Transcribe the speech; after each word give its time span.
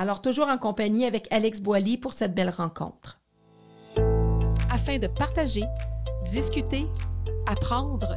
Alors, 0.00 0.22
toujours 0.22 0.46
en 0.46 0.58
compagnie 0.58 1.06
avec 1.06 1.26
Alex 1.32 1.58
Boily 1.58 1.98
pour 1.98 2.12
cette 2.12 2.32
belle 2.32 2.50
rencontre. 2.56 3.18
Afin 4.70 5.00
de 5.00 5.08
partager, 5.08 5.64
discuter, 6.30 6.86
apprendre, 7.48 8.14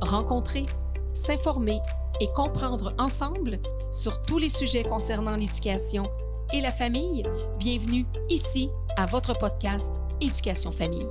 rencontrer, 0.00 0.66
s'informer 1.14 1.80
et 2.20 2.28
comprendre 2.28 2.94
ensemble 3.00 3.58
sur 3.90 4.22
tous 4.22 4.38
les 4.38 4.48
sujets 4.48 4.84
concernant 4.84 5.34
l'éducation 5.34 6.08
et 6.52 6.60
la 6.60 6.70
famille, 6.70 7.24
bienvenue 7.58 8.06
ici 8.28 8.70
à 8.96 9.06
votre 9.06 9.36
podcast 9.36 9.90
Éducation 10.20 10.70
Famille. 10.70 11.08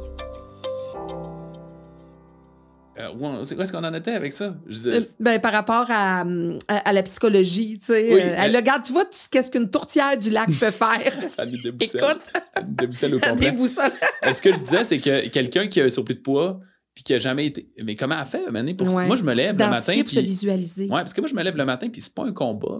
Euh, 2.98 3.14
où 3.14 3.42
est-ce 3.42 3.72
qu'on 3.74 3.84
en 3.84 3.94
était 3.94 4.14
avec 4.14 4.32
ça? 4.32 4.56
Euh, 4.86 5.02
ben, 5.20 5.40
par 5.40 5.52
rapport 5.52 5.86
à, 5.90 6.24
à, 6.68 6.94
la 6.94 7.04
psychologie, 7.04 7.78
tu 7.80 7.88
sais. 7.88 8.14
Euh, 8.14 8.36
elle 8.38 8.56
regarde, 8.56 8.84
tu 8.84 8.94
vois, 8.94 9.04
qu'est-ce 9.30 9.52
qu'une 9.52 9.70
tourtière 9.70 10.18
du 10.18 10.30
lac 10.30 10.48
peut 10.48 10.72
faire? 10.72 11.12
ça 11.28 11.46
nous 11.46 11.62
déboussole. 11.62 12.02
Écoute! 12.02 12.22
Ça 12.34 12.62
nous 12.62 12.74
débousselle 12.74 13.16
au 13.16 13.20
complet. 13.20 13.54
Ce 14.34 14.42
que 14.42 14.54
je 14.54 14.60
disais, 14.60 14.84
c'est 14.86 14.98
que 15.00 15.28
quelqu'un 15.28 15.68
qui 15.68 15.82
a 15.82 15.86
un 15.86 15.90
surplus 15.90 16.16
de 16.16 16.22
poids, 16.22 16.62
puis 16.94 17.04
qui 17.04 17.14
a 17.14 17.20
jamais 17.20 17.48
été. 17.48 17.68
Mais 17.84 17.96
comment 17.96 18.16
elle 18.18 18.26
fait, 18.26 18.50
Mané, 18.50 18.74
pour 18.74 18.88
Moi, 18.88 19.18
je 19.18 19.24
me 19.24 19.34
lève 19.34 19.58
le 19.58 19.70
matin. 19.70 20.02
Puis 20.06 20.16
se 20.16 20.20
visualiser. 20.22 20.86
Ouais, 20.86 21.02
parce 21.02 21.14
que 21.14 21.20
moi, 21.20 21.28
je 21.30 21.36
me 21.36 21.44
lève 21.44 21.58
le 21.58 21.66
matin, 21.66 21.90
puis 21.90 22.02
c'est 22.02 22.14
pas 22.14 22.24
un 22.24 22.32
combat, 22.32 22.80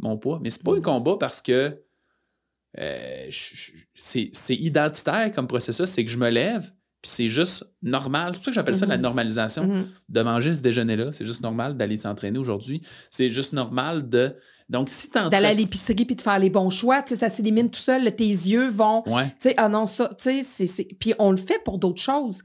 mon 0.00 0.16
poids. 0.16 0.38
Mais 0.40 0.50
c'est 0.50 0.62
pas 0.62 0.74
un 0.74 0.78
mm. 0.78 0.82
combat 0.82 1.16
parce 1.18 1.42
que 1.42 1.76
euh, 2.78 3.28
c'est 3.96 4.30
identitaire 4.50 5.32
comme 5.32 5.48
processus. 5.48 5.86
C'est 5.86 6.04
que 6.04 6.10
je 6.10 6.18
me 6.18 6.30
lève, 6.30 6.70
puis 7.00 7.10
c'est 7.10 7.28
juste 7.28 7.64
normal. 7.82 8.32
C'est 8.32 8.38
pour 8.38 8.44
ça 8.46 8.50
que 8.50 8.54
j'appelle 8.54 8.76
ça 8.76 8.86
la 8.86 8.96
mm-hmm. 8.96 9.00
normalisation 9.00 9.66
mm-hmm. 9.66 9.86
de 10.08 10.22
manger 10.22 10.54
ce 10.54 10.62
déjeuner-là. 10.62 11.12
C'est 11.12 11.24
juste 11.24 11.42
normal 11.42 11.76
d'aller 11.76 11.96
s'entraîner 11.96 12.38
aujourd'hui. 12.38 12.82
C'est 13.10 13.30
juste 13.30 13.52
normal 13.52 14.08
de 14.08 14.34
donc, 14.68 14.90
si 14.90 15.08
tu 15.08 15.18
D'aller 15.30 15.46
à 15.46 15.54
l'épicerie 15.54 16.04
puis 16.04 16.14
de 16.14 16.20
faire 16.20 16.38
les 16.38 16.50
bons 16.50 16.68
choix, 16.68 17.00
tu 17.02 17.14
sais, 17.14 17.20
ça 17.20 17.30
s'élimine 17.30 17.70
tout 17.70 17.80
seul. 17.80 18.14
tes 18.14 18.24
yeux 18.24 18.68
vont. 18.68 19.02
Tu 19.02 19.12
sais, 19.38 19.54
ah 19.56 19.68
non, 19.68 19.86
ça, 19.86 20.10
tu 20.18 20.42
sais, 20.42 20.66
c'est. 20.66 20.84
Puis 21.00 21.14
on 21.18 21.30
le 21.30 21.38
fait 21.38 21.62
pour 21.64 21.78
d'autres 21.78 22.02
choses. 22.02 22.42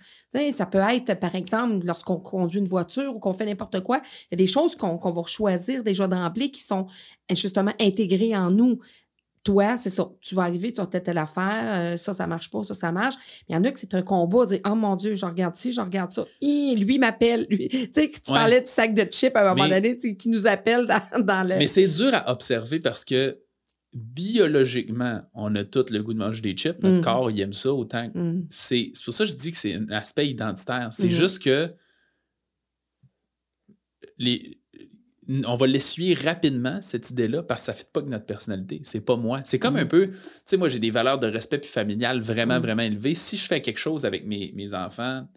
ça 0.56 0.66
peut 0.66 0.78
être, 0.78 1.20
par 1.20 1.36
exemple, 1.36 1.86
lorsqu'on 1.86 2.16
conduit 2.18 2.60
une 2.60 2.68
voiture 2.68 3.14
ou 3.14 3.20
qu'on 3.20 3.34
fait 3.34 3.46
n'importe 3.46 3.82
quoi, 3.82 3.98
il 3.98 4.28
y 4.32 4.36
a 4.36 4.38
des 4.38 4.48
choses 4.48 4.76
qu'on 4.76 4.98
va 4.98 5.24
choisir 5.26 5.84
déjà 5.84 6.08
d'emblée 6.08 6.50
qui 6.50 6.62
sont 6.62 6.88
justement 7.30 7.74
intégrées 7.80 8.36
en 8.36 8.52
nous 8.52 8.80
toi, 9.44 9.78
c'est 9.78 9.90
ça, 9.90 10.10
tu 10.22 10.36
vas 10.36 10.44
arriver, 10.44 10.72
tu 10.72 10.80
as 10.80 10.88
telle, 10.88 11.04
telle 11.04 11.18
affaire, 11.18 11.94
euh, 11.94 11.98
ça, 11.98 12.14
ça 12.14 12.28
marche 12.28 12.50
pas, 12.50 12.64
ça, 12.64 12.74
ça 12.74 12.92
marche. 12.92 13.16
Il 13.50 13.56
y 13.56 13.58
en 13.58 13.64
a 13.64 13.72
que 13.72 13.80
c'est 13.80 13.94
un 13.94 14.02
combat, 14.02 14.46
dire, 14.46 14.60
oh 14.66 14.76
mon 14.76 14.96
Dieu, 14.96 15.16
je 15.16 15.26
regarde 15.26 15.56
ci, 15.56 15.74
je 15.74 15.82
regarde 15.82 16.12
ça. 16.12 16.26
lui 16.42 16.98
m'appelle, 16.98 17.46
lui. 17.50 17.68
Tu 17.68 17.90
sais, 17.94 18.10
tu 18.10 18.32
parlais 18.32 18.62
du 18.62 18.68
sac 18.68 18.94
de 18.94 19.04
chips 19.04 19.36
à 19.36 19.52
un 19.52 19.54
moment 19.54 19.68
donné, 19.68 19.98
qui 19.98 20.30
nous 20.30 20.48
appelle 20.48 20.88
dans, 20.88 21.48
le. 21.48 21.58
Mais 21.58 21.68
c'est 21.68 21.88
dur 21.88 22.14
à 22.14 22.32
observer 22.32 22.80
parce 22.80 23.04
que 23.04 23.38
biologiquement, 23.94 25.22
on 25.34 25.54
a 25.56 25.64
tout 25.64 25.86
le 25.90 26.02
goût 26.02 26.14
de 26.14 26.20
manger 26.20 26.42
des 26.42 26.54
chips. 26.54 26.82
Notre 26.82 27.00
mm. 27.00 27.02
corps, 27.02 27.30
il 27.30 27.40
aime 27.42 27.54
ça 27.54 27.74
autant. 27.74 28.10
Mm. 28.14 28.46
C'est 28.50 28.92
pour 29.04 29.14
ça 29.14 29.26
que 29.26 29.32
je 29.32 29.36
dis 29.36 29.52
que 29.52 29.58
c'est 29.58 29.76
un 29.76 29.90
aspect 29.90 30.30
identitaire. 30.30 30.90
C'est 30.92 31.08
mm. 31.08 31.12
juste 31.12 31.44
que 31.44 31.74
les, 34.18 34.58
on 35.28 35.56
va 35.56 35.68
l'essuyer 35.68 36.14
rapidement, 36.14 36.82
cette 36.82 37.10
idée-là, 37.10 37.44
parce 37.44 37.62
que 37.62 37.66
ça 37.68 37.72
ne 37.74 37.78
fait 37.78 37.92
pas 37.92 38.02
que 38.02 38.08
notre 38.10 38.26
personnalité. 38.26 38.82
C'est 38.84 39.02
pas 39.02 39.16
moi. 39.16 39.42
C'est 39.44 39.60
comme 39.60 39.76
un 39.76 39.86
mm. 39.86 39.90
peu, 39.90 40.08
tu 40.12 40.18
sais, 40.46 40.58
moi, 40.58 40.68
j'ai 40.68 40.80
des 40.80 40.92
valeurs 40.92 41.20
de 41.20 41.28
respect 41.28 41.60
puis 41.60 41.70
familial 41.70 42.22
vraiment, 42.22 42.60
mm. 42.60 42.62
vraiment 42.62 42.84
élevées. 42.84 43.14
Si 43.14 43.38
je 43.38 43.46
fais 43.46 43.62
quelque 43.62 43.78
chose 43.78 44.06
avec 44.06 44.26
mes, 44.26 44.74
enfants 44.74 45.28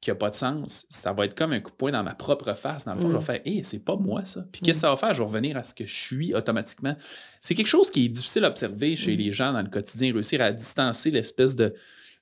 qui 0.00 0.10
n'a 0.10 0.16
pas 0.16 0.30
de 0.30 0.34
sens, 0.34 0.86
ça 0.88 1.12
va 1.12 1.26
être 1.26 1.36
comme 1.36 1.52
un 1.52 1.60
coup 1.60 1.70
de 1.70 1.76
poing 1.76 1.92
dans 1.92 2.02
ma 2.02 2.14
propre 2.14 2.54
face. 2.54 2.86
Dans 2.86 2.94
le 2.94 3.00
fond, 3.00 3.08
je 3.08 3.12
vais 3.12 3.18
mm. 3.18 3.22
faire, 3.22 3.40
hé, 3.44 3.62
c'est 3.62 3.84
pas 3.84 3.96
moi, 3.96 4.24
ça. 4.24 4.44
Puis 4.50 4.62
qu'est-ce 4.62 4.78
que 4.78 4.80
ça 4.80 4.90
va 4.90 4.96
faire? 4.96 5.14
Je 5.14 5.20
vais 5.20 5.28
revenir 5.28 5.56
à 5.56 5.64
ce 5.64 5.74
que 5.74 5.86
je 5.86 5.94
suis 5.94 6.34
automatiquement. 6.34 6.96
C'est 7.40 7.54
quelque 7.54 7.68
chose 7.68 7.90
qui 7.90 8.06
est 8.06 8.08
difficile 8.08 8.44
à 8.44 8.48
observer 8.48 8.96
chez 8.96 9.14
les 9.16 9.32
gens 9.32 9.52
dans 9.52 9.62
le 9.62 9.70
quotidien, 9.70 10.12
réussir 10.12 10.40
à 10.40 10.50
distancer 10.50 11.10
l'espèce 11.10 11.54
de 11.54 11.74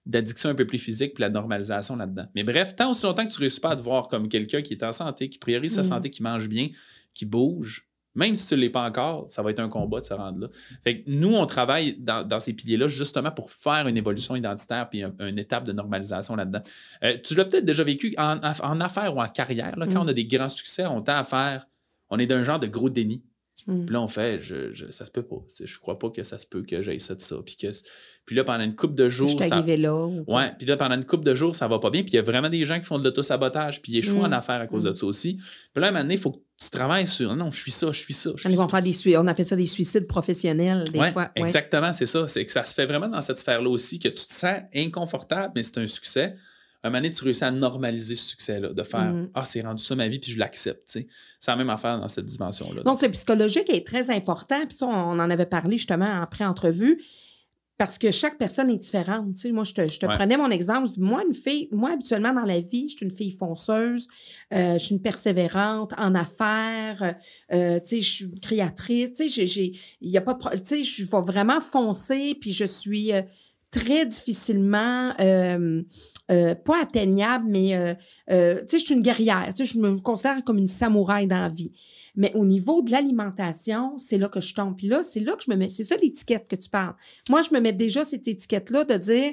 d'addiction 0.07 0.49
un 0.49 0.55
peu 0.55 0.67
plus 0.67 0.79
physique 0.79 1.15
puis 1.15 1.23
la 1.23 1.29
normalisation 1.29 1.97
là-dedans. 1.97 2.27
Mais 2.35 2.43
bref, 2.43 2.75
tant 2.75 2.91
aussi 2.91 3.05
longtemps 3.05 3.25
que 3.25 3.31
tu 3.31 3.37
ne 3.37 3.41
réussis 3.41 3.61
pas 3.61 3.71
à 3.71 3.77
te 3.77 3.83
voir 3.83 4.09
comme 4.09 4.29
quelqu'un 4.29 4.63
qui 4.63 4.73
est 4.75 4.83
en 4.83 4.93
santé, 4.93 5.29
qui 5.29 5.39
priorise 5.39 5.75
sa 5.75 5.83
mm. 5.83 5.85
santé, 5.85 6.11
qui 6.11 6.23
mange 6.23 6.49
bien, 6.49 6.69
qui 7.15 7.27
bouge, 7.27 7.91
même 8.15 8.35
si 8.35 8.47
tu 8.49 8.55
ne 8.55 8.61
l'es 8.61 8.71
pas 8.71 8.87
encore, 8.87 9.29
ça 9.29 9.43
va 9.43 9.51
être 9.51 9.61
un 9.61 9.69
combat 9.69 10.01
de 10.01 10.05
se 10.05 10.15
rendre 10.15 10.41
là. 10.41 10.49
Fait 10.83 11.03
que 11.03 11.11
nous, 11.11 11.35
on 11.35 11.47
travaille 11.47 11.97
dans, 11.99 12.41
ces 12.41 12.53
piliers-là 12.53 12.89
justement 12.89 13.31
pour 13.31 13.53
faire 13.53 13.87
une 13.87 13.97
évolution 13.97 14.35
identitaire 14.35 14.89
puis 14.89 15.05
une 15.21 15.39
étape 15.39 15.65
de 15.65 15.73
normalisation 15.73 16.35
là-dedans. 16.35 16.63
Euh, 17.05 17.17
tu 17.23 17.35
l'as 17.35 17.45
peut-être 17.45 17.65
déjà 17.65 17.85
vécu 17.85 18.15
en, 18.19 18.39
affaires 18.81 19.15
ou 19.15 19.21
en 19.21 19.29
carrière. 19.29 19.79
Là, 19.79 19.87
Quand 19.87 20.01
mm. 20.01 20.07
on 20.07 20.09
a 20.09 20.13
des 20.13 20.25
grands 20.25 20.49
succès, 20.49 20.87
on 20.87 21.03
tend 21.03 21.17
à 21.17 21.25
faire, 21.25 21.69
on 22.09 22.19
est 22.19 22.27
d'un 22.27 22.43
genre 22.43 22.59
de 22.59 22.67
gros 22.67 22.91
déni. 22.91 23.23
Mm. 23.67 23.85
Puis 23.85 23.93
là, 23.93 24.01
on 24.01 24.09
fait, 24.09 24.41
je, 24.41 24.73
je, 24.73 24.91
ça 24.91 25.07
se 25.07 25.11
peut 25.11 25.23
pas. 25.23 25.43
Je 25.63 25.79
crois 25.79 25.99
pas 25.99 26.11
que 26.11 26.23
ça 26.23 26.39
se 26.39 26.47
peut 26.47 26.63
que 26.63 26.83
j'aille 26.83 27.01
ça 27.01 27.15
de 27.15 27.21
ça. 27.21 27.37
Puis, 27.45 27.57
que, 27.57 27.69
puis 28.27 28.37
là, 28.37 28.45
pendant 28.45 28.65
une 28.65 28.75
couple 28.75 28.95
de 28.95 29.09
jours. 29.09 29.29
Je 29.29 29.47
ça... 29.47 29.63
là. 29.63 30.07
Ouais, 30.27 30.53
puis 30.59 30.67
là, 30.67 30.77
pendant 30.77 30.95
une 30.95 31.05
couple 31.05 31.25
de 31.25 31.35
jours, 31.35 31.55
ça 31.55 31.69
va 31.69 31.79
pas 31.79 31.91
bien. 31.91 32.03
Puis 32.03 32.13
il 32.13 32.17
y 32.17 32.19
a 32.19 32.23
vraiment 32.23 32.49
des 32.49 32.65
gens 32.65 32.79
qui 32.79 32.87
font 32.87 32.99
de 32.99 33.05
l'autosabotage, 33.05 33.83
puis 33.83 33.93
ils 33.93 33.99
échouent 33.99 34.23
en 34.23 34.29
mm. 34.29 34.33
affaires 34.33 34.61
à 34.61 34.67
cause 34.67 34.85
de 34.85 34.91
mm. 34.91 34.97
ça 34.97 35.07
aussi. 35.07 35.35
Puis 35.73 35.81
là, 35.81 35.87
à 35.87 35.89
un 35.89 35.93
moment 35.93 36.05
donné, 36.05 36.15
il 36.15 36.21
faut 36.21 36.33
que 36.33 36.41
tu 36.63 36.71
travailles 36.71 37.07
sur 37.07 37.35
non, 37.37 37.51
je 37.51 37.61
suis 37.61 37.71
ça, 37.71 37.91
je 37.93 38.01
suis 38.01 38.15
ça. 38.15 38.31
Ils 38.45 38.57
vont 38.57 38.69
faire 38.69 38.83
des 38.83 39.17
on 39.17 39.27
appelle 39.27 39.47
ça 39.47 39.57
des 39.57 39.67
suicides 39.67 40.07
professionnels, 40.07 40.85
des 40.91 41.11
fois. 41.13 41.31
Exactement, 41.35 41.93
c'est 41.93 42.07
ça. 42.07 42.29
C'est 42.29 42.45
que 42.45 42.53
ça 42.53 42.65
se 42.65 42.75
fait 42.75 42.87
vraiment 42.87 43.09
dans 43.09 43.21
cette 43.21 43.39
sphère-là 43.39 43.71
aussi, 43.71 43.99
que 43.99 44.09
tu 44.09 44.27
te 44.27 44.33
sens 44.33 44.61
inconfortable, 44.75 45.53
mais 45.55 45.63
c'est 45.63 45.79
un 45.79 45.87
succès 45.87 46.37
un 46.83 46.91
moment 46.91 47.03
donné, 47.03 47.11
tu 47.11 47.25
réussis 47.25 47.45
à 47.45 47.51
normaliser 47.51 48.15
ce 48.15 48.29
succès-là, 48.29 48.73
de 48.73 48.83
faire 48.83 49.13
mm. 49.13 49.31
Ah, 49.35 49.45
c'est 49.45 49.61
rendu 49.61 49.83
ça 49.83 49.95
ma 49.97 50.09
vie, 50.09 50.19
puis 50.19 50.33
je 50.33 50.39
l'accepte. 50.39 50.83
C'est 50.87 51.07
la 51.47 51.57
même 51.57 51.71
affaire 51.71 52.01
dans 52.01 52.09
cette 52.09 52.27
dimension-là. 52.27 52.83
Donc, 52.83 53.03
le 53.03 53.11
psychologique 53.11 53.69
est 53.69 53.87
très 53.87 54.11
important, 54.11 54.67
puis 54.67 54.77
ça, 54.77 54.87
on 54.87 55.19
en 55.19 55.31
avait 55.31 55.47
parlé 55.47 55.77
justement 55.77 56.07
en 56.07 56.27
pré-entrevue. 56.27 57.03
Parce 57.81 57.97
que 57.97 58.11
chaque 58.11 58.37
personne 58.37 58.69
est 58.69 58.77
différente. 58.77 59.29
moi, 59.47 59.65
je 59.65 59.73
te, 59.73 60.05
prenais 60.05 60.37
mon 60.37 60.51
exemple. 60.51 60.87
Je 60.87 60.93
dis, 60.95 61.01
moi, 61.01 61.23
une 61.27 61.33
fille, 61.33 61.67
moi, 61.73 61.93
habituellement, 61.93 62.35
dans 62.35 62.45
la 62.45 62.61
vie, 62.61 62.91
je 62.91 62.97
suis 62.99 63.07
une 63.07 63.11
fille 63.11 63.31
fonceuse, 63.31 64.07
euh, 64.53 64.75
je 64.75 64.85
suis 64.85 64.95
une 64.95 65.01
persévérante 65.01 65.95
en 65.97 66.15
affaires, 66.15 67.15
euh, 67.55 67.81
je 67.91 68.01
suis 68.01 68.27
une 68.27 68.39
créatrice, 68.39 69.13
il 69.19 69.79
y 70.03 70.19
a 70.19 70.21
pas 70.21 70.35
de 70.35 70.59
tu 70.59 70.65
sais, 70.65 70.85
je 70.85 71.11
vais 71.11 71.23
vraiment 71.23 71.59
foncer, 71.59 72.37
puis 72.39 72.53
je 72.53 72.67
suis, 72.67 73.15
euh, 73.15 73.23
très 73.71 74.07
difficilement, 74.07 75.13
euh, 75.21 75.83
euh, 76.31 76.55
pas 76.55 76.83
atteignable, 76.83 77.47
mais 77.49 77.77
euh, 77.77 78.61
tu 78.63 78.69
sais, 78.69 78.79
je 78.79 78.85
suis 78.85 78.95
une 78.95 79.03
guerrière. 79.03 79.47
Tu 79.49 79.65
sais, 79.65 79.65
je 79.65 79.79
me 79.79 79.99
considère 79.99 80.43
comme 80.45 80.59
une 80.59 80.69
samouraï 80.69 81.27
dans 81.27 81.41
la 81.41 81.49
vie. 81.49 81.73
Mais 82.17 82.33
au 82.35 82.45
niveau 82.45 82.83
de 82.83 82.91
l'alimentation, 82.91 83.97
c'est 83.97 84.19
là 84.19 84.29
que 84.29 84.41
je 84.41 84.55
tombe. 84.55 84.77
Puis 84.77 84.89
là, 84.89 85.03
c'est 85.05 85.21
là 85.21 85.37
que 85.37 85.45
je 85.45 85.51
me 85.51 85.57
mets. 85.57 85.69
C'est 85.69 85.85
ça 85.85 85.97
l'étiquette 85.97 86.49
que 86.49 86.57
tu 86.57 86.69
parles. 86.69 86.95
Moi, 87.29 87.43
je 87.43 87.55
me 87.55 87.61
mets 87.61 87.73
déjà 87.73 88.05
cette 88.05 88.27
étiquette-là 88.27 88.85
de 88.85 88.97
dire 88.97 89.33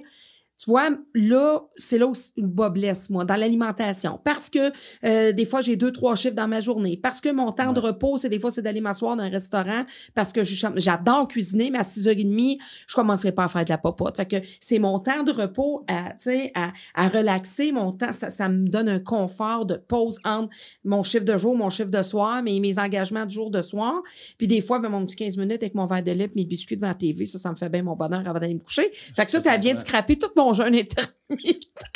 tu 0.57 0.71
vois, 0.71 0.89
là, 1.13 1.61
c'est 1.75 1.99
là 1.99 2.07
où 2.07 2.13
le 2.35 2.47
bas 2.47 2.69
blesse, 2.69 3.11
moi, 3.11 3.25
dans 3.25 3.35
l'alimentation. 3.35 4.19
Parce 4.23 4.49
que 4.49 4.71
euh, 5.05 5.31
des 5.31 5.45
fois, 5.45 5.61
j'ai 5.61 5.75
deux, 5.75 5.91
trois 5.91 6.15
chiffres 6.15 6.33
dans 6.33 6.47
ma 6.47 6.61
journée. 6.61 6.99
Parce 7.01 7.21
que 7.21 7.29
mon 7.31 7.51
temps 7.51 7.73
de 7.73 7.79
repos, 7.79 8.17
c'est 8.17 8.29
des 8.29 8.39
fois, 8.39 8.49
c'est 8.49 8.63
d'aller 8.63 8.81
m'asseoir 8.81 9.15
dans 9.15 9.23
un 9.23 9.29
restaurant. 9.29 9.85
Parce 10.15 10.33
que 10.33 10.43
j'adore 10.43 11.27
cuisiner, 11.27 11.69
mais 11.69 11.77
à 11.77 11.83
6h30, 11.83 12.57
je 12.87 12.95
commencerai 12.95 13.31
pas 13.33 13.43
à 13.43 13.47
faire 13.49 13.65
de 13.65 13.69
la 13.69 13.77
popote. 13.77 14.17
Fait 14.17 14.25
que 14.25 14.37
c'est 14.59 14.79
mon 14.79 14.97
temps 14.97 15.21
de 15.21 15.31
repos 15.31 15.85
à, 15.87 16.15
à, 16.55 16.73
à 16.95 17.07
relaxer. 17.07 17.71
Mon 17.71 17.91
temps, 17.91 18.11
ça, 18.11 18.31
ça, 18.31 18.49
me 18.49 18.67
donne 18.67 18.89
un 18.89 18.99
confort 18.99 19.67
de 19.67 19.75
pause 19.75 20.19
entre 20.25 20.49
mon 20.83 21.03
chiffre 21.03 21.25
de 21.25 21.37
jour, 21.37 21.55
mon 21.55 21.69
chiffre 21.69 21.91
de 21.91 22.01
soir, 22.01 22.41
mais 22.41 22.59
mes 22.59 22.79
engagements 22.79 23.25
de 23.25 23.31
jour 23.31 23.51
de 23.51 23.61
soir. 23.61 24.01
Puis 24.39 24.47
des 24.47 24.61
fois, 24.61 24.79
ben, 24.79 24.89
mon 24.89 25.05
petit 25.05 25.17
15 25.17 25.37
minutes 25.37 25.61
avec 25.61 25.75
mon 25.75 25.85
verre 25.85 26.03
de 26.03 26.11
lait, 26.11 26.31
mes 26.35 26.45
biscuits 26.45 26.77
devant 26.77 26.87
la 26.87 26.95
TV, 26.95 27.27
ça, 27.27 27.37
ça 27.37 27.51
me 27.51 27.55
fait 27.55 27.69
bien 27.69 27.83
mon 27.83 27.95
bonheur 27.95 28.27
avant 28.27 28.39
d'aller 28.39 28.55
me 28.55 28.59
coucher. 28.59 28.89
Fait 29.15 29.25
que 29.25 29.31
ça, 29.31 29.43
ça 29.43 29.57
vient 29.57 29.75
de 29.75 29.79
scraper 29.79 30.17
tout 30.17 30.29
mon 30.35 30.46
jeûne 30.53 30.75
intermittent. 30.75 31.93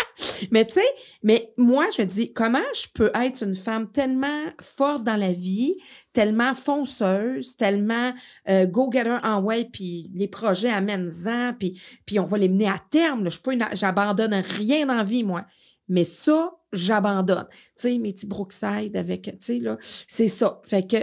mais 0.51 0.65
tu 0.65 0.73
sais, 0.73 0.87
mais 1.23 1.53
moi, 1.57 1.85
je 1.95 2.01
me 2.01 2.07
dis, 2.07 2.33
comment 2.33 2.59
je 2.73 2.87
peux 2.93 3.11
être 3.13 3.43
une 3.43 3.55
femme 3.55 3.91
tellement 3.91 4.45
forte 4.59 5.03
dans 5.03 5.15
la 5.15 5.31
vie, 5.31 5.75
tellement 6.13 6.53
fonceuse, 6.53 7.55
tellement 7.57 8.13
euh, 8.49 8.65
go-getter 8.65 9.17
en 9.23 9.41
way, 9.41 9.69
puis 9.71 10.11
les 10.13 10.27
projets 10.27 10.69
amènent-en, 10.69 11.53
puis, 11.57 11.81
puis 12.05 12.19
on 12.19 12.25
va 12.25 12.37
les 12.37 12.49
mener 12.49 12.67
à 12.67 12.81
terme. 12.89 13.29
Je 13.29 13.39
peux, 13.39 13.57
j'abandonne 13.73 14.33
rien 14.33 14.85
dans 14.85 14.95
la 14.95 15.03
vie, 15.03 15.23
moi. 15.23 15.45
Mais 15.87 16.05
ça, 16.05 16.51
j'abandonne. 16.71 17.47
Tu 17.51 17.57
sais, 17.75 17.97
mes 17.97 18.13
petits 18.13 18.27
Brookside 18.27 18.95
avec, 18.95 19.23
tu 19.23 19.37
sais, 19.41 19.59
là, 19.59 19.77
c'est 20.07 20.27
ça. 20.27 20.61
Fait 20.65 20.87
que. 20.87 20.97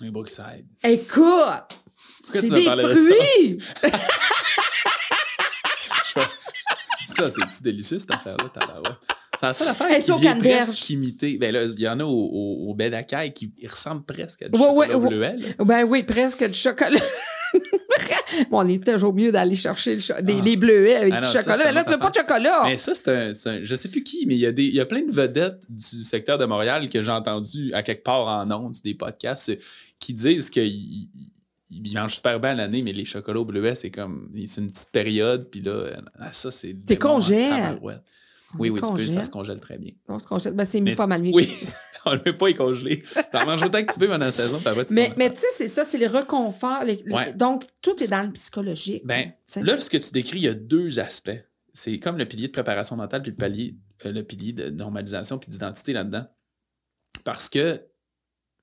Les 0.00 0.10
Brookside. 0.10 0.66
Écoute! 0.84 1.80
C'est 2.24 2.48
des 2.48 2.64
fruits! 2.64 3.58
ça, 7.28 7.40
c'est 7.50 7.62
délicieux, 7.62 7.98
cette 7.98 8.14
affaire-là, 8.14 8.50
C'est 9.38 9.46
la 9.46 9.52
seule 9.52 9.68
affaire 9.68 9.98
qui 9.98 10.20
vient 10.20 10.38
presque 10.38 10.90
imiter. 10.90 11.38
Ben 11.38 11.52
là, 11.52 11.64
il 11.64 11.80
y 11.80 11.88
en 11.88 12.00
a 12.00 12.04
au, 12.04 12.08
au, 12.08 12.70
au 12.70 12.76
qui 13.34 13.52
ressemble 13.68 14.04
presque 14.04 14.42
à 14.42 14.48
du 14.48 14.58
chocolat 14.58 14.98
bleuet. 14.98 15.36
Ben 15.58 15.84
oui, 15.84 16.02
presque 16.02 16.46
du 16.46 16.54
chocolat. 16.54 17.00
bon, 18.50 18.64
on 18.64 18.68
est 18.68 18.84
toujours 18.84 19.12
mieux 19.12 19.32
d'aller 19.32 19.56
chercher 19.56 19.98
ah. 20.10 20.20
les 20.20 20.56
bleuets 20.56 20.96
avec 20.96 21.14
ah 21.16 21.20
du 21.20 21.26
chocolat. 21.26 21.64
mais 21.64 21.72
là, 21.72 21.84
tu 21.84 21.92
veux 21.92 21.98
pas 21.98 22.10
de 22.10 22.14
chocolat. 22.14 22.62
Mais 22.64 22.78
ça, 22.78 22.94
c'est 22.94 23.10
un, 23.10 23.30
un, 23.30 23.60
Je 23.62 23.74
sais 23.74 23.88
plus 23.88 24.02
qui, 24.02 24.26
mais 24.26 24.34
il 24.34 24.40
y, 24.40 24.46
a 24.46 24.52
des, 24.52 24.64
il 24.64 24.74
y 24.74 24.80
a 24.80 24.86
plein 24.86 25.02
de 25.02 25.12
vedettes 25.12 25.60
du 25.68 26.04
secteur 26.04 26.38
de 26.38 26.44
Montréal 26.44 26.88
que 26.88 27.02
j'ai 27.02 27.10
entendu 27.10 27.72
à 27.74 27.82
quelque 27.82 28.04
part 28.04 28.26
en 28.26 28.50
ondes, 28.50 28.76
des 28.84 28.94
podcasts, 28.94 29.56
qui 29.98 30.14
disent 30.14 30.50
qu'ils 30.50 31.08
ils 31.70 31.94
mangent 31.94 32.16
super 32.16 32.40
bien 32.40 32.54
l'année, 32.54 32.82
mais 32.82 32.92
les 32.92 33.04
chocolats 33.04 33.40
au 33.40 33.44
bleuet, 33.44 33.74
c'est 33.74 33.90
comme. 33.90 34.30
C'est 34.46 34.60
une 34.60 34.68
petite 34.68 34.90
période, 34.90 35.48
puis 35.50 35.62
là, 35.62 36.00
ah, 36.18 36.32
ça, 36.32 36.50
c'est. 36.50 36.74
T'es 36.86 36.96
congèle. 36.96 37.80
Oui, 38.58 38.68
oui, 38.68 38.80
tu 38.84 38.92
peux, 38.92 39.06
ça 39.06 39.22
se 39.22 39.30
congèle 39.30 39.60
très 39.60 39.78
bien. 39.78 39.92
On 40.08 40.18
se 40.18 40.24
congèle. 40.24 40.54
Ben, 40.54 40.64
c'est 40.64 40.82
pas 40.96 41.06
mal 41.06 41.22
mieux. 41.22 41.30
Oui, 41.32 41.48
on 42.04 42.12
ne 42.12 42.16
peut 42.16 42.36
pas 42.36 42.50
y 42.50 42.54
congeler. 42.54 43.04
T'en 43.30 43.46
manges 43.46 43.62
autant 43.62 43.82
que 43.84 43.92
tu 43.92 43.98
peux 43.98 44.08
pendant 44.08 44.24
la 44.24 44.32
saison, 44.32 44.58
puis 44.58 44.84
tu 44.86 44.94
Mais, 44.94 45.12
mais 45.16 45.32
tu 45.32 45.40
sais, 45.40 45.46
c'est 45.54 45.68
ça, 45.68 45.84
c'est 45.84 45.98
le 45.98 46.06
reconfort. 46.06 46.84
Donc, 47.36 47.64
tout 47.80 48.02
est 48.02 48.08
dans 48.08 48.22
le 48.22 48.32
psychologique. 48.32 49.02
Ben, 49.06 49.32
là, 49.56 49.78
ce 49.78 49.88
que 49.88 49.98
tu 49.98 50.10
décris, 50.10 50.38
il 50.38 50.44
y 50.44 50.48
a 50.48 50.54
deux 50.54 50.98
aspects. 50.98 51.40
C'est 51.72 51.98
comme 52.00 52.18
le 52.18 52.26
pilier 52.26 52.48
de 52.48 52.52
préparation 52.52 52.96
mentale, 52.96 53.22
puis 53.22 53.30
le, 53.30 53.36
palier, 53.36 53.76
euh, 54.04 54.10
le 54.10 54.24
pilier 54.24 54.52
de 54.52 54.70
normalisation, 54.70 55.38
puis 55.38 55.48
d'identité 55.48 55.92
là-dedans. 55.92 56.26
Parce 57.24 57.48
que 57.48 57.80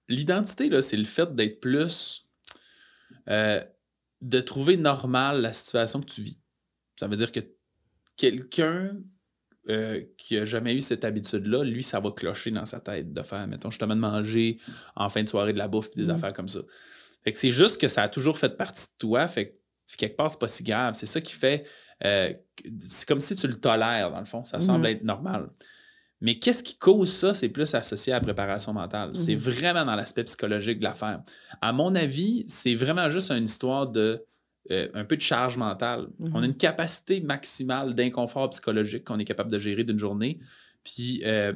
l'identité, 0.10 0.68
là, 0.68 0.82
c'est 0.82 0.98
le 0.98 1.06
fait 1.06 1.34
d'être 1.34 1.62
plus. 1.62 2.27
Euh, 3.30 3.64
de 4.22 4.40
trouver 4.40 4.78
normal 4.78 5.42
la 5.42 5.54
situation 5.54 6.02
que 6.02 6.08
tu 6.08 6.22
vis. 6.22 6.40
Ça 7.00 7.08
veut 7.08 7.16
dire 7.16 7.32
que 7.32 7.42
quelqu'un 8.16 8.98
euh, 9.70 10.02
qui 10.18 10.36
n'a 10.36 10.46
jamais 10.46 10.74
eu 10.74 10.82
cette 10.82 11.06
habitude-là, 11.06 11.64
lui, 11.64 11.84
ça 11.84 12.00
va 12.00 12.12
clocher 12.12 12.50
dans 12.52 12.66
sa 12.66 12.80
tête 12.80 13.14
de 13.14 13.22
faire, 13.22 13.46
mettons, 13.48 13.70
justement, 13.70 13.96
de 13.96 14.00
manger 14.00 14.60
en 14.96 15.10
fin 15.10 15.22
de 15.22 15.28
soirée 15.28 15.54
de 15.54 15.58
la 15.58 15.68
bouffe 15.68 15.90
et 15.96 16.00
des 16.00 16.08
mmh. 16.08 16.16
affaires 16.16 16.34
comme 16.34 16.48
ça. 16.48 16.62
Fait 17.24 17.32
que 17.32 17.38
c'est 17.38 17.52
juste 17.52 17.80
que 17.80 17.88
ça 17.88 18.04
a 18.04 18.10
toujours 18.10 18.40
fait 18.40 18.58
partie 18.58 18.88
de 18.88 18.98
toi. 18.98 19.28
Fait 19.28 19.50
que 19.50 19.98
quelque 19.98 20.16
part, 20.16 20.32
c'est 20.32 20.40
pas 20.40 20.48
si 20.48 20.64
grave. 20.64 20.94
C'est 20.96 21.06
ça 21.06 21.22
qui 21.22 21.34
fait. 21.34 21.68
Euh, 22.06 22.34
c'est 22.86 23.08
comme 23.08 23.20
si 23.20 23.36
tu 23.36 23.48
le 23.48 23.60
tolères, 23.60 24.10
dans 24.10 24.20
le 24.20 24.26
fond. 24.26 24.44
Ça 24.46 24.60
semble 24.60 24.86
mmh. 24.86 24.92
être 24.92 25.04
normal. 25.04 25.50
Mais 26.20 26.40
qu'est-ce 26.40 26.64
qui 26.64 26.78
cause 26.78 27.14
ça? 27.14 27.34
C'est 27.34 27.50
plus 27.50 27.76
associé 27.76 28.14
à 28.14 28.16
la 28.18 28.22
préparation 28.22 28.74
mentale. 28.74 29.12
C'est 29.14 29.36
mmh. 29.36 29.40
vraiment 29.40 29.86
dans 29.86 29.96
l'aspect 29.96 30.24
psychologique 30.24 30.80
de 30.80 30.84
l'affaire. 30.84 31.22
À 31.62 31.74
mon 31.74 31.94
avis, 31.94 32.44
c'est 32.48 32.76
vraiment 32.76 33.10
juste 33.10 33.32
une 33.32 33.46
histoire 33.46 33.88
de 33.88 34.26
euh, 34.72 34.90
un 34.94 35.06
peu 35.06 35.16
de 35.16 35.22
charge 35.22 35.58
mentale. 35.58 36.08
On 36.34 36.36
a 36.36 36.40
mhm. 36.40 36.46
une 36.46 36.58
capacité 36.58 37.22
maximale 37.22 37.96
d'inconfort 37.96 38.50
psychologique 38.50 39.06
qu'on 39.06 39.18
est 39.18 39.26
capable 39.26 39.50
de 39.50 39.60
gérer 39.60 39.86
d'une 39.86 40.00
journée. 40.00 40.40
Puis 40.84 41.22
euh, 41.26 41.54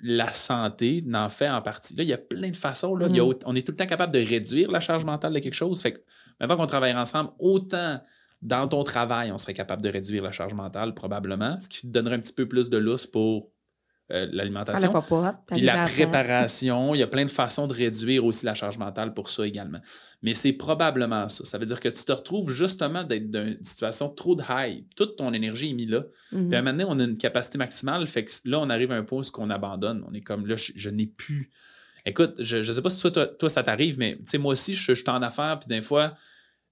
la 0.00 0.32
santé 0.32 1.02
n'en 1.04 1.28
fait 1.28 1.50
en 1.50 1.60
partie. 1.60 1.94
Là, 1.94 2.02
il 2.02 2.08
y 2.08 2.14
a 2.14 2.18
plein 2.18 2.50
de 2.50 2.56
façons. 2.56 2.96
Là. 2.96 3.08
Mhm. 3.08 3.34
on 3.44 3.54
est 3.54 3.66
tout 3.66 3.72
le 3.72 3.76
temps 3.76 3.86
capable 3.86 4.12
de 4.12 4.20
réduire 4.20 4.70
la 4.70 4.80
charge 4.80 5.04
mentale 5.04 5.34
de 5.34 5.38
quelque 5.40 5.54
chose. 5.54 5.82
Fait 5.82 5.92
que 5.92 6.00
maintenant 6.40 6.56
qu'on 6.56 6.66
travaille 6.66 6.94
ensemble, 6.94 7.30
autant 7.38 8.00
dans 8.40 8.68
ton 8.68 8.84
travail, 8.84 9.30
on 9.30 9.38
serait 9.38 9.54
capable 9.54 9.82
de 9.82 9.90
réduire 9.90 10.22
la 10.22 10.32
charge 10.32 10.54
mentale, 10.54 10.94
probablement, 10.94 11.58
ce 11.60 11.68
qui 11.68 11.82
te 11.82 11.86
donnerait 11.88 12.16
un 12.16 12.20
petit 12.20 12.32
peu 12.32 12.46
plus 12.48 12.70
de 12.70 12.78
lousse 12.78 13.06
pour 13.06 13.50
euh, 14.12 14.26
l'alimentation. 14.32 14.92
Puis 15.46 15.62
la 15.62 15.86
préparation, 15.86 16.94
il 16.94 16.98
y 16.98 17.02
a 17.02 17.06
plein 17.06 17.24
de 17.24 17.30
façons 17.30 17.66
de 17.66 17.72
réduire 17.72 18.24
aussi 18.24 18.44
la 18.44 18.54
charge 18.54 18.76
mentale 18.76 19.14
pour 19.14 19.30
ça 19.30 19.46
également. 19.46 19.80
Mais 20.22 20.34
c'est 20.34 20.52
probablement 20.52 21.30
ça. 21.30 21.46
Ça 21.46 21.56
veut 21.56 21.64
dire 21.64 21.80
que 21.80 21.88
tu 21.88 22.04
te 22.04 22.12
retrouves 22.12 22.50
justement 22.50 23.02
d'être 23.04 23.30
dans 23.30 23.46
une 23.46 23.64
situation 23.64 24.10
trop 24.10 24.34
de 24.34 24.42
high. 24.46 24.84
Toute 24.94 25.16
ton 25.16 25.32
énergie 25.32 25.70
est 25.70 25.74
mise 25.74 25.88
là. 25.88 26.04
Mhm. 26.32 26.48
Puis 26.48 26.56
à 26.56 26.58
un 26.58 26.62
moment 26.62 26.76
donné, 26.76 26.84
on 26.86 27.00
a 27.00 27.04
une 27.04 27.16
capacité 27.16 27.56
maximale. 27.56 28.06
Fait 28.06 28.24
que 28.24 28.30
là, 28.44 28.60
on 28.60 28.68
arrive 28.68 28.92
à 28.92 28.96
un 28.96 29.04
point 29.04 29.22
où 29.22 29.38
on 29.38 29.48
abandonne. 29.48 30.04
On 30.08 30.12
est 30.12 30.20
comme 30.20 30.46
là, 30.46 30.56
je, 30.56 30.90
n'ai 30.90 31.06
plus. 31.06 31.50
Écoute, 32.04 32.34
je 32.38 32.58
ne 32.58 32.62
sais 32.62 32.82
pas 32.82 32.90
si 32.90 33.10
toi, 33.10 33.26
toi, 33.26 33.48
ça 33.48 33.62
t'arrive, 33.62 33.98
mais 33.98 34.18
moi 34.38 34.52
aussi, 34.52 34.74
je, 34.74 34.94
je 34.94 35.00
suis 35.00 35.08
en 35.08 35.22
affaires, 35.22 35.58
puis 35.60 35.68
des 35.68 35.80
fois, 35.80 36.14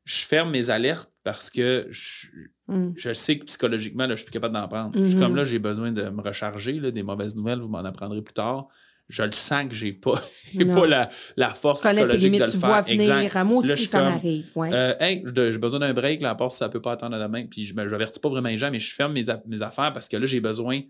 je 0.05 0.25
ferme 0.27 0.51
mes 0.51 0.71
alertes 0.71 1.12
parce 1.25 1.51
que 1.51 1.87
je, 1.91 2.29
mm. 2.69 2.93
je 2.97 3.13
sais 3.13 3.39
que 3.39 3.45
psychologiquement, 3.45 4.07
là, 4.07 4.11
je 4.11 4.17
suis 4.17 4.27
plus 4.27 4.33
capable 4.33 4.55
d'en 4.55 4.69
prendre. 4.69 4.97
Je 4.97 5.09
suis 5.09 5.19
comme 5.19 5.35
mm-hmm. 5.35 5.37
là, 5.37 5.45
j'ai 5.45 5.59
besoin 5.59 5.93
de 5.93 6.09
me 6.09 6.21
recharger, 6.21 6.75
là, 6.75 6.91
des 6.91 7.03
mauvaises 7.03 7.37
nouvelles, 7.37 7.61
vous 7.61 7.69
m'en 7.69 7.85
apprendrez 7.85 8.23
plus 8.23 8.35
tard. 8.35 8.69
Je 9.09 9.23
le 9.23 9.33
sens 9.33 9.69
que 9.69 9.75
j'ai 9.75 9.93
pas, 9.93 10.23
pas 10.73 10.87
la, 10.87 11.11
la 11.37 11.55
force 11.55 11.81
psychologique 11.83 12.33
de 12.33 12.39
le 12.39 12.51
tu 12.51 12.59
faire. 12.59 12.69
Vois 12.69 12.81
venir. 12.83 13.45
Moi 13.45 13.59
aussi, 13.59 13.87
ça 13.87 14.03
m'arrive. 14.03 14.47
Ouais. 14.55 14.71
Euh, 14.73 15.51
j'ai 15.53 15.59
besoin 15.59 15.81
d'un 15.81 15.93
break, 15.93 16.23
là, 16.23 16.31
à 16.31 16.35
part 16.35 16.51
si 16.51 16.59
ça 16.59 16.69
peut 16.69 16.81
pas 16.81 16.93
attendre 16.93 17.19
demain. 17.19 17.47
Puis 17.47 17.65
je 17.65 17.75
n'avertis 17.75 18.21
pas 18.21 18.29
vraiment 18.29 18.49
les 18.49 18.57
gens, 18.57 18.71
mais 18.71 18.81
je 18.81 18.95
ferme 18.95 19.13
mes, 19.13 19.25
mes 19.47 19.63
affaires 19.63 19.93
parce 19.93 20.09
que 20.09 20.17
là, 20.17 20.27
j'ai 20.27 20.41
besoin 20.41 20.81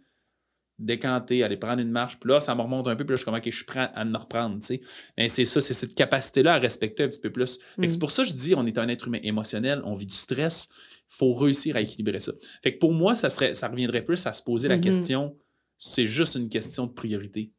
décanter, 0.78 1.42
aller 1.42 1.56
prendre 1.56 1.80
une 1.80 1.90
marche. 1.90 2.18
Puis 2.18 2.30
là, 2.30 2.40
ça 2.40 2.54
me 2.54 2.62
remonte 2.62 2.88
un 2.88 2.96
peu, 2.96 3.04
puis 3.04 3.12
là, 3.12 3.16
je 3.16 3.20
suis 3.20 3.24
comme, 3.24 3.34
OK, 3.34 3.44
je 3.44 3.54
suis 3.54 3.64
prêt 3.64 3.90
à 3.94 4.04
me 4.04 4.16
reprendre, 4.16 4.58
tu 4.58 4.66
sais. 4.66 4.80
Mais 5.16 5.28
c'est 5.28 5.44
ça, 5.44 5.60
c'est 5.60 5.74
cette 5.74 5.94
capacité-là 5.94 6.54
à 6.54 6.58
respecter 6.58 7.04
un 7.04 7.08
petit 7.08 7.20
peu 7.20 7.30
plus. 7.30 7.58
C'est 7.78 7.96
mm. 7.96 7.98
pour 7.98 8.10
ça 8.10 8.24
que 8.24 8.30
je 8.30 8.34
dis, 8.34 8.54
on 8.54 8.66
est 8.66 8.78
un 8.78 8.88
être 8.88 9.06
humain 9.08 9.20
émotionnel, 9.22 9.82
on 9.84 9.94
vit 9.94 10.06
du 10.06 10.14
stress, 10.14 10.68
il 10.72 11.16
faut 11.16 11.32
réussir 11.34 11.76
à 11.76 11.80
équilibrer 11.80 12.20
ça. 12.20 12.32
Fait 12.62 12.74
que 12.74 12.78
pour 12.78 12.92
moi, 12.92 13.14
ça, 13.14 13.30
serait, 13.30 13.54
ça 13.54 13.68
reviendrait 13.68 14.04
plus 14.04 14.26
à 14.26 14.32
se 14.32 14.42
poser 14.42 14.68
la 14.68 14.78
mm-hmm. 14.78 14.80
question, 14.80 15.36
c'est 15.78 16.06
juste 16.06 16.34
une 16.34 16.48
question 16.48 16.86
de 16.86 16.92
priorité. 16.92 17.52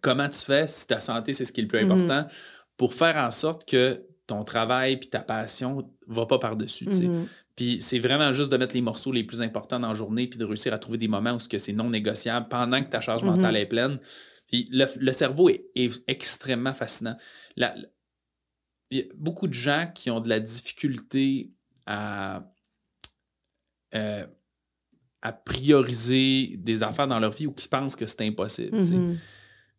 Comment 0.00 0.28
tu 0.28 0.38
fais, 0.38 0.66
si 0.66 0.86
ta 0.86 1.00
santé, 1.00 1.32
c'est 1.34 1.44
ce 1.44 1.52
qui 1.52 1.60
est 1.60 1.64
le 1.64 1.68
plus 1.68 1.80
mm-hmm. 1.80 1.90
important, 1.90 2.26
pour 2.76 2.94
faire 2.94 3.16
en 3.16 3.30
sorte 3.30 3.68
que 3.68 4.04
ton 4.26 4.44
travail 4.44 4.96
puis 4.96 5.08
ta 5.08 5.20
passion 5.20 5.86
ne 6.08 6.14
va 6.14 6.26
pas 6.26 6.38
par-dessus. 6.38 6.86
Mm-hmm. 6.86 7.26
Puis 7.56 7.80
c'est 7.80 7.98
vraiment 7.98 8.32
juste 8.32 8.50
de 8.50 8.56
mettre 8.56 8.74
les 8.74 8.80
morceaux 8.80 9.12
les 9.12 9.24
plus 9.24 9.42
importants 9.42 9.78
dans 9.78 9.88
la 9.88 9.94
journée 9.94 10.26
puis 10.26 10.38
de 10.38 10.44
réussir 10.44 10.74
à 10.74 10.78
trouver 10.78 10.98
des 10.98 11.08
moments 11.08 11.34
où 11.34 11.38
c'est 11.38 11.72
non 11.72 11.90
négociable 11.90 12.48
pendant 12.48 12.82
que 12.82 12.88
ta 12.88 13.00
charge 13.00 13.22
mm-hmm. 13.22 13.36
mentale 13.36 13.56
est 13.56 13.66
pleine. 13.66 14.00
Puis 14.48 14.68
le, 14.70 15.12
cerveau 15.12 15.48
est, 15.48 15.64
extrêmement 16.06 16.74
fascinant. 16.74 17.16
il 17.56 17.88
y 18.90 19.00
a 19.00 19.04
beaucoup 19.14 19.46
de 19.46 19.54
gens 19.54 19.90
qui 19.94 20.10
ont 20.10 20.20
de 20.20 20.28
la 20.28 20.40
difficulté 20.40 21.52
à, 21.86 22.44
euh, 23.94 24.26
à 25.22 25.32
prioriser 25.32 26.56
des 26.58 26.82
affaires 26.82 27.08
dans 27.08 27.18
leur 27.18 27.32
vie 27.32 27.46
ou 27.46 27.52
qui 27.52 27.68
pensent 27.68 27.96
que 27.96 28.06
c'est 28.06 28.22
impossible. 28.22 28.76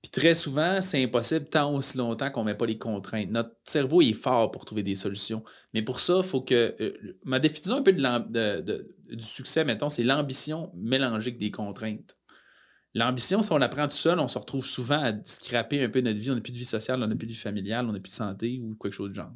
Puis 0.06 0.12
très 0.12 0.36
souvent, 0.36 0.82
c'est 0.82 1.04
impossible 1.04 1.48
tant 1.48 1.74
aussi 1.74 1.98
longtemps 1.98 2.30
qu'on 2.30 2.42
ne 2.42 2.52
met 2.52 2.54
pas 2.54 2.68
les 2.68 2.78
contraintes. 2.78 3.32
Notre 3.32 3.56
cerveau 3.64 4.04
est 4.04 4.14
fort 4.14 4.52
pour 4.52 4.64
trouver 4.64 4.84
des 4.84 4.94
solutions. 4.94 5.44
Mais 5.74 5.82
pour 5.82 6.00
ça, 6.00 6.18
il 6.18 6.24
faut 6.24 6.42
que. 6.42 6.76
Euh, 6.80 7.18
ma 7.24 7.40
définition 7.40 7.78
un 7.78 7.82
peu 7.82 7.92
de, 7.92 8.94
du 9.10 9.26
succès, 9.26 9.66
mettons, 9.66 9.90
c'est 9.90 10.04
l'ambition 10.04 10.72
mélangée 10.76 11.30
avec 11.30 11.40
des 11.40 11.50
contraintes. 11.50 12.20
L'ambition, 12.94 13.42
si 13.42 13.52
on 13.52 13.58
la 13.58 13.68
prend 13.68 13.88
tout 13.88 13.96
seul, 13.96 14.20
on 14.20 14.28
se 14.28 14.38
retrouve 14.38 14.64
souvent 14.64 15.02
à 15.02 15.12
scraper 15.24 15.84
un 15.84 15.90
peu 15.90 16.02
notre 16.02 16.20
vie. 16.20 16.30
On 16.30 16.36
n'a 16.36 16.42
plus 16.42 16.54
de 16.54 16.60
vie 16.60 16.66
sociale, 16.66 17.02
on 17.02 17.08
n'a 17.08 17.16
plus 17.16 17.26
de 17.26 17.32
vie 17.32 17.40
familiale, 17.40 17.88
on 17.90 17.92
n'a 17.92 18.00
plus 18.00 18.12
de 18.12 18.16
santé 18.16 18.62
ou 18.62 18.78
quelque 18.80 18.94
chose 18.94 19.10
de 19.10 19.16
genre. 19.16 19.32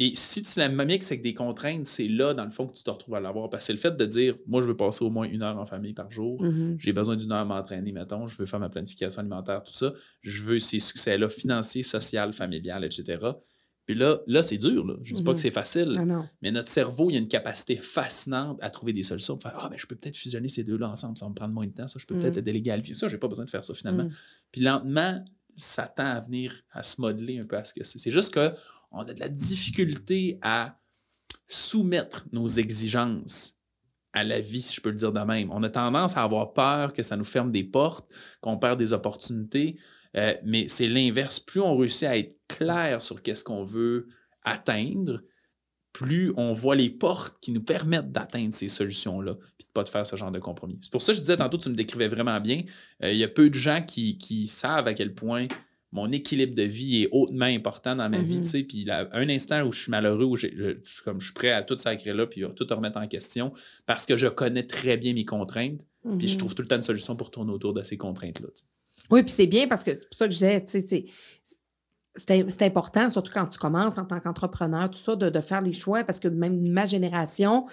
Et 0.00 0.12
si 0.14 0.42
tu 0.42 0.60
la 0.60 0.68
mixes 0.68 1.10
avec 1.10 1.22
des 1.22 1.34
contraintes, 1.34 1.86
c'est 1.86 2.06
là, 2.06 2.32
dans 2.32 2.44
le 2.44 2.52
fond, 2.52 2.68
que 2.68 2.76
tu 2.76 2.84
te 2.84 2.90
retrouves 2.90 3.16
à 3.16 3.20
l'avoir. 3.20 3.50
Parce 3.50 3.64
que 3.64 3.66
c'est 3.66 3.72
le 3.72 3.80
fait 3.80 3.96
de 3.96 4.06
dire, 4.06 4.36
moi, 4.46 4.60
je 4.60 4.68
veux 4.68 4.76
passer 4.76 5.04
au 5.04 5.10
moins 5.10 5.26
une 5.26 5.42
heure 5.42 5.58
en 5.58 5.66
famille 5.66 5.92
par 5.92 6.08
jour. 6.10 6.40
Mm-hmm. 6.40 6.76
J'ai 6.78 6.92
besoin 6.92 7.16
d'une 7.16 7.32
heure 7.32 7.40
à 7.40 7.44
m'entraîner, 7.44 7.90
mettons. 7.90 8.28
Je 8.28 8.38
veux 8.38 8.46
faire 8.46 8.60
ma 8.60 8.68
planification 8.68 9.20
alimentaire, 9.20 9.64
tout 9.64 9.72
ça. 9.72 9.92
Je 10.22 10.44
veux 10.44 10.60
ces 10.60 10.78
succès-là 10.78 11.28
financiers, 11.28 11.82
social, 11.82 12.32
familial, 12.32 12.84
etc. 12.84 13.18
Puis 13.86 13.96
là, 13.96 14.20
là 14.28 14.44
c'est 14.44 14.58
dur. 14.58 14.84
Je 15.02 15.12
ne 15.12 15.16
dis 15.16 15.24
pas 15.24 15.32
que 15.32 15.38
mm-hmm. 15.38 15.42
c'est 15.42 15.50
facile. 15.50 15.92
Ah, 15.96 16.24
mais 16.42 16.52
notre 16.52 16.68
cerveau, 16.68 17.10
il 17.10 17.16
a 17.16 17.18
une 17.18 17.26
capacité 17.26 17.74
fascinante 17.74 18.58
à 18.62 18.70
trouver 18.70 18.92
des 18.92 19.02
solutions. 19.02 19.36
Faire, 19.38 19.56
ah, 19.58 19.68
mais 19.68 19.78
je 19.78 19.86
peux 19.88 19.96
peut-être 19.96 20.16
fusionner 20.16 20.48
ces 20.48 20.62
deux-là 20.62 20.90
ensemble. 20.90 21.18
Ça 21.18 21.24
va 21.24 21.30
me 21.30 21.34
prendre 21.34 21.54
moins 21.54 21.66
de 21.66 21.72
temps. 21.72 21.88
Ça, 21.88 21.98
je 21.98 22.06
peux 22.06 22.14
peut-être 22.14 22.34
mm. 22.34 22.36
le 22.36 22.42
déléguer 22.42 22.70
à 22.70 22.76
lui. 22.76 22.94
Ça, 22.94 23.08
je 23.08 23.14
n'ai 23.14 23.18
pas 23.18 23.28
besoin 23.28 23.46
de 23.46 23.50
faire 23.50 23.64
ça 23.64 23.74
finalement. 23.74 24.04
Mm. 24.04 24.10
Puis 24.52 24.60
lentement, 24.60 25.24
ça 25.56 25.88
tend 25.88 26.04
à 26.04 26.20
venir 26.20 26.54
à 26.70 26.84
se 26.84 27.00
modeler 27.00 27.40
un 27.40 27.46
peu 27.46 27.56
à 27.56 27.64
ce 27.64 27.74
que 27.74 27.82
c'est. 27.82 27.98
C'est 27.98 28.12
juste 28.12 28.32
que 28.32 28.52
on 28.90 29.00
a 29.00 29.14
de 29.14 29.20
la 29.20 29.28
difficulté 29.28 30.38
à 30.42 30.78
soumettre 31.46 32.26
nos 32.32 32.46
exigences 32.46 33.54
à 34.12 34.24
la 34.24 34.40
vie, 34.40 34.62
si 34.62 34.74
je 34.74 34.80
peux 34.80 34.90
le 34.90 34.96
dire 34.96 35.12
de 35.12 35.20
même. 35.20 35.50
On 35.50 35.62
a 35.62 35.70
tendance 35.70 36.16
à 36.16 36.22
avoir 36.22 36.52
peur 36.52 36.92
que 36.92 37.02
ça 37.02 37.16
nous 37.16 37.24
ferme 37.24 37.52
des 37.52 37.64
portes, 37.64 38.10
qu'on 38.40 38.58
perd 38.58 38.78
des 38.78 38.92
opportunités, 38.92 39.78
euh, 40.16 40.34
mais 40.44 40.68
c'est 40.68 40.88
l'inverse. 40.88 41.38
Plus 41.38 41.60
on 41.60 41.76
réussit 41.76 42.04
à 42.04 42.16
être 42.16 42.36
clair 42.48 43.02
sur 43.02 43.22
qu'est-ce 43.22 43.44
qu'on 43.44 43.64
veut 43.64 44.08
atteindre, 44.42 45.22
plus 45.92 46.32
on 46.36 46.52
voit 46.52 46.76
les 46.76 46.90
portes 46.90 47.38
qui 47.40 47.52
nous 47.52 47.62
permettent 47.62 48.12
d'atteindre 48.12 48.54
ces 48.54 48.68
solutions-là, 48.68 49.34
puis 49.34 49.64
de 49.64 49.68
ne 49.68 49.72
pas 49.72 49.84
de 49.84 49.88
faire 49.88 50.06
ce 50.06 50.16
genre 50.16 50.30
de 50.30 50.38
compromis. 50.38 50.78
C'est 50.80 50.92
pour 50.92 51.02
ça 51.02 51.12
que 51.12 51.16
je 51.16 51.22
disais 51.22 51.36
tantôt, 51.36 51.58
tu 51.58 51.68
me 51.68 51.74
décrivais 51.74 52.08
vraiment 52.08 52.40
bien. 52.40 52.62
Euh, 53.02 53.12
il 53.12 53.18
y 53.18 53.24
a 53.24 53.28
peu 53.28 53.50
de 53.50 53.54
gens 53.54 53.82
qui, 53.82 54.16
qui 54.16 54.46
savent 54.46 54.86
à 54.86 54.94
quel 54.94 55.14
point 55.14 55.48
mon 55.92 56.10
équilibre 56.10 56.54
de 56.54 56.62
vie 56.62 57.02
est 57.02 57.08
hautement 57.12 57.46
important 57.46 57.96
dans 57.96 58.08
ma 58.10 58.18
vie, 58.18 58.38
mm-hmm. 58.38 58.42
tu 58.42 58.48
sais, 58.48 58.62
puis 58.62 58.86
un 58.90 59.28
instant 59.28 59.62
où 59.62 59.72
je 59.72 59.82
suis 59.82 59.90
malheureux, 59.90 60.24
où 60.24 60.36
je, 60.36 60.48
suis 60.82 61.02
comme, 61.02 61.20
je 61.20 61.26
suis 61.26 61.34
prêt 61.34 61.52
à 61.52 61.62
tout 61.62 61.78
sacrer 61.78 62.12
là, 62.12 62.26
puis 62.26 62.44
à 62.44 62.48
tout 62.48 62.66
remettre 62.70 62.98
en 62.98 63.06
question, 63.06 63.52
parce 63.86 64.04
que 64.04 64.16
je 64.16 64.26
connais 64.26 64.64
très 64.64 64.96
bien 64.96 65.14
mes 65.14 65.24
contraintes, 65.24 65.86
puis 66.18 66.28
je 66.28 66.34
mm-hmm. 66.34 66.38
trouve 66.38 66.54
tout 66.54 66.62
le 66.62 66.68
temps 66.68 66.76
une 66.76 66.82
solution 66.82 67.16
pour 67.16 67.30
tourner 67.30 67.52
autour 67.52 67.72
de 67.72 67.82
ces 67.82 67.96
contraintes-là. 67.96 68.48
Oui, 69.10 69.22
puis 69.22 69.32
c'est 69.32 69.46
bien 69.46 69.66
parce 69.66 69.82
que 69.82 69.94
c'est 69.94 70.08
pour 70.08 70.18
ça 70.18 70.26
que 70.26 70.34
je 70.34 70.38
disais, 70.38 70.64
tu 70.64 70.86
sais, 70.86 71.06
c'est 72.16 72.62
important, 72.62 73.08
surtout 73.10 73.32
quand 73.32 73.46
tu 73.46 73.58
commences 73.58 73.96
en 73.96 74.04
tant 74.04 74.20
qu'entrepreneur, 74.20 74.90
tout 74.90 74.98
ça, 74.98 75.16
de, 75.16 75.30
de, 75.30 75.40
faire 75.40 75.60
les 75.60 75.72
choix, 75.72 76.04
parce 76.04 76.20
que 76.20 76.28
même 76.28 76.68
ma 76.68 76.84
génération, 76.84 77.66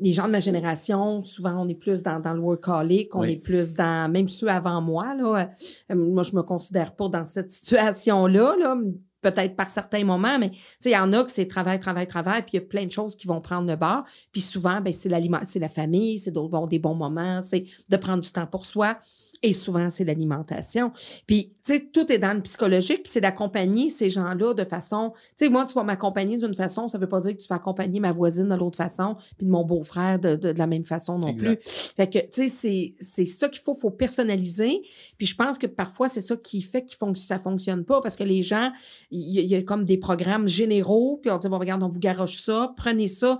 les 0.00 0.10
gens 0.10 0.26
de 0.26 0.32
ma 0.32 0.40
génération, 0.40 1.22
souvent, 1.22 1.54
on 1.64 1.68
est 1.68 1.74
plus 1.74 2.02
dans, 2.02 2.20
dans 2.20 2.34
le 2.34 2.40
workaholic, 2.40 3.14
on 3.14 3.22
est 3.24 3.36
plus 3.36 3.74
dans, 3.74 4.10
même 4.10 4.28
ceux 4.28 4.48
avant 4.48 4.80
moi, 4.80 5.14
là, 5.14 5.50
euh, 5.90 5.94
moi, 5.94 6.22
je 6.22 6.34
me 6.34 6.42
considère 6.42 6.94
pas 6.94 7.08
dans 7.08 7.24
cette 7.24 7.50
situation-là, 7.50 8.56
là, 8.58 8.76
peut-être 9.24 9.56
par 9.56 9.70
certains 9.70 10.04
moments, 10.04 10.38
mais 10.38 10.50
il 10.84 10.90
y 10.90 10.96
en 10.96 11.12
a 11.14 11.24
que 11.24 11.30
c'est 11.30 11.46
travail, 11.46 11.80
travail, 11.80 12.06
travail, 12.06 12.42
puis 12.42 12.50
il 12.52 12.56
y 12.56 12.58
a 12.58 12.66
plein 12.66 12.84
de 12.84 12.92
choses 12.92 13.16
qui 13.16 13.26
vont 13.26 13.40
prendre 13.40 13.66
le 13.66 13.76
bord. 13.76 14.04
Puis 14.32 14.42
souvent, 14.42 14.80
ben, 14.80 14.92
c'est 14.92 15.08
l'aliment, 15.08 15.40
c'est 15.46 15.58
la 15.58 15.70
famille, 15.70 16.18
c'est 16.18 16.32
bon, 16.32 16.66
des 16.66 16.78
bons 16.78 16.94
moments, 16.94 17.40
c'est 17.42 17.64
de 17.88 17.96
prendre 17.96 18.22
du 18.22 18.30
temps 18.30 18.46
pour 18.46 18.66
soi. 18.66 18.98
Et 19.42 19.52
souvent, 19.52 19.90
c'est 19.90 20.04
l'alimentation. 20.04 20.90
Puis, 21.26 21.52
tu 21.62 21.74
sais, 21.74 21.80
tout 21.92 22.10
est 22.10 22.16
dans 22.16 22.32
le 22.32 22.40
psychologique, 22.40 23.02
puis 23.02 23.12
c'est 23.12 23.20
d'accompagner 23.20 23.90
ces 23.90 24.08
gens-là 24.08 24.54
de 24.54 24.64
façon. 24.64 25.12
Tu 25.36 25.44
sais, 25.44 25.48
moi, 25.50 25.66
tu 25.66 25.74
vas 25.74 25.82
m'accompagner 25.82 26.38
d'une 26.38 26.54
façon, 26.54 26.88
ça 26.88 26.96
ne 26.96 27.02
veut 27.02 27.10
pas 27.10 27.20
dire 27.20 27.36
que 27.36 27.42
tu 27.42 27.48
vas 27.48 27.56
accompagner 27.56 28.00
ma 28.00 28.12
voisine 28.12 28.48
de 28.48 28.54
l'autre 28.54 28.78
façon, 28.78 29.16
puis 29.36 29.46
de 29.46 29.50
mon 29.50 29.62
beau-frère 29.62 30.18
de, 30.18 30.54
la 30.56 30.66
même 30.66 30.86
façon 30.86 31.18
non 31.18 31.34
plus. 31.34 31.58
Fait 31.60 32.08
que, 32.08 32.20
tu 32.20 32.48
sais, 32.48 32.94
c'est 32.98 33.26
ça 33.26 33.50
qu'il 33.50 33.60
faut, 33.60 33.74
faut 33.74 33.90
personnaliser. 33.90 34.80
Puis 35.18 35.26
je 35.26 35.36
pense 35.36 35.58
que 35.58 35.66
parfois, 35.66 36.08
c'est 36.08 36.22
ça 36.22 36.38
qui 36.38 36.62
fait 36.62 36.82
que 36.82 36.90
ça 37.16 37.36
ne 37.36 37.42
fonctionne 37.42 37.84
pas, 37.84 38.00
parce 38.00 38.16
que 38.16 38.24
les 38.24 38.40
gens, 38.40 38.72
il 39.16 39.46
y, 39.46 39.54
a 39.54 39.62
comme 39.62 39.84
des 39.84 39.98
programmes 39.98 40.48
généraux, 40.48 41.18
puis 41.22 41.30
on 41.30 41.38
dit, 41.38 41.48
bon, 41.48 41.58
regarde, 41.58 41.82
on 41.82 41.88
vous 41.88 42.00
garoche 42.00 42.42
ça, 42.42 42.74
prenez 42.76 43.08
ça 43.08 43.38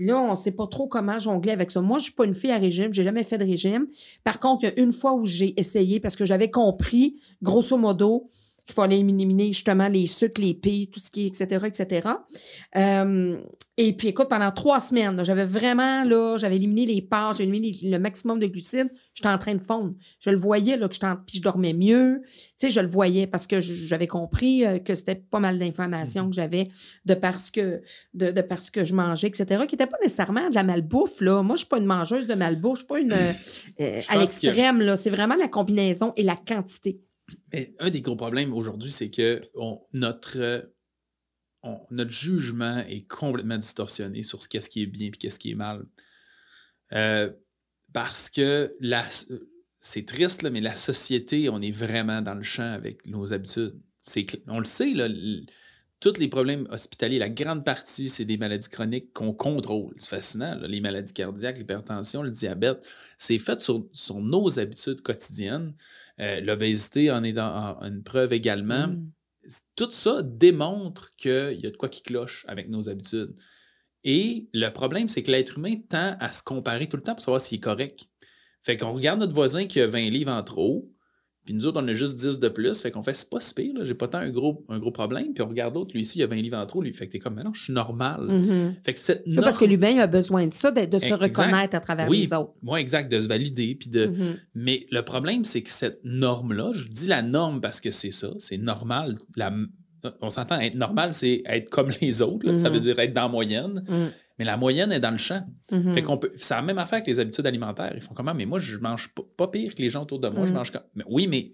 là, 0.00 0.18
on 0.18 0.32
ne 0.32 0.36
sait 0.36 0.50
pas 0.50 0.66
trop 0.66 0.86
comment 0.86 1.18
jongler 1.18 1.52
avec 1.52 1.70
ça. 1.70 1.80
Moi, 1.80 1.98
je 1.98 2.02
ne 2.02 2.04
suis 2.04 2.12
pas 2.14 2.24
une 2.24 2.34
fille 2.34 2.50
à 2.50 2.58
régime, 2.58 2.92
j'ai 2.92 3.04
jamais 3.04 3.22
fait 3.22 3.38
de 3.38 3.44
régime. 3.44 3.86
Par 4.24 4.38
contre, 4.38 4.64
il 4.64 4.66
y 4.66 4.70
a 4.70 4.80
une 4.80 4.92
fois 4.92 5.12
où 5.12 5.26
j'ai 5.26 5.58
essayé 5.60 6.00
parce 6.00 6.16
que 6.16 6.26
j'avais 6.26 6.50
compris, 6.50 7.16
grosso 7.42 7.76
modo, 7.76 8.28
qu'il 8.66 8.74
fallait 8.74 9.00
éliminer 9.00 9.48
justement 9.52 9.88
les 9.88 10.06
sucres, 10.06 10.40
les 10.40 10.54
pis, 10.54 10.88
tout 10.92 11.00
ce 11.00 11.10
qui 11.10 11.26
est, 11.26 11.40
etc., 11.40 11.66
etc. 11.66 12.08
Euh, 12.76 13.40
et 13.82 13.94
puis, 13.94 14.08
écoute, 14.08 14.28
pendant 14.28 14.50
trois 14.50 14.78
semaines, 14.78 15.24
j'avais 15.24 15.46
vraiment, 15.46 16.04
là, 16.04 16.36
j'avais 16.36 16.56
éliminé 16.56 16.84
les 16.84 17.00
pâtes, 17.00 17.38
j'ai 17.38 17.44
éliminé 17.44 17.72
le 17.82 17.98
maximum 17.98 18.38
de 18.38 18.46
glucides. 18.46 18.90
J'étais 19.14 19.30
en 19.30 19.38
train 19.38 19.54
de 19.54 19.62
fondre. 19.62 19.94
Je 20.18 20.28
le 20.28 20.36
voyais, 20.36 20.76
là, 20.76 20.86
que 20.86 20.94
je 20.94 21.00
puis 21.26 21.38
je 21.38 21.42
dormais 21.42 21.72
mieux. 21.72 22.20
Tu 22.26 22.42
sais, 22.58 22.70
je 22.70 22.80
le 22.80 22.86
voyais 22.86 23.26
parce 23.26 23.46
que 23.46 23.60
j'avais 23.60 24.06
compris 24.06 24.66
euh, 24.66 24.78
que 24.80 24.94
c'était 24.94 25.14
pas 25.14 25.40
mal 25.40 25.58
d'informations 25.58 26.28
que 26.28 26.34
j'avais 26.34 26.68
de 27.06 27.14
parce 27.14 27.50
que, 27.50 27.80
de, 28.12 28.30
de 28.30 28.42
parce 28.42 28.68
que 28.68 28.84
je 28.84 28.94
mangeais, 28.94 29.28
etc., 29.28 29.64
qui 29.66 29.76
n'était 29.76 29.86
pas 29.86 29.98
nécessairement 30.02 30.50
de 30.50 30.54
la 30.54 30.62
malbouffe, 30.62 31.22
là. 31.22 31.42
Moi, 31.42 31.56
je 31.56 31.60
suis 31.60 31.68
pas 31.68 31.78
une 31.78 31.86
mangeuse 31.86 32.26
de 32.26 32.34
malbouffe, 32.34 32.80
je 32.80 32.80
suis 32.80 32.86
pas 32.86 33.00
une, 33.00 33.12
euh, 33.12 34.00
à 34.08 34.18
l'extrême, 34.18 34.80
là. 34.82 34.98
C'est 34.98 35.10
vraiment 35.10 35.36
la 35.36 35.48
combinaison 35.48 36.12
et 36.16 36.22
la 36.22 36.36
quantité. 36.36 37.00
Mais 37.52 37.74
un 37.78 37.90
des 37.90 38.02
gros 38.02 38.16
problèmes 38.16 38.52
aujourd'hui, 38.52 38.90
c'est 38.90 39.10
que 39.10 39.42
notre, 39.92 40.72
notre 41.90 42.10
jugement 42.10 42.78
est 42.78 43.06
complètement 43.06 43.58
distorsionné 43.58 44.22
sur 44.22 44.42
ce 44.42 44.48
qu'est-ce 44.48 44.70
qui 44.70 44.82
est 44.82 44.86
bien 44.86 45.08
et 45.08 45.10
qu'est-ce 45.10 45.38
qui 45.38 45.50
est 45.50 45.56
mal. 45.56 45.84
Euh, 46.92 47.30
parce 47.92 48.30
que 48.30 48.76
c'est 49.80 50.06
triste, 50.06 50.48
mais 50.50 50.60
la 50.60 50.76
société, 50.76 51.48
on 51.48 51.60
est 51.60 51.70
vraiment 51.70 52.22
dans 52.22 52.34
le 52.34 52.42
champ 52.42 52.72
avec 52.72 53.06
nos 53.06 53.32
habitudes. 53.32 53.80
On 54.46 54.58
le 54.58 54.64
sait, 54.64 54.92
là, 54.94 55.08
tous 56.00 56.18
les 56.18 56.28
problèmes 56.28 56.66
hospitaliers, 56.70 57.18
la 57.18 57.28
grande 57.28 57.64
partie, 57.64 58.08
c'est 58.08 58.24
des 58.24 58.38
maladies 58.38 58.70
chroniques 58.70 59.12
qu'on 59.12 59.34
contrôle. 59.34 59.94
C'est 59.98 60.08
fascinant. 60.08 60.58
Les 60.62 60.80
maladies 60.80 61.12
cardiaques, 61.12 61.58
l'hypertension, 61.58 62.22
le 62.22 62.30
diabète, 62.30 62.88
c'est 63.18 63.38
fait 63.38 63.60
sur, 63.60 63.84
nos 64.14 64.58
habitudes 64.58 65.02
quotidiennes. 65.02 65.74
Euh, 66.20 66.40
l'obésité 66.40 67.10
en 67.10 67.24
est 67.24 67.38
une 67.38 68.02
preuve 68.02 68.32
également. 68.32 68.88
Mm. 68.88 69.10
Tout 69.74 69.90
ça 69.90 70.22
démontre 70.22 71.14
qu'il 71.16 71.58
y 71.60 71.66
a 71.66 71.70
de 71.70 71.76
quoi 71.76 71.88
qui 71.88 72.02
cloche 72.02 72.44
avec 72.46 72.68
nos 72.68 72.88
habitudes. 72.88 73.34
Et 74.04 74.48
le 74.52 74.68
problème, 74.70 75.08
c'est 75.08 75.22
que 75.22 75.30
l'être 75.30 75.58
humain 75.58 75.76
tend 75.88 76.16
à 76.20 76.30
se 76.30 76.42
comparer 76.42 76.88
tout 76.88 76.96
le 76.96 77.02
temps 77.02 77.14
pour 77.14 77.22
savoir 77.22 77.40
s'il 77.40 77.58
est 77.58 77.62
correct. 77.62 78.04
Fait 78.62 78.76
qu'on 78.76 78.92
regarde 78.92 79.20
notre 79.20 79.34
voisin 79.34 79.66
qui 79.66 79.80
a 79.80 79.86
20 79.86 80.10
livres 80.10 80.32
en 80.32 80.42
trop, 80.42 80.90
puis 81.50 81.56
nous 81.56 81.66
autres, 81.66 81.82
on 81.82 81.88
a 81.88 81.94
juste 81.94 82.16
10 82.16 82.38
de 82.38 82.48
plus. 82.48 82.80
Fait 82.80 82.92
qu'on 82.92 83.02
fait, 83.02 83.12
c'est 83.12 83.28
pas 83.28 83.40
si 83.40 83.52
pire, 83.54 83.74
j'ai 83.82 83.94
pas 83.94 84.06
tant 84.06 84.18
un 84.18 84.30
gros, 84.30 84.64
un 84.68 84.78
gros 84.78 84.92
problème. 84.92 85.34
Puis 85.34 85.42
on 85.42 85.48
regarde 85.48 85.74
l'autre, 85.74 85.92
lui 85.94 86.02
ici, 86.02 86.20
il 86.20 86.22
a 86.22 86.28
20 86.28 86.36
livres 86.36 86.56
en 86.56 86.64
trop. 86.64 86.80
Lui, 86.80 86.94
fait 86.94 87.08
que 87.08 87.12
t'es 87.12 87.18
comme, 87.18 87.34
mais 87.34 87.42
non, 87.42 87.52
je 87.52 87.64
suis 87.64 87.72
normal. 87.72 88.28
Mm-hmm. 88.28 88.74
Fait 88.84 88.94
que 88.94 89.40
Parce 89.40 89.58
que 89.58 89.64
l'humain 89.64 89.98
a 89.98 90.06
besoin 90.06 90.46
de 90.46 90.54
ça, 90.54 90.70
de, 90.70 90.98
se 91.00 91.12
reconnaître 91.12 91.74
à 91.74 91.80
travers 91.80 92.08
les 92.08 92.32
autres. 92.32 92.52
Oui, 92.62 92.78
exact, 92.78 93.10
de 93.10 93.20
se 93.20 93.26
valider. 93.26 93.74
Puis 93.74 93.90
de... 93.90 94.06
Mm-hmm. 94.06 94.36
Mais 94.54 94.86
le 94.92 95.02
problème, 95.02 95.42
c'est 95.42 95.62
que 95.62 95.70
cette 95.70 95.98
norme-là, 96.04 96.70
je 96.72 96.86
dis 96.86 97.08
la 97.08 97.22
norme 97.22 97.60
parce 97.60 97.80
que 97.80 97.90
c'est 97.90 98.12
ça, 98.12 98.30
c'est 98.38 98.58
normal. 98.58 99.16
La... 99.34 99.52
On 100.20 100.30
s'entend, 100.30 100.60
être 100.60 100.76
normal, 100.76 101.14
c'est 101.14 101.42
être 101.46 101.68
comme 101.68 101.90
les 102.00 102.22
autres. 102.22 102.54
Ça 102.54 102.70
veut 102.70 102.78
mm-hmm. 102.78 102.82
dire 102.82 102.98
être 103.00 103.12
dans 103.12 103.22
la 103.22 103.28
moyenne. 103.28 104.12
Mm. 104.40 104.44
Mais 104.44 104.44
la 104.44 104.56
moyenne 104.56 104.92
est 104.92 105.00
dans 105.00 105.10
le 105.10 105.18
champ. 105.18 105.46
Fait 105.68 106.02
qu'on 106.02 106.18
peut. 106.18 106.32
C'est 106.36 106.54
la 106.54 106.62
même 106.62 106.78
affaire 106.78 107.02
que 107.02 107.08
les 107.08 107.20
habitudes 107.20 107.46
alimentaires. 107.46 107.92
Ils 107.94 108.02
font 108.02 108.14
comment? 108.14 108.34
Mais 108.34 108.46
moi, 108.46 108.58
je 108.58 108.78
mange 108.78 109.12
pas, 109.36 109.48
pire 109.48 109.74
que 109.74 109.82
les 109.82 109.90
gens 109.90 110.02
autour 110.02 110.18
de 110.18 110.28
moi. 110.28 110.46
Je 110.46 110.52
mm. 110.52 110.54
mange 110.54 110.72
mais, 110.94 111.04
Oui, 111.08 111.26
mais 111.26 111.52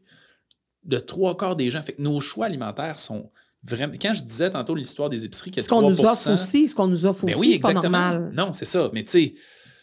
de 0.84 0.98
trois 0.98 1.36
quarts 1.36 1.56
des 1.56 1.70
gens. 1.70 1.82
Fait 1.82 1.94
que 1.94 2.02
nos 2.02 2.20
choix 2.20 2.46
alimentaires 2.46 3.00
sont 3.00 3.30
vraiment. 3.62 3.94
Quand 4.00 4.14
je 4.14 4.22
disais 4.22 4.50
tantôt 4.50 4.74
l'histoire 4.74 5.08
des 5.08 5.24
épiceries, 5.24 5.52
ce 5.58 5.68
qu'on 5.68 5.88
nous 5.88 6.00
offre 6.04 6.32
aussi, 6.32 6.68
ce 6.68 6.74
qu'on 6.74 6.86
nous 6.86 7.04
offre 7.04 7.26
ben 7.26 7.32
aussi, 7.32 7.40
oui, 7.40 7.54
exactement. 7.54 7.90
Pas 7.90 8.12
normal. 8.12 8.32
Non, 8.34 8.52
c'est 8.52 8.64
ça. 8.64 8.90
Mais 8.92 9.04
tu 9.04 9.10
sais, 9.10 9.34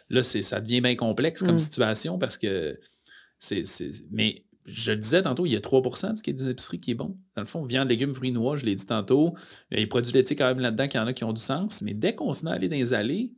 là, 0.10 0.24
ça 0.24 0.62
devient 0.62 0.82
bien 0.82 0.96
complexe 0.96 1.42
comme 1.42 1.56
mm. 1.56 1.60
situation 1.60 2.18
parce 2.18 2.38
que 2.38 2.80
c'est. 3.38 3.64
Mais 4.12 4.44
je 4.66 4.92
le 4.92 4.98
disais 4.98 5.22
tantôt, 5.22 5.46
il 5.46 5.52
y 5.52 5.56
a 5.56 5.60
3% 5.60 6.12
de 6.12 6.18
ce 6.18 6.24
qui 6.24 6.30
est 6.30 6.34
des 6.34 6.50
épiceries 6.50 6.80
qui 6.80 6.92
est 6.92 6.96
bon. 6.96 7.18
Dans 7.36 7.42
le 7.42 7.48
fond, 7.48 7.64
viande, 7.66 7.90
légumes, 7.90 8.14
fruits, 8.14 8.32
noix, 8.32 8.56
je 8.56 8.66
l'ai 8.66 8.76
dit 8.76 8.86
tantôt. 8.86 9.34
Il 9.72 9.76
y 9.76 9.78
a 9.78 9.80
les 9.82 9.88
produits 9.88 10.14
laitiers 10.14 10.36
quand 10.36 10.46
même 10.46 10.60
là-dedans, 10.60 10.88
qu'il 10.88 11.00
y 11.00 11.04
en 11.04 11.08
a 11.08 11.14
qui 11.14 11.24
ont 11.24 11.34
du 11.34 11.42
sens. 11.42 11.82
Mais 11.82 11.94
dès 11.94 12.16
qu'on 12.16 12.34
se 12.34 12.46
met 12.46 12.52
à 12.52 12.54
aller 12.56 12.70
dans 12.70 12.76
les 12.76 12.94
allées, 12.94 13.34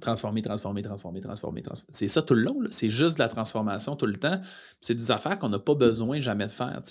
Transformer, 0.00 0.42
transformer, 0.42 0.82
transformer, 0.82 1.20
transformer, 1.22 1.62
transformer. 1.62 1.92
C'est 1.94 2.08
ça 2.08 2.20
tout 2.20 2.34
le 2.34 2.42
long. 2.42 2.58
C'est 2.70 2.90
juste 2.90 3.16
de 3.16 3.22
la 3.22 3.28
transformation 3.28 3.96
tout 3.96 4.06
le 4.06 4.16
temps. 4.16 4.40
C'est 4.80 4.94
des 4.94 5.10
affaires 5.10 5.38
qu'on 5.38 5.48
n'a 5.48 5.58
pas 5.58 5.74
besoin 5.74 6.20
jamais 6.20 6.46
de 6.46 6.52
faire. 6.52 6.82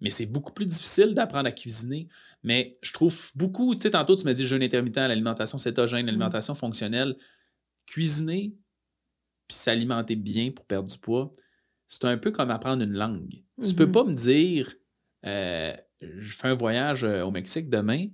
Mais 0.00 0.10
c'est 0.10 0.26
beaucoup 0.26 0.52
plus 0.52 0.66
difficile 0.66 1.14
d'apprendre 1.14 1.48
à 1.48 1.52
cuisiner. 1.52 2.08
Mais 2.42 2.78
je 2.82 2.92
trouve 2.92 3.30
beaucoup, 3.34 3.74
tu 3.74 3.82
sais, 3.82 3.90
tantôt 3.90 4.14
tu 4.14 4.24
m'as 4.24 4.34
dit 4.34 4.46
jeûne 4.46 4.62
intermittent, 4.62 4.96
l'alimentation 4.96 5.56
cétogène, 5.56 6.02
mmh. 6.02 6.06
l'alimentation 6.06 6.54
fonctionnelle. 6.54 7.16
Cuisiner 7.86 8.54
puis 9.48 9.56
s'alimenter 9.56 10.16
bien 10.16 10.52
pour 10.52 10.64
perdre 10.66 10.88
du 10.88 10.98
poids, 10.98 11.32
c'est 11.90 12.04
un 12.04 12.16
peu 12.16 12.30
comme 12.30 12.50
apprendre 12.50 12.84
une 12.84 12.92
langue. 12.92 13.42
Tu 13.62 13.74
peux 13.74 13.86
mmh 13.86 13.92
pas 13.92 14.04
me 14.04 14.14
dire 14.14 14.72
euh, 15.26 15.74
je 16.00 16.36
fais 16.36 16.48
un 16.48 16.54
voyage 16.54 17.02
euh, 17.02 17.22
au 17.22 17.32
Mexique 17.32 17.68
demain, 17.68 18.06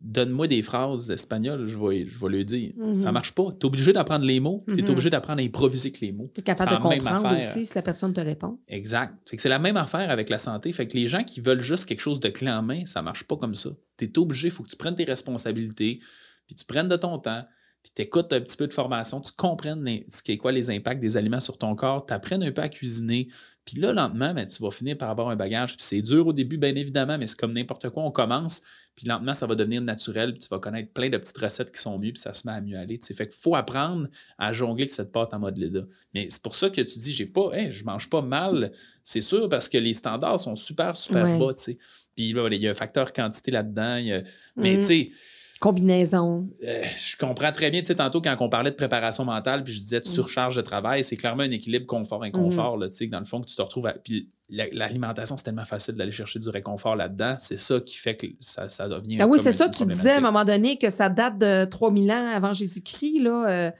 donne-moi 0.00 0.46
des 0.46 0.60
phrases 0.60 1.10
espagnoles, 1.10 1.66
je 1.66 1.78
vais, 1.78 2.06
je 2.06 2.20
vais 2.20 2.28
le 2.28 2.44
dire. 2.44 2.74
Ça 2.94 3.08
mhm. 3.08 3.14
marche 3.14 3.32
pas. 3.32 3.50
Tu 3.52 3.60
es 3.60 3.64
obligé 3.64 3.94
d'apprendre 3.94 4.26
les 4.26 4.40
mots, 4.40 4.62
tu 4.68 4.78
es 4.78 4.82
mhm. 4.82 4.90
obligé 4.90 5.08
d'apprendre 5.08 5.40
à 5.40 5.44
improviser 5.44 5.88
avec 5.88 6.02
les 6.02 6.12
mots. 6.12 6.30
Tu 6.34 6.40
es 6.40 6.44
capable 6.44 6.70
de 6.70 6.76
comprendre 6.76 7.38
aussi 7.38 7.64
si 7.64 7.74
la 7.74 7.82
personne 7.82 8.12
te 8.12 8.20
répond. 8.20 8.60
Exact. 8.68 9.14
C'est 9.24 9.48
la 9.48 9.58
même 9.58 9.78
affaire 9.78 10.10
avec 10.10 10.28
la 10.28 10.38
santé. 10.38 10.70
Fait 10.72 10.86
que 10.86 10.94
les 10.94 11.06
gens 11.06 11.24
qui 11.24 11.40
veulent 11.40 11.62
juste 11.62 11.86
quelque 11.86 12.02
chose 12.02 12.20
de 12.20 12.28
clé 12.28 12.50
en 12.50 12.62
main, 12.62 12.84
ça 12.84 13.00
ne 13.00 13.06
marche 13.06 13.24
pas 13.24 13.38
comme 13.38 13.54
ça. 13.54 13.70
Tu 13.96 14.04
es 14.04 14.18
obligé, 14.18 14.48
il 14.48 14.50
faut 14.50 14.62
que 14.62 14.68
tu 14.68 14.76
prennes 14.76 14.96
tes 14.96 15.04
responsabilités, 15.04 16.00
puis 16.46 16.54
tu 16.54 16.66
prennes 16.66 16.88
de 16.88 16.96
ton 16.96 17.18
temps, 17.18 17.42
puis 17.88 17.94
tu 17.94 18.02
écoutes 18.02 18.32
un 18.32 18.40
petit 18.40 18.56
peu 18.56 18.66
de 18.66 18.72
formation, 18.72 19.20
tu 19.20 19.32
comprennes 19.32 20.02
ce 20.08 20.22
qu'est 20.22 20.36
quoi 20.36 20.52
les 20.52 20.70
impacts 20.70 21.00
des 21.00 21.16
aliments 21.16 21.40
sur 21.40 21.56
ton 21.56 21.74
corps, 21.74 22.04
tu 22.04 22.12
apprennes 22.12 22.42
un 22.42 22.52
peu 22.52 22.60
à 22.60 22.68
cuisiner, 22.68 23.28
puis 23.64 23.80
là, 23.80 23.92
lentement, 23.92 24.34
ben, 24.34 24.46
tu 24.46 24.62
vas 24.62 24.70
finir 24.70 24.96
par 24.96 25.10
avoir 25.10 25.28
un 25.28 25.36
bagage. 25.36 25.76
Puis 25.76 25.84
c'est 25.84 26.00
dur 26.00 26.26
au 26.26 26.32
début, 26.32 26.56
bien 26.56 26.74
évidemment, 26.74 27.18
mais 27.18 27.26
c'est 27.26 27.38
comme 27.38 27.52
n'importe 27.52 27.90
quoi, 27.90 28.02
on 28.02 28.10
commence, 28.10 28.62
puis 28.94 29.06
lentement, 29.06 29.32
ça 29.32 29.46
va 29.46 29.54
devenir 29.54 29.80
naturel, 29.80 30.32
puis 30.32 30.40
tu 30.40 30.48
vas 30.48 30.58
connaître 30.58 30.92
plein 30.92 31.08
de 31.08 31.16
petites 31.18 31.38
recettes 31.38 31.70
qui 31.70 31.80
sont 31.80 31.98
mieux, 31.98 32.12
puis 32.12 32.20
ça 32.20 32.32
se 32.32 32.46
met 32.46 32.52
à 32.52 32.60
mieux 32.60 32.76
aller. 32.76 32.98
Fait 33.00 33.28
qu'il 33.28 33.40
faut 33.40 33.54
apprendre 33.54 34.08
à 34.38 34.52
jongler 34.52 34.82
avec 34.82 34.92
cette 34.92 35.12
pâte 35.12 35.32
en 35.34 35.38
mode 35.38 35.56
Leda. 35.56 35.82
Mais 36.14 36.26
c'est 36.30 36.42
pour 36.42 36.56
ça 36.56 36.68
que 36.68 36.80
tu 36.80 36.98
dis, 36.98 37.12
j'ai 37.12 37.26
pas, 37.26 37.50
hey, 37.52 37.70
je 37.70 37.84
mange 37.84 38.10
pas 38.10 38.22
mal, 38.22 38.72
c'est 39.02 39.20
sûr, 39.20 39.48
parce 39.48 39.68
que 39.68 39.78
les 39.78 39.94
standards 39.94 40.40
sont 40.40 40.56
super, 40.56 40.96
super 40.96 41.38
bas, 41.38 41.54
tu 41.54 41.62
sais. 41.62 41.78
Puis 42.16 42.32
là, 42.32 42.48
il 42.50 42.60
y 42.60 42.66
a 42.66 42.72
un 42.72 42.74
facteur 42.74 43.12
quantité 43.12 43.52
là-dedans, 43.52 44.22
mais 44.56 44.76
mm. 44.76 44.80
tu 44.80 44.82
sais, 44.82 45.10
combinaison. 45.58 46.48
Euh, 46.64 46.84
je 46.96 47.16
comprends 47.16 47.52
très 47.52 47.70
bien, 47.70 47.80
tu 47.80 47.86
sais, 47.86 47.94
tantôt 47.94 48.20
quand 48.20 48.36
on 48.40 48.48
parlait 48.48 48.70
de 48.70 48.76
préparation 48.76 49.24
mentale, 49.24 49.64
puis 49.64 49.72
je 49.72 49.80
disais 49.80 50.00
de 50.00 50.08
mm. 50.08 50.10
surcharge 50.10 50.56
de 50.56 50.62
travail, 50.62 51.04
c'est 51.04 51.16
clairement 51.16 51.42
un 51.42 51.50
équilibre 51.50 51.86
confort-inconfort, 51.86 52.78
mm. 52.78 52.88
tu 52.88 52.96
sais, 52.96 53.06
dans 53.06 53.20
le 53.20 53.24
fond, 53.24 53.40
que 53.40 53.46
tu 53.46 53.56
te 53.56 53.62
retrouves 53.62 53.86
à... 53.86 53.92
Puis 53.92 54.30
l'alimentation, 54.50 55.36
c'est 55.36 55.44
tellement 55.44 55.66
facile 55.66 55.94
d'aller 55.94 56.12
chercher 56.12 56.38
du 56.38 56.48
réconfort 56.48 56.96
là-dedans. 56.96 57.36
C'est 57.38 57.58
ça 57.58 57.80
qui 57.80 57.96
fait 57.96 58.16
que 58.16 58.26
ça, 58.40 58.68
ça 58.70 58.88
devient. 58.88 59.18
Ah 59.20 59.26
oui, 59.26 59.38
c'est 59.42 59.52
ça. 59.52 59.68
Tu 59.68 59.84
disais 59.84 60.12
à 60.12 60.18
un 60.18 60.22
moment 60.22 60.44
donné 60.44 60.78
que 60.78 60.88
ça 60.88 61.10
date 61.10 61.38
de 61.38 61.66
3000 61.66 62.10
ans 62.10 62.26
avant 62.34 62.54
Jésus-Christ. 62.54 63.22
Là, 63.22 63.48
euh, 63.48 63.70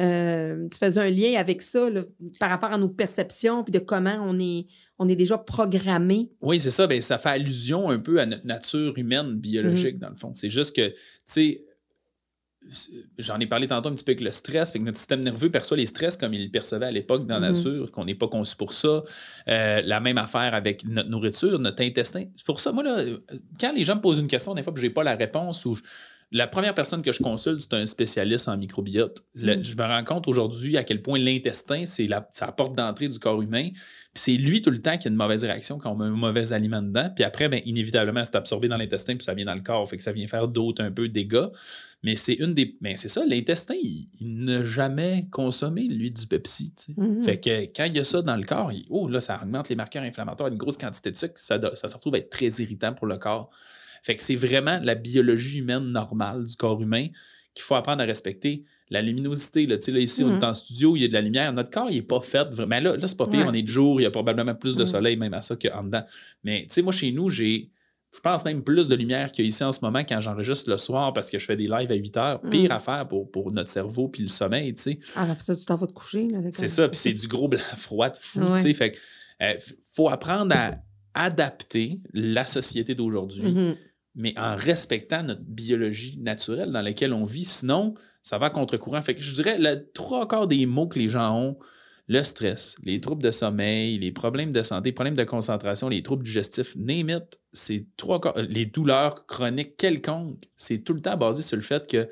euh, 0.00 0.68
tu 0.68 0.78
faisais 0.78 1.00
un 1.00 1.10
lien 1.10 1.38
avec 1.38 1.62
ça 1.62 1.88
par 2.40 2.50
rapport 2.50 2.72
à 2.72 2.78
nos 2.78 2.88
perceptions 2.88 3.62
puis 3.62 3.72
de 3.72 3.78
comment 3.78 4.18
on 4.20 4.38
est, 4.40 4.66
on 4.98 5.08
est 5.08 5.16
déjà 5.16 5.38
programmé. 5.38 6.32
Oui, 6.40 6.58
c'est 6.58 6.72
ça. 6.72 6.88
Ben, 6.88 7.00
ça 7.00 7.18
fait 7.18 7.30
allusion 7.30 7.88
un 7.88 8.00
peu 8.00 8.20
à 8.20 8.26
notre 8.26 8.46
nature 8.46 8.98
humaine 8.98 9.34
biologique, 9.34 9.96
mm. 9.96 10.00
dans 10.00 10.10
le 10.10 10.16
fond. 10.16 10.32
C'est 10.34 10.50
juste 10.50 10.74
que, 10.74 10.88
tu 10.88 10.96
sais, 11.24 11.65
j'en 13.18 13.38
ai 13.38 13.46
parlé 13.46 13.66
tantôt 13.66 13.88
un 13.88 13.94
petit 13.94 14.04
peu 14.04 14.10
avec 14.10 14.20
le 14.20 14.32
stress, 14.32 14.72
fait 14.72 14.78
que 14.78 14.84
notre 14.84 14.98
système 14.98 15.20
nerveux 15.20 15.50
perçoit 15.50 15.76
les 15.76 15.86
stress 15.86 16.16
comme 16.16 16.34
il 16.34 16.44
le 16.44 16.50
percevait 16.50 16.86
à 16.86 16.90
l'époque 16.90 17.26
dans 17.26 17.38
la 17.38 17.52
mm-hmm. 17.52 17.64
nature, 17.64 17.92
qu'on 17.92 18.04
n'est 18.04 18.14
pas 18.14 18.28
conçu 18.28 18.56
pour 18.56 18.72
ça. 18.72 19.04
Euh, 19.48 19.82
la 19.84 20.00
même 20.00 20.18
affaire 20.18 20.54
avec 20.54 20.84
notre 20.84 21.08
nourriture, 21.08 21.58
notre 21.58 21.82
intestin. 21.82 22.24
C'est 22.36 22.46
pour 22.46 22.60
ça, 22.60 22.72
moi, 22.72 22.82
là, 22.82 23.02
quand 23.60 23.72
les 23.72 23.84
gens 23.84 23.96
me 23.96 24.00
posent 24.00 24.18
une 24.18 24.26
question, 24.26 24.54
des 24.54 24.62
fois, 24.62 24.72
je 24.76 24.82
n'ai 24.82 24.90
pas 24.90 25.04
la 25.04 25.16
réponse 25.16 25.64
ou 25.64 25.78
la 26.32 26.46
première 26.48 26.74
personne 26.74 27.02
que 27.02 27.12
je 27.12 27.22
consulte, 27.22 27.60
c'est 27.60 27.74
un 27.74 27.86
spécialiste 27.86 28.48
en 28.48 28.56
microbiote. 28.56 29.22
Mm. 29.36 29.62
Je 29.62 29.76
me 29.76 29.84
rends 29.84 30.04
compte 30.04 30.26
aujourd'hui 30.26 30.76
à 30.76 30.84
quel 30.84 31.00
point 31.00 31.18
l'intestin, 31.18 31.84
c'est 31.86 32.06
la, 32.06 32.20
porte 32.20 32.74
d'entrée 32.74 33.08
du 33.08 33.18
corps 33.18 33.40
humain. 33.40 33.68
C'est 34.14 34.32
lui 34.32 34.60
tout 34.60 34.70
le 34.70 34.80
temps 34.80 34.98
qui 34.98 35.06
a 35.06 35.10
une 35.10 35.16
mauvaise 35.16 35.44
réaction 35.44 35.78
quand 35.78 35.92
on 35.92 35.96
met 35.96 36.06
un 36.06 36.10
mauvais 36.10 36.52
aliment 36.52 36.82
dedans. 36.82 37.10
Puis 37.14 37.22
après, 37.22 37.48
ben, 37.48 37.60
inévitablement, 37.64 38.24
c'est 38.24 38.34
absorbé 38.34 38.66
dans 38.66 38.76
l'intestin, 38.76 39.14
puis 39.14 39.24
ça 39.24 39.34
vient 39.34 39.44
dans 39.44 39.54
le 39.54 39.60
corps. 39.60 39.88
Fait 39.88 39.98
que 39.98 40.02
ça 40.02 40.12
vient 40.12 40.26
faire 40.26 40.48
d'autres 40.48 40.82
un 40.82 40.90
peu 40.90 41.08
dégâts. 41.08 41.48
Mais 42.02 42.14
c'est 42.14 42.34
une 42.34 42.54
des. 42.54 42.76
Mais 42.80 42.96
c'est 42.96 43.08
ça, 43.08 43.24
l'intestin, 43.26 43.74
il, 43.82 44.08
il 44.20 44.44
n'a 44.44 44.62
jamais 44.62 45.26
consommé, 45.30 45.88
lui, 45.88 46.10
du 46.10 46.26
Pepsi. 46.26 46.72
Mhm. 46.96 47.24
Fait 47.24 47.40
que 47.40 47.62
quand 47.74 47.84
il 47.84 47.96
y 47.96 47.98
a 47.98 48.04
ça 48.04 48.22
dans 48.22 48.36
le 48.36 48.44
corps, 48.44 48.70
il- 48.72 48.86
oh, 48.90 49.08
là, 49.08 49.20
ça 49.20 49.40
augmente 49.42 49.68
les 49.68 49.76
marqueurs 49.76 50.02
inflammatoires, 50.04 50.50
une 50.50 50.58
grosse 50.58 50.76
quantité 50.78 51.10
de 51.10 51.16
sucre, 51.16 51.34
ça, 51.36 51.58
ça 51.74 51.88
se 51.88 51.94
retrouve 51.94 52.14
à 52.14 52.18
être 52.18 52.30
très 52.30 52.48
irritant 52.48 52.92
pour 52.92 53.06
le 53.06 53.16
corps. 53.18 53.50
Fait 54.02 54.14
que 54.14 54.22
c'est 54.22 54.36
vraiment 54.36 54.78
la 54.82 54.94
biologie 54.94 55.58
humaine 55.58 55.84
normale 55.90 56.44
du 56.44 56.54
corps 56.54 56.80
humain 56.80 57.08
qu'il 57.54 57.62
faut 57.64 57.74
apprendre 57.74 58.02
à 58.02 58.04
respecter. 58.04 58.64
La 58.90 59.02
luminosité, 59.02 59.66
là, 59.66 59.76
tu 59.78 59.84
sais, 59.86 59.90
là, 59.90 59.98
ici, 59.98 60.22
on 60.22 60.38
est 60.38 60.44
en 60.44 60.54
studio, 60.54 60.94
il 60.94 61.00
y 61.00 61.04
a 61.06 61.08
de 61.08 61.12
la 61.14 61.22
lumière. 61.22 61.52
Notre 61.52 61.70
corps, 61.70 61.90
il 61.90 61.96
n'est 61.96 62.02
pas 62.02 62.20
fait. 62.20 62.44
vraiment- 62.50 62.68
Mais 62.68 62.80
là, 62.80 62.96
là 62.96 63.06
c'est 63.08 63.16
pas 63.16 63.26
pire, 63.26 63.40
Ouais. 63.40 63.46
on 63.48 63.52
est 63.54 63.62
de 63.62 63.68
jour, 63.68 64.00
il 64.00 64.04
y 64.04 64.06
a 64.06 64.10
probablement 64.12 64.54
plus 64.54 64.76
de 64.76 64.82
Mhm. 64.82 64.86
soleil 64.86 65.16
même 65.16 65.34
à 65.34 65.42
ça 65.42 65.56
qu'en 65.56 65.82
dedans. 65.82 66.04
Mais 66.44 66.60
tu 66.68 66.74
sais, 66.74 66.82
moi, 66.82 66.92
chez 66.92 67.10
nous, 67.10 67.28
j'ai, 67.28 67.70
je 68.16 68.20
pense 68.20 68.44
même 68.44 68.62
plus 68.64 68.88
de 68.88 68.96
lumière 68.96 69.30
qu'il 69.30 69.44
y 69.44 69.46
a 69.46 69.50
ici 69.50 69.62
en 69.62 69.72
ce 69.72 69.80
moment 69.84 70.00
quand 70.00 70.20
j'enregistre 70.20 70.70
le 70.70 70.76
soir 70.78 71.12
parce 71.12 71.30
que 71.30 71.38
je 71.38 71.44
fais 71.44 71.56
des 71.56 71.68
lives 71.68 71.92
à 71.92 71.94
8 71.94 72.16
heures. 72.16 72.40
Pire 72.40 72.72
affaire 72.72 73.06
pour, 73.06 73.30
pour 73.30 73.52
notre 73.52 73.68
cerveau 73.70 74.08
puis 74.08 74.22
le 74.22 74.28
sommeil, 74.28 74.74
tu 74.74 74.82
sais. 74.82 74.98
Ah, 75.14 75.30
après 75.30 75.44
ça, 75.44 75.54
tu 75.54 75.64
t'en 75.64 75.76
vas 75.76 75.86
te 75.86 75.92
coucher. 75.92 76.28
là, 76.28 76.38
C'est 76.50 76.68
ça, 76.68 76.88
puis 76.88 76.98
c'est 76.98 77.12
du 77.12 77.28
gros 77.28 77.48
blanc 77.48 77.60
froid 77.76 78.08
de 78.10 78.16
fou, 78.16 78.40
Ouais. 78.40 78.52
tu 78.54 78.60
sais. 78.62 78.74
Fait 78.74 78.92
que, 78.92 78.98
euh, 79.42 79.54
faut 79.92 80.08
apprendre 80.08 80.54
à 80.56 80.76
adapter 81.14 82.00
la 82.12 82.46
société 82.46 82.94
d'aujourd'hui, 82.94 83.52
Mhm. 83.52 83.76
mais 84.14 84.34
en 84.38 84.54
respectant 84.54 85.22
notre 85.22 85.42
biologie 85.42 86.18
naturelle 86.20 86.70
dans 86.72 86.82
laquelle 86.82 87.12
on 87.12 87.24
vit. 87.24 87.44
Sinon, 87.44 87.94
ça 88.22 88.38
va 88.38 88.50
contre-courant. 88.50 89.00
Fait 89.02 89.14
que 89.14 89.22
je 89.22 89.34
dirais, 89.34 89.56
le 89.58 89.88
trois 89.92 90.26
quarts 90.28 90.46
des 90.46 90.66
mots 90.66 90.88
que 90.88 90.98
les 90.98 91.08
gens 91.08 91.34
ont, 91.38 91.56
le 92.08 92.22
stress, 92.22 92.76
les 92.84 93.00
troubles 93.00 93.22
de 93.22 93.30
sommeil, 93.32 93.98
les 93.98 94.12
problèmes 94.12 94.52
de 94.52 94.62
santé, 94.62 94.90
les 94.90 94.92
problèmes 94.92 95.16
de 95.16 95.24
concentration, 95.24 95.88
les 95.88 96.02
troubles 96.02 96.24
digestifs, 96.24 96.76
name 96.76 97.10
it, 97.10 97.40
c'est 97.52 97.86
trois 97.96 98.20
euh, 98.36 98.46
les 98.48 98.66
douleurs 98.66 99.26
chroniques 99.26 99.76
quelconques, 99.76 100.44
c'est 100.56 100.78
tout 100.84 100.92
le 100.94 101.00
temps 101.00 101.16
basé 101.16 101.42
sur 101.42 101.56
le 101.56 101.62
fait 101.62 101.86
que 101.90 102.08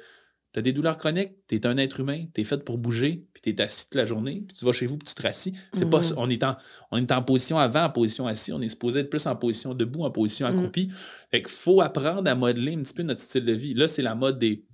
tu 0.53 0.59
as 0.61 0.63
des 0.63 0.73
douleurs 0.73 0.97
chroniques, 0.99 1.33
tu 1.49 1.57
es 1.57 1.67
un 1.67 1.77
être 1.79 1.99
humain, 2.01 2.27
tu 2.33 2.41
es 2.41 2.45
fait 2.45 2.65
pour 2.65 2.79
bouger, 2.79 3.25
puis 3.33 3.43
tu 3.43 3.51
es 3.51 3.61
assis 3.61 3.87
toute 3.87 3.97
la 3.97 4.07
journée, 4.07 4.45
puis 4.47 4.57
tu 4.57 4.65
vas 4.65 4.73
chez 4.73 4.87
vous, 4.87 4.97
puis 4.99 5.07
tu 5.09 5.15
te 5.15 5.23
rassis. 5.23 5.53
C'est 5.73 5.91
pas 5.91 5.99
Mhm. 6.01 6.15
on 6.17 6.31
est 6.31 6.43
en 6.45 6.57
on 6.93 6.97
est 6.99 7.11
en 7.13 7.23
position 7.23 7.59
avant, 7.59 7.85
en 7.85 7.91
position 7.91 8.27
assis, 8.29 8.53
on 8.53 8.61
est 8.63 8.69
supposé 8.69 9.01
être 9.01 9.11
plus 9.11 9.27
en 9.27 9.35
position 9.37 9.75
debout, 9.75 10.03
en 10.05 10.11
position 10.13 10.47
Mhm. 10.49 10.55
accroupie. 10.57 10.91
Fait 11.33 11.41
qu'il 11.43 11.51
faut 11.51 11.81
apprendre 11.81 12.29
à 12.31 12.35
modeler 12.37 12.75
un 12.75 12.83
petit 12.83 12.95
peu 12.95 13.03
notre 13.03 13.21
style 13.21 13.45
de 13.45 13.53
vie. 13.53 13.75
Là, 13.75 13.89
c'est 13.89 14.03
la 14.03 14.15
mode 14.15 14.39
des 14.39 14.65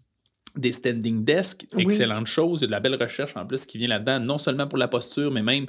des 0.57 0.73
standing 0.73 1.25
desks, 1.25 1.67
Oui. 1.75 1.83
excellente 1.85 2.27
chose. 2.27 2.61
Il 2.61 2.63
y 2.63 2.65
a 2.65 2.67
de 2.69 2.73
la 2.73 2.81
belle 2.81 2.95
recherche 3.01 3.37
en 3.37 3.47
plus 3.47 3.67
qui 3.67 3.79
vient 3.79 3.89
là-dedans, 3.89 4.21
non 4.21 4.39
seulement 4.39 4.67
pour 4.67 4.79
la 4.79 4.89
posture, 4.89 5.31
mais 5.31 5.43
même 5.43 5.67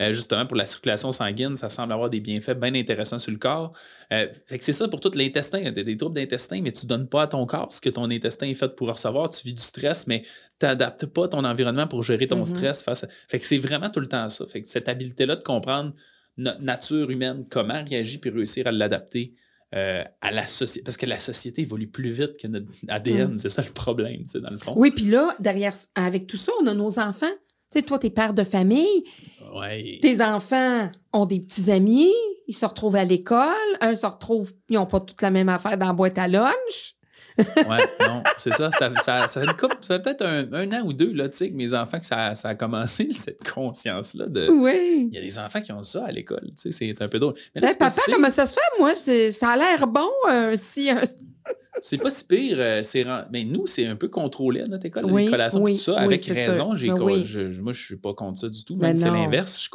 euh, 0.00 0.12
justement 0.12 0.44
pour 0.44 0.56
la 0.56 0.66
circulation 0.66 1.12
sanguine. 1.12 1.54
Ça 1.54 1.68
semble 1.68 1.92
avoir 1.92 2.10
des 2.10 2.18
bienfaits 2.20 2.58
bien 2.58 2.74
intéressants 2.74 3.20
sur 3.20 3.30
le 3.30 3.38
corps. 3.38 3.70
Euh, 4.12 4.26
fait 4.46 4.58
que 4.58 4.64
c'est 4.64 4.72
ça 4.72 4.88
pour 4.88 4.98
tout 5.00 5.10
l'intestin. 5.14 5.60
Tu 5.72 5.80
as 5.80 5.84
des 5.84 5.96
troubles 5.96 6.16
d'intestin, 6.16 6.60
mais 6.62 6.72
tu 6.72 6.84
ne 6.86 6.88
donnes 6.88 7.08
pas 7.08 7.22
à 7.22 7.26
ton 7.28 7.46
corps 7.46 7.70
ce 7.72 7.80
que 7.80 7.90
ton 7.90 8.10
intestin 8.10 8.46
est 8.48 8.54
fait 8.56 8.74
pour 8.74 8.88
recevoir. 8.92 9.30
Tu 9.30 9.46
vis 9.46 9.52
du 9.54 9.62
stress, 9.62 10.06
mais 10.08 10.22
tu 10.58 10.66
n'adaptes 10.66 11.06
pas 11.06 11.28
ton 11.28 11.44
environnement 11.44 11.86
pour 11.86 12.02
gérer 12.02 12.26
ton 12.26 12.38
Mhm. 12.40 12.46
stress 12.46 12.82
face 12.82 13.04
à... 13.04 13.08
Fait 13.28 13.38
que 13.38 13.44
c'est 13.46 13.58
vraiment 13.58 13.88
tout 13.90 14.00
le 14.00 14.08
temps 14.08 14.28
ça. 14.28 14.46
Fait 14.48 14.62
que 14.62 14.68
cette 14.68 14.88
habileté-là 14.88 15.36
de 15.36 15.42
comprendre 15.44 15.92
notre 16.36 16.60
nature 16.62 17.08
humaine, 17.10 17.46
comment 17.48 17.84
réagir 17.88 18.18
puis 18.20 18.30
réussir 18.30 18.66
à 18.66 18.72
l'adapter 18.72 19.32
euh, 19.74 20.04
à 20.20 20.30
la 20.30 20.46
société. 20.46 20.84
Parce 20.84 20.96
que 20.96 21.06
la 21.06 21.18
société 21.18 21.62
évolue 21.62 21.88
plus 21.88 22.10
vite 22.10 22.38
que 22.40 22.46
notre 22.46 22.68
ADN. 22.88 23.38
C'est 23.38 23.48
ça 23.48 23.62
le 23.62 23.72
problème, 23.72 24.22
tu 24.22 24.28
sais, 24.28 24.40
dans 24.40 24.50
le 24.50 24.58
fond. 24.58 24.74
Oui, 24.76 24.90
puis 24.92 25.06
là, 25.06 25.34
derrière, 25.40 25.74
avec 25.94 26.26
tout 26.26 26.36
ça, 26.36 26.52
on 26.62 26.66
a 26.66 26.74
nos 26.74 26.98
enfants. 26.98 27.26
Tu 27.72 27.80
sais, 27.80 27.82
toi, 27.82 27.98
t'es 27.98 28.10
père 28.10 28.34
de 28.34 28.44
famille, 28.44 29.02
Ouais. 29.54 29.98
tes 30.00 30.22
enfants 30.22 30.90
ont 31.12 31.26
des 31.26 31.40
petits 31.40 31.70
amis, 31.72 32.12
ils 32.46 32.54
se 32.54 32.64
retrouvent 32.66 32.94
à 32.96 33.04
l'école, 33.04 33.48
un 33.80 33.96
se 33.96 34.06
retrouve, 34.06 34.52
ils 34.68 34.74
n'ont 34.74 34.86
pas 34.86 35.00
toute 35.00 35.20
la 35.22 35.30
même 35.30 35.48
affaire 35.48 35.76
dans 35.76 35.86
la 35.86 35.92
boîte 35.92 36.18
à 36.18 36.28
lunch. 36.28 36.94
Ouais, 37.38 37.78
non, 38.06 38.22
c'est 38.38 38.52
ça. 38.54 38.70
Ça, 38.70 38.92
ça, 39.02 39.26
ça 39.28 39.40
peut-être 39.98 40.22
un, 40.24 40.52
un 40.52 40.72
an 40.72 40.82
ou 40.86 40.92
deux, 40.92 41.12
là, 41.12 41.28
tu 41.28 41.36
sais, 41.38 41.50
que 41.50 41.54
mes 41.56 41.74
enfants, 41.74 41.98
que 41.98 42.06
ça, 42.06 42.34
ça 42.34 42.50
a 42.50 42.54
commencé, 42.54 43.08
cette 43.12 43.48
conscience-là 43.50 44.26
de. 44.26 44.48
Oui. 44.48 45.08
Il 45.10 45.14
y 45.14 45.18
a 45.18 45.20
des 45.20 45.38
enfants 45.38 45.60
qui 45.60 45.72
ont 45.72 45.82
ça 45.84 46.04
à 46.04 46.12
l'école, 46.12 46.44
tu 46.56 46.70
sais, 46.70 46.70
c'est 46.70 47.02
un 47.02 47.08
peu 47.08 47.18
drôle. 47.18 47.34
Mais 47.54 47.60
là, 47.60 47.68
pas 47.68 47.74
papa, 47.74 47.90
si 47.90 48.00
comment 48.12 48.30
ça 48.30 48.46
se 48.46 48.54
fait? 48.54 48.60
Moi, 48.78 48.94
ça 48.94 49.48
a 49.48 49.56
l'air 49.56 49.86
bon 49.86 50.08
euh, 50.30 50.54
si. 50.58 50.90
euh, 50.90 50.94
C'est 51.82 51.98
pas 51.98 52.08
si 52.08 52.24
pire. 52.24 52.56
euh, 52.58 52.82
c'est 52.84 53.02
ren- 53.02 53.24
Mais 53.32 53.44
nous, 53.44 53.66
c'est 53.66 53.84
un 53.86 53.96
peu 53.96 54.08
contrôlé 54.08 54.60
à 54.62 54.66
notre 54.66 54.86
école, 54.86 55.04
Oui, 55.06 55.24
les 55.24 55.30
collations, 55.30 55.60
oui, 55.60 55.72
tout 55.74 55.80
ça. 55.80 55.92
oui, 55.98 56.04
avec 56.04 56.24
raison, 56.24 56.74
j'ai 56.74 56.86
Ben 56.88 56.94
je- 57.24 57.60
moi, 57.60 57.72
je 57.72 57.84
suis 57.84 57.96
pas 57.96 58.14
contre 58.14 58.38
ça 58.38 58.48
du 58.48 58.64
tout. 58.64 58.76
Ben 58.76 58.96
c'est 58.96 59.10
l'inverse. 59.10 59.60
Je 59.62 59.68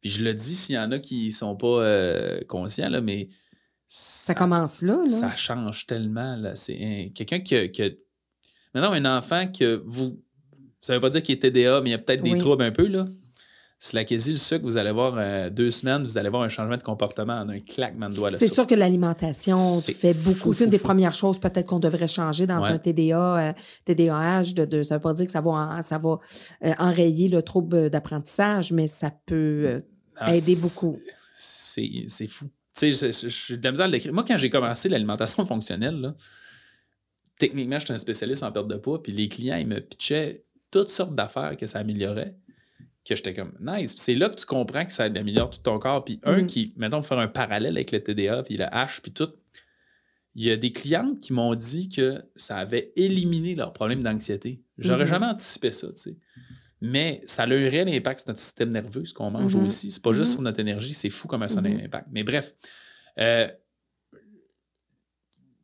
Puis 0.00 0.10
je 0.10 0.22
le 0.24 0.32
dis 0.32 0.54
s'il 0.54 0.76
y 0.76 0.78
en 0.78 0.92
a 0.92 0.98
qui 1.00 1.32
sont 1.32 1.56
pas 1.56 1.66
euh, 1.82 2.40
conscients, 2.48 2.88
là, 2.88 3.00
mais 3.00 3.28
Ça 3.90 4.34
commence 4.34 4.82
là. 4.82 4.98
là. 5.02 5.08
ça 5.08 5.34
change 5.34 5.86
tellement. 5.86 6.36
Là. 6.36 6.54
C'est 6.56 6.76
un- 6.78 7.08
quelqu'un 7.14 7.40
qui, 7.40 7.56
a- 7.56 7.68
qui 7.68 7.82
a- 7.82 7.90
Maintenant, 8.74 8.92
un 8.92 9.18
enfant 9.18 9.50
que 9.50 9.82
vous. 9.86 10.20
Ça 10.82 10.92
veut 10.94 11.00
pas 11.00 11.08
dire 11.10 11.22
qu'il 11.22 11.34
est 11.34 11.38
TDA, 11.38 11.80
mais 11.80 11.88
il 11.88 11.92
y 11.92 11.94
a 11.94 11.98
peut-être 11.98 12.22
des 12.22 12.36
troubles 12.38 12.62
un 12.62 12.70
peu, 12.70 12.86
là. 12.86 13.06
C'est 13.80 13.94
la 13.94 14.04
quasi 14.04 14.32
le 14.32 14.36
sucre, 14.38 14.64
vous 14.64 14.76
allez 14.76 14.90
voir 14.90 15.14
euh, 15.16 15.50
deux 15.50 15.70
semaines, 15.70 16.02
vous 16.02 16.18
allez 16.18 16.28
voir 16.28 16.42
un 16.42 16.48
changement 16.48 16.76
de 16.76 16.82
comportement 16.82 17.34
en 17.34 17.48
un 17.48 17.60
claquement 17.60 18.08
de 18.10 18.14
doigts. 18.14 18.30
C'est 18.36 18.48
sûr 18.52 18.66
que 18.66 18.74
l'alimentation 18.74 19.56
fait 19.80 20.14
beaucoup. 20.14 20.52
C'est 20.52 20.64
une 20.64 20.70
fou, 20.70 20.72
des 20.72 20.78
fou. 20.78 20.84
premières 20.84 21.14
choses 21.14 21.38
peut-être 21.38 21.66
qu'on 21.66 21.78
devrait 21.78 22.08
changer 22.08 22.46
dans 22.46 22.60
Ouais. 22.60 22.70
un 22.70 22.78
TDA, 22.78 23.48
euh, 23.50 23.52
TDAH. 23.84 24.52
De, 24.54 24.64
de- 24.64 24.82
ça 24.82 24.94
ne 24.96 24.98
veut 24.98 25.02
pas 25.02 25.14
dire 25.14 25.26
que 25.26 25.32
ça 25.32 25.40
va, 25.40 25.50
en- 25.50 25.82
ça 25.82 25.98
va 25.98 26.18
euh, 26.64 26.72
enrayer 26.78 27.28
le 27.28 27.40
trouble 27.42 27.88
d'apprentissage, 27.88 28.72
mais 28.72 28.88
ça 28.88 29.12
peut 29.26 29.82
Ah, 30.16 30.34
aider 30.34 30.56
beaucoup. 30.60 30.98
C'est 31.34 32.26
fou. 32.28 32.46
Tu 32.78 32.92
sais, 32.94 33.12
je, 33.12 33.28
suis 33.28 33.58
de 33.58 33.64
la 33.64 33.70
misère 33.70 33.84
à 33.84 33.88
le 33.88 33.92
décrire. 33.92 34.12
Moi, 34.12 34.24
quand 34.26 34.36
j'ai 34.38 34.50
commencé 34.50 34.88
l'alimentation 34.88 35.44
fonctionnelle, 35.46 36.00
là, 36.00 36.14
techniquement, 37.38 37.78
j'étais 37.78 37.92
un 37.94 37.98
spécialiste 37.98 38.42
en 38.42 38.52
perte 38.52 38.68
de 38.68 38.76
poids, 38.76 39.02
puis 39.02 39.12
les 39.12 39.28
clients, 39.28 39.56
ils 39.56 39.66
me 39.66 39.80
pitchaient 39.80 40.44
toutes 40.70 40.90
sortes 40.90 41.14
d'affaires 41.14 41.56
que 41.56 41.66
ça 41.66 41.78
améliorait, 41.78 42.36
que 43.04 43.16
j'étais 43.16 43.34
comme 43.34 43.52
nice. 43.60 43.94
C'est 43.96 44.14
là 44.14 44.28
que 44.28 44.36
tu 44.36 44.44
comprends 44.46 44.84
que 44.84 44.92
ça 44.92 45.04
améliore 45.04 45.50
tout 45.50 45.60
ton 45.62 45.78
corps. 45.78 46.04
Puis 46.04 46.20
un 46.24 46.42
Mhm. 46.42 46.46
qui, 46.46 46.74
mettons, 46.76 46.98
pour 46.98 47.06
faire 47.06 47.18
un 47.18 47.28
parallèle 47.28 47.76
avec 47.76 47.90
le 47.92 48.02
TDA, 48.02 48.42
puis 48.42 48.56
le 48.56 48.64
H, 48.64 49.00
puis 49.00 49.12
tout, 49.12 49.30
il 50.34 50.44
y 50.44 50.50
a 50.50 50.56
des 50.56 50.72
clientes 50.72 51.18
qui 51.20 51.32
m'ont 51.32 51.54
dit 51.54 51.88
que 51.88 52.22
ça 52.36 52.58
avait 52.58 52.92
éliminé 52.96 53.54
leur 53.54 53.72
problème 53.72 54.02
d'anxiété. 54.02 54.62
J'aurais 54.76 55.04
Mhm. 55.04 55.10
jamais 55.10 55.26
anticipé 55.26 55.72
ça, 55.72 55.88
tu 55.88 55.96
sais. 55.96 56.16
Mais 56.80 57.22
ça 57.26 57.42
a 57.42 57.46
un 57.46 57.48
réel 57.48 57.88
impact 57.88 58.20
sur 58.20 58.28
notre 58.28 58.40
système 58.40 58.70
nerveux, 58.70 59.04
ce 59.04 59.12
qu'on 59.14 59.30
mange 59.30 59.56
Mhm. 59.56 59.66
aussi. 59.66 59.90
C'est 59.90 60.02
pas 60.02 60.12
juste 60.12 60.30
Mhm. 60.30 60.34
sur 60.34 60.42
notre 60.42 60.60
énergie, 60.60 60.94
c'est 60.94 61.10
fou 61.10 61.26
comment 61.28 61.48
ça 61.48 61.58
a 61.58 61.62
Mhm. 61.62 61.80
un 61.80 61.84
impact. 61.84 62.08
Mais 62.12 62.22
bref, 62.22 62.54
euh, 63.18 63.48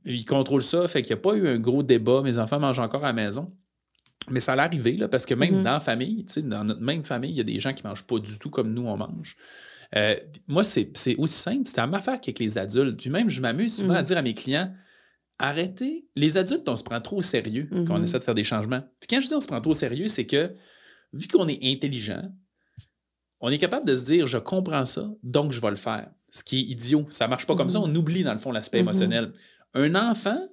ils 0.05 0.25
contrôlent 0.25 0.63
ça, 0.63 0.87
fait 0.89 1.03
qu'il 1.03 1.15
n'y 1.15 1.19
a 1.21 1.23
pas 1.23 1.35
eu 1.35 1.49
un 1.49 1.59
gros 1.59 1.83
débat. 1.83 2.21
Mes 2.23 2.39
enfants 2.39 2.61
mangent 2.61 2.79
encore 2.79 3.05
à 3.05 3.09
la 3.09 3.13
maison. 3.13 3.53
Mais 4.31 4.41
ça 4.41 4.53
allait 4.55 4.63
arriver, 4.63 4.93
là, 4.97 5.09
parce 5.09 5.27
que 5.27 5.35
même 5.35 5.57
Mhm. 5.59 5.63
dans 5.65 5.73
la 5.73 5.81
famille, 5.81 6.25
dans 6.45 6.65
notre 6.65 6.81
même 6.81 7.05
famille, 7.05 7.31
il 7.31 7.37
y 7.37 7.41
a 7.41 7.45
des 7.45 7.61
gens 7.61 7.73
qui 7.75 7.85
ne 7.85 7.91
mangent 7.91 8.07
pas 8.07 8.19
du 8.19 8.39
tout 8.39 8.51
comme 8.51 8.73
nous, 8.73 8.87
on 8.87 8.97
mange. 8.97 9.37
Euh, 9.97 10.17
moi, 10.49 10.65
c'est 10.65 10.91
c'est 10.97 11.15
aussi 11.17 11.35
simple, 11.37 11.63
c'est 11.67 11.77
la 11.77 11.87
même 11.87 11.95
affaire 11.95 12.21
qu'avec 12.21 12.39
les 12.39 12.59
adultes. 12.59 12.99
Puis 12.99 13.11
même, 13.11 13.29
je 13.29 13.41
m'amuse 13.41 13.77
souvent 13.77 13.95
à 13.95 13.99
Mhm. 14.01 14.05
dire 14.07 14.17
à 14.19 14.23
mes 14.23 14.35
clients, 14.35 14.75
arrêtez. 15.39 16.07
Les 16.17 16.37
adultes, 16.39 16.69
on 16.69 16.77
se 16.77 16.83
prend 16.83 17.01
trop 17.01 17.19
au 17.19 17.23
sérieux 17.23 17.69
quand 17.71 17.95
on 17.95 17.99
Mhm. 17.99 18.05
essaie 18.05 18.19
de 18.19 18.25
faire 18.25 18.35
des 18.35 18.45
changements. 18.45 18.81
Puis 19.01 19.09
quand 19.11 19.21
je 19.21 19.29
dis 19.29 19.35
on 19.35 19.41
se 19.41 19.47
prend 19.47 19.61
trop 19.61 19.71
au 19.73 19.75
sérieux, 19.75 20.09
c'est 20.09 20.27
que 20.27 20.55
vu 21.15 21.29
qu'on 21.29 21.49
est 21.49 21.59
intelligent, 21.63 22.23
on 23.41 23.51
est 23.51 23.59
capable 23.59 23.87
de 23.87 23.95
se 23.95 24.05
dire, 24.05 24.27
je 24.27 24.39
comprends 24.39 24.85
ça, 24.85 25.11
donc 25.23 25.53
je 25.53 25.61
vais 25.61 25.71
le 25.71 25.77
faire. 25.77 26.11
Ce 26.31 26.43
qui 26.43 26.59
est 26.61 26.63
idiot. 26.65 27.07
Ça 27.11 27.29
marche 27.29 27.47
pas 27.47 27.55
comme 27.55 27.71
ça. 27.71 27.79
Mhm. 27.79 27.85
On 27.89 27.95
oublie, 27.95 28.25
dans 28.25 28.33
le 28.33 28.39
fond, 28.39 28.51
l'aspect 28.51 28.79
Mhm. 28.79 28.85
émotionnel. 28.89 29.33
Un 29.75 29.95
enfant, 29.95 30.49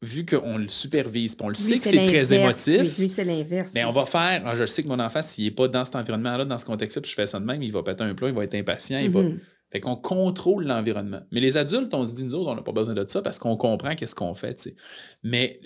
vu 0.00 0.26
qu'on 0.26 0.56
le 0.58 0.66
supervise, 0.68 1.34
puis 1.36 1.44
on 1.44 1.48
le 1.48 1.54
Lui, 1.54 1.60
sait 1.60 1.78
que 1.78 1.84
c'est 1.84 2.06
très 2.06 2.34
émotif, 2.34 2.98
Lui, 2.98 3.08
c'est 3.08 3.24
l'inverse. 3.24 3.72
mais 3.74 3.84
on 3.84 3.92
va 3.92 4.04
faire. 4.04 4.42
ah, 4.44 4.54
je 4.54 4.66
sais 4.66 4.82
que 4.82 4.88
mon 4.88 4.98
enfant, 4.98 5.22
s'il 5.22 5.44
n'est 5.44 5.50
pas 5.52 5.68
dans 5.68 5.84
cet 5.84 5.94
environnement-là, 5.94 6.44
dans 6.44 6.58
ce 6.58 6.64
contexte-là, 6.64 7.02
puis 7.02 7.10
je 7.10 7.14
fais 7.14 7.26
ça 7.26 7.38
de 7.38 7.44
même, 7.44 7.62
il 7.62 7.70
va 7.70 7.82
péter 7.84 8.02
un 8.02 8.14
plomb, 8.14 8.28
il 8.28 8.34
va 8.34 8.42
être 8.44 8.54
impatient, 8.54 8.98
il 8.98 9.10
va. 9.10 9.22
Mhm. 9.22 9.38
Fait 9.70 9.80
qu'on 9.80 9.96
contrôle 9.96 10.64
l'environnement. 10.64 11.22
Mais 11.30 11.40
les 11.40 11.56
adultes, 11.56 11.94
on 11.94 12.04
se 12.04 12.12
dit, 12.14 12.24
nous 12.24 12.34
autres, 12.34 12.50
on 12.50 12.56
n'a 12.56 12.62
pas 12.62 12.72
besoin 12.72 12.94
de 12.94 13.04
ça 13.08 13.22
parce 13.22 13.38
qu'on 13.38 13.56
comprend 13.56 13.94
qu'est-ce 13.94 14.14
qu'on 14.14 14.34
fait, 14.34 14.54
tu 14.56 14.62
sais. 14.64 14.76
Mais, 15.22 15.60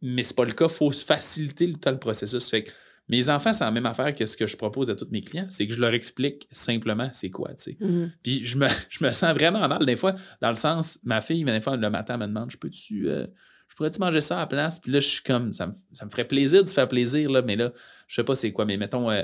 mais 0.00 0.22
c'est 0.22 0.36
pas 0.36 0.44
le 0.44 0.52
cas. 0.52 0.66
Il 0.66 0.70
faut 0.74 0.90
faciliter 0.92 1.66
le 1.66 1.74
le 1.84 1.98
processus. 1.98 2.48
Fait 2.48 2.62
que 2.64 2.70
mes 3.08 3.28
enfants, 3.28 3.52
c'est 3.52 3.64
la 3.64 3.70
même 3.70 3.86
affaire 3.86 4.14
que 4.14 4.26
ce 4.26 4.36
que 4.36 4.46
je 4.46 4.56
propose 4.56 4.88
à 4.88 4.96
tous 4.96 5.08
mes 5.10 5.22
clients, 5.22 5.46
c'est 5.48 5.66
que 5.66 5.74
je 5.74 5.80
leur 5.80 5.92
explique 5.92 6.46
simplement 6.50 7.10
c'est 7.12 7.30
quoi, 7.30 7.52
tu 7.54 7.62
sais. 7.62 7.76
Mhm. 7.80 8.12
Puis 8.22 8.44
je 8.44 8.56
me, 8.56 8.68
je 8.88 9.04
me 9.04 9.10
sens 9.10 9.34
vraiment 9.34 9.66
mal 9.68 9.84
des 9.84 9.96
fois, 9.96 10.14
dans 10.40 10.50
le 10.50 10.56
sens, 10.56 10.98
ma 11.04 11.20
fille, 11.20 11.44
des 11.44 11.60
fois, 11.60 11.76
le 11.76 11.90
matin, 11.90 12.14
elle 12.14 12.20
me 12.20 12.26
demande, 12.26 12.50
je 12.50 12.56
peux-tu, 12.56 13.08
euh, 13.08 13.26
je 13.68 13.76
pourrais-tu 13.76 14.00
manger 14.00 14.20
ça 14.20 14.36
à 14.36 14.40
la 14.40 14.46
place? 14.46 14.80
Puis 14.80 14.92
là, 14.92 15.00
je 15.00 15.08
suis 15.08 15.22
comme, 15.22 15.52
ça 15.52 15.66
me, 15.66 15.72
ça 15.92 16.04
me 16.04 16.10
ferait 16.10 16.26
plaisir 16.26 16.62
de 16.62 16.68
se 16.68 16.74
faire 16.74 16.88
plaisir, 16.88 17.30
là, 17.30 17.42
mais 17.42 17.56
là, 17.56 17.72
je 18.06 18.14
sais 18.14 18.24
pas 18.24 18.34
c'est 18.34 18.52
quoi, 18.52 18.64
mais 18.64 18.76
mettons, 18.76 19.10
euh, 19.10 19.22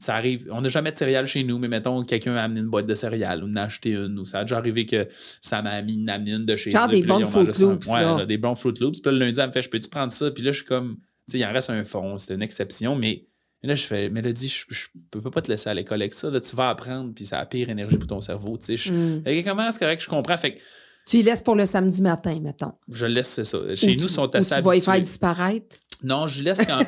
ça 0.00 0.14
arrive, 0.14 0.48
on 0.50 0.62
n'a 0.62 0.68
jamais 0.68 0.92
de 0.92 0.96
céréales 0.96 1.26
chez 1.26 1.44
nous, 1.44 1.58
mais 1.58 1.68
mettons, 1.68 2.02
quelqu'un 2.04 2.34
a 2.36 2.42
amené 2.42 2.60
une 2.60 2.68
boîte 2.68 2.86
de 2.86 2.94
céréales 2.94 3.44
ou 3.44 3.48
en 3.48 3.56
a 3.56 3.62
acheté 3.62 3.90
une, 3.90 4.18
ou 4.18 4.24
ça 4.24 4.40
a 4.40 4.44
déjà 4.44 4.56
arrivé 4.56 4.86
que 4.86 5.06
ça 5.40 5.60
m'a 5.60 5.82
mis 5.82 5.94
une 5.94 6.08
amine 6.08 6.46
de 6.46 6.56
chez 6.56 6.70
Genre 6.70 6.88
des 6.88 7.02
bons 7.02 7.26
Fruit 7.26 7.46
Loops. 7.46 7.86
Ouais, 7.86 8.26
des 8.26 8.38
bons 8.38 8.54
Fruit 8.54 8.74
Loops. 8.80 9.00
Puis 9.00 9.12
le 9.12 9.18
lundi, 9.18 9.38
elle 9.40 9.48
me 9.48 9.52
fait, 9.52 9.62
je 9.62 9.68
peux-tu 9.68 9.90
prendre 9.90 10.10
ça? 10.10 10.30
Puis 10.30 10.42
là, 10.42 10.52
je 10.52 10.58
suis 10.58 10.66
comme, 10.66 10.96
sais, 11.32 11.38
il 11.38 11.44
en 11.44 11.52
reste 11.52 11.70
un 11.70 11.84
fond, 11.84 12.18
c'est 12.18 12.34
une 12.34 12.42
exception, 12.42 12.96
mais 12.96 13.26
là, 13.62 13.74
je 13.74 13.84
fais, 13.84 14.08
Mélodie, 14.08 14.48
je, 14.48 14.64
je 14.70 14.86
peux 15.10 15.30
pas 15.30 15.42
te 15.42 15.50
laisser 15.50 15.70
à 15.70 15.74
l'école 15.74 16.02
avec 16.02 16.14
ça. 16.14 16.30
Là, 16.30 16.40
tu 16.40 16.54
vas 16.56 16.70
apprendre, 16.70 17.12
puis 17.14 17.26
ça 17.26 17.38
a 17.38 17.46
pire 17.46 17.70
énergie 17.70 17.96
pour 17.96 18.08
ton 18.08 18.20
cerveau. 18.20 18.58
Tu 18.58 18.76
sais, 18.76 18.90
mm. 18.90 19.44
comment? 19.44 19.70
C'est 19.70 19.78
correct, 19.78 20.02
je 20.02 20.08
comprends. 20.08 20.36
Fait 20.36 20.56
que, 20.56 20.60
tu 21.06 21.18
y 21.18 21.22
laisses 21.22 21.42
pour 21.42 21.56
le 21.56 21.66
samedi 21.66 22.00
matin, 22.00 22.38
mettons. 22.40 22.72
Je 22.88 23.06
laisse, 23.06 23.28
c'est 23.28 23.44
ça. 23.44 23.58
Chez 23.74 23.96
nous, 23.96 24.04
ils 24.04 24.10
sont 24.10 24.32
assez 24.34 24.56
tu 24.56 24.62
vas 24.62 24.76
y 24.76 24.80
faire 24.80 25.00
disparaître? 25.00 25.76
Non, 26.02 26.26
je 26.26 26.42
laisse 26.42 26.64
quand. 26.64 26.84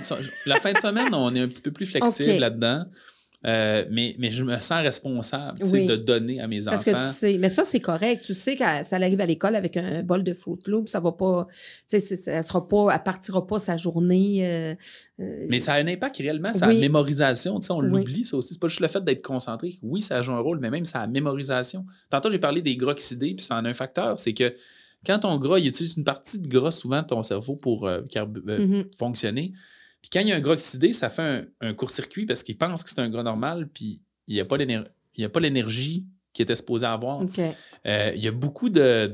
la 0.46 0.56
fin 0.56 0.72
de 0.72 0.78
semaine, 0.78 1.14
on 1.14 1.34
est 1.34 1.40
un 1.40 1.48
petit 1.48 1.62
peu 1.62 1.72
plus 1.72 1.86
flexible 1.90 2.38
là-dedans. 2.38 2.84
Euh, 3.46 3.84
mais, 3.90 4.14
mais 4.18 4.30
je 4.30 4.42
me 4.42 4.56
sens 4.58 4.80
responsable 4.80 5.58
de 5.58 5.96
donner 5.96 6.40
à 6.40 6.48
mes 6.48 6.60
Parce 6.60 6.86
enfants. 6.86 7.00
Que 7.00 7.06
tu 7.06 7.12
sais, 7.12 7.38
mais 7.38 7.50
ça, 7.50 7.64
c'est 7.64 7.80
correct. 7.80 8.24
Tu 8.24 8.32
sais 8.32 8.56
que 8.56 8.64
ça 8.84 8.96
arrive 8.96 9.20
à 9.20 9.26
l'école 9.26 9.54
avec 9.54 9.76
un 9.76 10.02
bol 10.02 10.24
de 10.24 10.32
Fruit 10.32 10.60
Loop, 10.66 10.88
ça 10.88 11.00
va 11.00 11.12
pas. 11.12 11.46
Tu 11.88 12.00
sais, 12.00 12.16
ça 12.16 12.42
sera 12.42 12.66
pas, 12.66 12.88
elle 12.92 13.02
partira 13.02 13.46
pas 13.46 13.58
sa 13.58 13.76
journée. 13.76 14.46
Euh, 14.46 14.74
euh, 15.20 15.46
mais 15.50 15.60
ça 15.60 15.74
a 15.74 15.76
un 15.78 15.86
impact 15.86 16.16
réellement, 16.16 16.54
ça 16.54 16.66
a 16.66 16.72
mémorisation. 16.72 17.60
Tu 17.60 17.66
sais, 17.66 17.72
on 17.72 17.80
l'oublie, 17.80 18.24
ça 18.24 18.36
aussi. 18.38 18.54
C'est 18.54 18.60
pas 18.60 18.68
juste 18.68 18.80
le 18.80 18.88
fait 18.88 19.04
d'être 19.04 19.22
concentré. 19.22 19.78
Oui, 19.82 20.00
ça 20.00 20.22
joue 20.22 20.32
un 20.32 20.40
rôle, 20.40 20.58
mais 20.60 20.70
même 20.70 20.86
ça 20.86 21.00
a 21.00 21.06
mémorisation. 21.06 21.84
Tantôt, 22.08 22.30
j'ai 22.30 22.38
parlé 22.38 22.62
des 22.62 22.76
gras 22.76 22.92
oxydés, 22.92 23.34
puis 23.34 23.44
ça 23.44 23.56
en 23.56 23.64
a 23.64 23.68
un 23.68 23.74
facteur. 23.74 24.18
C'est 24.18 24.32
que 24.32 24.54
quand 25.04 25.18
ton 25.18 25.36
gras, 25.38 25.58
il 25.58 25.66
utilise 25.66 25.98
une 25.98 26.04
partie 26.04 26.40
de 26.40 26.48
gras 26.48 26.70
souvent 26.70 27.02
de 27.02 27.06
ton 27.06 27.22
cerveau 27.22 27.56
pour 27.56 27.86
mm-hmm. 27.86 28.96
fonctionner. 28.96 29.52
Puis 30.04 30.10
quand 30.12 30.20
il 30.20 30.28
y 30.28 30.32
a 30.32 30.36
un 30.36 30.40
gras 30.40 30.52
oxydé, 30.52 30.92
ça 30.92 31.08
fait 31.08 31.48
un, 31.62 31.72
court-circuit 31.72 32.26
parce 32.26 32.42
qu'il 32.42 32.58
pense 32.58 32.84
que 32.84 32.90
c'est 32.90 32.98
un 32.98 33.08
gras 33.08 33.22
normal, 33.22 33.70
puis 33.72 34.02
il 34.26 34.34
n'y 34.34 34.40
a 34.40 34.44
pas 34.44 35.40
l'énergie 35.40 36.04
qui 36.34 36.42
était 36.42 36.56
supposé 36.56 36.84
avoir. 36.84 37.22
Euh, 37.86 38.12
il 38.14 38.22
y 38.22 38.28
a 38.28 38.30
beaucoup 38.30 38.68
de, 38.68 39.06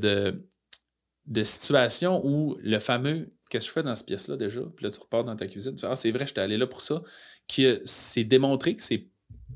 de, 1.29 1.45
situations 1.45 2.21
où 2.27 2.57
le 2.61 2.81
fameux 2.81 3.33
Qu'est-ce 3.51 3.67
que 3.67 3.69
je 3.69 3.73
fais 3.73 3.83
dans 3.85 3.95
cette 3.95 4.07
pièce-là 4.09 4.37
déjà? 4.37 4.63
Puis 4.77 4.85
là, 4.85 4.91
tu 4.91 4.99
repars 4.99 5.23
dans 5.23 5.37
ta 5.37 5.47
cuisine, 5.47 5.77
tu 5.77 5.83
fais 5.83 5.87
Ah, 5.89 5.95
c'est 5.95 6.11
vrai, 6.11 6.27
j'étais 6.27 6.41
allé 6.41 6.57
là 6.57 6.67
pour 6.67 6.83
ça. 6.83 7.03
Que 7.47 7.83
c'est 7.85 8.25
démontré 8.25 8.75
que 8.75 8.83
c'est 8.83 9.07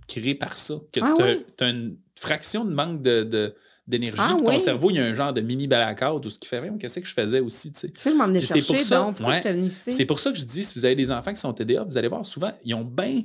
créé 0.07 0.37
par 0.37 0.57
ça. 0.57 0.75
Que 0.93 1.01
ah 1.03 1.15
tu 1.57 1.65
as, 1.65 1.69
une 1.69 1.97
fraction 2.15 2.65
de 2.65 2.73
manque 2.73 3.03
de 3.03 3.57
d'énergie. 3.87 4.21
Ah 4.23 4.37
ton 4.39 4.59
cerveau, 4.59 4.91
il 4.91 4.97
y 4.97 4.99
a 4.99 5.05
un 5.05 5.13
genre 5.13 5.33
de 5.33 5.41
mini 5.41 5.67
balacard, 5.67 6.21
tout 6.21 6.31
ce 6.31 6.39
qui 6.39 6.49
fait 6.49 6.61
rien. 6.61 6.77
Qu'est-ce 6.79 7.01
que 7.01 7.07
je 7.07 7.15
faisais 7.15 7.41
aussi, 7.41 7.73
tu 7.73 7.81
sais. 7.81 7.91
Tu 7.91 8.01
sais, 8.01 8.15
m'emmener 8.15 8.41
chercher, 8.41 8.75
pour 8.75 8.83
ça, 8.83 8.97
donc, 8.99 9.17
pourquoi 9.17 9.41
je 9.43 9.49
ici? 9.59 9.93
C'est 9.93 10.07
pour 10.07 10.19
ça 10.19 10.33
que 10.33 10.39
je 10.39 10.45
dis, 10.45 10.65
si 10.65 10.79
vous 10.79 10.85
avez 10.85 10.95
des 10.95 11.11
enfants 11.11 11.33
qui 11.33 11.41
sont 11.41 11.53
TDA, 11.53 11.85
vous 11.85 11.99
allez 11.99 12.09
voir, 12.09 12.25
souvent, 12.25 12.53
ils 12.65 12.75
ont 12.75 12.85
bien 12.85 13.23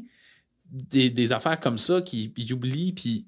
des, 0.72 1.32
affaires 1.32 1.60
comme 1.60 1.78
ça 1.78 2.02
qui 2.02 2.34
ils 2.36 2.54
oublient, 2.54 2.94
puis 2.94 3.26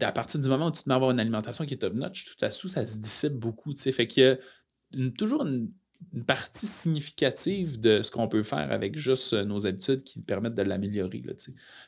à 0.00 0.12
partir 0.12 0.40
du 0.40 0.48
moment 0.48 0.68
où 0.68 0.72
tu 0.72 0.82
te 0.82 0.88
mets 0.88 0.94
à 0.94 0.96
avoir 0.96 1.10
une 1.10 1.20
alimentation 1.20 1.64
qui 1.64 1.74
est 1.74 1.78
top-notch, 1.78 2.24
tout 2.24 2.44
à 2.44 2.48
coup, 2.48 2.68
ça 2.68 2.84
se 2.84 2.98
dissipe 2.98 3.34
beaucoup, 3.34 3.72
tu 3.74 3.80
sais. 3.80 3.92
Fait 3.92 4.06
qu'il 4.06 4.22
y 4.22 4.26
a 4.26 5.10
toujours 5.16 5.46
une 5.46 5.70
une 6.14 6.24
partie 6.24 6.66
significative 6.66 7.80
de 7.80 8.02
ce 8.02 8.10
qu'on 8.10 8.28
peut 8.28 8.42
faire 8.42 8.70
avec 8.70 8.96
juste 8.96 9.32
euh, 9.32 9.44
nos 9.44 9.66
habitudes 9.66 10.02
qui 10.02 10.20
permettent 10.20 10.54
de 10.54 10.62
l'améliorer. 10.62 11.22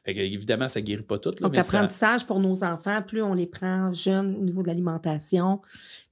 Évidemment, 0.07 0.69
ça 0.69 0.81
ne 0.81 0.85
guérit 0.87 1.03
pas 1.03 1.19
tout. 1.19 1.31
Là, 1.31 1.37
Donc, 1.41 1.57
l'apprentissage 1.57 2.27
pour 2.27 2.41
nos 2.41 2.65
enfants, 2.65 3.03
plus 3.03 3.23
on 3.23 3.35
les 3.35 3.47
prend 3.47 3.93
jeunes 3.93 4.37
au 4.37 4.43
niveau 4.43 4.63
de 4.63 4.69
l'alimentation, 4.69 5.61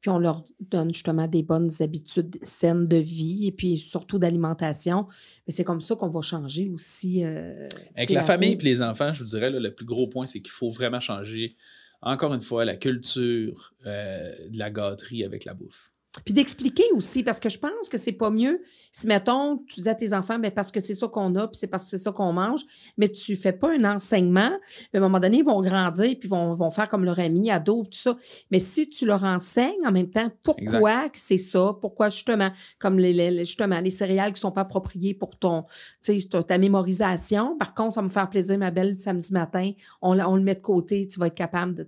puis 0.01 0.11
on 0.11 0.19
leur 0.19 0.45
donne 0.61 0.93
justement 0.93 1.27
des 1.27 1.43
bonnes 1.43 1.71
habitudes 1.81 2.39
saines 2.43 2.85
de 2.85 2.97
vie 2.97 3.47
et 3.47 3.53
puis 3.53 3.79
surtout 3.79 4.19
d'alimentation, 4.19 5.07
mais 5.47 5.53
c'est 5.53 5.65
comme 5.65 5.81
ça 5.81 5.95
qu'on 5.95 6.11
va 6.11 6.21
changer 6.21 6.71
aussi. 6.71 7.25
Euh, 7.25 7.69
avec 7.97 8.11
la, 8.11 8.23
famille 8.23 8.53
et 8.53 8.57
les 8.57 8.83
enfants, 8.83 9.13
je 9.13 9.23
vous 9.23 9.31
dirais, 9.31 9.51
le 9.51 9.75
plus 9.75 9.87
gros 9.87 10.07
point, 10.07 10.27
c'est 10.27 10.41
qu'il 10.41 10.53
faut 10.53 10.71
vraiment 10.71 11.01
changer, 11.01 11.57
encore 12.03 12.35
une 12.35 12.43
fois, 12.43 12.65
la 12.65 12.77
culture 12.77 13.75
euh, 13.87 14.33
de 14.49 14.59
la 14.59 14.71
gâterie 14.71 15.25
avec 15.25 15.45
la 15.45 15.55
bouffe. 15.55 15.92
Puis 16.25 16.35
d'expliquer 16.35 16.85
aussi, 16.95 17.23
parce 17.23 17.41
que 17.41 17.49
je 17.49 17.59
pense 17.59 17.89
que 17.91 17.97
c'est 17.97 18.13
pas 18.13 18.29
mieux 18.29 18.63
si, 18.93 19.07
mettons, 19.07 19.57
tu 19.67 19.81
dis 19.81 19.89
à 19.89 19.95
tes 19.95 20.13
enfants, 20.13 20.39
mais 20.39 20.51
parce 20.51 20.71
que 20.71 20.81
c'est 20.81 20.95
ça 20.95 21.09
qu'on 21.09 21.35
a, 21.37 21.49
puis 21.49 21.57
c'est 21.57 21.67
parce 21.67 21.85
que 21.85 21.91
c'est 21.91 21.99
ça 21.99 22.13
qu'on 22.13 22.35
mange, 22.35 22.61
mais 22.99 23.09
tu 23.09 23.35
fais 23.35 23.53
pas 23.53 23.73
un 23.73 23.85
enseignement. 23.85 24.51
à 24.93 24.99
un 24.99 25.01
moment 25.01 25.19
donné, 25.19 25.39
ils 25.39 25.45
vont 25.45 25.63
grandir, 25.63 26.15
puis 26.21 26.29
vont, 26.29 26.53
vont 26.53 26.71
faire 26.71 26.89
comme 26.89 27.07
leur 27.07 27.19
ami, 27.19 27.51
ado, 27.51 27.85
tout 27.85 27.99
ça. 27.99 28.19
Mais 28.51 28.59
si 28.59 28.91
tu 28.91 29.07
leur 29.07 29.25
enseignes 29.25 29.87
en 29.87 29.91
même 29.93 30.11
temps 30.11 30.31
pourquoi 30.43 31.09
c'est 31.15 31.39
ça, 31.39 31.75
pourquoi 31.81 32.11
justement, 32.11 32.51
comme 32.79 32.99
les, 32.99 33.47
justement, 33.47 33.81
les 33.81 33.91
céréales 33.91 34.35
qui 34.35 34.41
sont 34.41 34.53
pas 34.53 34.63
appropriées 34.63 35.15
pour 35.15 35.39
ton, 35.39 35.65
ta, 36.05 36.43
ta 36.43 36.59
mémorisation. 36.59 37.57
Par 37.57 37.73
contre, 37.73 37.95
ça 37.95 38.01
va 38.03 38.09
me 38.09 38.13
faire 38.13 38.29
plaisir, 38.29 38.59
ma 38.59 38.71
belle, 38.71 38.99
samedi 38.99 39.33
matin, 39.33 39.73
on, 40.03 40.19
on 40.21 40.37
le 40.37 40.43
met 40.43 40.57
de 40.57 40.63
côté, 40.63 41.09
tu 41.09 41.19
vas 41.19 41.29
être 41.29 41.35
capable 41.35 41.75
de. 41.75 41.87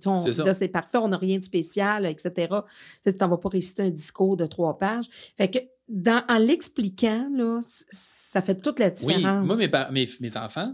C'est 0.53 0.67
parfait, 0.67 0.97
on 0.97 1.09
n'a 1.09 1.17
rien 1.17 1.37
de 1.37 1.43
spécial, 1.43 2.07
etc. 2.07 2.55
Tu 3.03 3.13
n'en 3.19 3.27
vas 3.27 3.37
pas 3.37 3.49
réciter 3.49 3.83
un 3.83 3.91
discours 3.91 4.14
de 4.37 4.45
trois 4.45 4.77
pages. 4.77 5.05
Fait 5.37 5.49
que 5.49 5.59
dans, 5.87 6.23
en 6.27 6.37
l'expliquant, 6.37 7.29
là, 7.33 7.61
ça 7.91 8.41
fait 8.41 8.55
toute 8.55 8.79
la 8.79 8.89
différence. 8.89 9.47
Oui, 9.47 9.67
moi, 9.69 9.91
mes, 9.91 10.09
mes, 10.19 10.37
enfants, 10.37 10.73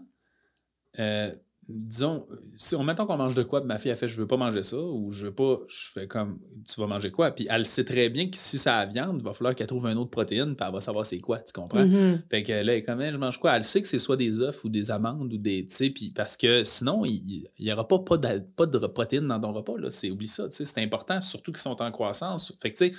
euh, 0.99 1.34
disons, 1.73 2.27
si 2.55 2.75
on 2.75 2.84
mettons 2.84 3.05
qu'on 3.05 3.17
mange 3.17 3.36
de 3.36 3.43
quoi, 3.43 3.62
ma 3.62 3.79
fille 3.79 3.91
a 3.91 3.95
fait 3.95 4.07
je 4.07 4.19
veux 4.19 4.27
pas 4.27 4.38
manger 4.38 4.63
ça, 4.63 4.77
ou 4.77 5.12
je 5.12 5.27
veux 5.27 5.34
pas, 5.34 5.60
je 5.67 5.91
fais 5.93 6.07
comme 6.07 6.39
tu 6.67 6.79
vas 6.79 6.88
manger 6.88 7.12
quoi, 7.12 7.31
puis 7.31 7.47
elle 7.49 7.65
sait 7.65 7.84
très 7.84 8.10
bien 8.10 8.29
que 8.29 8.38
si 8.38 8.57
ça 8.57 8.77
a 8.77 8.86
viande, 8.86 9.17
il 9.19 9.23
va 9.23 9.34
falloir 9.34 9.55
qu'elle 9.55 9.67
trouve 9.67 9.86
une 9.88 9.97
autre 9.97 10.10
protéine, 10.10 10.55
puis 10.55 10.65
elle 10.65 10.73
va 10.73 10.81
savoir 10.81 11.05
c'est 11.05 11.19
quoi, 11.19 11.39
tu 11.39 11.53
comprends? 11.53 11.86
Mm-hmm. 11.86 12.21
Fait 12.29 12.43
que 12.43 12.53
là, 12.53 12.75
quand 12.77 12.95
même, 12.95 13.13
je 13.13 13.17
mange 13.17 13.39
quoi? 13.39 13.55
Elle 13.55 13.63
sait 13.63 13.81
que 13.81 13.88
c'est 13.88 13.99
soit 13.99 14.17
des 14.17 14.39
œufs 14.41 14.63
ou 14.63 14.69
des 14.69 14.91
amandes 14.91 15.34
ou 15.34 15.38
des, 15.38 15.65
tu 15.65 15.75
sais, 15.75 15.89
puis 15.89 16.10
parce 16.10 16.38
que 16.38 16.63
sinon, 16.63 17.03
il 17.05 17.49
n'y 17.60 17.71
aura 17.71 17.88
pas, 17.88 17.99
pas, 17.99 18.17
de, 18.17 18.39
pas 18.39 18.65
de 18.65 18.77
protéines 18.88 19.27
dans 19.27 19.39
ton 19.39 19.53
repas, 19.53 19.77
là, 19.77 19.91
c'est, 19.91 20.12
oublie 20.12 20.27
ça, 20.27 20.47
tu 20.47 20.55
sais, 20.55 20.65
c'est 20.65 20.81
important, 20.81 21.21
surtout 21.21 21.51
qu'ils 21.51 21.62
sont 21.62 21.81
en 21.81 21.91
croissance. 21.91 22.53
Fait 22.60 22.71
que, 22.71 22.77
tu 22.77 22.86
sais, 22.88 22.93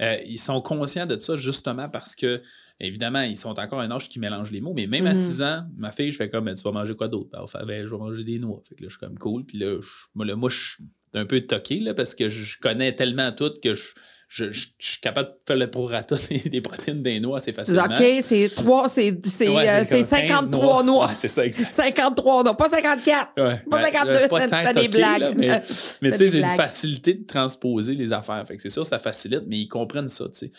euh, 0.00 0.18
ils 0.26 0.38
sont 0.38 0.60
conscients 0.60 1.06
de 1.06 1.18
ça 1.18 1.36
justement 1.36 1.88
parce 1.88 2.14
que, 2.14 2.42
évidemment, 2.80 3.22
ils 3.22 3.36
sont 3.36 3.58
encore 3.58 3.80
un 3.80 3.90
âge 3.90 4.08
qui 4.08 4.18
mélange 4.18 4.50
les 4.50 4.60
mots, 4.60 4.74
mais 4.74 4.86
même 4.86 5.06
à 5.06 5.14
6 5.14 5.40
mhm. 5.40 5.46
ans, 5.46 5.64
ma 5.76 5.90
fille, 5.92 6.10
je 6.10 6.16
fais 6.16 6.30
comme, 6.30 6.44
ben, 6.44 6.54
tu 6.54 6.62
vas 6.62 6.72
manger 6.72 6.94
quoi 6.94 7.08
d'autre? 7.08 7.30
Ben, 7.32 7.64
ben, 7.66 7.84
je 7.84 7.90
vais 7.90 7.98
manger 7.98 8.24
des 8.24 8.38
noix. 8.38 8.62
Fait 8.68 8.74
que 8.74 8.82
là, 8.82 8.88
je 8.88 8.96
suis 8.96 9.00
comme 9.00 9.18
cool. 9.18 9.44
Puis 9.44 9.58
là, 9.58 9.78
moi, 10.14 10.26
moi, 10.36 10.50
je 10.50 10.56
suis 10.56 10.84
un 11.14 11.24
peu 11.24 11.40
toqué 11.40 11.80
là, 11.80 11.94
parce 11.94 12.14
que 12.14 12.28
je 12.28 12.58
connais 12.58 12.94
tellement 12.94 13.32
tout 13.32 13.52
que 13.62 13.74
je 13.74 13.94
je, 14.28 14.50
suis 14.78 15.00
capable 15.00 15.30
de 15.30 15.34
faire 15.46 15.56
le 15.56 15.70
prorata 15.70 16.16
des, 16.28 16.38
des 16.38 16.60
protéines 16.60 17.02
des 17.02 17.18
noix 17.18 17.38
assez 17.38 17.52
facilement. 17.52 17.84
OK, 17.84 18.04
c'est 18.20 18.50
3, 18.54 18.88
c'est, 18.88 19.18
c'est, 19.26 19.48
euh, 19.48 20.04
53 20.04 20.82
noix. 20.84 21.10
c'est 21.14 21.28
ça, 21.28 21.46
exact. 21.46 21.70
53 21.72 22.44
noix, 22.44 22.56
pas 22.56 22.68
54. 22.68 23.34
pas 23.34 23.82
52, 23.82 24.28
pas, 24.28 24.48
pas 24.48 24.74
des 24.74 24.88
blagues. 24.88 25.34
mais, 25.36 25.62
mais 26.02 26.10
tu 26.10 26.18
sais, 26.18 26.28
j'ai 26.28 26.40
une 26.40 26.56
facilité 26.56 27.14
de 27.14 27.26
transposer 27.26 27.94
les 27.94 28.12
affaires. 28.12 28.44
Fait 28.46 28.56
que 28.56 28.62
c'est 28.62 28.70
sûr, 28.70 28.84
ça 28.84 28.98
facilite, 28.98 29.44
mais 29.46 29.60
ils 29.60 29.68
comprennent 29.68 30.08
ça, 30.08 30.26
tu 30.26 30.38
sais. 30.38 30.52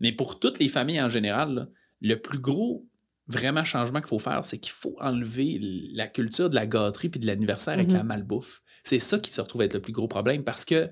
Mais 0.00 0.12
pour 0.12 0.38
toutes 0.38 0.58
les 0.58 0.68
familles 0.68 1.00
en 1.00 1.08
général, 1.08 1.68
le 2.00 2.16
plus 2.16 2.38
gros 2.38 2.86
vraiment 3.28 3.64
changement 3.64 4.00
qu'il 4.00 4.08
faut 4.08 4.18
faire, 4.18 4.44
c'est 4.44 4.58
qu'il 4.58 4.72
faut 4.72 4.96
enlever 5.00 5.58
la 5.92 6.06
culture 6.06 6.48
de 6.48 6.54
la 6.54 6.66
gâterie 6.66 7.08
puis 7.08 7.18
de 7.18 7.26
l'anniversaire 7.26 7.74
avec 7.74 7.90
la 7.90 8.02
mm-hmm. 8.02 8.06
malbouffe. 8.06 8.62
C'est 8.84 9.00
ça 9.00 9.18
qui 9.18 9.32
se 9.32 9.40
retrouve 9.40 9.62
être 9.62 9.74
le 9.74 9.82
plus 9.82 9.92
gros 9.92 10.06
problème 10.06 10.44
parce 10.44 10.64
que 10.64 10.90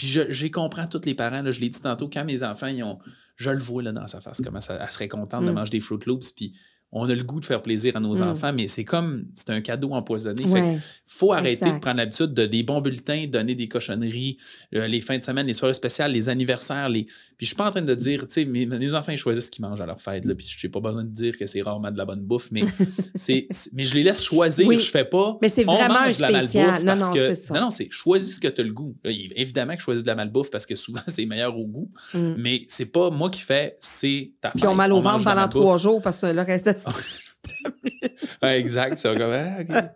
puis 0.00 0.06
j'ai 0.30 0.50
compris 0.50 0.80
tous 0.90 1.02
les 1.04 1.14
parents, 1.14 1.42
là, 1.42 1.50
je 1.50 1.60
l'ai 1.60 1.68
dit 1.68 1.82
tantôt, 1.82 2.08
quand 2.08 2.24
mes 2.24 2.42
enfants, 2.42 2.68
ils 2.68 2.82
ont, 2.82 2.98
je 3.36 3.50
le 3.50 3.58
vois 3.58 3.82
là, 3.82 3.92
dans 3.92 4.06
sa 4.06 4.22
face, 4.22 4.40
comment 4.42 4.62
ça, 4.62 4.78
elle 4.80 4.90
serait 4.90 5.08
contente 5.08 5.44
de 5.44 5.50
mm. 5.50 5.54
manger 5.54 5.70
des 5.72 5.80
Fruit 5.80 5.98
Loops, 6.06 6.32
puis 6.32 6.54
on 6.92 7.08
a 7.08 7.14
le 7.14 7.22
goût 7.22 7.38
de 7.38 7.44
faire 7.44 7.62
plaisir 7.62 7.96
à 7.96 8.00
nos 8.00 8.16
mm. 8.16 8.22
enfants, 8.22 8.52
mais 8.52 8.66
c'est 8.66 8.84
comme, 8.84 9.26
c'est 9.34 9.50
un 9.50 9.60
cadeau 9.60 9.92
empoisonné. 9.92 10.42
Il 10.42 10.80
faut 11.06 11.32
arrêter 11.32 11.70
de 11.72 11.78
prendre 11.78 11.98
l'habitude 11.98 12.34
de 12.34 12.46
des 12.46 12.62
bons 12.62 12.80
bulletins, 12.80 13.26
donner 13.28 13.54
des 13.54 13.68
cochonneries, 13.68 14.38
euh, 14.74 14.86
les 14.88 15.00
fins 15.00 15.18
de 15.18 15.22
semaine, 15.22 15.46
les 15.46 15.52
soirées 15.52 15.74
spéciales, 15.74 16.12
les 16.12 16.28
anniversaires. 16.28 16.88
Les... 16.88 17.04
Puis 17.04 17.14
je 17.40 17.46
suis 17.46 17.54
pas 17.54 17.68
en 17.68 17.70
train 17.70 17.82
de 17.82 17.94
dire, 17.94 18.26
tu 18.26 18.32
sais, 18.32 18.44
mes, 18.44 18.94
enfants, 18.94 19.12
ils 19.12 19.18
choisissent 19.18 19.46
ce 19.46 19.50
qu'ils 19.50 19.64
mangent 19.64 19.80
à 19.80 19.86
leur 19.86 20.00
fête, 20.00 20.24
là, 20.24 20.34
puis 20.34 20.46
je 20.46 20.66
n'ai 20.66 20.70
pas 20.70 20.80
besoin 20.80 21.04
de 21.04 21.10
dire 21.10 21.36
que 21.38 21.46
c'est 21.46 21.62
rarement 21.62 21.90
de 21.90 21.98
la 21.98 22.04
bonne 22.04 22.22
bouffe, 22.22 22.50
mais, 22.50 22.62
c'est, 23.14 23.46
mais 23.72 23.84
je 23.84 23.94
les 23.94 24.02
laisse 24.02 24.22
choisir. 24.22 24.70
Je 24.70 24.78
Je 24.78 24.90
fais 24.90 25.04
pas. 25.04 25.38
Mais 25.40 25.48
c'est 25.48 25.64
vraiment 25.64 26.00
un 26.00 26.12
spécial. 26.12 26.84
non, 26.84 26.96
non, 26.96 27.12
c'est 27.12 27.34
ça. 27.36 27.54
Non, 27.54 27.60
non, 27.60 27.70
c'est 27.70 27.88
choisis 27.90 28.36
ce 28.36 28.40
que 28.40 28.48
tu 28.48 28.60
as 28.60 28.64
le 28.64 28.72
goût. 28.72 28.96
évidemment 29.04 29.74
que 29.74 29.78
je 29.78 29.84
choisis 29.84 30.02
de 30.02 30.08
la 30.08 30.16
malbouffe 30.16 30.50
parce 30.50 30.66
que 30.66 30.74
souvent, 30.74 31.00
c'est 31.06 31.26
meilleur 31.26 31.56
au 31.56 31.64
goût, 31.64 31.90
mm. 32.14 32.34
mais 32.38 32.64
c'est 32.68 32.86
pas 32.86 33.10
moi 33.10 33.30
qui 33.30 33.42
fais, 33.42 33.76
c'est 33.78 34.32
ta 34.40 34.50
Puis 34.50 34.66
on 34.66 34.74
mal 34.74 34.92
au 34.92 35.00
ventre 35.00 35.24
pendant 35.24 35.48
trois 35.48 35.78
jours 35.78 36.02
parce 36.02 36.20
que 36.20 36.26
le 36.26 36.42
reste 36.42 36.66
exact. 38.42 38.98
C'est 38.98 39.16
comme, 39.16 39.32
ah, 39.32 39.94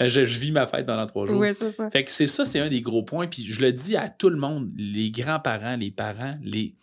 euh, 0.00 0.08
je, 0.08 0.20
vis 0.20 0.52
ma 0.52 0.66
fête 0.66 0.86
pendant 0.86 1.06
trois 1.06 1.26
jours. 1.26 1.38
Oui, 1.38 1.48
c'est 1.58 1.72
ça. 1.72 1.90
Fait 1.90 2.04
que 2.04 2.10
c'est 2.10 2.26
ça, 2.26 2.44
c'est 2.44 2.60
un 2.60 2.68
des 2.68 2.82
gros 2.82 3.02
points. 3.02 3.26
Puis 3.26 3.44
je 3.46 3.60
le 3.60 3.72
dis 3.72 3.96
à 3.96 4.08
tout 4.08 4.28
le 4.28 4.36
monde, 4.36 4.70
les 4.76 5.10
grands-parents, 5.10 5.76
les 5.76 5.90
parents, 5.90 6.36
les. 6.42 6.74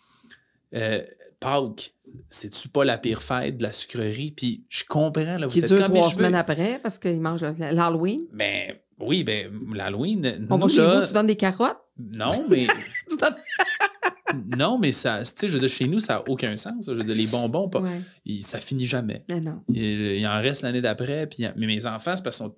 Euh, 0.74 1.04
Pâques, 1.40 1.94
c'est-tu 2.30 2.70
pas 2.70 2.86
la 2.86 2.98
pire 2.98 3.22
fête 3.22 3.58
de 3.58 3.64
la 3.64 3.72
sucrerie? 3.72 4.32
Puis 4.32 4.64
je 4.70 4.84
comprends. 4.88 5.38
Là, 5.38 5.48
vous 5.48 5.52
Qui 5.52 5.60
êtes 5.60 5.68
dure 5.68 5.84
trois 5.84 6.10
semaines 6.10 6.36
après 6.36 6.80
parce 6.82 6.98
qu'ils 6.98 7.20
mangent 7.20 7.44
l'Halloween. 7.44 8.22
Ben 8.32 8.76
oui, 9.00 9.24
ben 9.24 9.52
l'Halloween. 9.74 10.48
On 10.50 10.58
va 10.58 10.68
chez 10.68 10.86
vous, 10.86 11.06
tu 11.06 11.14
donnes 11.14 11.28
des 11.28 11.36
carottes? 11.36 11.78
Non, 11.98 12.46
mais. 12.50 12.68
non, 14.58 14.78
mais 14.80 14.92
ça, 14.92 15.20
tu 15.20 15.32
sais, 15.36 15.48
je 15.48 15.54
veux 15.54 15.60
dire, 15.60 15.70
chez 15.70 15.88
nous, 15.88 16.00
ça 16.00 16.14
n'a 16.16 16.24
aucun 16.30 16.56
sens. 16.58 16.86
Je 16.88 16.92
veux 16.94 17.04
dire, 17.04 17.16
les 17.16 17.28
bonbons, 17.28 17.70
pas, 17.70 17.80
Ouais. 17.82 18.02
ils- 18.26 18.44
ça 18.44 18.60
finit 18.60 18.86
jamais. 18.86 19.24
Mais 19.30 19.40
non. 19.42 19.62
Il, 19.70 19.84
il 19.84 20.28
en 20.28 20.40
reste 20.42 20.62
l'année 20.64 20.82
d'après. 20.82 21.28
Puis, 21.28 21.46
mais 21.56 21.68
mes 21.68 21.86
enfants, 21.86 22.16
c'est 22.16 22.24
parce 22.24 22.38
qu'ils 22.38 22.46
sont. 22.48 22.56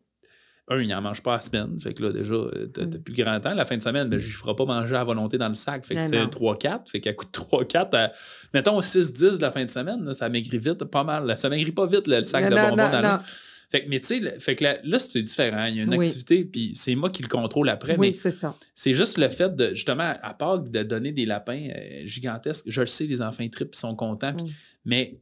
Un, 0.68 0.82
ils 0.82 0.88
n'en 0.88 1.00
mangent 1.00 1.22
pas 1.22 1.34
à 1.34 1.36
la 1.36 1.42
semaine. 1.42 1.80
Fait 1.80 1.94
que 1.94 2.02
là, 2.02 2.12
déjà, 2.12 2.34
euh, 2.34 2.66
t'as 2.74 2.86
Mm. 2.88 3.04
plus 3.04 3.14
grand 3.14 3.40
temps. 3.40 3.54
La 3.54 3.66
fin 3.66 3.78
de 3.78 3.84
semaine, 3.84 4.10
ben, 4.10 4.18
je 4.18 4.28
ne 4.28 4.34
ferai 4.34 4.56
pas 4.56 4.66
manger 4.66 4.96
à 4.96 5.04
volonté 5.04 5.38
dans 5.38 5.48
le 5.48 5.54
sac. 5.54 5.86
Fait 5.86 5.94
que 5.94 6.02
c'est 6.02 6.10
non. 6.10 6.28
3-4. 6.28 6.90
Fait 6.90 7.00
qu'à 7.00 7.14
coup 7.14 7.26
de 7.26 7.30
3-4, 7.32 7.94
à- 7.96 8.12
mettons 8.52 8.82
6-10 8.82 9.38
de 9.38 9.44
la 9.44 9.52
fin 9.52 9.64
de 9.64 9.70
semaine, 9.70 10.04
là, 10.04 10.14
ça 10.16 10.28
maigrit 10.28 10.58
vite, 10.58 10.84
pas 10.86 11.04
mal. 11.04 11.38
Ça 11.38 11.50
maigrit 11.50 11.72
pas 11.72 11.86
vite, 11.86 12.08
là, 12.08 12.18
le 12.18 12.24
sac 12.24 12.46
de 12.50 12.56
non, 12.56 12.70
bonbons 12.70 12.78
non, 12.78 12.92
dans 12.92 13.02
non. 13.04 13.20
Fait 13.72 13.84
que, 13.84 13.90
mais 13.90 14.00
tu 14.00 14.08
sais, 14.08 14.20
le- 14.20 14.40
fait 14.40 14.56
que 14.56 14.64
là, 14.64 14.78
là, 14.84 15.00
c'est 15.00 15.22
différent. 15.22 15.66
Il 15.66 15.76
y 15.78 15.80
a 15.80 15.84
une 15.84 15.96
Oui. 15.96 16.06
activité, 16.08 16.46
puis 16.46 16.72
c'est 16.76 16.96
moi 16.96 17.10
qui 17.10 17.22
le 17.24 17.28
contrôle 17.28 17.70
après. 17.70 17.98
Oui, 17.98 18.14
c'est 18.14 18.32
ça. 18.32 18.56
c'est 18.76 18.94
juste 18.94 19.18
le 19.18 19.30
fait 19.30 19.56
de, 19.56 19.74
justement, 19.76 20.14
à 20.22 20.34
part 20.34 20.60
de 20.60 20.84
donner 20.84 21.12
des 21.12 21.26
lapins 21.26 21.68
euh, 21.76 22.02
gigantesques, 22.06 22.66
je 22.68 22.82
le 22.82 22.88
sais, 22.88 23.06
les 23.06 23.22
enfants 23.22 23.44
ils 23.44 23.50
trippent, 23.52 23.74
ils 23.76 23.80
sont 23.80 23.96
contents, 23.96 24.34
Mm. 24.34 24.46
mais 24.86 25.20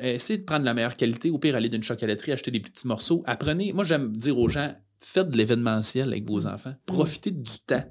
essayez 0.00 0.38
de 0.38 0.44
prendre 0.44 0.64
la 0.64 0.74
meilleure 0.74 0.96
qualité, 0.96 1.30
au 1.30 1.38
pire, 1.38 1.54
aller 1.56 1.68
d'une 1.68 1.82
chocolaterie, 1.82 2.32
acheter 2.32 2.50
des 2.50 2.60
petits 2.60 2.86
morceaux. 2.86 3.22
Apprenez, 3.26 3.72
moi 3.72 3.84
j'aime 3.84 4.12
dire 4.12 4.38
aux 4.38 4.48
gens, 4.48 4.74
faites 4.98 5.28
de 5.30 5.36
l'événementiel 5.38 6.08
avec 6.08 6.28
vos 6.28 6.46
enfants. 6.46 6.74
Profitez 6.86 7.30
du 7.30 7.58
temps 7.66 7.84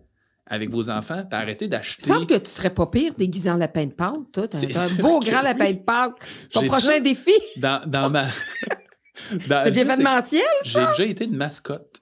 avec 0.51 0.69
vos 0.71 0.89
enfants, 0.89 1.23
puis 1.29 1.39
arrêtez 1.39 1.65
Il 1.65 1.69
d'acheter. 1.69 2.07
semble 2.07 2.25
que 2.27 2.37
tu 2.37 2.49
serais 2.49 2.73
pas 2.73 2.87
pire 2.87 3.13
déguisé 3.15 3.49
en 3.51 3.57
lapin 3.57 3.85
de 3.85 3.91
Pâques, 3.93 4.31
toi. 4.31 4.47
T'as 4.47 4.59
un 4.91 4.95
beau 4.95 5.19
grand 5.19 5.37
oui. 5.39 5.43
lapin 5.43 5.71
de 5.73 5.77
Pâques. 5.79 6.15
Ton 6.51 6.65
prochain 6.65 6.99
défi, 6.99 7.31
Dans, 7.57 7.81
dans 7.87 8.09
ma. 8.09 8.25
c'est 9.39 9.71
l'événementiel. 9.71 10.43
J'ai 10.63 10.85
déjà 10.85 11.03
été 11.05 11.25
une 11.25 11.35
mascotte. 11.35 11.99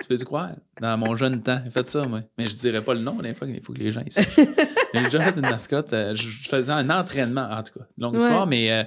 Tu 0.00 0.08
peux-tu 0.08 0.24
croire? 0.24 0.50
Dans 0.80 0.96
mon 0.96 1.14
jeune 1.14 1.42
temps, 1.42 1.60
j'ai 1.64 1.70
fait 1.70 1.86
ça, 1.86 2.02
moi. 2.06 2.22
Mais 2.38 2.46
je 2.46 2.54
dirais 2.54 2.82
pas 2.82 2.94
le 2.94 3.00
nom, 3.00 3.16
des 3.16 3.34
fois, 3.34 3.46
il 3.46 3.62
faut 3.62 3.72
que 3.74 3.78
les 3.78 3.92
gens 3.92 4.02
ils 4.04 4.12
sachent. 4.12 4.26
J'ai 4.94 5.04
déjà 5.04 5.20
fait 5.20 5.38
une 5.38 5.42
mascotte. 5.48 5.92
euh, 5.92 6.14
je, 6.14 6.48
faisais 6.48 6.72
un 6.72 6.88
entraînement, 6.90 7.48
en 7.50 7.62
tout 7.62 7.78
cas. 7.78 7.84
Longue 7.98 8.14
Ouais. 8.14 8.20
histoire, 8.20 8.46
mais 8.46 8.72
euh, 8.72 8.82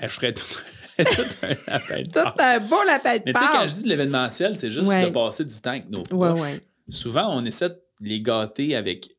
euh, 0.00 0.08
je 0.08 0.08
ferais 0.08 0.32
tout, 0.32 0.44
tout 0.98 1.04
un 1.42 1.48
lapin 1.66 2.02
de 2.02 2.10
Tout 2.10 2.32
un 2.38 2.60
beau 2.60 2.82
lapin 2.86 3.16
de 3.18 3.22
Mais 3.26 3.32
tu 3.34 3.40
sais, 3.40 3.46
quand 3.52 3.66
je 3.68 3.74
dis 3.74 3.82
de 3.82 3.88
l'événementiel, 3.88 4.56
c'est 4.56 4.70
juste 4.70 4.88
Ouais. 4.88 5.04
de 5.06 5.10
passer 5.10 5.44
du 5.44 5.60
temps 5.60 5.70
avec 5.70 5.90
nos 5.90 5.98
Ouais, 5.98 6.04
proches. 6.30 6.40
ouais. 6.40 6.60
Souvent, 6.88 7.36
on 7.36 7.44
essaie 7.44 7.68
de 7.70 7.78
les 8.00 8.20
gâter 8.22 8.76
avec 8.76 9.10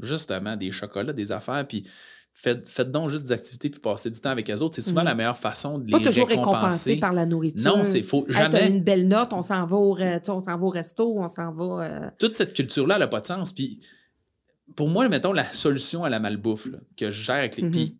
justement 0.00 0.56
des 0.56 0.72
chocolats, 0.72 1.12
des 1.12 1.30
affaires, 1.32 1.64
puis 1.66 1.88
faites, 2.34 2.68
faites 2.68 2.90
donc 2.90 3.10
juste 3.10 3.24
des 3.24 3.32
activités 3.32 3.70
puis 3.70 3.80
passer 3.80 4.10
du 4.10 4.20
temps 4.20 4.30
avec 4.30 4.50
eux 4.50 4.60
autres. 4.60 4.74
C'est 4.74 4.82
souvent 4.82 5.02
Mhm. 5.02 5.06
la 5.08 5.14
meilleure 5.14 5.38
façon 5.38 5.78
de 5.78 5.86
les 5.86 5.92
Pas 5.92 6.00
toujours 6.00 6.28
récompenser. 6.28 6.96
par 6.96 7.12
la 7.12 7.26
nourriture. 7.26 7.76
Non, 7.76 7.84
c'est 7.84 8.02
faut 8.02 8.26
Hey, 8.28 8.32
jamais. 8.34 8.68
une 8.68 8.82
belle 8.82 9.06
note, 9.08 9.32
on 9.32 9.42
s'en 9.42 9.64
va 9.66 9.76
au, 9.76 9.96
on 9.98 10.42
s'en 10.42 10.42
va 10.58 10.64
au 10.64 10.68
resto, 10.70 11.18
on 11.18 11.28
s'en 11.28 11.52
va. 11.52 11.84
euh, 11.84 12.10
toute 12.18 12.34
cette 12.34 12.52
culture-là, 12.54 12.94
elle 12.96 13.00
n'a 13.00 13.06
pas 13.08 13.20
de 13.20 13.26
sens. 13.26 13.52
Puis 13.52 13.80
pour 14.76 14.88
moi, 14.88 15.08
mettons, 15.08 15.32
la 15.32 15.44
solution 15.44 16.04
à 16.04 16.10
la 16.10 16.18
malbouffe 16.20 16.66
là, 16.66 16.78
que 16.96 17.10
je 17.10 17.22
gère 17.22 17.36
avec 17.36 17.56
les. 17.56 17.64
Mhm. 17.64 17.70
puis 17.70 17.98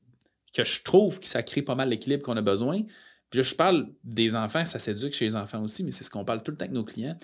que 0.54 0.64
je 0.64 0.82
trouve 0.82 1.18
que 1.20 1.26
ça 1.26 1.42
crée 1.42 1.62
pas 1.62 1.74
mal 1.74 1.88
l'équilibre 1.88 2.22
qu'on 2.22 2.36
a 2.36 2.42
besoin. 2.42 2.82
Puis 3.30 3.38
là, 3.38 3.42
je 3.42 3.54
parle 3.54 3.88
des 4.04 4.34
enfants, 4.36 4.64
ça 4.66 4.78
s'éduque 4.78 5.14
chez 5.14 5.24
les 5.24 5.36
enfants 5.36 5.62
aussi, 5.62 5.82
mais 5.84 5.90
c'est 5.90 6.04
ce 6.04 6.10
qu'on 6.10 6.24
parle 6.26 6.42
tout 6.42 6.50
le 6.50 6.56
temps 6.58 6.64
avec 6.64 6.74
nos 6.74 6.84
clients. 6.84 7.16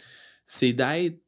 C'est 0.47 0.73
d'être. 0.73 1.18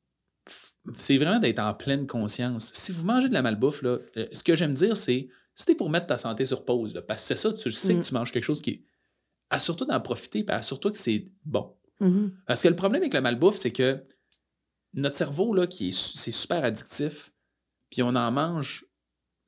C'est 0.97 1.19
vraiment 1.19 1.39
d'être 1.39 1.59
en 1.59 1.75
pleine 1.75 2.07
conscience. 2.07 2.71
Si 2.73 2.91
vous 2.91 3.05
mangez 3.05 3.29
de 3.29 3.35
la 3.35 3.43
malbouffe, 3.43 3.83
là, 3.83 3.99
euh, 4.17 4.27
ce 4.33 4.43
que 4.43 4.57
j'aime 4.57 4.73
dire, 4.75 4.97
c'est 4.97 5.29
t'es 5.67 5.75
pour 5.75 5.91
mettre 5.91 6.07
ta 6.07 6.19
santé 6.19 6.45
sur 6.47 6.65
pause, 6.65 6.95
là, 6.95 7.03
parce 7.03 7.23
que 7.23 7.29
c'est 7.29 7.37
ça, 7.37 7.53
tu 7.53 7.71
sais 7.71 7.95
que 7.97 8.01
tu 8.03 8.15
manges 8.15 8.33
quelque 8.33 8.45
chose 8.45 8.61
qui 8.63 8.71
est. 8.71 8.83
Assure-toi 9.51 9.87
d'en 9.87 10.01
profiter, 10.01 10.45
puis 10.45 10.55
assure-toi 10.55 10.93
que 10.93 10.99
c'est 10.99 11.27
bon. 11.45 11.75
mhm. 12.01 12.33
Parce 12.47 12.63
que 12.63 12.69
le 12.69 12.77
problème 12.77 13.03
avec 13.03 13.13
la 13.15 13.21
malbouffe, 13.21 13.57
c'est 13.57 13.73
que 13.73 14.03
notre 14.95 15.17
cerveau, 15.17 15.53
là, 15.55 15.67
qui 15.67 15.89
est, 15.89 15.93
c'est 15.93 16.31
super 16.33 16.65
addictif, 16.65 17.33
puis 17.91 18.03
on 18.03 18.15
en 18.15 18.31
mange 18.33 18.87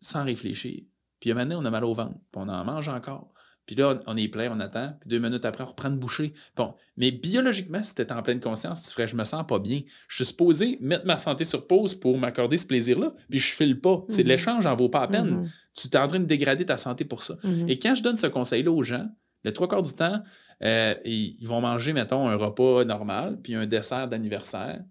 sans 0.01 0.25
réfléchir. 0.25 0.83
Puis 1.21 1.33
maintenant, 1.35 1.63
on 1.63 1.65
a 1.65 1.71
mal 1.71 1.85
au 1.85 1.95
ventre, 1.95 2.15
puis 2.33 2.43
on 2.45 2.49
en 2.49 2.65
mange 2.65 2.89
encore. 2.89 3.29
Puis 3.65 3.77
là, 3.77 4.01
on 4.09 4.17
est 4.17 4.27
plein, 4.27 4.51
on 4.53 4.59
attend, 4.59 4.97
puis 5.01 5.09
deux 5.09 5.21
minutes 5.21 5.45
après, 5.45 5.63
on 5.63 5.69
reprend 5.69 5.89
une 5.89 5.99
bouchée. 5.99 6.33
Bon, 6.57 6.75
mais 6.97 7.13
biologiquement, 7.13 7.81
si 7.85 7.95
tu 7.95 8.05
en 8.13 8.21
pleine 8.23 8.41
conscience, 8.41 8.83
tu 8.83 8.91
ferais 8.93 9.07
je 9.07 9.15
me 9.15 9.23
sens 9.23 9.45
pas 9.47 9.61
bien. 9.61 9.83
Je 10.09 10.17
suis 10.17 10.25
supposé 10.25 10.79
mettre 10.81 11.07
ma 11.07 11.17
santé 11.17 11.45
sur 11.45 11.69
pause 11.69 11.95
pour 11.95 12.19
m'accorder 12.19 12.57
ce 12.57 12.67
plaisir-là, 12.67 13.15
puis 13.31 13.39
je 13.39 13.55
file 13.55 13.81
pas. 13.81 14.05
C'est 14.09 14.25
Mhm. 14.25 14.29
l'échange 14.29 14.67
en 14.67 14.75
vaut 14.75 14.89
pas 14.89 15.03
la 15.03 15.09
peine. 15.09 15.31
Mhm. 15.43 15.51
Tu 15.75 15.89
es 15.89 15.97
en 15.97 16.07
train 16.07 16.19
de 16.21 16.25
dégrader 16.27 16.65
ta 16.67 16.77
santé 16.77 17.05
pour 17.05 17.23
ça. 17.23 17.37
Mhm. 17.45 17.69
Et 17.69 17.79
quand 17.79 17.95
je 17.95 18.03
donne 18.03 18.17
ce 18.17 18.27
conseil-là 18.27 18.71
aux 18.71 18.83
gens, 18.83 19.07
le 19.45 19.53
trois 19.53 19.69
quarts 19.69 19.83
du 19.83 19.93
temps, 19.95 20.23
euh, 20.63 20.95
ils, 21.05 21.37
ils 21.41 21.49
vont 21.49 21.61
manger, 21.61 21.93
mettons, 21.93 22.29
un 22.29 22.37
repas 22.37 22.85
normal, 22.85 23.39
puis 23.43 23.55
un 23.55 23.67
dessert 23.67 24.09
d'anniversaire. 24.09 24.83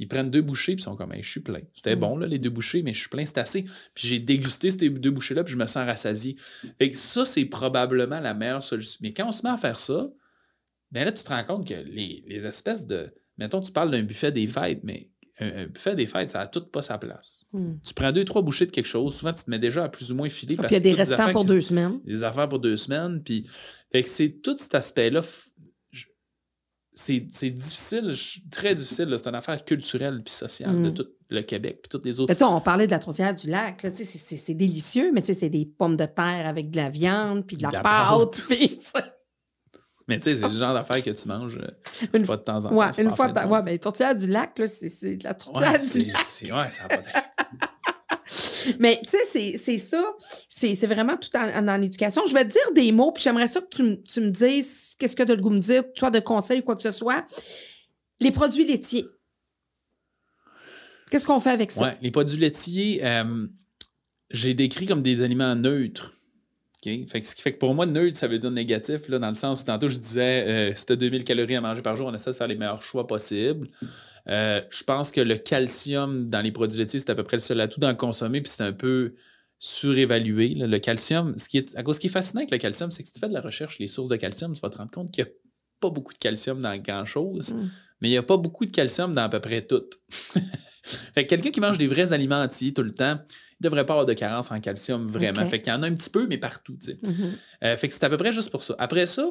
Ils 0.00 0.06
prennent 0.06 0.30
deux 0.30 0.42
bouchées, 0.42 0.76
puis 0.76 0.82
ils 0.82 0.84
sont 0.84 0.94
comme, 0.94 1.12
Hey, 1.12 1.24
je 1.24 1.28
suis 1.30 1.40
plein. 1.40 1.60
C'était 1.74 1.96
Mm. 1.96 2.00
bon, 2.00 2.16
là, 2.18 2.26
les 2.28 2.38
deux 2.38 2.50
bouchées, 2.50 2.82
mais 2.82 2.94
je 2.94 3.00
suis 3.00 3.08
plein, 3.08 3.24
c'est 3.26 3.38
assez. 3.38 3.62
Puis 3.94 4.06
j'ai 4.06 4.20
dégusté 4.20 4.70
ces 4.70 4.88
deux 4.90 5.10
bouchées-là, 5.10 5.42
puis 5.42 5.52
je 5.54 5.58
me 5.58 5.66
sens 5.66 5.84
rassasié. 5.84 6.36
Fait 6.78 6.90
que 6.90 6.96
ça, 6.96 7.24
c'est 7.24 7.46
probablement 7.46 8.20
la 8.20 8.32
meilleure 8.34 8.62
solution. 8.62 8.98
Mais 9.02 9.12
quand 9.12 9.26
on 9.26 9.32
se 9.32 9.42
met 9.44 9.50
à 9.52 9.56
faire 9.56 9.80
ça, 9.80 10.08
ben 10.92 11.04
là, 11.04 11.10
tu 11.10 11.24
te 11.24 11.28
rends 11.28 11.42
compte 11.44 11.66
que 11.66 11.74
les, 11.74 12.22
les 12.28 12.46
espèces 12.46 12.86
de. 12.86 13.12
Mettons, 13.38 13.60
tu 13.60 13.72
parles 13.72 13.90
d'un 13.90 14.02
buffet 14.02 14.30
des 14.30 14.46
fêtes, 14.46 14.80
mais 14.84 15.10
un, 15.40 15.62
un 15.62 15.66
buffet 15.66 15.94
des 15.94 16.06
fêtes, 16.06 16.30
ça 16.30 16.38
n'a 16.38 16.46
tout 16.46 16.64
pas 16.66 16.82
sa 16.82 16.98
place. 16.98 17.44
Mhm. 17.52 17.78
Tu 17.84 17.94
prends 17.94 18.12
deux, 18.12 18.24
trois 18.24 18.42
bouchées 18.42 18.66
de 18.66 18.70
quelque 18.70 18.86
chose, 18.86 19.16
souvent, 19.16 19.32
tu 19.32 19.44
te 19.44 19.50
mets 19.50 19.58
déjà 19.58 19.84
à 19.84 19.88
plus 19.88 20.10
ou 20.12 20.14
moins 20.14 20.28
filer. 20.28 20.54
Puis 20.56 20.62
parce 20.62 20.70
il 20.72 20.74
y 20.74 20.76
a 20.76 20.80
des 20.80 20.92
restants 20.94 21.32
pour 21.32 21.42
qui- 21.42 21.48
deux 21.48 21.60
semaines. 21.60 22.00
des 22.04 22.24
affaires 22.24 22.48
pour 22.48 22.58
deux 22.58 22.76
semaines. 22.76 23.22
Puis, 23.22 23.48
fait 23.92 24.02
que 24.02 24.08
c'est 24.08 24.30
tout 24.42 24.56
cet 24.56 24.74
aspect-là. 24.74 25.22
C'est 26.92 27.20
difficile, 27.50 28.12
très 28.50 28.74
difficile. 28.74 29.14
C'est 29.16 29.28
une 29.28 29.36
affaire 29.36 29.64
culturelle 29.64 30.20
puis 30.24 30.34
sociale 30.34 30.82
de 30.82 30.90
Mm. 30.90 30.94
tout 30.94 31.06
le 31.30 31.42
Québec 31.42 31.80
puis 31.82 31.88
toutes 31.88 32.04
les 32.04 32.18
autres. 32.18 32.34
on 32.44 32.60
parlait 32.60 32.86
de 32.86 32.90
la 32.90 32.98
tourtière 32.98 33.34
du 33.36 33.48
lac. 33.48 33.86
C'est 33.94 34.54
délicieux, 34.54 35.12
mais 35.12 35.22
c'est 35.22 35.48
des 35.48 35.64
pommes 35.64 35.96
de 35.96 36.06
terre 36.06 36.46
avec 36.46 36.70
de 36.70 36.76
la 36.76 36.90
viande, 36.90 37.46
puis 37.46 37.56
de 37.56 37.62
la, 37.62 37.68
De 37.68 37.74
la 37.74 37.82
pâte. 37.82 38.42
puis, 38.48 38.80
Mais 40.08 40.18
tu 40.18 40.24
sais, 40.24 40.36
c'est 40.36 40.48
le 40.48 40.54
genre 40.58 40.72
d'affaires 40.74 41.02
que 41.04 41.10
tu 41.10 41.28
manges 41.28 41.58
euh, 41.58 42.08
Une 42.14 42.24
fois 42.24 42.38
de 42.38 42.42
temps 42.42 42.64
en 42.64 42.68
temps. 42.70 42.74
Ouais, 42.74 42.86
une 42.98 43.12
fois. 43.14 43.26
en 43.26 43.32
de 43.32 43.38
semaine. 43.38 43.52
Ouais, 43.52 43.62
mais 43.62 43.78
tourtière 43.78 44.16
du 44.16 44.26
lac, 44.26 44.58
là, 44.58 44.66
c'est 44.66 44.88
c'est 44.88 45.16
de 45.16 45.24
la 45.24 45.34
tourtière 45.34 45.72
Ouais, 45.72 45.78
du 45.78 45.86
c'est- 45.86 45.98
lac. 46.06 46.16
c'est- 46.24 46.52
ouais, 46.52 46.70
ça 46.70 46.88
Mais 48.78 49.00
tu 49.04 49.10
sais, 49.10 49.18
c'est- 49.30 49.56
c'est 49.58 49.78
ça. 49.78 50.04
C'est 50.48 50.74
c'est 50.74 50.86
vraiment 50.86 51.16
tout 51.16 51.30
en, 51.36 51.62
dans 51.62 51.80
l'éducation. 51.80 52.22
Je 52.26 52.34
vais 52.34 52.44
te 52.46 52.52
dire 52.52 52.72
des 52.74 52.90
mots, 52.92 53.12
puis 53.12 53.22
j'aimerais 53.22 53.48
ça 53.48 53.60
que 53.60 53.68
tu, 53.68 53.82
me- 53.82 54.02
tu 54.02 54.20
me 54.20 54.30
dises 54.30 54.94
qu'est-ce 54.98 55.14
que 55.16 55.22
tu 55.22 55.32
as 55.32 55.34
le 55.34 55.40
goût 55.42 55.50
de 55.50 55.56
me 55.56 55.60
dire, 55.60 55.84
soit 55.94 56.10
de 56.10 56.20
conseils 56.20 56.60
ou 56.60 56.62
quoi 56.62 56.76
que 56.76 56.82
ce 56.82 56.92
soit. 56.92 57.24
Les 58.20 58.30
produits 58.30 58.64
laitiers. 58.64 59.06
Qu'est-ce 61.10 61.26
qu'on 61.26 61.40
fait 61.40 61.50
avec 61.50 61.70
ça? 61.72 61.82
Ouais, 61.82 61.98
les 62.02 62.10
produits 62.10 62.36
laitiers, 62.38 63.00
euh, 63.04 63.46
j'ai 64.30 64.52
décrit 64.54 64.84
comme 64.86 65.02
des 65.02 65.22
aliments 65.22 65.54
neutres. 65.54 66.12
Fait 66.82 67.20
que 67.20 67.26
ce 67.26 67.34
qui 67.34 67.42
fait 67.42 67.52
que 67.52 67.58
pour 67.58 67.74
moi, 67.74 67.86
neutre, 67.86 68.16
ça 68.16 68.28
veut 68.28 68.38
dire 68.38 68.50
négatif, 68.50 69.08
là, 69.08 69.18
dans 69.18 69.28
le 69.28 69.34
sens 69.34 69.62
où 69.62 69.64
tantôt 69.64 69.88
je 69.88 69.98
disais, 69.98 70.46
euh, 70.46 70.72
si 70.74 70.86
tu 70.86 70.92
as 70.92 70.96
2000 70.96 71.24
calories 71.24 71.56
à 71.56 71.60
manger 71.60 71.82
par 71.82 71.96
jour, 71.96 72.06
on 72.06 72.14
essaie 72.14 72.30
de 72.30 72.36
faire 72.36 72.46
les 72.46 72.56
meilleurs 72.56 72.82
choix 72.82 73.06
possibles. 73.06 73.68
Euh, 74.28 74.60
je 74.70 74.84
pense 74.84 75.10
que 75.10 75.20
le 75.20 75.36
calcium 75.36 76.28
dans 76.28 76.40
les 76.42 76.52
produits 76.52 76.78
laitiers, 76.78 77.00
c'est 77.00 77.10
à 77.10 77.14
peu 77.14 77.24
près 77.24 77.36
le 77.36 77.40
seul 77.40 77.60
atout 77.60 77.80
d'en 77.80 77.94
consommer, 77.94 78.40
puis 78.40 78.50
c'est 78.50 78.62
un 78.62 78.72
peu 78.72 79.14
surévalué. 79.58 80.54
là. 80.54 80.66
Le 80.66 80.78
calcium, 80.78 81.36
ce 81.36 81.48
qui 81.48 81.58
est, 81.58 81.76
à 81.76 81.82
cause 81.82 81.96
ce 81.96 82.00
qui 82.00 82.06
est 82.06 82.10
fascinant 82.10 82.40
avec 82.40 82.50
le 82.50 82.58
calcium, 82.58 82.90
c'est 82.90 83.02
que 83.02 83.08
si 83.08 83.14
tu 83.14 83.20
fais 83.20 83.28
de 83.28 83.34
la 83.34 83.40
recherche, 83.40 83.78
les 83.78 83.88
sources 83.88 84.08
de 84.08 84.16
calcium, 84.16 84.52
tu 84.52 84.60
vas 84.60 84.70
te 84.70 84.76
rendre 84.78 84.90
compte 84.90 85.10
qu'il 85.10 85.24
n'y 85.24 85.30
a 85.30 85.32
pas 85.80 85.90
beaucoup 85.90 86.12
de 86.12 86.18
calcium 86.18 86.60
dans 86.60 86.76
grand-chose, 86.76 87.52
Mm. 87.52 87.70
mais 88.00 88.08
il 88.08 88.10
n'y 88.12 88.16
a 88.18 88.22
pas 88.22 88.36
beaucoup 88.36 88.66
de 88.66 88.70
calcium 88.70 89.12
dans 89.14 89.22
à 89.22 89.28
peu 89.28 89.40
près 89.40 89.62
tout. 89.62 89.84
fait 91.14 91.24
que 91.24 91.30
quelqu'un 91.30 91.50
qui 91.50 91.60
mange 91.60 91.78
des 91.78 91.86
vrais 91.86 92.12
aliments 92.12 92.42
entiers 92.42 92.72
tout 92.72 92.82
le 92.82 92.94
temps, 92.94 93.18
il 93.60 93.64
devrait 93.64 93.86
pas 93.86 93.94
avoir 93.94 94.06
de 94.06 94.12
carence 94.14 94.50
en 94.50 94.60
calcium 94.60 95.08
vraiment. 95.08 95.42
Ok. 95.42 95.50
Fait 95.50 95.60
qu'il 95.60 95.72
y 95.72 95.76
en 95.76 95.82
a 95.82 95.86
un 95.86 95.94
petit 95.94 96.10
peu, 96.10 96.26
mais 96.26 96.38
partout. 96.38 96.78
Mhm. 97.02 97.32
Euh, 97.64 97.76
fait 97.76 97.88
que 97.88 97.94
c'est 97.94 98.04
à 98.04 98.10
peu 98.10 98.16
près 98.16 98.32
juste 98.32 98.50
pour 98.50 98.62
ça. 98.62 98.74
Après 98.78 99.06
ça, 99.06 99.30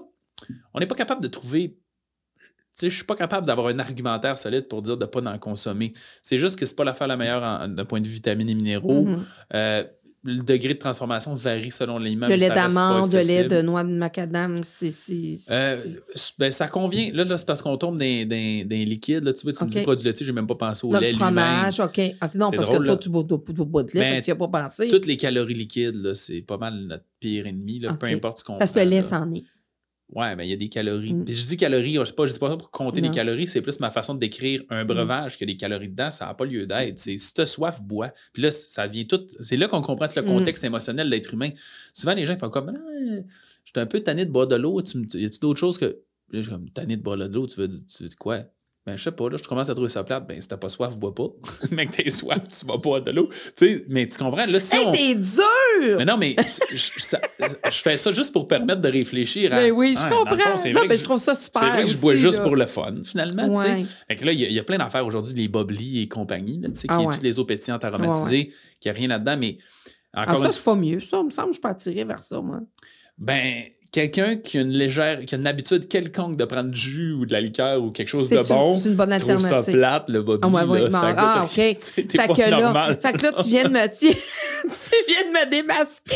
on 0.73 0.79
n'est 0.79 0.87
pas 0.87 0.95
capable 0.95 1.21
de 1.21 1.27
trouver. 1.27 1.77
Tu 2.39 2.81
sais, 2.81 2.89
je 2.91 2.95
suis 2.95 3.05
pas 3.05 3.15
capable 3.15 3.47
d'avoir 3.47 3.67
un 3.67 3.79
argumentaire 3.79 4.37
solide 4.37 4.67
pour 4.67 4.83
dire 4.83 4.97
de 4.97 5.05
ne 5.05 5.09
pas 5.09 5.21
en 5.21 5.39
consommer. 5.39 5.93
C'est 6.21 6.37
juste 6.37 6.59
que 6.59 6.65
c'est 6.67 6.75
pas 6.75 6.83
l'affaire 6.83 7.07
la 7.07 7.17
meilleure 7.17 7.67
d'un 7.67 7.85
point 7.85 7.99
de 7.99 8.05
vue 8.05 8.13
vitamines 8.13 8.49
et 8.49 8.55
minéraux. 8.55 9.05
Mhm. 9.05 9.25
Euh, 9.55 9.83
le 10.27 10.43
degré 10.43 10.73
de 10.73 10.79
transformation 10.79 11.33
varie 11.35 11.71
selon 11.71 11.97
l'aliment. 11.97 12.27
Le 12.27 12.35
lait 12.35 12.49
d'amande, 12.49 13.11
le 13.13 13.19
lait 13.21 13.45
de 13.45 13.61
noix 13.61 13.83
de 13.83 13.89
macadam, 13.89 14.57
c'est. 14.75 14.93
Euh, 15.49 15.81
ben, 16.37 16.51
ça 16.51 16.67
convient. 16.67 17.11
Là, 17.13 17.23
là 17.23 17.37
c'est 17.37 17.45
parce 17.47 17.61
qu'on 17.61 17.77
tombe 17.77 17.97
dans, 17.97 18.27
dans, 18.27 18.67
dans 18.67 18.75
les 18.75 18.85
liquides. 18.85 19.23
Là, 19.23 19.31
tu 19.33 19.43
vois, 19.43 19.53
tu 19.53 19.63
me 19.63 19.69
dis 19.69 19.77
Ok. 19.77 19.83
produit 19.83 20.05
laitier, 20.05 20.25
j'ai 20.25 20.33
même 20.33 20.47
pas 20.47 20.55
pensé 20.55 20.85
au 20.85 20.91
Non, 20.91 20.99
lait 20.99 21.11
le 21.11 21.17
fromage, 21.17 21.79
OK. 21.79 21.99
OK, 22.21 22.35
non, 22.35 22.51
parce 22.51 22.63
drôle, 22.67 22.79
que 22.79 22.85
toi, 22.85 22.97
tu 22.97 23.09
bois, 23.09 23.23
tu 23.23 23.53
bois- 23.53 23.83
de 23.83 23.91
lait, 23.93 23.99
Ben, 24.01 24.21
tu 24.21 24.29
n'y 24.29 24.33
as 24.33 24.35
pas 24.35 24.47
pensé. 24.49 24.89
Toutes 24.89 25.05
les 25.05 25.15
calories 25.15 25.53
liquides, 25.53 26.13
c'est 26.13 26.41
pas 26.41 26.57
mal 26.57 26.75
notre 26.87 27.05
pire 27.19 27.47
ennemi. 27.47 27.79
Là, 27.79 27.93
Peu 27.93 28.07
importe 28.07 28.39
ce 28.39 28.43
qu'on 28.43 28.57
Parce 28.57 28.73
que 28.73 28.79
le 28.79 28.85
lait, 28.89 29.01
c'en 29.01 29.31
est. 29.33 29.43
Ouais, 30.13 30.35
mais 30.37 30.47
il 30.47 30.49
y 30.49 30.53
a 30.53 30.55
des 30.55 30.69
calories. 30.69 31.13
Mm. 31.13 31.25
Puis 31.25 31.35
je 31.35 31.47
dis 31.47 31.57
calories, 31.57 31.95
je 31.95 31.99
ne 31.99 32.05
pas, 32.11 32.25
je 32.25 32.31
dis 32.33 32.39
pas 32.39 32.49
ça 32.49 32.55
pour 32.55 32.71
compter 32.71 33.01
Non. 33.01 33.09
les 33.09 33.13
calories, 33.13 33.45
c'est 33.47 33.61
plus 33.61 33.79
ma 33.81 33.91
façon 33.91 34.13
de 34.13 34.19
décrire 34.19 34.63
un 34.69 34.83
Mm. 34.83 34.87
breuvage 34.87 35.37
que 35.37 35.43
les 35.43 35.57
calories 35.57 35.89
dedans, 35.89 36.11
ça 36.11 36.27
n'a 36.27 36.33
pas 36.33 36.45
lieu 36.45 36.65
d'être. 36.65 36.97
C'est 36.97 37.17
si 37.17 37.33
tu 37.33 37.41
as 37.41 37.45
soif, 37.45 37.81
bois. 37.81 38.13
Puis 38.31 38.41
là, 38.41 38.51
ça 38.51 38.87
devient 38.87 39.05
tout. 39.05 39.19
C'est 39.41 39.57
là 39.57 39.67
qu'on 39.67 39.81
comprend 39.81 40.07
tout 40.07 40.15
le 40.17 40.21
Mm. 40.23 40.27
contexte 40.27 40.63
émotionnel 40.63 41.07
de 41.07 41.11
l'être 41.11 41.33
humain. 41.33 41.49
Souvent, 41.93 42.13
les 42.13 42.25
gens 42.25 42.37
font 42.37 42.49
comme 42.49 42.69
Ah, 42.73 42.79
Je 43.65 43.71
suis 43.71 43.79
un 43.81 43.85
peu 43.85 43.99
tanné 43.99 44.25
de 44.25 44.31
boire 44.31 44.47
de 44.47 44.55
l'eau. 44.55 44.81
Tu 44.81 44.97
me- 44.97 45.05
Y 45.19 45.25
a-tu 45.25 45.39
d'autres 45.39 45.59
choses 45.59 45.77
que. 45.77 45.85
Là, 45.85 45.97
je 46.31 46.41
suis 46.41 46.51
comme 46.51 46.69
tanné 46.69 46.95
de 46.95 47.01
boire 47.01 47.17
de 47.17 47.25
l'eau, 47.25 47.45
tu 47.47 47.59
veux 47.59 47.67
dire, 47.67 47.79
tu 47.87 48.03
veux 48.03 48.09
dire 48.09 48.17
quoi? 48.17 48.39
ben, 48.85 48.95
je 48.95 49.03
sais 49.03 49.11
pas, 49.11 49.29
là, 49.29 49.35
je 49.35 49.43
commence 49.43 49.69
à 49.69 49.73
trouver 49.73 49.89
ça 49.89 50.01
plate. 50.05 50.25
Ben, 50.25 50.39
si 50.39 50.47
t'as 50.47 50.55
pas 50.55 50.69
soif, 50.69 50.97
bois 50.97 51.13
pas. 51.13 51.27
Mec, 51.71 51.91
t'es 51.91 52.09
soif, 52.09 52.39
tu 52.47 52.65
vas 52.65 52.77
boire 52.77 53.01
de 53.01 53.11
l'eau. 53.11 53.27
Tu 53.57 53.67
sais, 53.79 53.85
mais 53.89 54.07
tu 54.07 54.17
comprends? 54.17 54.45
Là, 54.45 54.59
si 54.59 54.77
hey, 54.77 54.85
on... 54.85 54.91
t'es 54.93 55.13
dur! 55.15 55.43
Mais 55.97 56.05
non, 56.05 56.17
mais 56.17 56.35
je, 56.71 56.89
ça- 56.99 57.21
je 57.39 57.77
fais 57.77 57.97
ça 57.97 58.11
juste 58.11 58.31
pour 58.33 58.47
permettre 58.47 58.81
de 58.81 58.89
réfléchir 58.89 59.53
à. 59.53 59.57
Ben 59.57 59.71
oui, 59.71 59.95
je 59.95 60.01
Ah, 60.05 60.09
comprends. 60.09 60.35
fond, 60.37 60.69
non, 60.69 60.73
vrai 60.73 60.81
mais 60.83 60.87
que 60.89 60.97
je 60.97 61.03
trouve 61.03 61.19
ça 61.19 61.35
super. 61.35 61.61
C'est 61.61 61.69
vrai 61.69 61.83
que 61.85 61.89
je 61.89 61.97
bois 61.97 62.13
aussi, 62.13 62.21
juste 62.21 62.37
là. 62.39 62.43
pour 62.43 62.55
le 62.55 62.65
fun, 62.65 62.95
finalement. 63.03 63.47
Ouais. 63.47 63.85
Fait 64.07 64.15
que 64.15 64.25
là, 64.25 64.31
il 64.31 64.39
y, 64.39 64.45
a- 64.45 64.49
il 64.49 64.53
y 64.53 64.59
a 64.59 64.63
plein 64.63 64.77
d'affaires 64.77 65.05
aujourd'hui, 65.05 65.33
les 65.35 65.47
boblis 65.47 66.01
et 66.01 66.07
compagnie, 66.07 66.59
là, 66.61 66.69
qui 66.69 66.85
Ah 66.89 67.01
est 67.01 67.05
ouais. 67.05 67.13
toutes 67.13 67.23
les 67.23 67.39
eaux 67.39 67.45
pétillantes 67.45 67.83
aromatisées, 67.83 68.51
qu'il 68.79 68.91
n'y 68.91 68.95
a 68.97 68.99
rien 68.99 69.07
là-dedans, 69.09 69.37
mais 69.39 69.57
Ah, 70.13 70.23
encore 70.23 70.41
ça, 70.41 70.45
une 70.47 70.51
c'est 70.51 70.63
pas 70.63 70.75
mieux. 70.75 70.99
Ça, 71.01 71.19
il 71.21 71.25
me 71.25 71.31
semble 71.31 71.47
que 71.47 71.51
je 71.51 71.55
suis 71.55 71.61
pas 71.61 71.69
attirée 71.69 72.03
vers 72.03 72.23
ça, 72.23 72.39
moi. 72.41 72.59
ben, 73.17 73.63
quelqu'un 73.91 74.35
qui 74.37 74.57
a 74.57 74.61
une 74.61 74.69
légère, 74.71 75.25
qui 75.25 75.35
a 75.35 75.37
une 75.37 75.47
habitude 75.47 75.87
quelconque 75.87 76.35
de 76.37 76.45
prendre 76.45 76.69
du 76.71 76.79
jus 76.79 77.11
ou 77.13 77.25
de 77.25 77.31
la 77.33 77.41
liqueur 77.41 77.81
ou 77.81 77.91
quelque 77.91 78.07
chose 78.09 78.29
de 78.29 78.37
une- 78.37 78.43
bon, 78.43 78.75
c'est 78.75 78.89
une 78.89 78.95
bonne 78.95 79.09
trouve 79.17 79.39
ça 79.39 79.57
alternative. 79.57 79.73
plate, 79.73 80.03
le 80.09 80.21
bobli, 80.21 80.39
Ah, 80.43 80.47
ouais, 80.47 80.63
ouais, 80.69 80.81
là, 80.81 80.89
non, 80.89 80.99
ça 80.99 81.13
goûte 81.13 81.19
ah. 81.23 81.43
OK. 81.45 81.51
Fait 81.95 82.03
pas 82.17 82.27
que, 82.27 82.49
là, 82.49 82.97
fait 83.01 83.13
que 83.13 83.23
là, 83.23 83.31
tu 83.43 83.49
viens 83.49 83.63
de 83.63 83.69
me... 83.69 83.87
Tu, 83.87 84.07
tu 84.63 84.95
viens 85.07 85.23
de 85.23 85.45
me 85.45 85.51
démasquer. 85.51 86.15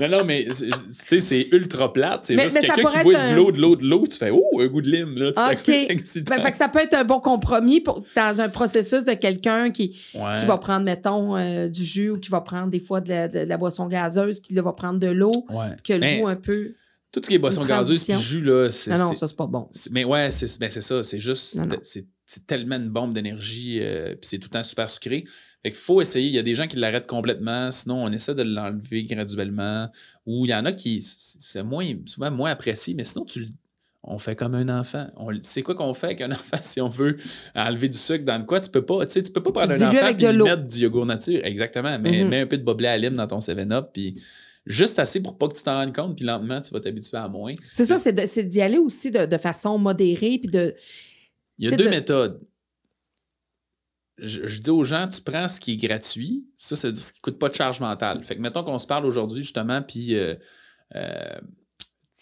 Non, 0.00 0.08
non, 0.08 0.24
mais 0.24 0.44
tu 0.46 0.70
sais, 0.90 1.20
c'est 1.20 1.48
ultra 1.52 1.92
plate. 1.92 2.24
C'est 2.24 2.38
juste 2.38 2.60
quelqu'un 2.60 2.74
qui 2.74 3.02
boit 3.02 3.12
être 3.14 3.30
de 3.30 3.36
l'eau, 3.36 3.52
de 3.52 3.60
l'eau, 3.60 3.76
de 3.76 3.84
l'eau, 3.84 4.06
tu 4.06 4.16
fais 4.18 4.30
Oh, 4.30 4.60
un 4.60 4.66
goût 4.66 4.82
de 4.82 4.90
lime. 4.90 5.16
Là, 5.16 5.32
tu. 5.32 5.40
Ben, 6.24 6.40
fait 6.40 6.50
que 6.50 6.56
ça 6.56 6.68
peut 6.68 6.80
être 6.80 6.94
un 6.94 7.04
bon 7.04 7.20
compromis 7.20 7.80
pour, 7.80 8.04
dans 8.16 8.40
un 8.40 8.48
processus 8.48 9.04
de 9.04 9.14
quelqu'un 9.14 9.70
qui, 9.70 9.96
Ouais. 10.14 10.36
qui 10.40 10.46
va 10.46 10.58
prendre, 10.58 10.84
mettons, 10.84 11.36
euh, 11.36 11.68
du 11.68 11.84
jus 11.84 12.10
ou 12.10 12.18
qui 12.18 12.30
va 12.30 12.40
prendre 12.40 12.70
des 12.70 12.80
fois 12.80 13.00
de 13.00 13.08
la, 13.08 13.28
de 13.28 13.40
la 13.40 13.56
boisson 13.56 13.86
gazeuse, 13.86 14.40
qui 14.40 14.54
là, 14.54 14.62
va 14.62 14.72
prendre 14.72 14.98
de 14.98 15.08
l'eau, 15.08 15.44
Ouais. 15.50 15.66
a 15.66 15.76
le 15.88 15.98
Ben, 15.98 16.20
goût 16.20 16.28
un 16.28 16.36
peu. 16.36 16.74
Tout 17.12 17.20
ce 17.22 17.28
qui 17.28 17.34
est 17.36 17.38
boisson 17.38 17.64
gazeuse 17.64 18.02
puis 18.04 18.18
jus, 18.18 18.40
là, 18.42 18.70
c'est. 18.72 18.90
Non, 18.90 19.10
non, 19.10 19.14
ça, 19.14 19.28
c'est 19.28 19.36
pas 19.36 19.46
bon. 19.46 19.68
Mais 19.92 20.04
ouais, 20.04 20.30
c'est 20.30 20.58
ben, 20.58 20.70
ça. 20.70 21.04
C'est 21.04 21.20
juste. 21.20 21.58
C'est 22.26 22.46
tellement 22.46 22.76
une 22.76 22.88
bombe 22.88 23.12
d'énergie, 23.12 23.78
euh, 23.82 24.12
puis 24.12 24.20
c'est 24.22 24.38
tout 24.38 24.48
le 24.50 24.58
temps 24.58 24.62
super 24.62 24.88
sucré. 24.88 25.24
Fait 25.64 25.70
qu'il 25.70 25.80
faut 25.80 26.00
essayer. 26.02 26.28
Il 26.28 26.34
y 26.34 26.38
a 26.38 26.42
des 26.42 26.54
gens 26.54 26.66
qui 26.66 26.76
l'arrêtent 26.76 27.06
complètement, 27.06 27.70
sinon 27.72 28.04
on 28.04 28.12
essaie 28.12 28.34
de 28.34 28.42
l'enlever 28.42 29.04
graduellement. 29.04 29.88
Ou 30.26 30.44
il 30.46 30.50
y 30.50 30.54
en 30.54 30.64
a 30.66 30.72
qui. 30.72 31.00
C'est 31.02 31.62
moins, 31.62 31.90
souvent 32.06 32.30
moins 32.30 32.50
apprécié, 32.50 32.94
mais 32.94 33.04
sinon 33.04 33.24
tu 33.24 33.46
On 34.02 34.18
fait 34.18 34.36
comme 34.36 34.54
un 34.54 34.68
enfant. 34.68 35.06
C'est 35.40 35.62
quoi 35.62 35.74
qu'on 35.74 35.94
fait 35.94 36.08
avec 36.08 36.20
un 36.20 36.30
enfant 36.32 36.58
si 36.60 36.80
on 36.82 36.90
veut 36.90 37.16
enlever 37.54 37.88
du 37.88 37.96
sucre 37.96 38.24
dans 38.26 38.36
le 38.36 38.44
quoi? 38.44 38.60
Tu 38.60 38.68
peux 38.70 38.84
pas, 38.84 39.06
tu 39.06 39.14
sais, 39.14 39.22
tu 39.22 39.32
peux 39.32 39.42
pas 39.42 39.52
prendre 39.52 39.72
un 39.72 39.76
enfant 39.88 40.06
et 40.08 40.14
mettre 40.44 40.66
du 40.68 40.78
yogourt 40.80 41.06
nature. 41.06 41.40
Exactement. 41.42 41.98
Mais 41.98 42.22
Mhm. 42.24 42.28
mets 42.28 42.40
un 42.40 42.46
peu 42.46 42.58
de 42.58 42.62
boblet 42.62 42.88
à 42.88 42.98
lime 42.98 43.14
dans 43.14 43.26
ton 43.26 43.38
7-Up, 43.40 43.88
puis 43.94 44.20
juste 44.66 44.98
assez 44.98 45.22
pour 45.22 45.38
pas 45.38 45.48
que 45.48 45.54
tu 45.56 45.62
t'en 45.62 45.76
rendes 45.80 45.94
compte, 45.94 46.16
puis 46.16 46.26
lentement, 46.26 46.60
tu 46.60 46.70
vas 46.72 46.80
t'habituer 46.80 47.16
à 47.16 47.28
moins. 47.28 47.54
C'est 47.72 47.86
ça, 47.86 47.96
c'est 47.96 48.42
d'y 48.44 48.60
aller 48.60 48.78
aussi 48.78 49.10
de, 49.10 49.24
de 49.24 49.36
façon 49.38 49.78
modérée, 49.78 50.38
puis 50.38 50.50
de... 50.50 50.74
Il 51.58 51.70
y 51.70 51.72
a 51.72 51.76
deux 51.76 51.84
de- 51.84 51.88
méthodes. 51.90 52.40
Je, 54.18 54.46
je 54.46 54.60
dis 54.60 54.70
aux 54.70 54.84
gens, 54.84 55.08
tu 55.08 55.20
prends 55.20 55.48
ce 55.48 55.58
qui 55.60 55.72
est 55.72 55.76
gratuit, 55.76 56.44
ça, 56.56 56.76
c'est 56.76 56.94
ce 56.94 57.12
qui 57.12 57.18
ne 57.18 57.22
coûte 57.22 57.38
pas 57.38 57.48
de 57.48 57.54
charge 57.54 57.80
mentale. 57.80 58.22
Fait 58.22 58.36
que 58.36 58.40
mettons 58.40 58.62
qu'on 58.62 58.78
se 58.78 58.86
parle 58.86 59.06
aujourd'hui, 59.06 59.42
justement, 59.42 59.82
puis 59.82 60.14
euh, 60.14 60.34
euh, 60.94 61.40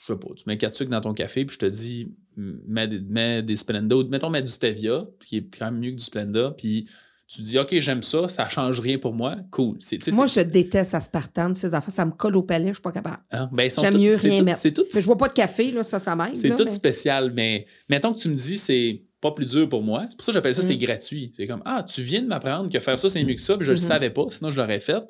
je 0.00 0.07
sais 0.07 0.18
pas, 0.18 0.28
tu 0.35 0.44
mets 0.46 0.57
quatre 0.59 0.74
sucres 0.74 0.90
dans 0.90 1.00
ton 1.02 1.12
café, 1.14 1.44
puis 1.44 1.55
je 1.55 1.59
te 1.59 1.66
dis, 1.66 2.09
mets 2.37 2.88
des, 2.88 3.00
mets 3.00 3.42
des 3.42 3.57
Splenda, 3.57 3.96
ou 3.96 4.09
mettons, 4.09 4.31
mets 4.31 4.42
du 4.42 4.48
Stevia, 4.48 5.05
qui 5.20 5.37
est 5.37 5.59
quand 5.59 5.66
même 5.66 5.78
mieux 5.81 5.90
que 5.90 5.96
du 5.96 6.02
Splenda, 6.02 6.52
puis 6.57 6.88
tu 7.28 7.40
dis, 7.42 7.59
OK, 7.59 7.74
j'aime 7.78 8.02
ça, 8.02 8.26
ça 8.28 8.48
change 8.48 8.81
rien 8.81 8.98
pour 8.98 9.12
moi, 9.14 9.37
cool. 9.50 9.78
Moi, 10.12 10.26
je 10.26 10.40
déteste 10.40 10.94
aspartame, 10.94 11.57
ces 11.57 11.74
affaires, 11.74 11.94
ça 11.94 12.05
me 12.07 12.12
colle 12.12 12.37
au 12.37 12.42
palais, 12.42 12.68
je 12.68 12.74
suis 12.74 12.83
pas 12.83 12.92
capable. 12.92 13.18
hein, 13.31 13.48
ben, 13.52 13.70
j'aime 13.70 13.98
mieux 13.98 14.16
rien 14.16 14.38
tout- 14.38 14.44
mettre. 14.44 14.68
Tout, 14.70 14.85
Mais 14.94 15.00
je 15.00 15.07
vois 15.07 15.16
pas 15.18 15.28
de 15.28 15.35
café, 15.35 15.70
là, 15.70 15.85
ça, 15.85 15.98
ça 15.98 16.16
m'aide. 16.16 16.37
c'est 16.37 16.55
tout 16.55 16.64
mais- 16.64 16.70
spécial, 16.70 17.33
mais 17.35 17.66
mettons 17.88 18.12
que 18.12 18.18
tu 18.18 18.28
me 18.28 18.35
dis 18.35 18.57
c'est 18.59 19.02
pas 19.22 19.30
plus 19.32 19.46
dur 19.46 19.66
pour 19.68 19.82
moi. 19.82 20.04
C'est 20.11 20.16
pour 20.16 20.24
ça 20.26 20.32
que 20.32 20.35
j'appelle 20.35 20.54
ça 20.54 20.61
c'est 20.62 20.74
Mm. 20.74 20.78
gratuit. 20.80 21.32
C'est 21.35 21.46
comme 21.46 21.62
Ah, 21.64 21.82
tu 21.82 22.02
viens 22.02 22.20
de 22.20 22.26
m'apprendre 22.26 22.68
que 22.70 22.78
faire 22.80 22.98
ça 22.98 23.08
c'est 23.08 23.24
mieux 23.24 23.35
que 23.35 23.40
ça, 23.40 23.56
puis 23.56 23.64
je 23.64 23.70
le 23.72 23.76
Mhm. 23.78 23.82
savais 23.82 24.11
pas, 24.11 24.26
sinon 24.28 24.50
je 24.50 24.61
l'aurais 24.61 24.80
fait. 24.80 25.02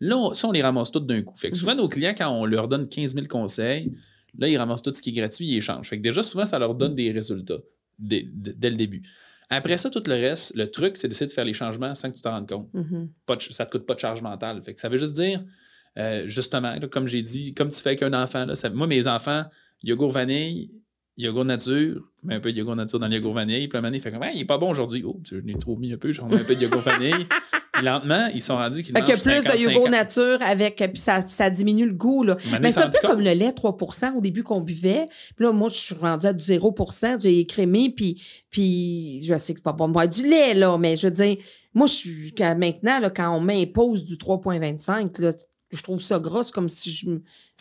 Là, 0.00 0.16
on- 0.18 0.34
ça, 0.34 0.48
on 0.48 0.52
les 0.52 0.62
ramasse 0.62 0.90
tous 0.90 1.00
d'un 1.00 1.22
coup. 1.22 1.36
Fait 1.36 1.50
que 1.50 1.56
souvent, 1.56 1.74
nos 1.74 1.88
clients, 1.88 2.14
quand 2.16 2.28
on 2.30 2.44
leur 2.46 2.68
donne 2.68 2.88
15 2.88 3.14
000 3.14 3.26
conseils, 3.26 3.92
là, 4.38 4.48
ils 4.48 4.56
ramassent 4.56 4.82
tout 4.82 4.92
ce 4.94 5.00
qui 5.02 5.10
est 5.10 5.12
gratuit, 5.12 5.46
ils 5.46 5.56
échangent. 5.56 5.88
Fait 5.88 5.98
que 5.98 6.02
déjà, 6.02 6.22
souvent, 6.22 6.46
ça 6.46 6.58
leur 6.58 6.74
donne 6.74 6.94
des 6.94 7.12
résultats 7.12 7.58
dès, 7.98 8.26
dès- 8.32 8.70
le 8.70 8.76
début. 8.76 9.02
Après 9.50 9.76
ça, 9.78 9.90
tout 9.90 10.02
le 10.06 10.14
reste, 10.14 10.54
le 10.56 10.70
truc, 10.70 10.96
c'est 10.96 11.06
d'essayer 11.08 11.26
de 11.26 11.32
faire 11.32 11.44
les 11.44 11.52
changements 11.52 11.94
sans 11.94 12.10
que 12.10 12.16
tu 12.16 12.22
t'en 12.22 12.30
rendes 12.32 12.48
compte 12.48 12.68
Mhm. 12.72 13.08
pas 13.26 13.36
de- 13.36 13.42
ça 13.42 13.66
te 13.66 13.72
coûte 13.72 13.84
pas 13.86 13.94
de 13.94 14.00
charge 14.00 14.22
mentale. 14.22 14.62
Fait 14.64 14.72
que 14.74 14.80
ça 14.80 14.88
veut 14.88 14.96
juste 14.96 15.14
dire, 15.14 15.44
euh, 15.98 16.26
justement, 16.26 16.72
là, 16.76 16.88
comme 16.88 17.06
j'ai 17.06 17.20
dit, 17.22 17.52
comme 17.52 17.68
tu 17.68 17.80
fais 17.82 17.90
avec 17.90 18.02
un 18.02 18.14
enfant, 18.14 18.46
là, 18.46 18.54
ça- 18.54 18.70
moi, 18.70 18.86
mes 18.86 19.06
enfants, 19.06 19.44
yogourt 19.82 20.10
vanille, 20.12 20.70
yogourt 21.20 21.44
nature, 21.44 22.02
mais 22.22 22.36
un 22.36 22.40
peu 22.40 22.52
de 22.52 22.58
yogourt 22.58 22.76
nature 22.76 22.98
dans 22.98 23.08
le 23.08 23.14
yogourt 23.14 23.34
vanille, 23.34 23.68
puis 23.68 23.78
un 23.78 23.80
moment 23.80 23.88
donné, 23.88 23.98
il 23.98 24.00
fait 24.00 24.12
comme, 24.12 24.22
Hey, 24.22 24.36
il 24.36 24.40
est 24.42 24.46
pas 24.46 24.58
bon 24.58 24.70
aujourd'hui. 24.70 25.02
Oh, 25.06 25.20
je 25.28 25.36
l'ai 25.36 25.54
trop 25.54 25.76
mis 25.76 25.92
un 25.92 25.96
peu, 25.96 26.12
j'en 26.12 26.26
mets 26.26 26.36
un 26.36 26.44
peu 26.44 26.54
de 26.54 26.62
yogourt 26.62 26.82
vanille. 26.82 27.26
Lentement, 27.82 28.26
ils 28.34 28.42
sont 28.42 28.56
rendus 28.56 28.82
qu'ils 28.82 28.92
mangent 28.92 29.04
plus 29.04 29.20
50, 29.20 29.44
de 29.54 29.58
yogourt 29.58 29.86
50. 29.86 29.90
nature 29.90 30.38
avec, 30.42 30.76
puis 30.76 31.02
ça, 31.02 31.24
ça 31.28 31.48
diminue 31.48 31.86
le 31.86 31.94
goût, 31.94 32.22
là. 32.22 32.36
Un 32.52 32.58
Mais 32.58 32.72
c'est 32.72 32.80
un 32.80 32.90
peu 32.90 32.98
comme 33.06 33.20
le 33.20 33.32
lait 33.32 33.50
3% 33.50 34.16
au 34.16 34.20
début 34.20 34.42
qu'on 34.42 34.60
buvait. 34.60 35.08
Puis 35.34 35.46
là, 35.46 35.52
moi, 35.52 35.68
je 35.68 35.78
suis 35.78 35.94
rendue 35.94 36.26
à 36.26 36.32
du 36.32 36.44
0% 36.44 37.22
j'ai 37.22 37.38
écrémé, 37.40 37.90
puis, 37.96 38.20
puis 38.50 39.20
je 39.22 39.36
sais 39.38 39.54
que 39.54 39.60
c'est 39.60 39.64
pas 39.64 39.72
bon 39.72 39.88
de 39.88 39.94
boire 39.94 40.08
du 40.08 40.28
lait, 40.28 40.54
là, 40.54 40.76
mais 40.76 40.96
je 40.96 41.06
veux 41.06 41.12
dire, 41.12 41.38
moi, 41.72 41.86
je 41.86 41.94
suis 41.94 42.34
maintenant, 42.38 42.98
là, 42.98 43.10
quand 43.10 43.34
on 43.34 43.40
m'impose 43.40 44.04
du 44.04 44.16
3,25, 44.16 45.20
là, 45.20 45.32
je 45.72 45.82
trouve 45.82 46.00
ça 46.00 46.18
gros, 46.18 46.42
c'est 46.42 46.52
comme 46.52 46.68
si 46.68 46.90
je, 46.90 47.06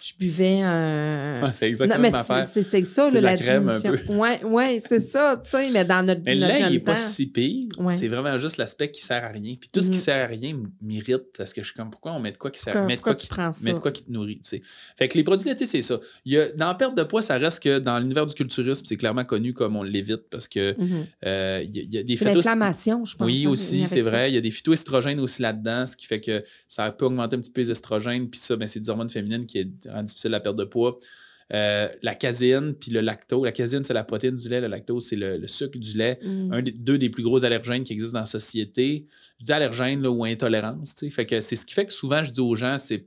je 0.02 0.14
buvais 0.20 0.62
un. 0.62 1.44
Ouais, 1.44 1.50
c'est 1.54 1.72
Non, 1.86 2.00
mais 2.00 2.12
c'est 2.52 2.64
c'est 2.64 2.86
ça, 2.86 3.06
là, 3.12 3.22
la 3.22 3.22
la, 3.32 3.36
crème 3.38 3.70
un 3.70 3.80
diminution. 3.80 4.08
peu. 4.08 4.16
Ouais, 4.16 4.44
ouais, 4.44 4.82
c'est 4.88 5.00
ça, 5.00 5.42
tu 5.44 5.50
sais, 5.52 5.70
mais 5.72 5.86
dans 5.86 6.06
notre, 6.06 6.22
Mais 6.26 6.34
lait, 6.36 6.60
il 6.68 6.72
n'est 6.72 6.80
pas 6.80 6.96
si 6.96 7.28
pire. 7.28 7.68
Ouais. 7.78 7.96
C'est 7.96 8.08
vraiment 8.08 8.40
juste 8.40 8.58
l'aspect 8.58 8.90
qui 8.92 9.04
sert 9.04 9.24
à 9.24 9.28
rien. 9.28 9.56
Puis 9.60 9.70
tout 9.72 9.82
ce 9.82 9.88
qui 9.92 9.98
Mhm. 9.98 10.02
sert 10.04 10.24
à 10.24 10.28
rien 10.28 10.60
m'irrite 10.82 11.26
parce 11.38 11.54
que 11.54 11.62
je 11.62 11.68
suis 11.68 11.76
comme, 11.76 11.92
pourquoi 11.92 12.14
on 12.14 12.20
met 12.20 12.32
de 12.32 12.38
quoi 12.38 12.50
qui 12.52 12.60
sert 12.60 12.74
de 12.74 12.80
quoi 12.96 13.16
pourquoi 13.16 13.16
qui, 13.52 13.64
met 13.64 13.74
de 13.74 13.80
quoi 13.80 13.92
qui 13.92 14.04
te 14.04 14.12
nourrit, 14.12 14.40
tu 14.40 14.50
sais. 14.50 14.62
Fait 14.98 15.08
que 15.08 15.18
les 15.18 15.24
produits 15.24 15.48
laitiers, 15.48 15.66
c'est 15.68 15.82
ça. 15.82 16.00
Il 16.26 16.34
y 16.34 16.38
a, 16.38 16.48
dans 16.50 16.68
la 16.68 16.76
perte 16.76 16.96
de 16.98 17.04
poids, 17.04 17.22
ça 17.22 17.38
reste 17.38 17.62
que 17.62 17.80
dans 17.80 18.00
l'univers 18.00 18.26
du 18.26 18.34
culturisme, 18.34 18.86
c'est 18.86 18.98
clairement 18.98 19.26
connu 19.26 19.54
comme 19.54 19.76
on 19.76 19.84
l'évite 19.84 20.30
parce 20.32 20.48
que 20.48 20.76
Mhm. 20.80 21.06
euh, 21.26 21.64
il 21.64 21.76
y, 21.76 21.80
a- 21.80 21.84
il 21.84 21.94
y 21.94 21.98
a 22.00 22.04
des 22.04 22.16
phytos- 22.16 22.36
L'inflammation, 22.36 23.06
je 23.06 23.16
pense. 23.18 23.26
Oui, 23.28 23.44
hein, 23.46 23.50
aussi, 23.50 23.86
c'est 23.86 24.04
ça. 24.04 24.10
vrai. 24.10 24.32
Il 24.32 24.36
y 24.36 24.38
a 24.38 24.42
des 24.42 24.52
phytoestrogènes 24.52 25.20
aussi 25.20 25.42
là-dedans, 25.42 25.86
ce 25.86 25.96
qui 25.96 26.06
fait 26.08 26.22
que 26.22 26.44
ça 26.68 26.92
peut 26.92 27.06
augmenter 27.06 27.36
un 27.36 27.40
petit 27.40 27.52
peu 27.52 27.62
les 27.62 27.70
estrogènes. 27.72 27.99
Puis 28.00 28.40
ça, 28.40 28.56
ben, 28.56 28.68
c'est 28.68 28.80
des 28.80 28.90
hormones 28.90 29.10
féminines 29.10 29.46
qui 29.46 29.70
rendent 29.90 30.06
difficile 30.06 30.32
la 30.32 30.40
perte 30.40 30.56
de 30.58 30.64
poids. 30.66 31.00
Euh, 31.52 31.90
la 32.04 32.14
caséine, 32.14 32.76
puis 32.76 32.92
le 32.92 33.02
lactose. 33.02 33.44
La 33.44 33.52
caséine, 33.52 33.84
c'est 33.84 33.94
la 33.96 34.04
protéine 34.04 34.36
du 34.36 34.48
lait. 34.50 34.62
Le 34.62 34.68
lactose, 34.68 35.08
c'est 35.08 35.16
le, 35.16 35.38
le 35.38 35.48
sucre 35.48 35.80
du 35.80 35.98
lait. 35.98 36.20
Mhm. 36.24 36.54
Un 36.54 36.62
des 36.62 36.72
deux 36.72 37.00
des 37.00 37.10
plus 37.10 37.24
gros 37.24 37.44
allergènes 37.44 37.84
qui 37.84 37.92
existent 37.94 38.14
dans 38.14 38.20
la 38.20 38.26
société. 38.26 39.08
Je 39.40 39.46
dis 39.46 39.52
allergène 39.52 40.02
là, 40.04 40.12
ou 40.12 40.24
intolérance. 40.26 40.94
tu. 40.94 41.10
Fait 41.10 41.26
que 41.26 41.42
c'est 41.42 41.56
ce 41.56 41.66
qui 41.66 41.74
fait 41.74 41.86
que 41.88 41.94
souvent, 41.94 42.24
je 42.24 42.30
dis 42.30 42.40
aux 42.40 42.54
gens, 42.54 42.78
c'est. 42.78 43.00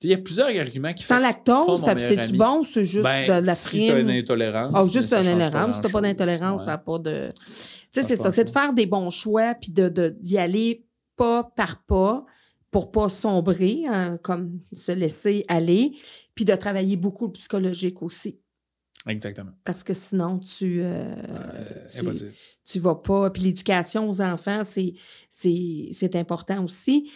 tu 0.00 0.06
Il 0.06 0.10
y 0.10 0.14
a 0.14 0.16
plusieurs 0.16 0.48
arguments 0.48 0.94
qui 0.94 1.02
Sans 1.02 1.16
font 1.16 1.20
que 1.20 1.26
c'est 1.28 1.44
pas 1.44 1.52
lactose, 1.66 1.82
c'est-tu 2.08 2.20
ami. 2.20 2.38
bon 2.38 2.60
ou 2.60 2.64
c'est 2.64 2.84
juste 2.84 3.02
Ben, 3.04 3.42
de 3.42 3.46
la 3.46 3.54
si 3.54 3.84
tu 3.84 3.90
as 3.90 3.98
une 3.98 4.06
prime? 4.06 4.16
intolérance. 4.18 4.86
Mais 4.86 4.92
juste 5.00 5.12
une 5.12 5.26
intolérance. 5.26 5.76
Si 5.76 5.82
t'as 5.82 5.88
pas 5.88 6.00
grand-chose, 6.00 6.02
d'intolérance, 6.16 6.60
ouais. 6.60 6.64
ça 6.64 6.70
n'a 6.70 6.78
pas 6.78 6.98
de. 7.00 7.28
Tu 7.92 8.00
sais, 8.00 8.02
c'est 8.02 8.16
ça. 8.16 8.30
C'est 8.30 8.44
de 8.44 8.50
faire 8.50 8.72
des 8.72 8.86
bons 8.86 9.10
choix 9.10 9.54
puis 9.54 9.72
de, 9.72 9.90
de- 9.90 10.16
d'y 10.20 10.38
aller 10.38 10.84
pas 11.16 11.52
par 11.54 11.82
pas 11.82 12.24
pour 12.70 12.90
pas 12.92 13.08
sombrer, 13.08 13.84
hein, 13.86 14.18
comme 14.22 14.60
se 14.72 14.92
laisser 14.92 15.44
aller, 15.48 15.92
puis 16.34 16.44
de 16.44 16.54
travailler 16.54 16.96
beaucoup 16.96 17.26
le 17.26 17.32
psychologique 17.32 18.02
aussi. 18.02 18.38
Exactement. 19.06 19.52
Parce 19.64 19.82
que 19.84 19.94
sinon, 19.94 20.38
tu, 20.38 20.80
euh, 20.82 21.14
Euh, 21.14 21.84
tu, 21.90 22.00
impossible. 22.00 22.32
tu 22.64 22.78
vas 22.80 22.96
pas. 22.96 23.30
Puis 23.30 23.42
l'éducation 23.44 24.08
aux 24.10 24.20
enfants, 24.20 24.62
c'est, 24.64 24.94
c'est, 25.30 25.88
c'est 25.92 26.14
important 26.16 26.62
aussi. 26.64 27.10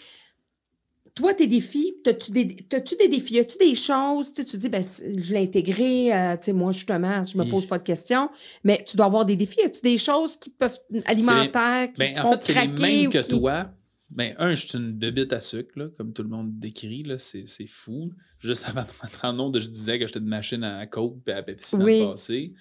Toi, 1.14 1.34
tes 1.34 1.46
défis, 1.46 1.92
as-tu 2.06 2.30
des, 2.30 2.56
t'as-tu 2.56 2.96
des 2.96 3.08
défis? 3.08 3.38
As-tu 3.38 3.58
des 3.58 3.74
choses, 3.74 4.32
tu 4.32 4.40
sais, 4.40 4.48
tu 4.48 4.56
dis, 4.56 4.70
ben, 4.70 4.82
je 4.82 5.34
l'ai 5.34 5.42
intégré, 5.42 6.10
euh, 6.14 6.36
tu 6.38 6.44
sais, 6.46 6.52
moi, 6.54 6.72
justement, 6.72 7.22
je 7.24 7.36
me 7.36 7.44
pose 7.44 7.66
pas 7.66 7.76
de 7.78 7.82
questions, 7.82 8.30
mais 8.64 8.82
tu 8.86 8.96
dois 8.96 9.06
avoir 9.06 9.26
des 9.26 9.36
défis. 9.36 9.60
As-tu 9.62 9.82
des 9.82 9.98
choses 9.98 10.38
qui 10.38 10.48
peuvent, 10.48 10.78
alimentaires, 11.04 11.92
qui 11.92 11.98
Ben, 11.98 12.14
te 12.14 12.20
en 12.20 12.22
font 12.22 12.32
fait, 12.32 12.40
c'est 12.40 12.52
les 12.54 12.58
craquer 12.68 12.82
mêmes 12.82 13.06
ou 13.08 13.10
que 13.10 13.18
qui- 13.18 13.28
toi. 13.28 13.70
Ben, 14.14 14.34
un, 14.38 14.54
je 14.54 14.66
suis 14.66 14.78
une 14.78 14.92
bébite 14.92 15.32
à 15.32 15.40
sucre, 15.40 15.70
là, 15.76 15.86
comme 15.96 16.12
tout 16.12 16.22
le 16.22 16.28
monde 16.28 16.58
décrit. 16.58 17.02
là, 17.02 17.18
C'est 17.18 17.46
c'est 17.46 17.66
fou. 17.66 18.12
Juste 18.38 18.64
avant 18.68 18.82
de 18.82 18.88
rentrer 19.00 19.28
en 19.28 19.38
onde, 19.40 19.58
je 19.58 19.68
disais 19.70 19.98
que 19.98 20.06
j'étais 20.06 20.18
une 20.20 20.26
machine 20.26 20.62
à 20.64 20.86
Coke 20.86 21.18
et 21.26 21.32
à 21.32 21.42
Pepsi 21.42 21.76
dans 21.78 21.84
Oui. 21.84 22.00
le 22.00 22.06
passé. 22.10 22.52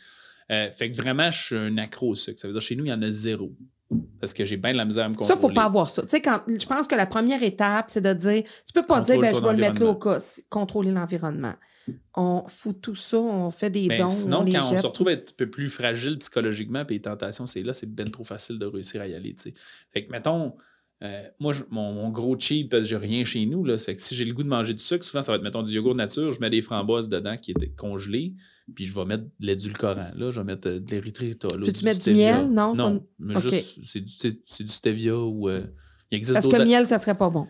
Euh, 0.51 0.69
fait 0.71 0.91
que 0.91 0.95
vraiment, 0.97 1.29
je 1.31 1.43
suis 1.43 1.55
un 1.55 1.77
accro 1.77 2.09
au 2.09 2.15
sucre. 2.15 2.39
Ça 2.39 2.47
veut 2.47 2.53
dire 2.53 2.61
chez 2.61 2.75
nous, 2.75 2.85
il 2.85 2.89
y 2.89 2.93
en 2.93 3.01
a 3.01 3.11
zéro. 3.11 3.53
Parce 4.21 4.33
que 4.33 4.45
j'ai 4.45 4.55
bien 4.55 4.71
de 4.71 4.77
la 4.77 4.85
misère 4.85 5.05
à 5.05 5.09
me 5.09 5.13
Ça, 5.13 5.19
contrôler. 5.19 5.41
faut 5.41 5.53
pas 5.53 5.65
avoir 5.65 5.89
ça. 5.89 6.01
Tu 6.03 6.09
sais, 6.09 6.21
quand, 6.21 6.41
je 6.47 6.65
pense 6.65 6.87
que 6.87 6.95
la 6.95 7.05
première 7.05 7.43
étape, 7.43 7.87
c'est 7.89 8.01
de 8.01 8.13
dire, 8.13 8.43
tu 8.65 8.73
peux 8.73 8.85
pas 8.85 9.01
dire, 9.01 9.19
ben, 9.19 9.35
je 9.35 9.41
vais 9.41 9.51
le 9.51 9.57
mettre 9.57 9.81
là 9.81 9.89
au 9.89 9.95
cas, 9.95 10.19
c'est 10.21 10.47
contrôler 10.49 10.91
l'environnement. 10.91 11.53
On 12.15 12.45
fout 12.47 12.79
tout 12.81 12.95
ça, 12.95 13.17
on 13.17 13.49
fait 13.51 13.69
des 13.69 13.87
Ben, 13.89 14.01
dons, 14.01 14.07
sinon, 14.07 14.39
on 14.39 14.43
les 14.43 14.53
quand 14.53 14.71
on 14.71 14.77
se 14.77 14.85
retrouve 14.87 15.09
être 15.09 15.31
un 15.31 15.35
peu 15.35 15.49
plus 15.49 15.69
fragile 15.69 16.17
psychologiquement, 16.19 16.85
puis 16.85 16.97
les 16.97 17.01
tentations, 17.01 17.45
c'est 17.45 17.63
là, 17.63 17.73
c'est 17.73 17.93
bien 17.93 18.05
trop 18.05 18.23
facile 18.23 18.59
de 18.59 18.65
réussir 18.65 19.01
à 19.01 19.07
y 19.07 19.13
aller. 19.13 19.35
Fait 19.91 20.05
que, 20.05 20.11
mettons, 20.11 20.53
euh, 21.03 21.23
moi, 21.39 21.53
mon, 21.71 22.09
gros 22.09 22.37
cheat, 22.37 22.69
parce 22.69 22.83
que 22.83 22.89
j'ai 22.89 22.97
rien 22.97 23.25
chez 23.25 23.45
nous, 23.45 23.63
là, 23.63 23.77
c'est 23.77 23.95
que 23.95 24.01
si 24.01 24.15
j'ai 24.15 24.25
le 24.25 24.33
goût 24.33 24.43
de 24.43 24.47
manger 24.47 24.73
du 24.73 24.83
sucre, 24.83 25.03
souvent, 25.03 25.23
ça 25.23 25.31
va 25.31 25.37
être, 25.37 25.43
mettons, 25.43 25.63
du 25.63 25.73
yogourt 25.73 25.95
nature, 25.95 26.31
je 26.31 26.39
mets 26.39 26.51
des 26.51 26.61
framboises 26.61 27.09
dedans 27.09 27.37
qui 27.37 27.51
étaient 27.51 27.71
congelées, 27.71 28.35
puis 28.75 28.85
je 28.85 28.93
vais 28.93 29.05
mettre 29.05 29.23
de 29.23 29.45
l'édulcorant, 29.47 30.11
là, 30.15 30.29
je 30.31 30.39
vais 30.39 30.45
mettre 30.45 30.67
euh, 30.67 30.79
de 30.79 30.91
l'érythrita. 30.91 31.47
Peux-tu 31.47 31.85
mettre 31.85 32.03
du 32.03 32.13
miel? 32.13 32.49
Non? 32.51 32.75
Non, 32.75 33.03
mais 33.17 33.39
juste, 33.39 33.79
c'est 33.83 34.01
du, 34.01 34.63
du, 34.65 34.71
stevia 34.71 35.17
ou... 35.17 35.49
Euh, 35.49 35.65
il 36.11 36.17
existe 36.17 36.35
Parce 36.35 36.47
que 36.47 36.57
le 36.57 36.65
miel, 36.65 36.85
ça 36.85 36.99
serait 36.99 37.15
pas 37.15 37.29
bon. 37.29 37.47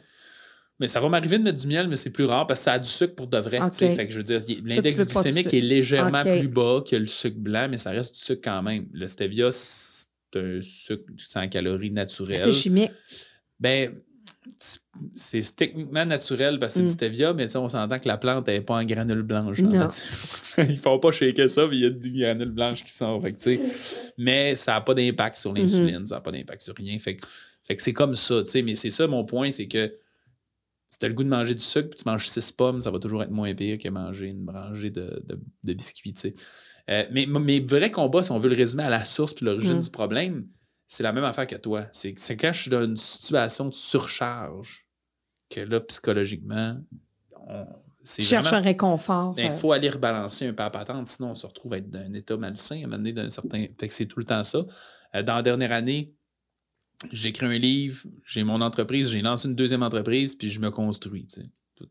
Mais 0.80 0.88
ça 0.88 1.00
va 1.00 1.10
m'arriver 1.10 1.38
de 1.38 1.44
mettre 1.44 1.60
du 1.60 1.68
miel, 1.68 1.88
mais 1.88 1.96
c'est 1.96 2.10
plus 2.10 2.26
rare 2.26 2.48
parce 2.48 2.62
que 2.62 2.64
ça 2.64 2.74
a 2.74 2.80
du 2.80 2.90
sucre 2.90 3.14
pour 3.16 3.28
de 3.28 3.38
vrai. 3.38 3.60
Fait 3.72 4.08
que 4.08 4.12
je 4.12 4.18
veux 4.18 4.24
dire, 4.24 4.42
l'index 4.64 5.06
glycémique 5.06 5.54
est 5.54 5.62
légèrement 5.62 6.24
plus 6.24 6.48
bas 6.48 6.82
que 6.90 6.96
le 6.96 7.06
sucre 7.06 7.38
blanc, 7.38 7.68
mais 7.70 7.78
ça 7.78 7.92
reste 7.92 8.16
du 8.16 8.22
sucre 8.22 8.42
quand 8.44 8.64
même. 8.64 8.88
Le 8.94 9.08
stevia, 9.08 9.52
c'est 9.52 10.08
un 10.36 10.60
sucre 10.62 11.04
sans 11.18 11.48
calories 11.50 11.92
naturel. 11.92 12.40
C'est 12.40 12.54
chimique. 12.54 12.92
Ben, 13.62 13.94
c'est 15.14 15.56
techniquement 15.56 16.06
naturel 16.06 16.60
parce 16.60 16.74
que 16.74 16.80
c'est 16.80 16.86
du 16.86 16.92
mm. 16.92 16.94
stevia, 16.94 17.34
mais 17.34 17.56
on 17.56 17.70
s'entend 17.70 18.00
que 18.00 18.08
la 18.08 18.18
plante 18.18 18.48
n'est 18.48 18.62
pas 18.62 18.76
en 18.76 18.84
granules 18.84 19.22
blanches. 19.22 19.60
Ils 20.58 20.80
font 20.80 21.00
pas 21.00 21.12
shaker 21.12 21.50
ça, 21.50 21.68
puis 21.68 21.78
il 21.78 21.84
y 21.84 21.86
a 21.86 21.90
des 21.92 22.12
granules 22.12 22.52
blanches 22.52 22.84
qui 22.84 22.92
sont. 22.92 23.22
Fait 23.22 23.62
mais 24.18 24.56
ça 24.56 24.74
n'a 24.74 24.82
pas 24.82 24.94
d'impact 24.94 25.38
sur 25.38 25.54
l'insuline, 25.54 26.00
mm-hmm. 26.00 26.06
ça 26.08 26.16
n'a 26.16 26.22
pas 26.22 26.32
d'impact 26.32 26.62
sur 26.62 26.76
rien. 26.76 26.98
Fait, 27.00 27.18
fait 27.64 27.76
que 27.76 27.82
c'est 27.82 27.94
comme 27.94 28.16
ça, 28.16 28.42
mais 28.64 28.76
c'est 28.76 28.90
ça 28.90 29.08
mon 29.08 29.24
point, 29.24 29.52
c'est 29.52 29.68
que 29.68 29.94
si 30.90 31.00
tu 31.00 31.06
as 31.06 31.10
le 31.10 31.16
goût 31.16 31.24
de 31.24 31.30
manger 31.30 31.56
du 31.56 31.64
sucre, 31.64 31.90
puis 31.90 32.00
tu 32.00 32.10
manges 32.10 32.28
six 32.28 32.52
pommes, 32.52 32.82
ça 32.82 32.92
va 32.92 33.00
toujours 33.00 33.24
être 33.24 33.32
moins 33.32 33.54
pire 33.54 33.78
que 33.78 33.88
manger 33.90 34.28
une 34.28 34.50
rangée 34.50 34.90
de, 34.90 35.24
de, 35.64 35.74
biscuits. 35.74 36.14
Euh, 36.90 37.06
mais 37.12 37.26
mes 37.26 37.60
vrais 37.62 37.92
combats, 37.92 38.24
si 38.24 38.32
on 38.32 38.40
veut 38.40 38.50
le 38.50 38.56
résumer 38.56 38.84
à 38.84 38.90
la 38.90 39.06
source 39.06 39.34
puis 39.34 39.46
l'origine 39.46 39.78
mm. 39.78 39.82
du 39.82 39.90
problème, 39.90 40.48
c'est 40.92 41.04
la 41.04 41.14
même 41.14 41.24
affaire 41.24 41.48
que 41.48 41.56
toi. 41.56 41.86
C'est 41.94 42.14
quand 42.36 42.52
je 42.52 42.64
suis 42.64 42.70
dans 42.70 42.84
une 42.84 42.98
situation 42.98 43.64
de 43.64 43.74
surcharge 43.74 44.86
que 45.50 45.62
là, 45.62 45.80
psychologiquement, 45.80 46.82
c'est 48.04 48.22
cherche 48.22 48.52
un 48.52 48.60
réconfort. 48.60 49.34
Il 49.38 49.48
ben, 49.48 49.56
faut 49.56 49.72
aller 49.72 49.90
rebalancer 49.90 50.48
un 50.48 50.54
peu 50.54 50.64
à 50.64 50.70
patente, 50.70 51.08
sinon 51.08 51.30
on 51.30 51.36
se 51.36 51.48
retrouve 51.48 51.74
à 51.74 51.78
être 51.78 51.90
dans 51.90 52.00
un 52.00 52.14
état 52.14 52.36
malsain, 52.36 52.84
à 52.84 52.94
un 52.94 53.00
d'un 53.00 53.30
certain. 53.30 53.68
Fait 53.80 53.88
que 53.88 53.94
c'est 53.94 54.06
tout 54.06 54.20
le 54.20 54.26
temps 54.26 54.44
ça. 54.44 54.66
Euh, 55.16 55.24
dans 55.24 55.36
la 55.36 55.42
dernière 55.42 55.72
année, 55.72 56.14
j'écris 57.14 57.46
un 57.46 57.58
livre, 57.58 58.06
j'ai 58.26 58.44
mon 58.44 58.60
entreprise, 58.60 59.12
j'ai 59.12 59.22
lancé 59.22 59.48
une 59.48 59.56
deuxième 59.56 59.84
entreprise, 59.84 60.36
puis 60.36 60.50
je 60.50 60.60
me 60.60 60.72
construis. 60.72 61.26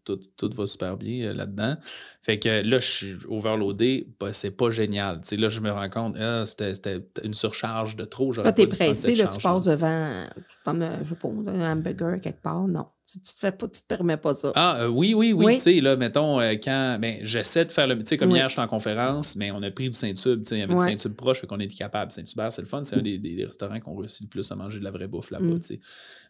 Tout, 0.05 0.51
va 0.55 0.67
super 0.67 0.97
bien 0.97 1.29
euh, 1.29 1.35
là-dedans. 1.35 1.77
Fait 2.23 2.39
que 2.39 2.63
là, 2.63 2.79
je 2.79 2.87
suis 2.87 3.17
overloadé, 3.29 4.09
bah, 4.19 4.33
c'est 4.33 4.51
pas 4.51 4.71
génial. 4.71 5.21
là, 5.31 5.49
je 5.49 5.61
me 5.61 5.71
rends 5.71 5.91
compte, 5.91 6.17
ah, 6.19 6.45
c'était 6.47 7.05
une 7.23 7.35
surcharge 7.35 7.97
de 7.97 8.05
trop. 8.05 8.33
Là, 8.33 8.53
t'es 8.53 8.67
pressé, 8.67 9.15
là, 9.15 9.29
tu 9.29 9.41
passes 9.41 9.65
devant, 9.65 10.27
comme, 10.65 10.85
je 11.05 11.09
sais 11.09 11.15
pas, 11.15 11.29
un 11.29 11.73
hamburger 11.73 12.21
quelque 12.21 12.43
part. 12.43 12.67
Non. 12.69 12.87
Tu, 13.11 13.21
tu, 13.21 13.35
te 13.35 13.41
fais 13.41 13.51
pas, 13.51 13.67
tu 13.67 13.81
te 13.83 13.87
permets 13.87 14.17
pas 14.17 14.35
ça. 14.35 14.53
Ah, 14.55 14.83
euh, 14.83 14.87
oui, 14.87 15.15
oui, 15.15 15.33
oui. 15.33 15.55
Tu 15.55 15.61
sais, 15.61 15.81
là, 15.81 15.97
mettons, 15.97 16.41
euh, 16.41 16.53
quand. 16.53 16.99
Ben, 17.01 17.19
j'essaie 17.23 17.65
de 17.65 17.73
faire 17.73 17.89
le. 17.89 17.99
Tu 17.99 18.07
sais, 18.07 18.17
comme 18.17 18.31
hier, 18.31 18.49
je 18.49 18.53
suis 18.53 18.63
en 18.63 18.69
conférence, 18.69 19.35
mais 19.35 19.51
on 19.51 19.63
a 19.63 19.71
pris 19.71 19.91
du 19.91 19.97
Saint-Tube. 19.97 20.43
Il 20.51 20.59
y 20.59 20.63
avait 20.63 20.75
du 20.75 20.81
Saint-Tube 20.81 21.15
proche, 21.15 21.41
fait 21.41 21.47
qu'on 21.47 21.59
était 21.59 21.75
capable. 21.75 22.13
Saint-Hubert, 22.13 22.53
c'est 22.53 22.63
le 22.63 22.69
fun. 22.69 22.85
C'est 22.85 22.97
un 22.97 23.03
des, 23.03 23.19
des, 23.19 23.45
restaurants 23.45 23.81
qu'on 23.81 23.97
réussit 23.97 24.23
le 24.23 24.29
plus 24.29 24.51
à 24.53 24.55
manger 24.55 24.79
de 24.79 24.85
la 24.85 24.93
vraie 24.93 25.09
bouffe 25.09 25.31
là-bas. 25.31 25.45
Mm. 25.45 25.61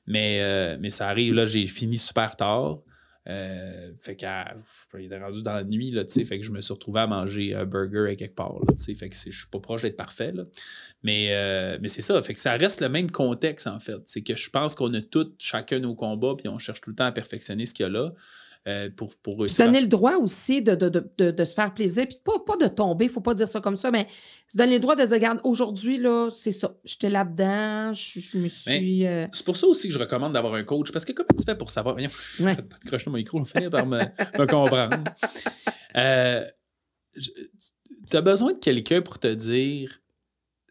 Mais, 0.06 0.78
mais 0.78 0.90
ça 0.90 1.08
arrive, 1.08 1.34
là, 1.34 1.44
j'ai 1.44 1.66
fini 1.66 1.98
super 1.98 2.36
tard. 2.36 2.78
Euh, 3.28 3.92
fait 4.00 4.16
qu'il 4.16 4.28
était 5.00 5.18
rendu 5.18 5.42
dans 5.42 5.52
la 5.52 5.64
nuit, 5.64 5.90
là, 5.90 6.04
fait 6.08 6.38
que 6.38 6.44
je 6.44 6.52
me 6.52 6.60
suis 6.60 6.72
retrouvé 6.72 7.00
à 7.00 7.06
manger 7.06 7.54
un 7.54 7.66
burger 7.66 8.10
à 8.10 8.16
quelque 8.16 8.34
part. 8.34 8.54
Là, 8.54 8.74
fait 8.76 9.08
que 9.08 9.14
je 9.14 9.30
suis 9.30 9.46
pas 9.50 9.60
proche 9.60 9.82
d'être 9.82 9.96
parfait. 9.96 10.32
Là. 10.32 10.44
Mais, 11.02 11.28
euh, 11.30 11.78
mais 11.82 11.88
c'est 11.88 12.02
ça, 12.02 12.20
fait 12.22 12.32
que 12.32 12.40
ça 12.40 12.52
reste 12.52 12.80
le 12.80 12.88
même 12.88 13.10
contexte 13.10 13.66
en 13.66 13.78
fait. 13.78 14.00
C'est 14.06 14.22
que 14.22 14.36
je 14.36 14.48
pense 14.50 14.74
qu'on 14.74 14.92
a 14.94 15.02
tous 15.02 15.32
chacun 15.38 15.80
nos 15.80 15.94
combats, 15.94 16.34
puis 16.36 16.48
on 16.48 16.58
cherche 16.58 16.80
tout 16.80 16.90
le 16.90 16.96
temps 16.96 17.04
à 17.04 17.12
perfectionner 17.12 17.66
ce 17.66 17.74
qu'il 17.74 17.84
y 17.84 17.86
a 17.86 17.90
là. 17.90 18.14
Euh, 18.68 18.90
pour, 18.94 19.16
pour 19.16 19.38
réussir. 19.38 19.64
Donner 19.64 19.80
le 19.80 19.86
droit 19.86 20.16
aussi 20.16 20.60
de, 20.60 20.74
de, 20.74 21.44
se 21.46 21.54
faire 21.54 21.72
plaisir, 21.72 22.06
puis 22.06 22.18
pas, 22.22 22.38
pas 22.46 22.58
de 22.58 22.68
tomber, 22.68 23.06
il 23.06 23.08
ne 23.08 23.12
faut 23.14 23.22
pas 23.22 23.32
dire 23.32 23.48
ça 23.48 23.58
comme 23.62 23.78
ça, 23.78 23.90
mais 23.90 24.06
se 24.48 24.58
donner 24.58 24.74
le 24.74 24.80
droit 24.80 24.96
de 24.96 25.02
dire, 25.02 25.10
regarde, 25.10 25.40
aujourd'hui, 25.44 25.96
là, 25.96 26.28
c'est 26.30 26.52
ça, 26.52 26.76
j'étais 26.84 27.08
là-dedans, 27.08 27.94
je, 27.94 28.36
me 28.36 28.48
suis. 28.48 29.06
Euh, 29.06 29.26
c'est 29.32 29.46
pour 29.46 29.56
ça 29.56 29.66
aussi 29.66 29.88
que 29.88 29.94
je 29.94 29.98
recommande 29.98 30.34
d'avoir 30.34 30.52
un 30.52 30.62
coach, 30.62 30.92
parce 30.92 31.06
que 31.06 31.12
comment 31.12 31.30
tu 31.34 31.42
fais 31.42 31.54
pour 31.54 31.70
savoir? 31.70 31.96
Viens, 31.96 32.10
ouais. 32.40 32.54
pas 32.56 32.76
de 32.76 32.86
crocher 32.86 33.08
mon 33.08 33.16
micro, 33.16 33.42
finir 33.46 33.70
par 33.70 33.86
me, 33.86 33.98
me 34.38 34.46
comprendre. 34.46 35.04
Euh, 35.96 36.44
tu 37.14 38.16
as 38.16 38.20
besoin 38.20 38.52
de 38.52 38.58
quelqu'un 38.58 39.00
pour 39.00 39.18
te 39.18 39.32
dire 39.32 39.99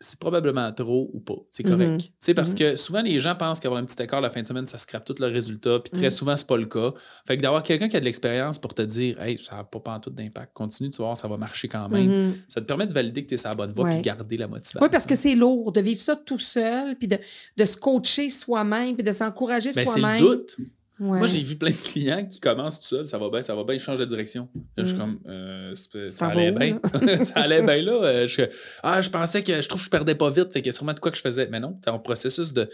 c'est 0.02 0.20
probablement 0.20 0.72
trop 0.72 1.10
ou 1.14 1.20
pas. 1.20 1.36
C'est 1.50 1.64
correct. 1.64 2.12
C'est 2.20 2.32
mhm. 2.32 2.36
Parce 2.36 2.52
mhm. 2.52 2.58
que 2.58 2.76
souvent, 2.78 3.02
les 3.02 3.20
gens 3.20 3.36
pensent 3.36 3.60
qu'avoir 3.60 3.82
un 3.82 3.86
petit 3.86 4.02
écart 4.02 4.22
la 4.22 4.30
fin 4.30 4.42
de 4.42 4.48
semaine, 4.48 4.66
ça 4.66 4.78
scrape 4.78 5.04
tout 5.04 5.16
le 5.20 5.28
résultat. 5.28 5.80
Puis 5.80 5.92
très 5.92 6.06
mhm. 6.06 6.12
souvent, 6.12 6.38
c'est 6.38 6.48
pas 6.48 6.56
le 6.56 6.68
cas. 6.68 6.94
Fait 7.28 7.36
que 7.36 7.42
d'avoir 7.42 7.64
quelqu'un 7.64 7.90
qui 7.90 7.98
a 7.98 8.00
de 8.00 8.06
l'expérience 8.06 8.60
pour 8.60 8.74
te 8.74 8.82
dire 8.82 9.22
Hey, 9.22 9.38
ça 9.38 9.58
n'a 9.58 9.64
pas 9.66 10.00
tout 10.00 10.10
d'impact. 10.10 10.54
Continue, 10.54 10.90
tu 10.90 11.02
voir, 11.02 11.18
ça 11.18 11.28
va 11.28 11.38
marcher 11.38 11.68
quand 11.68 11.90
même. 11.90 12.36
Ça 12.48 12.62
te 12.62 12.66
permet 12.66 12.88
de 12.88 12.94
valider 12.94 13.24
que 13.24 13.30
tu 13.30 13.34
es 13.34 13.38
sur 13.38 13.50
la 13.50 13.56
bonne 13.56 13.74
voie 13.74 13.94
et 13.94 14.02
garder 14.02 14.38
la 14.38 14.48
motivation. 14.48 14.80
Oui, 14.82 14.90
parce 14.92 15.06
que 15.06 15.16
c'est 15.16 15.36
lourd 15.36 15.72
de 15.72 15.82
vivre 15.82 16.02
ça 16.02 16.16
tout 16.16 16.40
seul, 16.40 16.96
puis 16.98 17.08
de, 17.08 17.18
de 17.58 17.66
se 17.66 17.76
coacher 17.76 18.30
soi-même, 18.30 18.96
puis 18.96 19.04
de 19.04 19.12
s'encourager 19.12 19.72
ben, 19.74 19.86
soi-même. 19.86 20.20
C'est 20.20 20.24
le 20.24 20.30
doute. 20.30 20.58
Moi, 21.00 21.28
j'ai 21.28 21.42
vu 21.42 21.56
plein 21.56 21.72
de 21.72 21.76
clients 21.76 22.26
qui 22.26 22.40
commencent 22.40 22.80
tout 22.80 22.88
seuls, 22.88 23.08
ça 23.08 23.18
va 23.18 23.30
bien, 23.30 23.42
ça 23.42 23.56
va 23.56 23.64
bien, 23.64 23.76
ils 23.76 23.80
changent 23.80 24.00
de 24.00 24.06
direction. 24.06 24.50
je 24.78 24.84
suis 24.84 24.96
mm. 24.96 24.98
comme, 24.98 25.20
euh, 25.28 25.74
ça, 25.76 26.28
allait 26.28 26.52
bien. 26.52 26.80
ça 27.24 27.36
allait 27.36 27.62
bien 27.62 27.82
là. 27.82 28.04
Euh, 28.04 28.28
je, 28.28 28.42
ah, 28.84 29.02
je 29.02 29.10
pensais 29.10 29.42
que, 29.42 29.62
je 29.62 29.68
trouve 29.68 29.80
que 29.80 29.86
je 29.86 29.90
perdais 29.90 30.16
pas 30.16 30.30
vite, 30.30 30.52
fait 30.52 30.68
a 30.68 30.72
sûrement 30.72 30.94
de 30.94 31.00
quoi 31.00 31.12
que 31.12 31.18
je 31.18 31.22
faisais. 31.22 31.48
Mais 31.50 31.60
non, 31.60 31.80
tu 31.82 31.90
en 31.90 32.00
processus 32.00 32.54
de. 32.54 32.70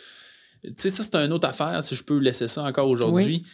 Tu 0.63 0.73
sais, 0.77 0.89
ça, 0.89 1.03
c'est 1.03 1.15
une 1.15 1.33
autre 1.33 1.47
affaire, 1.47 1.83
si 1.83 1.95
je 1.95 2.03
peux 2.03 2.17
laisser 2.17 2.47
ça 2.47 2.63
encore 2.63 2.89
aujourd'hui. 2.89 3.45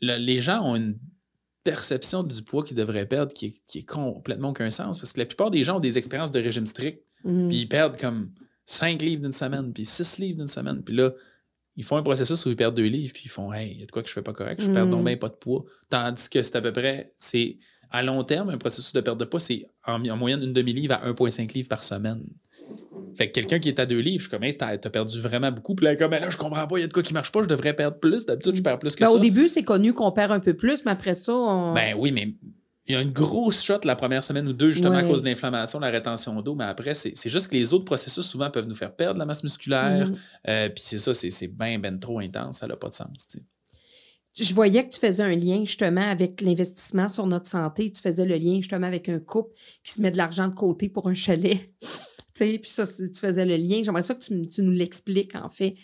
les 0.00 0.40
gens 0.40 0.62
ont 0.62 0.74
une 0.74 0.98
perception 1.62 2.22
du 2.22 2.42
poids 2.42 2.64
qu'ils 2.64 2.76
devraient 2.76 3.06
perdre 3.06 3.32
qui 3.32 3.46
est, 3.46 3.62
qui 3.66 3.78
est, 3.78 3.84
complètement 3.84 4.50
aucun 4.50 4.70
sens, 4.70 4.98
parce 4.98 5.12
que 5.12 5.20
la 5.20 5.26
plupart 5.26 5.50
des 5.50 5.64
gens 5.64 5.76
ont 5.76 5.80
des 5.80 5.96
expériences 5.96 6.32
de 6.32 6.40
régime 6.40 6.66
strict, 6.66 7.02
mm. 7.24 7.48
puis 7.48 7.58
ils 7.58 7.68
perdent 7.68 7.98
comme 7.98 8.32
5 8.66 9.00
livres 9.00 9.22
d'une 9.22 9.32
semaine, 9.32 9.72
puis 9.72 9.84
6 9.84 10.18
livres 10.18 10.38
d'une 10.38 10.46
semaine, 10.46 10.82
puis 10.82 10.94
là, 10.94 11.12
ils 11.76 11.84
font 11.84 11.96
un 11.96 12.02
processus 12.02 12.44
où 12.46 12.50
ils 12.50 12.56
perdent 12.56 12.76
deux 12.76 12.86
livres, 12.86 13.12
puis 13.12 13.24
ils 13.26 13.30
font 13.30 13.52
Hey, 13.52 13.72
il 13.72 13.80
y 13.80 13.82
a 13.82 13.86
de 13.86 13.90
quoi 13.90 14.02
que 14.02 14.08
je 14.08 14.14
fais 14.14 14.22
pas 14.22 14.32
correct, 14.32 14.62
je 14.62 14.70
perds 14.70 14.86
donc 14.86 15.02
mm. 15.02 15.06
bien 15.06 15.16
pas 15.16 15.28
de 15.28 15.34
poids. 15.34 15.64
Tandis 15.90 16.28
que 16.28 16.42
c'est 16.42 16.56
à 16.56 16.60
peu 16.60 16.72
près, 16.72 17.12
c'est 17.16 17.58
à 17.90 18.02
long 18.02 18.22
terme, 18.24 18.50
un 18.50 18.58
processus 18.58 18.92
de 18.92 19.00
perte 19.00 19.18
de 19.18 19.24
poids, 19.24 19.40
c'est 19.40 19.66
en, 19.86 19.98
moyenne 20.16 20.42
une 20.42 20.52
demi-livre 20.52 20.94
à 20.94 21.10
1,5 21.10 21.52
livres 21.54 21.68
par 21.68 21.84
semaine. 21.84 22.22
Fait 23.16 23.28
que 23.28 23.32
quelqu'un 23.32 23.60
qui 23.60 23.68
est 23.68 23.78
à 23.78 23.86
deux 23.86 24.00
livres, 24.00 24.18
je 24.18 24.22
suis 24.24 24.30
comme, 24.30 24.42
hey, 24.42 24.56
t'as 24.56 24.76
perdu 24.78 25.20
vraiment 25.20 25.52
beaucoup. 25.52 25.76
Puis 25.76 25.84
là, 25.84 25.94
comme, 25.94 26.10
là, 26.10 26.30
je 26.30 26.36
comprends 26.36 26.66
pas, 26.66 26.78
il 26.78 26.80
y 26.80 26.84
a 26.84 26.88
de 26.88 26.92
quoi 26.92 27.02
qui 27.02 27.12
marche 27.12 27.30
pas, 27.30 27.42
je 27.42 27.48
devrais 27.48 27.74
perdre 27.74 27.98
plus. 27.98 28.26
D'habitude, 28.26 28.56
je 28.56 28.62
perds 28.62 28.80
plus 28.80 28.96
que 28.96 29.00
ben, 29.00 29.06
ça. 29.06 29.12
Au 29.12 29.20
début, 29.20 29.46
c'est 29.48 29.62
connu 29.62 29.92
qu'on 29.92 30.10
perd 30.10 30.32
un 30.32 30.40
peu 30.40 30.54
plus, 30.54 30.84
mais 30.84 30.90
après 30.90 31.14
ça, 31.14 31.32
on. 31.32 31.74
Ben 31.74 31.94
oui, 31.96 32.10
mais 32.10 32.34
il 32.86 32.92
y 32.94 32.96
a 32.96 33.00
une 33.00 33.12
grosse 33.12 33.62
shot 33.64 33.80
la 33.84 33.96
première 33.96 34.22
semaine 34.22 34.46
ou 34.46 34.52
deux, 34.52 34.70
justement 34.70 34.96
à 34.96 35.02
cause 35.04 35.22
de 35.22 35.28
l'inflammation, 35.28 35.80
la 35.80 35.90
rétention 35.90 36.40
d'eau, 36.42 36.54
mais 36.54 36.64
après, 36.64 36.94
c'est 36.94 37.28
juste 37.28 37.48
que 37.48 37.54
les 37.54 37.72
autres 37.72 37.84
processus 37.84 38.26
souvent 38.26 38.50
peuvent 38.50 38.66
nous 38.66 38.74
faire 38.74 38.94
perdre 38.94 39.18
la 39.18 39.26
masse 39.26 39.42
musculaire. 39.42 40.10
Mm-hmm. 40.10 40.16
Euh, 40.48 40.68
puis 40.68 40.82
c'est 40.84 40.98
ça, 40.98 41.14
c'est 41.14 41.48
bien, 41.48 41.78
bien 41.78 41.96
trop 41.96 42.18
intense, 42.18 42.58
ça 42.58 42.66
n'a 42.66 42.76
pas 42.76 42.88
de 42.88 42.94
sens. 42.94 43.36
Je 44.36 44.52
voyais 44.52 44.86
que 44.86 44.92
tu 44.92 45.00
faisais 45.00 45.22
un 45.22 45.34
lien 45.34 45.64
justement 45.64 46.02
avec 46.02 46.40
l'investissement 46.40 47.08
sur 47.08 47.26
notre 47.26 47.48
santé. 47.48 47.90
Tu 47.92 48.02
faisais 48.02 48.26
le 48.26 48.34
lien 48.34 48.56
justement 48.56 48.86
avec 48.86 49.08
un 49.08 49.20
couple 49.20 49.54
qui 49.84 49.92
se 49.92 50.02
met 50.02 50.10
de 50.10 50.16
l'argent 50.16 50.48
de 50.48 50.54
côté 50.54 50.88
pour 50.88 51.08
un 51.08 51.14
chalet. 51.14 51.70
puis 52.34 52.60
ça, 52.64 52.84
tu 52.86 53.14
faisais 53.14 53.46
le 53.46 53.56
lien. 53.56 53.82
J'aimerais 53.84 54.02
ça 54.02 54.14
que 54.14 54.20
tu, 54.20 54.46
tu 54.48 54.62
nous 54.62 54.72
l'expliques, 54.72 55.36
en 55.36 55.50
fait. 55.50 55.76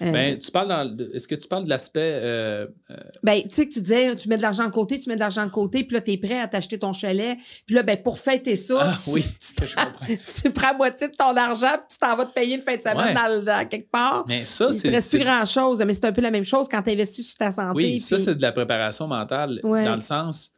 Euh, 0.00 0.10
ben, 0.10 0.38
tu 0.38 0.50
parles 0.50 0.68
dans. 0.68 0.96
Est-ce 1.12 1.28
que 1.28 1.34
tu 1.34 1.46
parles 1.46 1.64
de 1.64 1.68
l'aspect. 1.68 2.20
Euh, 2.22 2.66
euh, 2.90 2.96
ben, 3.22 3.42
tu 3.42 3.48
sais, 3.50 3.68
que 3.68 3.72
tu 3.72 3.80
disais, 3.80 4.16
tu 4.16 4.28
mets 4.28 4.36
de 4.36 4.42
l'argent 4.42 4.66
de 4.66 4.72
côté, 4.72 4.98
tu 4.98 5.08
mets 5.08 5.14
de 5.14 5.20
l'argent 5.20 5.44
de 5.44 5.50
côté, 5.50 5.84
puis 5.84 5.94
là, 5.94 6.00
tu 6.00 6.12
es 6.12 6.16
prêt 6.16 6.40
à 6.40 6.48
t'acheter 6.48 6.78
ton 6.78 6.92
chalet. 6.92 7.36
Puis 7.66 7.74
là, 7.74 7.82
ben, 7.82 7.96
pour 7.96 8.18
fêter 8.18 8.56
ça. 8.56 8.78
Ah, 8.80 8.98
tu, 9.02 9.10
oui, 9.10 9.24
tu, 9.40 9.66
je 9.66 9.76
comprends. 9.76 10.06
tu 10.06 10.50
prends 10.50 10.76
moitié 10.76 11.08
de 11.08 11.14
ton 11.14 11.36
argent, 11.36 11.72
puis 11.72 11.86
tu 11.92 11.98
t'en 11.98 12.16
vas 12.16 12.26
te 12.26 12.32
payer 12.32 12.56
une 12.56 12.62
fin 12.62 12.76
de 12.76 12.82
semaine 12.82 13.44
dans, 13.44 13.68
quelque 13.68 13.90
part. 13.90 14.24
Mais 14.26 14.40
ça, 14.40 14.72
c'est. 14.72 14.88
Il 14.88 14.90
ne 14.90 14.96
reste 14.96 15.10
plus 15.10 15.24
grand-chose, 15.24 15.82
mais 15.86 15.94
c'est 15.94 16.06
un 16.06 16.12
peu 16.12 16.22
la 16.22 16.30
même 16.30 16.44
chose 16.44 16.66
quand 16.70 16.82
tu 16.82 16.90
investis 16.90 17.26
sur 17.26 17.36
ta 17.36 17.52
santé. 17.52 17.74
Oui, 17.74 18.00
ça, 18.00 18.18
c'est 18.18 18.34
de 18.34 18.42
la 18.42 18.52
préparation 18.52 19.06
mentale, 19.06 19.60
dans 19.62 19.94
le 19.94 20.00
sens 20.00 20.52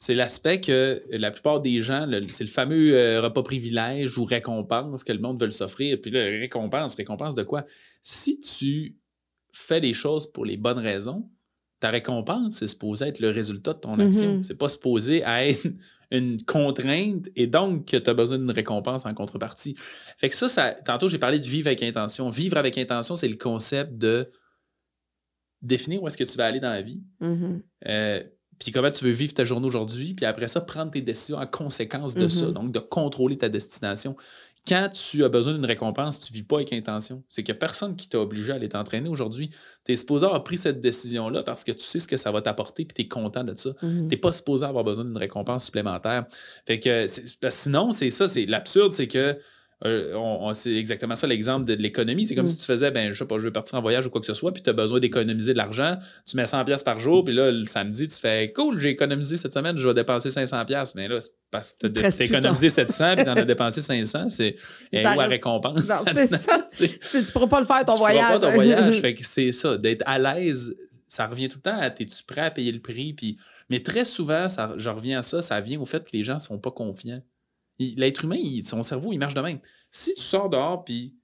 c'est 0.00 0.14
l'aspect 0.14 0.60
que 0.60 1.04
la 1.10 1.30
plupart 1.30 1.60
des 1.60 1.80
gens, 1.80 2.08
c'est 2.28 2.44
le 2.44 2.50
fameux 2.50 3.20
repas 3.20 3.42
privilège 3.42 4.18
ou 4.18 4.24
récompense 4.24 5.04
que 5.04 5.12
le 5.12 5.20
monde 5.20 5.40
veut 5.40 5.50
s'offrir. 5.50 6.00
Puis 6.00 6.10
là, 6.10 6.24
récompense, 6.24 6.96
récompense 6.96 7.34
de 7.34 7.42
quoi? 7.42 7.64
si 8.02 8.40
tu 8.40 8.96
fais 9.52 9.80
les 9.80 9.94
choses 9.94 10.30
pour 10.30 10.44
les 10.44 10.56
bonnes 10.56 10.78
raisons, 10.78 11.28
ta 11.80 11.90
récompense, 11.90 12.56
c'est 12.56 12.68
supposé 12.68 13.06
être 13.06 13.20
le 13.20 13.30
résultat 13.30 13.72
de 13.72 13.78
ton 13.78 13.98
action. 13.98 14.36
Mm-hmm. 14.36 14.42
C'est 14.42 14.56
pas 14.56 14.68
supposé 14.68 15.22
être 15.26 15.66
une 16.10 16.42
contrainte 16.42 17.28
et 17.36 17.46
donc 17.46 17.86
que 17.86 17.96
tu 17.96 18.10
as 18.10 18.14
besoin 18.14 18.38
d'une 18.38 18.50
récompense 18.50 19.06
en 19.06 19.14
contrepartie. 19.14 19.76
Fait 20.18 20.28
que 20.28 20.34
ça, 20.34 20.48
ça 20.48 20.72
tantôt 20.72 21.08
j'ai 21.08 21.18
parlé 21.18 21.38
de 21.38 21.46
vivre 21.46 21.68
avec 21.68 21.82
intention. 21.82 22.28
Vivre 22.28 22.58
avec 22.58 22.76
intention, 22.76 23.16
c'est 23.16 23.28
le 23.28 23.36
concept 23.36 23.96
de 23.96 24.30
définir 25.62 26.02
où 26.02 26.06
est-ce 26.06 26.18
que 26.18 26.24
tu 26.24 26.36
vas 26.36 26.46
aller 26.46 26.60
dans 26.60 26.70
la 26.70 26.82
vie. 26.82 27.02
Mm-hmm. 27.22 27.62
Euh, 27.88 28.22
puis 28.60 28.72
comment 28.72 28.90
tu 28.90 29.04
veux 29.04 29.10
vivre 29.10 29.32
ta 29.32 29.44
journée 29.44 29.66
aujourd'hui, 29.66 30.14
puis 30.14 30.26
après 30.26 30.46
ça, 30.46 30.60
prendre 30.60 30.90
tes 30.90 31.00
décisions 31.00 31.38
en 31.38 31.46
conséquence 31.46 32.14
de 32.14 32.28
ça, 32.28 32.44
mm-hmm. 32.44 32.52
donc 32.52 32.72
de 32.72 32.78
contrôler 32.78 33.38
ta 33.38 33.48
destination. 33.48 34.16
quand 34.68 34.90
tu 34.92 35.24
as 35.24 35.30
besoin 35.30 35.54
d'une 35.54 35.64
récompense, 35.64 36.20
tu 36.20 36.30
ne 36.32 36.36
vis 36.36 36.42
pas 36.42 36.56
avec 36.56 36.72
intention. 36.74 37.24
C'est 37.30 37.42
qu'il 37.42 37.54
n'y 37.54 37.56
a 37.56 37.60
personne 37.60 37.96
qui 37.96 38.10
t'a 38.10 38.20
obligé 38.20 38.52
à 38.52 38.56
aller 38.56 38.68
t'entraîner 38.68 39.08
aujourd'hui. 39.08 39.48
Tu 39.86 39.92
es 39.92 39.96
supposé 39.96 40.26
avoir 40.26 40.44
pris 40.44 40.58
cette 40.58 40.82
décision-là 40.82 41.42
parce 41.42 41.64
que 41.64 41.72
tu 41.72 41.80
sais 41.80 41.98
ce 41.98 42.06
que 42.06 42.18
ça 42.18 42.30
va 42.30 42.42
t'apporter 42.42 42.82
et 42.82 42.86
tu 42.86 43.00
es 43.00 43.08
content 43.08 43.44
de 43.44 43.56
ça. 43.56 43.70
Mhm. 43.82 44.02
Tu 44.02 44.14
n'es 44.14 44.20
pas 44.20 44.32
supposé 44.32 44.66
avoir 44.66 44.84
besoin 44.84 45.06
d'une 45.06 45.16
récompense 45.16 45.64
supplémentaire. 45.64 46.26
Fait 46.66 46.78
que 46.78 47.06
sinon, 47.48 47.92
c'est 47.92 48.10
ça, 48.10 48.28
c'est 48.28 48.44
l'absurde, 48.44 48.92
c'est 48.92 49.08
que 49.08 49.38
euh, 49.86 50.14
on, 50.14 50.52
c'est 50.52 50.74
exactement 50.74 51.16
ça 51.16 51.26
l'exemple 51.26 51.64
de, 51.64 51.74
l'économie. 51.74 52.26
C'est 52.26 52.34
comme 52.34 52.44
Mm. 52.44 52.48
si 52.48 52.58
tu 52.58 52.66
faisais, 52.66 52.90
ben, 52.90 53.12
je 53.12 53.18
sais 53.18 53.24
pas, 53.24 53.38
je 53.38 53.44
veux 53.44 53.52
partir 53.52 53.78
en 53.78 53.82
voyage 53.82 54.06
ou 54.06 54.10
quoi 54.10 54.20
que 54.20 54.26
ce 54.26 54.34
soit, 54.34 54.52
puis 54.52 54.62
tu 54.62 54.68
as 54.68 54.74
besoin 54.74 55.00
d'économiser 55.00 55.52
de 55.52 55.58
l'argent. 55.58 55.96
Tu 56.26 56.36
mets 56.36 56.44
100$ 56.44 56.64
pièces 56.64 56.82
par 56.82 56.98
jour, 56.98 57.24
puis 57.24 57.34
là, 57.34 57.50
le 57.50 57.64
samedi, 57.64 58.06
tu 58.06 58.16
fais, 58.16 58.52
cool, 58.52 58.78
j'ai 58.78 58.90
économisé 58.90 59.36
cette 59.36 59.54
semaine, 59.54 59.78
je 59.78 59.88
vais 59.88 59.94
dépenser 59.94 60.28
500$. 60.28 60.66
pièces 60.66 60.94
Mais 60.94 61.08
là, 61.08 61.20
c'est 61.20 61.32
parce 61.50 61.72
que 61.74 61.86
tu 61.86 62.04
as 62.04 62.24
économisé 62.24 62.68
700$, 62.68 63.16
puis 63.16 63.24
tu 63.24 63.30
en 63.30 63.34
as 63.34 63.44
dépensé 63.44 63.80
500$. 63.80 64.28
C'est 64.28 64.56
où 64.92 64.96
la 64.96 65.26
récompense? 65.26 65.88
Non, 65.88 66.04
c'est 66.12 66.26
ça. 66.36 66.66
Tu 66.76 66.88
tu 67.24 67.32
pourras 67.32 67.46
pas 67.46 67.60
le 67.60 67.66
faire 67.66 67.84
ton 67.84 67.94
tu 67.94 67.98
voyage. 67.98 68.32
pas 68.32 68.40
ton 68.40 68.52
voyage. 68.52 69.00
fait 69.00 69.14
que 69.14 69.24
c'est 69.24 69.52
ça, 69.52 69.78
d'être 69.78 70.02
à 70.06 70.18
l'aise, 70.18 70.76
ça 71.08 71.26
revient 71.26 71.48
tout 71.48 71.58
le 71.64 71.70
temps 71.70 71.78
à 71.78 71.86
es-tu 71.86 72.22
prêt 72.26 72.42
à 72.42 72.50
payer 72.50 72.70
le 72.70 72.80
prix? 72.80 73.14
Puis, 73.14 73.38
mais 73.70 73.82
très 73.82 74.04
souvent, 74.04 74.48
ça, 74.48 74.74
je 74.76 74.90
reviens 74.90 75.20
à 75.20 75.22
ça, 75.22 75.40
ça 75.40 75.60
vient 75.60 75.80
au 75.80 75.86
fait 75.86 76.04
que 76.04 76.10
les 76.12 76.22
gens 76.22 76.38
sont 76.38 76.58
pas 76.58 76.70
confiants. 76.70 77.22
L'être 77.96 78.24
humain, 78.24 78.36
il- 78.38 78.64
son 78.64 78.82
cerveau, 78.82 79.12
il 79.12 79.18
marche 79.18 79.34
de 79.34 79.40
même. 79.40 79.58
Si 79.90 80.14
tu 80.14 80.22
sors 80.22 80.48
dehors, 80.50 80.84
puis 80.84 81.16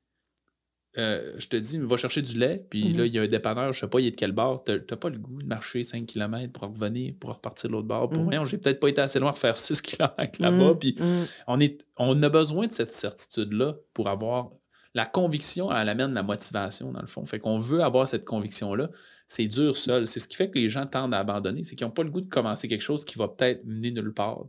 euh, 0.99 1.35
je 1.37 1.47
te 1.49 1.57
dis, 1.59 1.79
va 1.79 1.99
chercher 1.99 2.23
du 2.23 2.39
lait, 2.39 2.65
puis 2.71 2.89
Mhm. 2.89 2.97
là, 2.97 3.05
il 3.07 3.13
y 3.15 3.19
a 3.19 3.23
un 3.23 3.27
dépanneur, 3.29 3.71
je 3.75 3.81
sais 3.81 3.87
pas, 3.89 4.01
il 4.01 4.07
est 4.07 4.11
de 4.13 4.17
quel 4.17 4.33
bord, 4.33 4.65
t'as 4.65 4.79
pas 4.97 5.11
le 5.11 5.19
goût 5.19 5.43
de 5.43 5.47
marcher 5.47 5.83
5 5.83 6.07
km 6.07 6.51
pour 6.53 6.71
revenir, 6.73 7.13
pour 7.21 7.35
repartir 7.35 7.69
de 7.69 7.75
l'autre 7.75 7.87
bord. 7.87 8.09
Pour 8.09 8.23
Mhm. 8.23 8.29
rien, 8.31 8.45
j'ai 8.47 8.57
peut-être 8.57 8.81
pas 8.81 8.89
été 8.89 9.03
assez 9.03 9.19
loin 9.19 9.31
pour 9.31 9.39
faire 9.39 9.57
6 9.59 9.83
km 9.83 10.41
là-bas, 10.41 10.73
Mm, 10.73 10.79
puis 10.79 10.97
mm. 10.99 11.25
on, 11.49 11.61
est, 11.61 11.85
on 11.99 12.23
a 12.23 12.29
besoin 12.31 12.67
de 12.67 12.73
cette 12.73 12.95
certitude-là 12.95 13.77
pour 13.93 14.09
avoir 14.09 14.53
la 14.95 15.05
conviction, 15.05 15.71
elle 15.71 15.91
amène 15.91 16.15
la 16.15 16.23
motivation, 16.23 16.91
dans 16.93 17.03
le 17.03 17.07
fond. 17.07 17.27
Fait 17.27 17.39
qu'on 17.39 17.59
veut 17.59 17.83
avoir 17.83 18.09
cette 18.09 18.25
conviction-là. 18.25 18.89
C'est 19.27 19.47
dur 19.49 19.77
seul. 19.77 20.07
C'est 20.07 20.21
ce 20.21 20.27
qui 20.29 20.37
fait 20.37 20.49
que 20.51 20.59
les 20.59 20.71
gens 20.71 20.87
tendent 20.87 21.13
à 21.13 21.19
abandonner. 21.19 21.63
C'est 21.65 21.77
qu'ils 21.77 21.87
n'ont 21.87 21.91
pas 21.93 22.05
le 22.05 22.09
goût 22.11 22.23
de 22.23 22.29
commencer 22.31 22.67
quelque 22.69 22.81
chose 22.81 23.05
qui 23.05 23.19
va 23.19 23.29
peut-être 23.29 23.63
mener 23.67 23.91
nulle 23.91 24.15
part. 24.15 24.47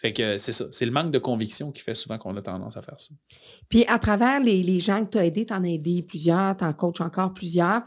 Fait 0.00 0.14
que 0.14 0.38
c'est 0.38 0.52
ça. 0.52 0.66
C'est 0.70 0.86
le 0.86 0.92
manque 0.92 1.10
de 1.10 1.18
conviction 1.18 1.72
qui 1.72 1.82
fait 1.82 1.94
souvent 1.94 2.16
qu'on 2.16 2.34
a 2.36 2.40
tendance 2.40 2.76
à 2.78 2.80
faire 2.82 2.98
ça. 2.98 3.12
Puis 3.68 3.84
à 3.86 3.98
travers 3.98 4.40
les, 4.40 4.62
les 4.62 4.80
gens 4.80 5.04
que 5.04 5.10
tu 5.10 5.18
as 5.18 5.26
aidés, 5.26 5.44
tu 5.44 5.52
en 5.52 5.62
as 5.62 5.68
aidé 5.68 6.02
plusieurs, 6.02 6.56
tu 6.56 6.64
en 6.64 6.72
coaches 6.72 7.02
encore 7.02 7.34
plusieurs. 7.34 7.82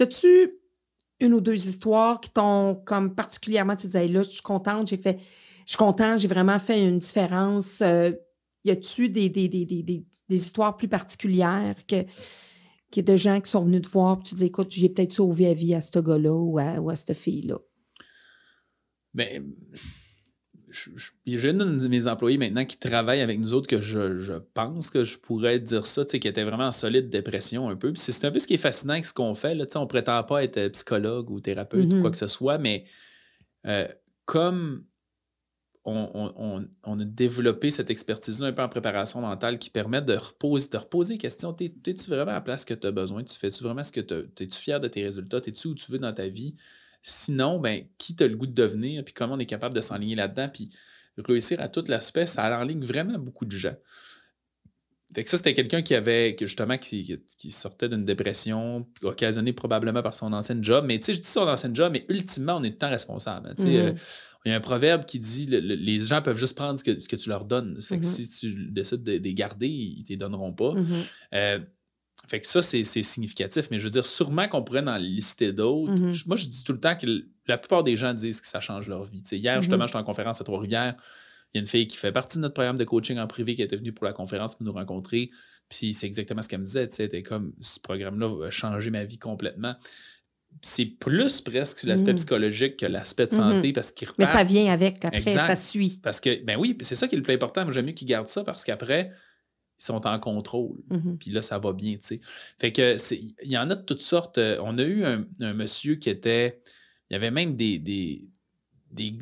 As-tu 0.00 0.60
une 1.18 1.34
ou 1.34 1.40
deux 1.40 1.66
histoires 1.66 2.20
qui 2.20 2.30
t'ont 2.30 2.76
comme 2.86 3.16
particulièrement, 3.16 3.74
tu 3.74 3.86
disais, 3.86 4.06
là, 4.06 4.22
je 4.22 4.28
suis 4.30 4.42
contente, 4.42 4.86
j'ai 4.86 4.96
fait, 4.96 5.18
je 5.64 5.70
suis 5.70 5.76
contente, 5.76 6.20
j'ai 6.20 6.28
vraiment 6.28 6.58
fait 6.60 6.80
une 6.86 7.00
différence. 7.00 7.80
Euh, 7.80 8.12
y 8.64 8.70
a-tu 8.70 9.08
des, 9.08 9.28
des, 9.28 9.48
des, 9.48 9.64
des, 9.64 9.82
des- 9.82 10.04
histoires 10.28 10.76
plus 10.76 10.88
particulières 10.88 11.74
que, 11.88 12.04
que 12.92 13.00
de 13.00 13.16
gens 13.16 13.40
qui 13.40 13.50
sont 13.50 13.64
venus 13.64 13.82
te 13.82 13.88
voir, 13.88 14.18
puis 14.20 14.28
tu 14.28 14.34
dis, 14.36 14.44
écoute, 14.44 14.68
j'ai 14.70 14.88
peut-être 14.88 15.14
sauvé 15.14 15.44
la 15.46 15.54
vie 15.54 15.74
à 15.74 15.80
ce 15.80 15.98
gars-là 15.98 16.32
ou 16.32 16.58
à, 16.58 16.80
ou 16.80 16.90
à 16.90 16.96
cette 16.96 17.14
fille-là? 17.14 17.58
Mais 19.14 19.42
je- 19.72 20.05
j'ai 21.26 21.50
une 21.50 21.58
de 21.78 21.88
mes 21.88 22.06
employés 22.06 22.38
maintenant 22.38 22.64
qui 22.64 22.76
travaille 22.78 23.20
avec 23.20 23.38
nous 23.38 23.52
autres 23.54 23.66
que 23.66 23.80
je, 23.80 24.18
je 24.18 24.34
pense 24.54 24.90
que 24.90 25.04
je 25.04 25.18
pourrais 25.18 25.58
dire 25.58 25.86
ça, 25.86 26.04
tu 26.04 26.12
sais, 26.12 26.20
qui 26.20 26.28
était 26.28 26.44
vraiment 26.44 26.66
en 26.66 26.72
solide 26.72 27.08
dépression 27.10 27.68
un 27.68 27.76
peu. 27.76 27.92
Puis 27.92 28.00
c'est 28.00 28.24
un 28.26 28.30
peu 28.30 28.38
ce 28.38 28.46
qui 28.46 28.54
est 28.54 28.58
fascinant 28.58 28.92
avec 28.94 29.06
ce 29.06 29.14
qu'on 29.14 29.34
fait. 29.34 29.54
Là, 29.54 29.66
tu 29.66 29.72
sais, 29.72 29.78
on 29.78 29.86
prétend 29.86 30.22
pas 30.24 30.44
être 30.44 30.68
psychologue 30.68 31.30
ou 31.30 31.40
thérapeute 31.40 31.84
ou 31.86 31.96
Mhm. 31.96 32.00
quoi 32.02 32.10
que 32.10 32.16
ce 32.16 32.26
soit, 32.26 32.58
mais 32.58 32.84
euh, 33.66 33.86
comme 34.24 34.84
on, 35.84 36.10
on- 36.14 36.34
on- 36.36 36.68
on 36.84 36.98
a 36.98 37.04
développé 37.04 37.70
cette 37.70 37.90
expertise-là 37.90 38.48
un 38.48 38.52
peu 38.52 38.62
en 38.62 38.68
préparation 38.68 39.20
mentale 39.20 39.58
qui 39.58 39.70
permet 39.70 40.02
de 40.02 40.14
reposer, 40.16 40.68
de 40.68 40.76
reposer 40.78 41.14
les 41.14 41.18
questions. 41.18 41.56
Es-tu 41.60 42.10
vraiment 42.10 42.32
à 42.32 42.34
la 42.34 42.40
place 42.40 42.64
que 42.64 42.74
tu 42.74 42.86
as 42.88 42.90
besoin? 42.90 43.22
Tu 43.22 43.36
fais-tu 43.38 43.62
vraiment 43.62 43.84
ce 43.84 43.92
que 43.92 44.00
tu 44.00 44.14
Es-tu 44.42 44.58
fier 44.58 44.80
de 44.80 44.88
tes 44.88 45.04
résultats? 45.04 45.38
Es-tu 45.46 45.68
où 45.68 45.74
tu 45.76 45.90
veux 45.92 46.00
dans 46.00 46.12
ta 46.12 46.26
vie? 46.26 46.56
Sinon, 47.08 47.60
ben, 47.60 47.84
qui 47.98 48.16
t'a 48.16 48.26
le 48.26 48.36
goût 48.36 48.48
de 48.48 48.52
devenir? 48.52 49.04
Puis 49.04 49.14
comment 49.14 49.34
on 49.34 49.38
est 49.38 49.46
capable 49.46 49.74
de 49.76 49.80
s'enligner 49.80 50.16
là-dedans? 50.16 50.48
Puis 50.52 50.70
réussir 51.18 51.60
à 51.60 51.68
tout 51.68 51.84
l'aspect, 51.86 52.26
ça 52.26 52.58
enligne 52.60 52.84
vraiment 52.84 53.16
beaucoup 53.18 53.44
de 53.44 53.56
gens. 53.56 53.76
Fait 55.14 55.22
que 55.22 55.30
ça, 55.30 55.36
c'était 55.36 55.54
quelqu'un 55.54 55.82
qui 55.82 55.94
avait, 55.94 56.34
que 56.34 56.46
justement, 56.46 56.76
qui, 56.78 57.16
sortait 57.50 57.88
d'une 57.88 58.04
dépression 58.04 58.86
occasionnée 59.02 59.52
probablement 59.52 60.02
par 60.02 60.16
son 60.16 60.32
ancienne 60.32 60.64
job. 60.64 60.84
Mais 60.86 60.98
tu 60.98 61.06
sais, 61.06 61.14
je 61.14 61.20
dis 61.20 61.28
son 61.28 61.42
ancienne 61.46 61.76
job, 61.76 61.92
mais 61.92 62.04
ultimement, 62.08 62.56
on 62.56 62.62
est 62.64 62.70
tout 62.70 62.74
le 62.74 62.78
temps 62.78 62.90
responsable. 62.90 63.50
hein. 63.50 63.54
Mhm. 63.56 63.66
euh, 63.68 63.92
il 64.44 64.50
y 64.50 64.52
a 64.52 64.56
un 64.56 64.60
proverbe 64.60 65.06
qui 65.06 65.18
dit 65.20 65.46
le- 65.46 65.60
le- 65.60 65.74
les 65.74 65.98
gens 66.00 66.22
peuvent 66.22 66.36
juste 66.38 66.56
prendre 66.56 66.78
ce 66.78 66.84
que, 66.84 66.98
ce 66.98 67.08
que 67.08 67.16
tu 67.16 67.28
leur 67.28 67.44
donnes. 67.44 67.80
Ça 67.80 67.88
fait 67.88 68.00
que 68.00 68.04
Mhm. 68.04 68.10
si 68.12 68.28
tu 68.28 68.66
décides 68.70 69.02
de, 69.04 69.18
de 69.18 69.22
les 69.22 69.34
garder, 69.34 69.68
ils 69.68 70.00
ne 70.00 70.04
te 70.04 70.08
les 70.10 70.16
donneront 70.16 70.52
pas. 70.52 70.72
Mhm. 70.74 71.02
Euh, 71.34 71.58
fait 72.28 72.40
que 72.40 72.46
ça, 72.46 72.62
c'est 72.62 72.84
c'est 72.84 73.02
significatif. 73.02 73.68
Mais 73.70 73.78
je 73.78 73.84
veux 73.84 73.90
dire, 73.90 74.06
sûrement 74.06 74.48
qu'on 74.48 74.62
pourrait 74.62 74.86
en 74.86 74.96
lister 74.98 75.52
d'autres. 75.52 75.92
Mhm. 76.00 76.14
Moi, 76.26 76.36
je 76.36 76.46
dis 76.46 76.64
tout 76.64 76.72
le 76.72 76.80
temps 76.80 76.96
que 76.96 77.06
la 77.46 77.58
plupart 77.58 77.84
des 77.84 77.96
gens 77.96 78.12
disent 78.14 78.40
que 78.40 78.46
ça 78.46 78.60
change 78.60 78.88
leur 78.88 79.04
vie. 79.04 79.22
Hier, 79.32 79.60
justement, 79.62 79.82
Mhm. 79.84 79.88
j'étais 79.88 79.98
en 79.98 80.04
conférence 80.04 80.40
à 80.40 80.44
Trois-Rivières. 80.44 80.96
Il 81.54 81.58
y 81.58 81.58
a 81.58 81.60
une 81.60 81.66
fille 81.66 81.86
qui 81.86 81.96
fait 81.96 82.12
partie 82.12 82.38
de 82.38 82.42
notre 82.42 82.54
programme 82.54 82.76
de 82.76 82.84
coaching 82.84 83.18
en 83.18 83.26
privé 83.26 83.54
qui 83.54 83.62
était 83.62 83.76
venue 83.76 83.92
pour 83.92 84.04
la 84.04 84.12
conférence 84.12 84.56
pour 84.56 84.64
nous 84.66 84.72
rencontrer. 84.72 85.30
Puis 85.68 85.94
c'est 85.94 86.06
exactement 86.06 86.42
ce 86.42 86.48
qu'elle 86.48 86.60
me 86.60 86.64
disait. 86.64 86.86
Tu 86.88 86.96
sais, 86.96 87.22
comme 87.22 87.52
ce 87.60 87.78
programme-là 87.80 88.46
a 88.46 88.50
changé 88.50 88.90
ma 88.90 89.04
vie 89.04 89.18
complètement. 89.18 89.74
C'est 90.62 90.86
plus 90.86 91.40
presque 91.42 91.78
sur 91.80 91.88
l'aspect 91.88 92.12
Mhm. 92.12 92.16
psychologique 92.16 92.76
que 92.78 92.86
l'aspect 92.86 93.26
de 93.26 93.34
Mhm. 93.34 93.40
santé 93.40 93.72
parce 93.72 93.92
qu'il 93.92 94.08
Mais 94.18 94.24
repart 94.24 94.38
ça 94.38 94.44
vient 94.44 94.72
avec, 94.72 95.04
après, 95.04 95.18
Exact. 95.18 95.46
ça 95.46 95.56
suit. 95.56 96.00
parce 96.02 96.18
que, 96.20 96.42
ben 96.44 96.56
oui, 96.58 96.76
c'est 96.80 96.94
ça 96.94 97.08
qui 97.08 97.14
est 97.14 97.18
le 97.18 97.22
plus 97.22 97.34
important. 97.34 97.64
Moi, 97.64 97.72
j'aime 97.72 97.86
mieux 97.86 97.92
qu'ils 97.92 98.08
gardent 98.08 98.28
ça 98.28 98.42
parce 98.42 98.64
qu'après, 98.64 99.12
ils 99.78 99.84
sont 99.84 100.06
en 100.06 100.18
contrôle. 100.18 100.78
Mhm. 100.90 101.18
Puis 101.18 101.30
là, 101.30 101.42
ça 101.42 101.58
va 101.58 101.72
bien, 101.72 101.92
tu 101.94 101.98
sais. 102.02 102.20
Fait 102.58 102.72
que, 102.72 102.96
c'est- 102.98 103.20
il 103.42 103.50
y 103.50 103.58
en 103.58 103.68
a 103.70 103.74
de 103.74 103.82
toutes 103.82 104.00
sortes. 104.00 104.38
Euh, 104.38 104.58
On 104.62 104.76
a 104.78 104.82
eu 104.82 105.04
un, 105.04 105.24
un 105.40 105.52
monsieur 105.54 105.96
qui 105.96 106.08
était. 106.10 106.60
Il 107.10 107.14
y 107.14 107.16
avait 107.16 107.30
même 107.30 107.56
des. 107.56 107.78
des, 107.78 108.24
des 108.90 109.18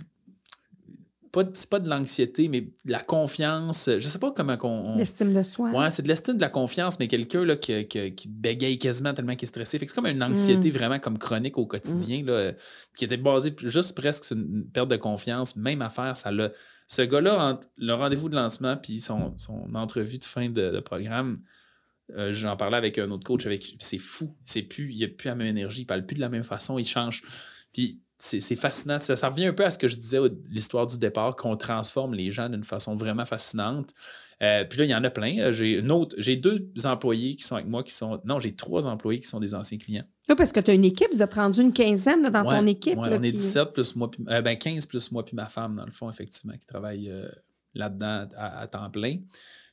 c'est 1.57 1.69
pas 1.69 1.81
de 1.81 1.89
l'anxiété, 1.91 2.47
mais 2.47 2.61
de 2.61 2.71
la 2.93 3.01
confiance. 3.01 3.91
Je 3.99 4.09
sais 4.09 4.21
pas 4.21 4.31
comment 4.31 4.57
qu'on. 4.57 4.69
on- 4.69 4.97
L'estime 4.97 5.33
de 5.35 5.43
soi. 5.43 5.71
Ouais, 5.73 5.91
c'est 5.91 6.03
de 6.03 6.07
l'estime 6.09 6.37
de 6.37 6.41
la 6.41 6.49
confiance, 6.49 7.01
mais 7.01 7.09
quelqu'un 7.09 7.45
qui, 7.57 7.89
qui- 7.89 8.15
qui 8.15 8.29
bégaye 8.29 8.79
quasiment 8.79 9.13
tellement 9.15 9.33
qu'il 9.35 9.43
est 9.43 9.47
stressé. 9.47 9.81
Fait 9.81 9.87
que 9.87 9.91
c'est 9.91 9.97
comme 9.97 10.07
une 10.07 10.23
anxiété 10.23 10.71
vraiment 10.71 11.01
comme 11.01 11.19
chronique 11.19 11.59
au 11.59 11.67
quotidien, 11.67 12.23
là, 12.25 12.53
qui 12.97 13.05
était 13.05 13.17
basée 13.17 13.53
juste 13.65 13.97
presque 13.97 14.25
sur 14.25 14.37
une 14.37 14.65
perte 14.73 14.89
de 14.89 14.97
confiance. 14.97 15.57
Même 15.57 15.83
affaire, 15.83 16.17
ça 16.17 16.31
l'a. 16.31 16.53
Ce 16.87 17.03
gars-là, 17.03 17.61
le 17.77 17.93
rendez-vous 17.95 18.29
de 18.29 18.35
lancement 18.35 18.77
puis 18.77 19.01
son, 19.01 19.37
son 19.39 19.75
entrevue 19.75 20.19
de 20.19 20.25
fin 20.25 20.49
de, 20.49 20.81
programme, 20.81 21.43
euh, 22.17 22.33
j'en 22.33 22.57
parlais 22.57 22.77
avec 22.77 22.99
un 22.99 23.11
autre 23.11 23.25
coach, 23.25 23.47
avec 23.47 23.77
c'est 23.79 23.99
fou. 23.99 24.37
C'est 24.45 24.63
plus, 24.63 24.93
il 24.93 25.17
plus 25.17 25.29
la 25.29 25.35
même 25.35 25.47
énergie, 25.47 25.83
il 25.83 25.87
parle 25.87 26.05
plus 26.05 26.17
de 26.17 26.21
la 26.21 26.29
même 26.29 26.45
façon, 26.45 26.79
il 26.79 26.85
change. 26.85 27.23
Puis 27.73 28.03
c'est 28.19 28.57
fascinant. 28.57 28.99
Ça, 28.99 29.29
revient 29.29 29.47
un 29.47 29.53
peu 29.53 29.65
à 29.65 29.71
ce 29.71 29.79
que 29.79 29.89
je 29.89 29.97
disais, 29.97 30.19
l'histoire 30.49 30.87
du 30.87 30.99
départ, 30.99 31.37
qu'on 31.37 31.57
transforme 31.57 32.15
les 32.15 32.31
gens 32.31 32.49
d'une 32.49 32.65
façon 32.65 32.97
vraiment 32.97 33.27
fascinante. 33.27 33.93
Euh, 34.43 34.65
puis 34.65 34.79
là, 34.79 34.85
il 34.85 34.91
y 34.91 34.95
en 34.95 35.05
a 35.05 35.11
plein. 35.11 35.39
Euh, 35.39 35.53
j'ai 35.53 36.37
deux 36.37 36.73
employés 36.85 37.37
qui 37.37 37.45
sont 37.45 37.57
avec 37.57 37.67
moi 37.67 37.83
qui 37.83 37.95
sont. 37.95 38.21
Non, 38.25 38.41
j'ai 38.41 38.55
trois 38.55 38.87
employés 38.87 39.21
qui 39.21 39.29
sont 39.29 39.41
des 39.41 39.55
anciens 39.55 39.79
clients. 39.79 40.07
Oui, 40.29 40.35
parce 40.37 40.53
que 40.53 40.61
tu 40.61 40.71
as 40.71 40.75
une 40.75 40.85
équipe, 40.85 41.09
vous 41.13 41.23
êtes 41.23 41.35
rendu 41.35 41.61
une 41.61 41.73
quinzaine 41.73 42.23
là, 42.23 42.31
dans 42.31 42.45
Ouais, 42.47 42.59
ton 42.59 42.67
équipe. 42.67 42.99
ouais, 42.99 43.11
là, 43.11 43.19
on 43.21 43.23
est 43.23 43.27
qui- 43.31 43.37
17 43.37 43.73
plus 43.75 43.95
moi, 43.97 44.11
puis- 44.11 44.25
euh, 44.29 44.41
ben 44.41 44.57
15 44.57 44.87
plus 44.87 45.13
moi 45.13 45.25
puis 45.25 45.37
ma 45.37 45.47
femme, 45.47 45.77
dans 45.77 45.85
le 45.85 45.93
fond, 45.93 46.09
effectivement, 46.11 46.55
qui 46.57 46.65
travaille 46.67 47.11
euh, 47.11 47.29
là-dedans 47.75 48.27
à, 48.37 48.61
à 48.61 48.67
temps 48.67 48.89
plein. 48.91 49.19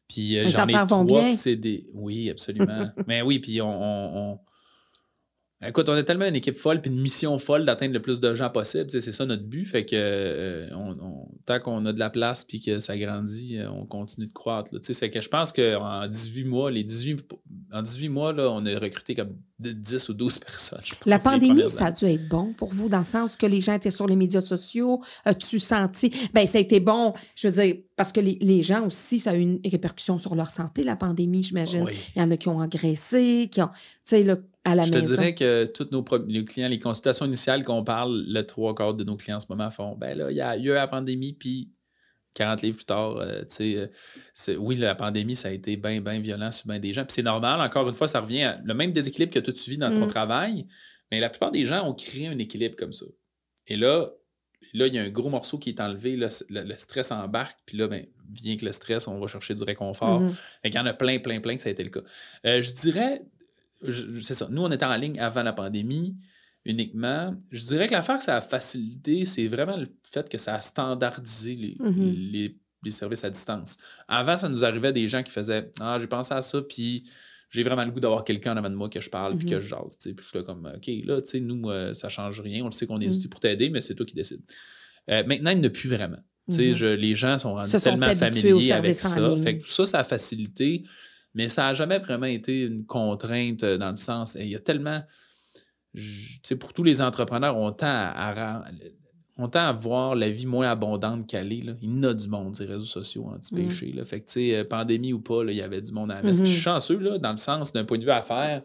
Puis 0.10 0.38
euh, 0.38 0.50
j'en 0.50 0.68
ai 0.68 0.74
trois 0.74 1.34
c'est 1.36 1.56
des. 1.56 1.88
Oui, 1.94 2.30
absolument. 2.30 2.90
Mais 3.08 3.22
oui, 3.22 3.40
puis 3.40 3.62
on, 3.62 3.70
on- 3.70 4.32
on- 4.34 4.40
Écoute, 5.64 5.88
on 5.90 5.94
a 5.94 6.02
tellement 6.02 6.26
une 6.26 6.36
équipe 6.36 6.56
folle 6.58 6.82
puis 6.82 6.90
une 6.90 7.00
mission 7.00 7.38
folle 7.38 7.66
d'atteindre 7.66 7.94
le 7.94 8.02
plus 8.02 8.20
de 8.20 8.34
gens 8.34 8.50
possible. 8.50 8.90
C'est 8.90 9.00
ça 9.12 9.28
notre 9.28 9.44
but. 9.44 9.64
Fait 9.66 9.86
que 9.86 9.92
euh, 9.96 10.68
on- 10.76 11.30
tant 11.46 11.60
qu'on 11.60 11.86
a 11.86 11.94
de 11.94 12.00
la 12.00 12.10
place 12.10 12.44
puis 12.44 12.60
que 12.60 12.80
ça 12.80 12.98
grandit, 12.98 13.60
on 13.72 13.86
continue 13.86 14.26
de 14.26 14.34
croître. 14.34 14.74
Là. 14.74 14.80
Tu 14.80 14.88
sais, 14.88 14.94
Ça 14.94 15.00
fait 15.02 15.12
que 15.12 15.22
je 15.22 15.30
pense 15.30 15.52
qu'en 15.54 16.08
18 16.08 16.46
mois, 16.46 16.72
les 16.72 16.84
18, 16.84 17.24
en 17.72 17.84
18 17.84 18.10
mois, 18.10 18.34
là, 18.34 18.50
on 18.52 18.66
a 18.66 18.80
recruté 18.80 19.14
comme 19.14 19.38
de 19.62 19.72
10 19.72 20.10
ou 20.10 20.14
12 20.14 20.40
personnes. 20.46 20.80
je 20.84 20.96
pense, 20.96 21.06
La 21.06 21.20
pandémie, 21.20 21.70
ça 21.70 21.88
a 21.88 21.92
dû 21.92 22.06
être 22.06 22.28
bon 22.28 22.54
pour 22.54 22.74
vous, 22.74 22.90
dans 22.90 23.00
le 23.00 23.06
sens 23.06 23.36
que 23.36 23.46
les 23.46 23.62
gens 23.62 23.74
étaient 23.74 23.92
sur 23.92 24.08
les 24.08 24.16
médias 24.16 24.42
sociaux. 24.42 25.02
As-tu 25.26 25.60
senti? 25.60 26.12
Ben, 26.34 26.48
ça 26.48 26.58
a 26.58 26.62
été 26.62 26.80
bon, 26.80 27.14
je 27.36 27.48
veux 27.48 27.54
dire, 27.62 27.76
parce 27.96 28.12
que 28.12 28.20
les, 28.20 28.38
les 28.42 28.62
gens 28.62 28.88
aussi, 28.88 29.20
ça 29.20 29.32
a 29.32 29.36
eu 29.36 29.42
une 29.42 29.60
répercussion 29.64 30.18
sur 30.18 30.36
leur 30.36 30.50
santé, 30.50 30.84
la 30.84 30.96
pandémie, 30.96 31.44
j'imagine. 31.44 31.84
Oui. 31.84 31.94
Il 32.16 32.22
y 32.22 32.26
en 32.26 32.32
a 32.32 32.38
qui 32.38 32.50
ont 32.50 32.58
engraissé, 32.58 33.50
qui 33.52 33.62
ont. 33.62 33.68
Tu 33.68 34.16
sais, 34.16 34.24
là, 34.24 34.38
à 34.64 34.76
la 34.76 34.86
Je 34.86 34.92
te 34.92 34.98
dirais 34.98 35.36
que 35.36 35.66
tous 35.66 35.88
nos 35.92 36.06
les 36.28 36.46
clients, 36.46 36.70
les 36.70 36.80
consultations 36.80 37.26
initiales 37.26 37.64
qu'on 37.64 37.84
parle, 37.84 38.24
le 38.28 38.44
trois 38.44 38.76
quarts 38.76 38.94
de 38.94 39.04
nos 39.04 39.16
clients 39.16 39.38
en 39.38 39.40
ce 39.40 39.48
moment 39.50 39.72
font 39.72 39.96
ben 39.96 40.18
là, 40.18 40.32
il 40.32 40.38
y 40.38 40.42
a 40.42 40.58
eu 40.58 40.74
la 40.74 40.88
pandémie, 40.88 41.34
puis 41.34 41.70
40 42.34 42.62
livres 42.62 42.78
plus 42.78 42.86
tard, 42.86 43.18
euh, 43.18 43.42
tu 43.42 43.90
sais, 44.34 44.50
euh, 44.50 44.56
oui, 44.58 44.76
la 44.76 44.96
pandémie, 44.96 45.36
ça 45.36 45.50
a 45.50 45.52
été 45.52 45.76
bien, 45.78 46.02
bien 46.02 46.20
violent 46.20 46.52
sur 46.52 46.68
bien 46.68 46.80
des 46.80 46.94
gens. 46.94 47.04
Puis 47.04 47.14
c'est 47.14 47.24
normal, 47.24 47.60
encore 47.60 47.88
une 47.90 47.96
fois, 47.96 48.08
ça 48.08 48.22
revient 48.22 48.44
à 48.44 48.62
le 48.64 48.74
même 48.74 48.94
déséquilibre 48.94 49.34
que 49.34 49.40
toi, 49.40 49.54
tu 49.54 49.70
vis 49.70 49.78
dans 49.78 49.90
ton 49.90 50.06
Mm. 50.06 50.10
travail, 50.10 50.68
mais 51.12 51.20
la 51.20 51.30
plupart 51.30 51.52
des 51.52 51.66
gens 51.66 51.88
ont 51.88 51.94
créé 51.94 52.28
un 52.28 52.38
équilibre 52.38 52.76
comme 52.76 52.94
ça. 52.94 53.06
Et 53.68 53.76
là, 53.76 54.10
là, 54.74 54.88
il 54.88 54.94
y 54.94 55.00
a 55.00 55.04
un 55.04 55.10
gros 55.10 55.30
morceau 55.30 55.58
qui 55.58 55.70
est 55.70 55.82
enlevé, 55.82 56.16
le, 56.16 56.30
stress 56.78 57.12
embarque, 57.12 57.60
puis 57.66 57.78
là, 57.78 57.88
ben, 57.88 58.06
vient 58.34 58.56
que 58.56 58.66
le 58.66 58.72
stress, 58.72 59.08
on 59.08 59.20
va 59.20 59.28
chercher 59.28 59.54
du 59.54 59.64
réconfort. 59.64 60.22
Mm-hmm. 60.22 60.38
Il 60.66 60.76
y 60.76 60.80
en 60.80 60.86
a 60.86 60.94
plein, 60.94 61.20
plein, 61.20 61.42
plein 61.42 61.58
que 61.58 61.62
ça 61.62 61.70
a 61.70 61.72
été 61.74 61.84
le 61.84 61.90
cas. 61.90 62.02
Euh, 62.46 62.62
je 62.62 62.72
dirais, 62.72 63.24
c'est 64.22 64.36
ça, 64.36 64.48
nous, 64.50 64.62
on 64.62 64.72
était 64.72 64.86
en 64.86 64.96
ligne 64.96 65.20
avant 65.20 65.44
la 65.44 65.54
pandémie 65.54 66.16
uniquement. 66.66 67.36
Je 67.52 67.66
dirais 67.66 67.88
que 67.88 67.94
l'affaire 67.94 68.18
que 68.18 68.24
ça 68.24 68.38
a 68.38 68.42
facilité, 68.42 69.26
c'est 69.26 69.48
vraiment 69.48 69.78
le 69.78 69.90
fait 70.12 70.30
que 70.30 70.38
ça 70.38 70.56
a 70.56 70.62
standardisé 70.62 71.56
les, 71.56 72.58
les, 72.84 72.92
services 72.92 73.24
à 73.24 73.30
distance. 73.30 73.78
Avant, 74.08 74.38
ça 74.38 74.50
nous 74.50 74.66
arrivait 74.66 74.94
des 74.94 75.08
gens 75.08 75.24
qui 75.24 75.32
faisaient 75.32 75.72
Ah, 75.80 75.98
j'ai 76.00 76.08
pensé 76.08 76.34
à 76.34 76.42
ça, 76.42 76.62
puis 76.62 77.04
j'ai 77.50 77.64
vraiment 77.64 77.84
le 77.84 77.92
goût 77.92 78.00
d'avoir 78.00 78.24
quelqu'un 78.24 78.54
en 78.54 78.58
avant 78.58 78.70
de 78.70 78.76
moi 78.76 78.90
que 78.90 79.02
je 79.02 79.10
parle 79.10 79.38
puis 79.38 79.46
que 79.46 79.56
mm-hmm. 79.56 79.60
je 79.60 79.68
jase. 79.68 79.98
Puis 80.02 80.16
je 80.18 80.38
suis 80.38 80.46
comme, 80.46 80.72
OK, 80.74 80.90
là, 81.06 81.22
tu 81.22 81.30
sais, 81.30 81.40
nous, 81.40 81.70
euh, 81.70 81.94
ça 81.94 82.10
change 82.10 82.40
rien. 82.40 82.64
On 82.64 82.68
le 82.68 82.72
sait 82.72 82.88
qu'on 82.88 83.00
est 83.02 83.26
mm. 83.26 83.30
pour 83.30 83.40
t'aider, 83.40 83.70
mais 83.70 83.82
c'est 83.82 83.94
toi 83.94 84.06
qui 84.06 84.16
décides. 84.16 84.42
Euh, 85.10 85.24
maintenant, 85.26 85.52
il 85.52 85.60
ne 85.60 85.68
plus 85.68 85.90
vraiment. 85.90 86.20
Tu 86.50 86.56
sais, 86.56 86.72
mm-hmm. 86.72 86.94
les 86.94 87.16
gens 87.16 87.38
sont 87.38 87.54
rendus 87.54 87.72
tellement 87.72 88.14
familiers 88.16 88.72
avec 88.72 88.96
ça. 89.00 89.36
Fait 89.44 89.58
que 89.60 89.68
ça, 89.68 89.86
ça 89.86 90.00
a 90.00 90.04
facilité, 90.04 90.84
mais 91.34 91.50
ça 91.50 91.64
n'a 91.64 91.74
jamais 91.74 92.00
vraiment 92.00 92.26
été 92.26 92.64
une 92.64 92.86
contrainte 92.86 93.64
euh, 93.64 93.78
dans 93.78 93.92
le 93.92 93.98
sens, 93.98 94.38
il 94.40 94.48
y 94.48 94.56
a 94.56 94.60
tellement. 94.60 95.02
Pour 96.60 96.74
tous 96.74 96.84
les 96.84 97.02
entrepreneurs, 97.02 97.58
on 97.58 97.72
tend 97.72 97.88
à, 97.88 98.64
on 99.38 99.48
tend 99.48 99.60
à 99.60 99.74
voir 99.74 100.16
la 100.16 100.30
vie 100.30 100.46
moins 100.46 100.70
abondante 100.70 101.28
qu'elle 101.28 101.52
est. 101.52 101.64
Là. 101.64 101.74
Il 101.82 101.90
y 101.90 101.94
en 101.94 102.04
a 102.04 102.14
du 102.14 102.28
monde, 102.28 102.56
ces 102.56 102.66
réseaux 102.66 102.86
sociaux 102.86 103.26
anti-péché. 103.34 103.94
Fait 104.06 104.20
que, 104.20 104.26
tu 104.28 104.34
sais, 104.34 104.56
euh, 104.56 104.64
pandémie 104.64 105.14
ou 105.14 105.20
pas, 105.20 105.44
il 105.48 105.56
y 105.56 105.62
avait 105.62 105.82
du 105.82 105.92
monde 105.92 106.12
à 106.12 106.16
la 106.16 106.22
messe. 106.22 106.40
je 106.40 106.46
suis 106.46 106.58
mm-hmm. 106.58 106.62
chanceux, 106.62 107.00
là, 107.00 107.18
dans 107.18 107.32
le 107.32 107.38
sens 107.38 107.74
d'un 107.74 107.84
point 107.84 107.98
de 107.98 108.04
vue 108.04 108.12
affaires. 108.12 108.62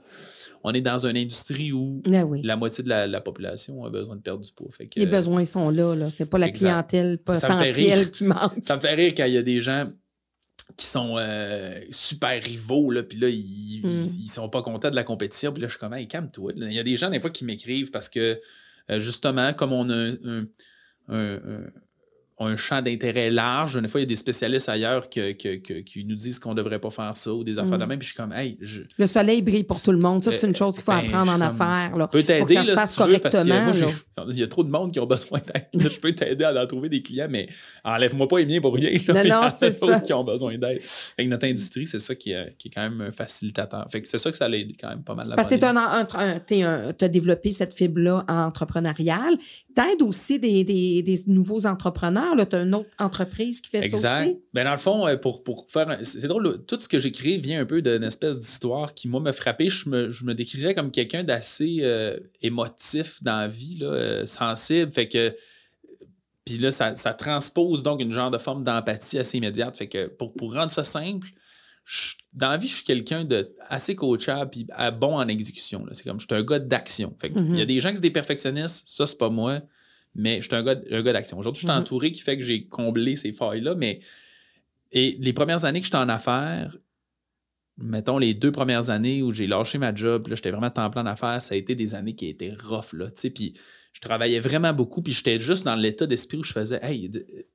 On 0.62 0.72
est 0.72 0.80
dans 0.80 1.06
une 1.06 1.16
industrie 1.16 1.72
où 1.72 2.02
ah 2.06 2.24
la 2.42 2.56
moitié 2.56 2.82
de 2.82 2.88
la, 2.88 3.20
population 3.20 3.84
a 3.84 3.90
besoin 3.90 4.16
de 4.16 4.20
perdre 4.20 4.40
du 4.40 4.50
poids. 4.50 4.68
Fait 4.72 4.88
Les 4.96 5.06
besoins 5.06 5.44
sont 5.44 5.70
là. 5.70 5.94
là. 5.94 6.10
C'est 6.10 6.26
pas 6.26 6.38
la 6.38 6.50
clientèle 6.50 7.18
potentielle 7.18 8.10
qui 8.10 8.24
manque. 8.24 8.58
Ça 8.62 8.76
me 8.76 8.80
fait 8.80 8.94
rire 8.94 9.12
quand 9.16 9.26
il 9.26 9.34
y 9.34 9.38
a 9.38 9.42
des 9.42 9.60
gens 9.60 9.86
qui 10.76 10.86
sont 10.86 11.16
euh, 11.18 11.80
super 11.90 12.42
rivaux, 12.42 12.90
là, 12.90 13.02
puis 13.02 13.18
là, 13.18 13.28
ils, 13.28 13.80
mm. 13.82 14.02
ils, 14.18 14.28
sont 14.28 14.48
pas 14.48 14.62
contents 14.62 14.90
de 14.90 14.94
la 14.94 15.04
compétition. 15.04 15.52
Puis 15.52 15.62
là, 15.62 15.68
je 15.68 15.72
suis 15.72 15.80
comme, 15.80 15.94
hey, 15.94 16.06
calme-toi. 16.06 16.52
Il 16.56 16.72
y 16.72 16.78
a 16.78 16.82
des 16.82 16.96
gens, 16.96 17.10
des 17.10 17.20
fois, 17.20 17.30
qui 17.30 17.44
m'écrivent 17.44 17.90
parce 17.90 18.08
que 18.08 18.40
euh, 18.90 19.00
justement, 19.00 19.52
comme 19.54 19.72
on 19.72 19.88
a 19.88 20.12
un, 20.24 20.46
un 21.08 21.62
champ 22.57 22.82
d'intérêt 22.82 23.30
large. 23.30 23.76
Une 23.76 23.89
fois, 23.89 24.01
il 24.01 24.03
y 24.03 24.07
a 24.07 24.09
des 24.09 24.16
spécialistes 24.16 24.68
ailleurs 24.68 25.09
qui 25.09 26.05
nous 26.07 26.14
disent 26.14 26.39
qu'on 26.39 26.51
ne 26.51 26.57
devrait 26.57 26.78
pas 26.78 26.91
faire 26.91 27.16
ça 27.16 27.32
ou 27.32 27.43
des 27.45 27.59
affaires 27.59 27.78
de 27.78 27.84
mm. 27.84 27.89
même. 27.89 27.99
Puis 27.99 28.09
je 28.09 28.12
suis 28.12 28.22
comme, 28.22 28.32
hey. 28.32 28.59
Le 28.99 29.07
soleil 29.07 29.41
brille 29.41 29.64
pour 29.64 29.80
tout 29.80 29.93
le 29.93 29.99
monde. 29.99 30.22
Ça, 30.22 30.32
c'est 30.32 30.47
une 30.47 30.55
chose 30.55 30.74
qu'il 30.74 30.84
faut 30.84 30.93
ben, 30.93 30.99
apprendre 30.99 31.32
en 31.32 31.41
affaires. 31.41 32.09
Peux 32.11 32.22
t'aider, 32.22 32.55
là, 32.55 32.87
si 32.87 32.97
tu 32.97 33.09
veux, 33.09 33.18
parce 33.18 33.39
que 33.39 33.45
moi, 33.47 33.93
il 34.30 34.39
y 34.39 34.43
a 34.43 34.49
trop 34.49 34.64
de 34.64 34.70
monde 34.70 34.93
qui 34.93 35.01
ont 35.01 35.07
besoin 35.07 35.41
d'aide. 35.41 35.89
je 35.91 35.99
peux 35.99 36.14
t'aider 36.14 36.45
à 36.45 36.62
en 36.62 36.66
trouver 36.66 36.91
des 36.91 37.03
clients, 37.03 37.28
mais 37.30 37.49
enlève-moi 37.84 38.28
pas 38.28 38.39
les 38.39 38.47
miens 38.47 38.61
pour 38.61 38.74
rien. 38.74 38.91
Non, 39.09 39.24
non, 39.24 39.49
c'est 39.59 39.78
ça. 39.78 40.01
qui 40.01 40.12
ont 40.12 40.24
besoin 40.24 40.59
d'aide. 40.59 40.82
Avec 41.16 41.30
notre 41.30 41.47
industrie, 41.47 41.87
c'est 41.87 41.99
ça 41.99 42.14
qui, 42.14 42.32
est 42.32 42.55
quand 42.72 42.82
même 42.82 43.01
un 43.01 43.12
facilitateur. 43.12 43.87
Fait 43.91 44.03
que 44.03 44.09
c'est 44.09 44.18
ça 44.18 44.30
que 44.30 44.37
ça 44.37 44.49
l'aide 44.49 44.72
quand 44.78 44.91
même 44.91 45.03
pas 45.03 45.14
mal. 45.14 45.32
parce 45.34 45.49
que 45.49 45.57
tu 46.47 47.05
as 47.05 47.09
développé 47.09 47.53
cette 47.53 47.72
fibre-là 47.72 48.24
entrepreneuriale. 48.28 49.39
T'aides 49.74 50.03
aussi 50.03 50.39
des, 50.39 50.64
des, 50.64 51.03
des 51.03 51.20
nouveaux 51.26 51.66
entrepreneurs 51.66 52.25
tu 52.34 52.56
as 52.56 52.62
une 52.62 52.74
autre 52.74 52.90
entreprise 52.98 53.60
qui 53.60 53.70
fait 53.70 53.88
ça 53.88 54.20
aussi? 54.20 54.38
Ben, 54.52 54.64
dans 54.64 54.72
le 54.72 54.78
fond, 54.78 55.06
euh, 55.06 55.16
pour, 55.16 55.44
pour 55.44 55.66
faire. 55.68 55.98
C'est 56.02 56.26
drôle, 56.26 56.64
tout 56.66 56.78
ce 56.80 56.88
que 56.88 56.98
j'écris 56.98 57.38
vient 57.38 57.60
un 57.60 57.66
peu 57.66 57.82
d'une 57.82 58.02
espèce 58.02 58.38
d'histoire 58.38 58.94
qui, 58.94 59.08
moi, 59.08 59.20
me 59.20 59.32
frappait. 59.32 59.68
Je 59.68 59.88
me, 59.88 60.10
je 60.10 60.24
me 60.24 60.34
décrirais 60.34 60.74
comme 60.74 60.90
quelqu'un 60.90 61.24
d'assez 61.24 61.78
euh, 61.82 62.18
émotif 62.42 63.22
dans 63.22 63.36
la 63.36 63.48
vie, 63.48 63.76
là, 63.78 63.86
euh, 63.86 64.26
sensible. 64.26 64.92
Fait 64.92 65.08
que. 65.08 65.36
Puis 66.44 66.58
là, 66.58 66.70
ça, 66.70 66.92
transpose 66.92 67.82
donc 67.82 68.00
une 68.00 68.12
genre 68.12 68.30
de 68.30 68.38
forme 68.38 68.62
d'empathie 68.62 69.18
assez 69.18 69.36
immédiate. 69.36 69.76
Fait 69.76 69.88
que 69.88 70.06
pour, 70.06 70.32
pour 70.32 70.54
rendre 70.54 70.70
ça 70.70 70.84
simple, 70.84 71.26
dans 72.32 72.50
la 72.50 72.56
vie, 72.56 72.68
je 72.68 72.76
suis 72.76 72.84
quelqu'un 72.84 73.24
de 73.24 73.52
assez 73.68 73.96
coachable 73.96 74.50
puis 74.50 74.66
bon 75.00 75.16
en 75.16 75.26
exécution. 75.26 75.84
C'est 75.92 76.04
comme 76.04 76.20
je 76.20 76.26
suis 76.26 76.40
un 76.40 76.44
gars 76.44 76.60
d'action. 76.60 77.16
Il 77.24 77.30
y 77.30 77.34
a 77.34 77.40
mm-hmm. 77.40 77.66
des 77.66 77.80
gens 77.80 77.88
qui 77.90 77.96
sont 77.96 78.02
des 78.02 78.10
perfectionnistes, 78.10 78.84
ça, 78.86 79.08
c'est 79.08 79.18
pas 79.18 79.28
moi 79.28 79.60
mais 80.16 80.40
je 80.40 80.48
suis 80.48 80.54
un 80.54 80.62
gars, 80.62 80.74
d'action. 81.12 81.38
Aujourd'hui, 81.38 81.60
je 81.60 81.66
suis 81.66 81.74
mm-hmm. 81.74 81.80
entouré 81.80 82.12
qui 82.12 82.22
fait 82.22 82.36
que 82.36 82.42
j'ai 82.42 82.64
comblé 82.64 83.16
ces 83.16 83.32
failles-là, 83.32 83.74
mais 83.74 84.00
et 84.92 85.16
les 85.20 85.32
premières 85.32 85.64
années 85.64 85.80
que 85.80 85.86
j'étais 85.86 85.96
en 85.96 86.08
affaires, 86.08 86.76
mettons 87.76 88.18
les 88.18 88.34
deux 88.34 88.52
premières 88.52 88.90
années 88.90 89.22
où 89.22 89.32
j'ai 89.32 89.46
lâché 89.46 89.78
ma 89.78 89.94
job, 89.94 90.28
là, 90.28 90.36
j'étais 90.36 90.50
vraiment 90.50 90.70
temps 90.70 90.88
plein 90.90 91.02
en 91.02 91.06
affaires, 91.06 91.42
ça 91.42 91.54
a 91.54 91.58
été 91.58 91.74
des 91.74 91.94
années 91.94 92.14
qui 92.14 92.26
étaient 92.28 92.54
rough, 92.54 92.92
là, 92.94 93.06
tu 93.06 93.20
sais, 93.20 93.30
puis 93.30 93.54
je 93.92 94.00
travaillais 94.00 94.40
vraiment 94.40 94.72
beaucoup, 94.72 95.02
puis 95.02 95.12
j'étais 95.12 95.40
juste 95.40 95.64
dans 95.64 95.74
l'état 95.74 96.06
d'esprit 96.06 96.38
où 96.38 96.42
je 96.42 96.52
faisais, 96.52 96.78
hey, 96.82 97.10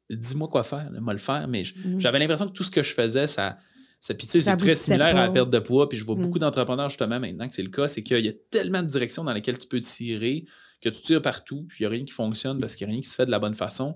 dis-moi 0.09 0.47
quoi 0.47 0.64
faire, 0.64 0.89
moi 0.99 1.14
le 1.14 1.20
faire, 1.20 1.47
mais 1.47 1.64
mm-hmm. 1.64 1.99
j'avais 1.99 2.20
l'impression 2.20 2.47
que 2.47 2.53
tout 2.53 2.64
ce 2.64 2.72
que 2.72 2.84
je 2.84 2.93
faisais, 2.93 3.28
ça, 3.28 3.57
ça, 4.01 4.16
c'est 4.18 4.57
très 4.57 4.74
similaire 4.74 5.16
à 5.16 5.28
la 5.28 5.30
perte 5.30 5.51
de 5.51 5.59
poids. 5.59 5.88
Puis 5.88 5.99
je 5.99 6.03
vois 6.03 6.16
mm. 6.16 6.22
beaucoup 6.24 6.39
d'entrepreneurs 6.39 6.89
justement 6.89 7.20
maintenant 7.20 7.47
que 7.47 7.53
c'est 7.53 7.62
le 7.62 7.70
cas, 7.70 7.88
c'est 7.88 8.01
qu'il 8.01 8.26
y 8.26 8.30
a 8.30 8.34
tellement 8.49 8.82
de 8.82 8.88
directions 8.88 9.24
dans 9.24 9.32
lesquelles 9.32 9.59
tu 9.59 9.68
peux 9.68 9.80
tirer 9.80 10.45
que 10.82 10.90
tu 10.90 11.02
tires 11.02 11.22
partout, 11.22 11.66
puis 11.70 11.78
il 11.80 11.84
n'y 11.84 11.88
a 11.88 11.90
rien 11.90 12.06
qui 12.06 12.14
fonctionne 12.14 12.60
parce 12.60 12.76
qu'il 12.76 12.88
n'y 12.88 12.92
a 12.92 12.94
rien 12.94 13.02
qui 13.02 13.10
se 13.10 13.16
fait 13.16 13.26
de 13.26 13.32
la 13.32 13.40
bonne 13.40 13.56
façon. 13.56 13.96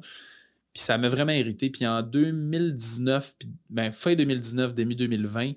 Puis 0.74 0.84
ça 0.84 0.98
m'a 0.98 1.10
vraiment 1.10 1.32
irrité. 1.32 1.70
Puis 1.70 1.86
en 1.88 2.02
2019, 2.02 3.36
puis 3.40 3.50
ben, 3.70 3.92
fin 3.92 4.16
2019, 4.16 4.74
début 4.74 4.96
2020, 4.96 5.54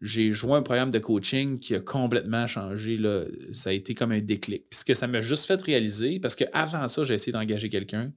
j'ai 0.00 0.32
joué 0.32 0.54
un 0.54 0.62
programme 0.62 0.90
de 0.90 0.98
coaching 0.98 1.58
qui 1.58 1.74
a 1.74 1.80
complètement 1.80 2.46
changé. 2.46 2.96
Là. 2.96 3.24
Ça 3.52 3.70
a 3.70 3.72
été 3.72 3.94
comme 3.94 4.12
un 4.12 4.20
déclic. 4.20 4.64
Puis 4.70 4.80
ce 4.80 4.84
que 4.84 4.94
ça 4.94 5.06
m'a 5.06 5.20
juste 5.20 5.46
fait 5.46 5.60
réaliser, 5.60 6.20
parce 6.20 6.34
qu'avant 6.36 6.88
ça, 6.88 7.04
j'ai 7.04 7.14
essayé 7.14 7.32
d'engager 7.32 7.68
quelqu'un. 7.68 8.12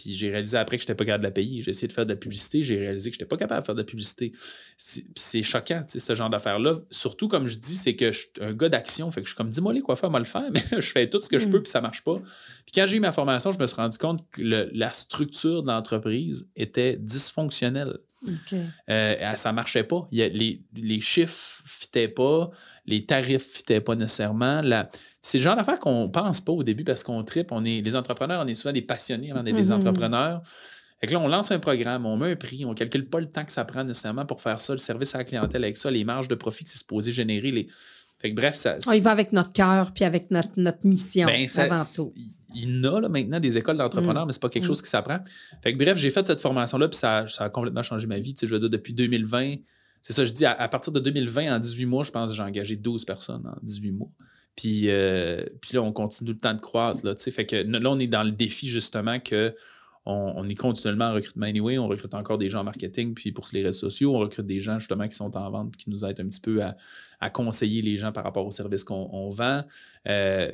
Puis 0.00 0.14
j'ai 0.14 0.30
réalisé 0.30 0.56
après 0.56 0.78
que 0.78 0.82
je 0.82 0.84
n'étais 0.86 0.94
pas 0.94 1.04
capable 1.04 1.24
de 1.24 1.28
la 1.28 1.30
payer. 1.30 1.60
J'ai 1.60 1.72
essayé 1.72 1.86
de 1.86 1.92
faire 1.92 2.06
de 2.06 2.10
la 2.10 2.16
publicité, 2.16 2.62
j'ai 2.62 2.78
réalisé 2.78 3.10
que 3.10 3.16
je 3.16 3.18
n'étais 3.20 3.28
pas 3.28 3.36
capable 3.36 3.60
de 3.60 3.66
faire 3.66 3.74
de 3.74 3.80
la 3.80 3.84
publicité. 3.84 4.32
C'est 4.78 5.42
choquant, 5.42 5.84
ce 5.86 6.14
genre 6.14 6.30
d'affaires-là. 6.30 6.76
Surtout, 6.88 7.28
comme 7.28 7.46
je 7.46 7.58
dis, 7.58 7.76
c'est 7.76 7.96
que 7.96 8.10
je 8.10 8.20
suis 8.20 8.30
un 8.40 8.54
gars 8.54 8.70
d'action. 8.70 9.10
Fait 9.10 9.20
que 9.20 9.26
je 9.26 9.32
suis 9.32 9.36
comme, 9.36 9.50
dis-moi 9.50 9.74
les 9.74 9.82
quoi 9.82 9.96
faire, 9.96 10.10
moi 10.10 10.18
le 10.18 10.24
faire, 10.24 10.48
mais 10.54 10.62
je 10.70 10.80
fais 10.80 11.10
tout 11.10 11.20
ce 11.20 11.28
que 11.28 11.38
je 11.38 11.48
mm. 11.48 11.50
peux, 11.50 11.62
puis 11.62 11.70
ça 11.70 11.80
ne 11.80 11.82
marche 11.82 12.02
pas. 12.02 12.16
Puis 12.64 12.72
quand 12.74 12.86
j'ai 12.86 12.96
eu 12.96 13.00
ma 13.00 13.12
formation, 13.12 13.52
je 13.52 13.58
me 13.58 13.66
suis 13.66 13.76
rendu 13.76 13.98
compte 13.98 14.24
que 14.30 14.40
la 14.40 14.92
structure 14.94 15.62
de 15.62 15.68
l'entreprise 15.68 16.48
était 16.56 16.96
dysfonctionnelle. 16.96 17.98
Euh, 18.88 19.34
ça 19.36 19.50
ne 19.50 19.56
marchait 19.56 19.84
pas. 19.84 20.08
les, 20.10 20.62
les 20.74 21.00
chiffres 21.00 21.62
ne 21.62 21.68
fitaient 21.68 22.08
pas, 22.08 22.50
les 22.86 23.04
tarifs 23.04 23.32
ne 23.32 23.38
fitaient 23.38 23.80
pas 23.80 23.94
nécessairement. 23.94 24.62
C'est 25.22 25.38
le 25.38 25.44
genre 25.44 25.56
d'affaires 25.56 25.78
qu'on 25.78 26.04
ne 26.04 26.08
pense 26.08 26.40
pas 26.40 26.52
au 26.52 26.62
début 26.62 26.84
parce 26.84 27.04
qu'on 27.04 27.22
tripe. 27.22 27.52
On 27.52 27.64
est, 27.64 27.80
les 27.80 27.96
entrepreneurs, 27.96 28.42
on 28.44 28.46
est 28.46 28.54
souvent 28.54 28.72
des 28.72 28.82
passionnés 28.82 29.30
avant 29.30 29.42
d'être 29.42 29.56
des 29.56 29.70
mm-hmm. 29.70 29.72
entrepreneurs. 29.72 30.42
Et 31.02 31.06
là, 31.06 31.18
on 31.18 31.28
lance 31.28 31.50
un 31.50 31.58
programme, 31.58 32.04
on 32.04 32.16
met 32.16 32.32
un 32.32 32.36
prix, 32.36 32.64
on 32.64 32.70
ne 32.70 32.74
calcule 32.74 33.08
pas 33.08 33.20
le 33.20 33.26
temps 33.30 33.44
que 33.44 33.52
ça 33.52 33.64
prend 33.64 33.84
nécessairement 33.84 34.26
pour 34.26 34.42
faire 34.42 34.60
ça, 34.60 34.74
le 34.74 34.78
service 34.78 35.14
à 35.14 35.18
la 35.18 35.24
clientèle 35.24 35.64
avec 35.64 35.78
ça, 35.78 35.90
les 35.90 36.04
marges 36.04 36.28
de 36.28 36.34
profit 36.34 36.64
que 36.64 36.70
c'est 36.70 36.78
supposé 36.78 37.10
générer. 37.10 37.50
Les... 37.50 37.68
Fait 38.18 38.32
bref, 38.32 38.56
ça. 38.56 38.76
On 38.86 38.92
y 38.92 39.00
va 39.00 39.10
avec 39.10 39.32
notre 39.32 39.52
cœur 39.52 39.92
puis 39.92 40.04
avec 40.04 40.30
notre, 40.30 40.50
notre 40.56 40.86
mission 40.86 41.26
ben, 41.26 41.46
avant 41.56 41.82
tout 41.96 42.12
il 42.54 42.80
y 42.82 42.86
a 42.86 43.08
maintenant 43.08 43.40
des 43.40 43.58
écoles 43.58 43.76
d'entrepreneurs, 43.76 44.24
mm. 44.24 44.26
mais 44.26 44.32
ce 44.32 44.38
n'est 44.38 44.40
pas 44.40 44.48
quelque 44.48 44.64
mm. 44.64 44.66
chose 44.66 44.82
qui 44.82 44.90
s'apprend. 44.90 45.18
Fait 45.62 45.72
bref, 45.72 45.96
j'ai 45.98 46.10
fait 46.10 46.26
cette 46.26 46.40
formation-là, 46.40 46.88
puis 46.88 46.98
ça, 46.98 47.26
ça, 47.28 47.44
a 47.44 47.48
complètement 47.48 47.82
changé 47.82 48.06
ma 48.06 48.18
vie. 48.18 48.34
je 48.40 48.46
veux 48.46 48.58
dire, 48.58 48.70
depuis 48.70 48.92
2020, 48.92 49.56
c'est 50.02 50.12
ça, 50.12 50.24
je 50.24 50.32
dis, 50.32 50.46
à, 50.46 50.68
partir 50.68 50.92
de 50.92 51.00
2020, 51.00 51.56
en 51.56 51.58
18 51.58 51.86
mois, 51.86 52.04
je 52.04 52.10
pense 52.10 52.30
que 52.30 52.36
j'ai 52.36 52.42
engagé 52.42 52.76
12 52.76 53.04
personnes 53.04 53.46
en 53.46 53.58
18 53.62 53.92
mois. 53.92 54.10
Puis, 54.56 54.84
euh, 54.88 55.44
puis 55.60 55.74
là, 55.74 55.82
on 55.82 55.92
continue 55.92 56.30
le 56.30 56.38
temps 56.38 56.54
de 56.54 56.60
croître. 56.60 57.04
Là, 57.04 57.14
fait 57.16 57.46
que 57.46 57.56
là, 57.56 57.90
on 57.90 57.98
est 57.98 58.06
dans 58.06 58.22
le 58.22 58.32
défi, 58.32 58.68
justement, 58.68 59.20
que 59.20 59.54
on, 60.06 60.48
est 60.48 60.54
continuellement 60.54 61.06
en 61.06 61.14
recrutement 61.14 61.46
anyway. 61.46 61.78
On 61.78 61.86
recrute 61.86 62.14
encore 62.14 62.38
des 62.38 62.48
gens 62.48 62.60
en 62.60 62.64
marketing, 62.64 63.14
puis 63.14 63.32
pour 63.32 63.46
les 63.52 63.62
réseaux 63.62 63.90
sociaux, 63.90 64.14
on 64.16 64.18
recrute 64.18 64.46
des 64.46 64.58
gens 64.58 64.78
justement 64.78 65.06
qui 65.06 65.14
sont 65.14 65.36
en 65.36 65.50
vente, 65.50 65.76
qui 65.76 65.90
nous 65.90 66.04
aident 66.04 66.20
un 66.20 66.28
petit 66.28 66.40
peu 66.40 66.62
à, 66.62 67.30
conseiller 67.30 67.82
les 67.82 67.96
gens 67.96 68.10
par 68.10 68.24
rapport 68.24 68.46
aux 68.46 68.50
services 68.50 68.82
qu'on 68.82 69.30
vend. 69.30 69.62
Euh, 70.08 70.50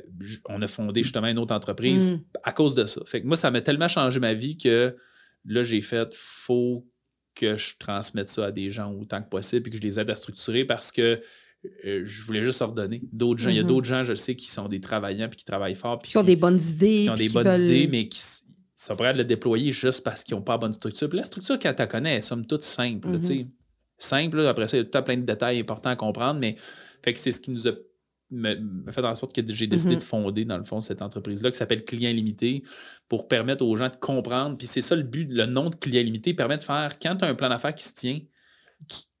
on 0.49 0.61
a 0.61 0.67
fondé 0.67 1.01
justement 1.01 1.27
une 1.27 1.39
autre 1.39 1.55
entreprise 1.55 2.11
mm. 2.11 2.21
à 2.43 2.51
cause 2.51 2.75
de 2.75 2.85
ça. 2.85 3.01
Fait 3.05 3.21
que 3.21 3.27
moi, 3.27 3.37
ça 3.37 3.49
m'a 3.49 3.61
tellement 3.61 3.87
changé 3.87 4.19
ma 4.19 4.33
vie 4.33 4.57
que 4.57 4.95
là, 5.45 5.63
j'ai 5.63 5.81
fait 5.81 6.13
faut 6.13 6.85
que 7.37 7.57
je 7.57 7.73
transmette 7.79 8.29
ça 8.29 8.47
à 8.47 8.51
des 8.51 8.69
gens 8.69 8.91
autant 8.93 9.21
que 9.21 9.29
possible 9.29 9.67
et 9.67 9.71
que 9.71 9.77
je 9.77 9.81
les 9.81 9.99
aide 9.99 10.09
à 10.09 10.15
structurer 10.15 10.65
parce 10.65 10.91
que 10.91 11.21
euh, 11.85 12.01
je 12.05 12.25
voulais 12.25 12.43
juste 12.43 12.61
ordonner. 12.61 13.01
D'autres 13.11 13.41
gens, 13.41 13.49
il 13.49 13.55
y 13.55 13.59
a 13.59 13.63
mm-hmm. 13.63 13.67
d'autres 13.67 13.87
gens, 13.87 14.03
je 14.03 14.11
le 14.11 14.15
sais, 14.15 14.35
qui 14.35 14.49
sont 14.49 14.67
des 14.67 14.81
travaillants 14.81 15.27
puis 15.27 15.37
qui 15.37 15.45
travaillent 15.45 15.75
fort. 15.75 15.99
Puis 15.99 16.11
qui 16.11 16.17
ont 16.17 16.23
des 16.23 16.35
bonnes 16.35 16.59
idées. 16.61 17.03
Qui 17.03 17.09
ont 17.09 17.15
des 17.15 17.29
bonnes 17.29 17.61
idées, 17.61 17.87
mais 17.87 18.07
qui, 18.07 18.19
ça 18.75 18.95
pourrait 18.95 19.09
être 19.09 19.17
le 19.17 19.25
déployer 19.25 19.71
juste 19.71 20.03
parce 20.03 20.23
qu'ils 20.23 20.35
n'ont 20.35 20.41
pas 20.41 20.53
la 20.53 20.59
bonne 20.59 20.73
structure. 20.73 21.09
Puis 21.09 21.17
la 21.17 21.25
structure, 21.25 21.57
quand 21.59 21.73
tu 21.73 21.79
la 21.79 21.87
connais, 21.87 22.15
elle 22.15 22.23
somme 22.23 22.45
toute 22.45 22.63
simple. 22.63 23.09
Mm-hmm. 23.09 23.47
Simple, 23.97 24.41
après 24.41 24.67
ça, 24.67 24.77
il 24.77 24.81
y 24.81 24.83
a 24.83 24.85
tout 24.85 25.03
plein 25.03 25.17
de 25.17 25.25
détails 25.25 25.59
importants 25.59 25.89
à 25.89 25.95
comprendre, 25.95 26.39
mais 26.39 26.55
fait 27.03 27.13
que 27.13 27.19
c'est 27.19 27.31
ce 27.31 27.39
qui 27.39 27.51
nous 27.51 27.67
a 27.67 27.71
fait 28.91 29.05
en 29.05 29.15
sorte 29.15 29.33
que 29.33 29.41
j'ai 29.53 29.67
décidé 29.67 29.95
mm-hmm. 29.95 29.99
de 29.99 30.03
fonder, 30.03 30.45
dans 30.45 30.57
le 30.57 30.65
fond, 30.65 30.81
cette 30.81 31.01
entreprise-là 31.01 31.51
qui 31.51 31.57
s'appelle 31.57 31.85
Client 31.85 32.11
Limité 32.11 32.63
pour 33.07 33.27
permettre 33.27 33.65
aux 33.65 33.75
gens 33.75 33.89
de 33.89 33.95
comprendre. 33.95 34.57
Puis 34.57 34.67
c'est 34.67 34.81
ça 34.81 34.95
le 34.95 35.03
but, 35.03 35.27
le 35.31 35.45
nom 35.45 35.69
de 35.69 35.75
Client 35.75 36.03
Limité 36.03 36.33
permet 36.33 36.57
de 36.57 36.63
faire, 36.63 36.99
quand 36.99 37.15
tu 37.17 37.25
as 37.25 37.27
un 37.27 37.35
plan 37.35 37.49
d'affaires 37.49 37.75
qui 37.75 37.85
se 37.85 37.93
tient, 37.93 38.19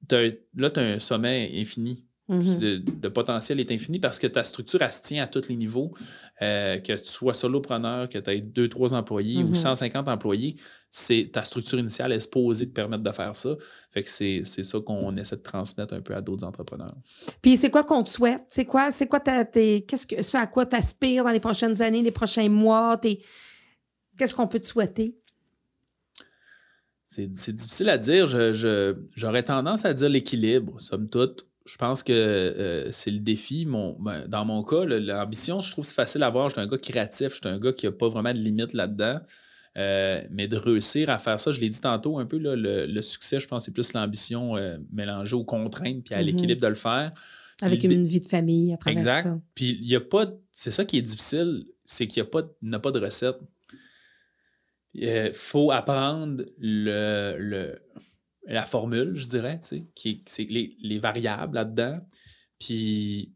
là, 0.09 0.69
tu 0.69 0.79
as 0.79 0.83
un 0.83 0.99
sommet 0.99 1.51
infini 1.55 2.06
Le, 2.29 3.07
potentiel 3.09 3.59
est 3.61 3.71
infini 3.71 3.99
parce 3.99 4.19
que 4.19 4.27
ta 4.27 4.43
structure, 4.43 4.81
elle 4.81 4.91
se 4.91 5.01
tient 5.01 5.23
à 5.23 5.27
tous 5.27 5.47
les 5.47 5.55
niveaux. 5.55 5.93
Euh, 6.41 6.77
que 6.77 6.93
tu 6.93 7.07
sois 7.09 7.33
solopreneur, 7.33 8.09
que 8.09 8.19
tu 8.19 8.29
aies 8.29 8.41
deux, 8.41 8.67
trois 8.67 8.93
employés 8.93 9.43
ou 9.43 9.55
150 9.55 10.05
mhm. 10.05 10.13
employés, 10.13 10.57
c'est 10.89 11.31
ta 11.31 11.43
structure 11.43 11.79
initiale 11.79 12.11
est 12.11 12.19
supposée 12.19 12.67
te 12.67 12.73
permettre 12.73 13.01
de 13.01 13.11
faire 13.11 13.35
ça. 13.35 13.55
Fait 13.91 14.03
que 14.03 14.09
c'est 14.09 14.43
ça 14.43 14.79
qu'on 14.79 15.15
essaie 15.17 15.37
de 15.37 15.41
transmettre 15.41 15.93
un 15.93 16.01
peu 16.01 16.15
à 16.15 16.21
d'autres 16.21 16.45
entrepreneurs. 16.45 16.95
Puis 17.41 17.57
c'est 17.57 17.71
quoi 17.71 17.83
qu'on 17.83 18.03
te 18.03 18.09
souhaite? 18.09 18.43
C'est 18.49 18.65
quoi, 18.65 18.91
c'est 18.91 19.07
quoi 19.07 19.19
qu'est-ce 19.19 20.05
que 20.05 20.21
ce 20.21 20.37
à 20.37 20.45
quoi 20.47 20.65
tu 20.65 20.75
aspires 20.75 21.23
dans 21.23 21.31
les 21.31 21.39
prochaines 21.39 21.81
années, 21.81 22.01
les 22.01 22.11
prochains 22.11 22.49
mois? 22.49 22.99
Qu'est-ce 24.17 24.35
qu'on 24.35 24.47
peut 24.47 24.59
te 24.59 24.67
souhaiter? 24.67 25.17
C'est 27.05 27.27
difficile 27.27 27.89
à 27.89 27.97
dire. 27.97 28.27
J'aurais 29.15 29.43
tendance 29.43 29.85
à 29.85 29.93
dire 29.93 30.09
l'équilibre, 30.09 30.79
somme 30.79 31.09
toute 31.09 31.46
je 31.67 31.77
pense 31.77 32.01
que 32.01 32.13
euh, 32.13 32.91
c'est 32.91 33.11
le 33.11 33.19
défi. 33.19 33.65
Ben, 33.65 34.25
dans 34.27 34.45
mon 34.45 34.63
cas, 34.63 34.85
l'ambition, 34.85 35.59
je 35.59 35.71
trouve 35.71 35.85
c'est 35.85 35.93
facile 35.93 36.23
à 36.23 36.29
voir. 36.29 36.49
Je 36.49 36.53
suis 36.53 36.61
un 36.61 36.67
gars 36.67 36.77
créatif, 36.77 37.29
je 37.29 37.35
suis 37.35 37.47
un 37.47 37.59
gars 37.59 37.73
qui 37.73 37.85
n'a 37.85 37.91
pas 37.91 38.07
vraiment 38.07 38.31
de 38.31 38.39
limite 38.39 38.73
là-dedans. 38.73 39.19
Euh, 39.77 40.23
mais 40.31 40.47
de 40.47 40.57
réussir 40.57 41.11
à 41.11 41.19
faire 41.19 41.39
ça, 41.39 41.51
je 41.51 41.59
l'ai 41.59 41.69
dit 41.69 41.79
tantôt 41.79 42.17
un 42.17 42.25
peu, 42.25 42.39
le, 42.41 43.01
succès, 43.03 43.39
je 43.39 43.47
pense, 43.47 43.65
c'est 43.65 43.73
plus 43.73 43.93
l'ambition 43.93 44.55
euh, 44.55 44.77
mélangée 44.91 45.35
aux 45.35 45.43
contraintes 45.43 46.03
puis 46.03 46.15
à 46.15 46.21
mm-hmm. 46.21 46.25
l'équilibre 46.25 46.61
de 46.61 46.67
le 46.67 46.75
faire. 46.75 47.11
Avec 47.61 47.83
une 47.83 48.07
vie 48.07 48.21
de 48.21 48.27
famille 48.27 48.73
à 48.73 48.77
travers 48.77 48.97
exact. 48.97 49.23
ça. 49.23 49.39
Puis 49.53 49.77
il 49.81 49.87
n'y 49.87 49.95
a 49.95 50.01
pas. 50.01 50.25
C'est 50.51 50.71
ça 50.71 50.85
qui 50.85 50.97
est 50.97 51.01
difficile, 51.01 51.65
c'est 51.85 52.07
qu'il 52.07 52.23
n'y 52.23 52.27
a, 52.27 52.31
pas, 52.31 52.43
a 52.71 52.79
pas 52.79 52.91
de 52.91 52.99
recette. 52.99 53.37
Il 54.93 55.31
faut 55.33 55.71
apprendre 55.71 56.43
le 56.57 57.77
la 58.47 58.63
formule, 58.63 59.15
je 59.15 59.27
dirais, 59.27 59.59
tu 59.61 59.67
sais, 59.67 59.85
qui 59.95 60.23
c'est 60.25 60.45
les, 60.45 60.99
variables 60.99 61.55
là-dedans. 61.55 61.99
Puis 62.59 63.33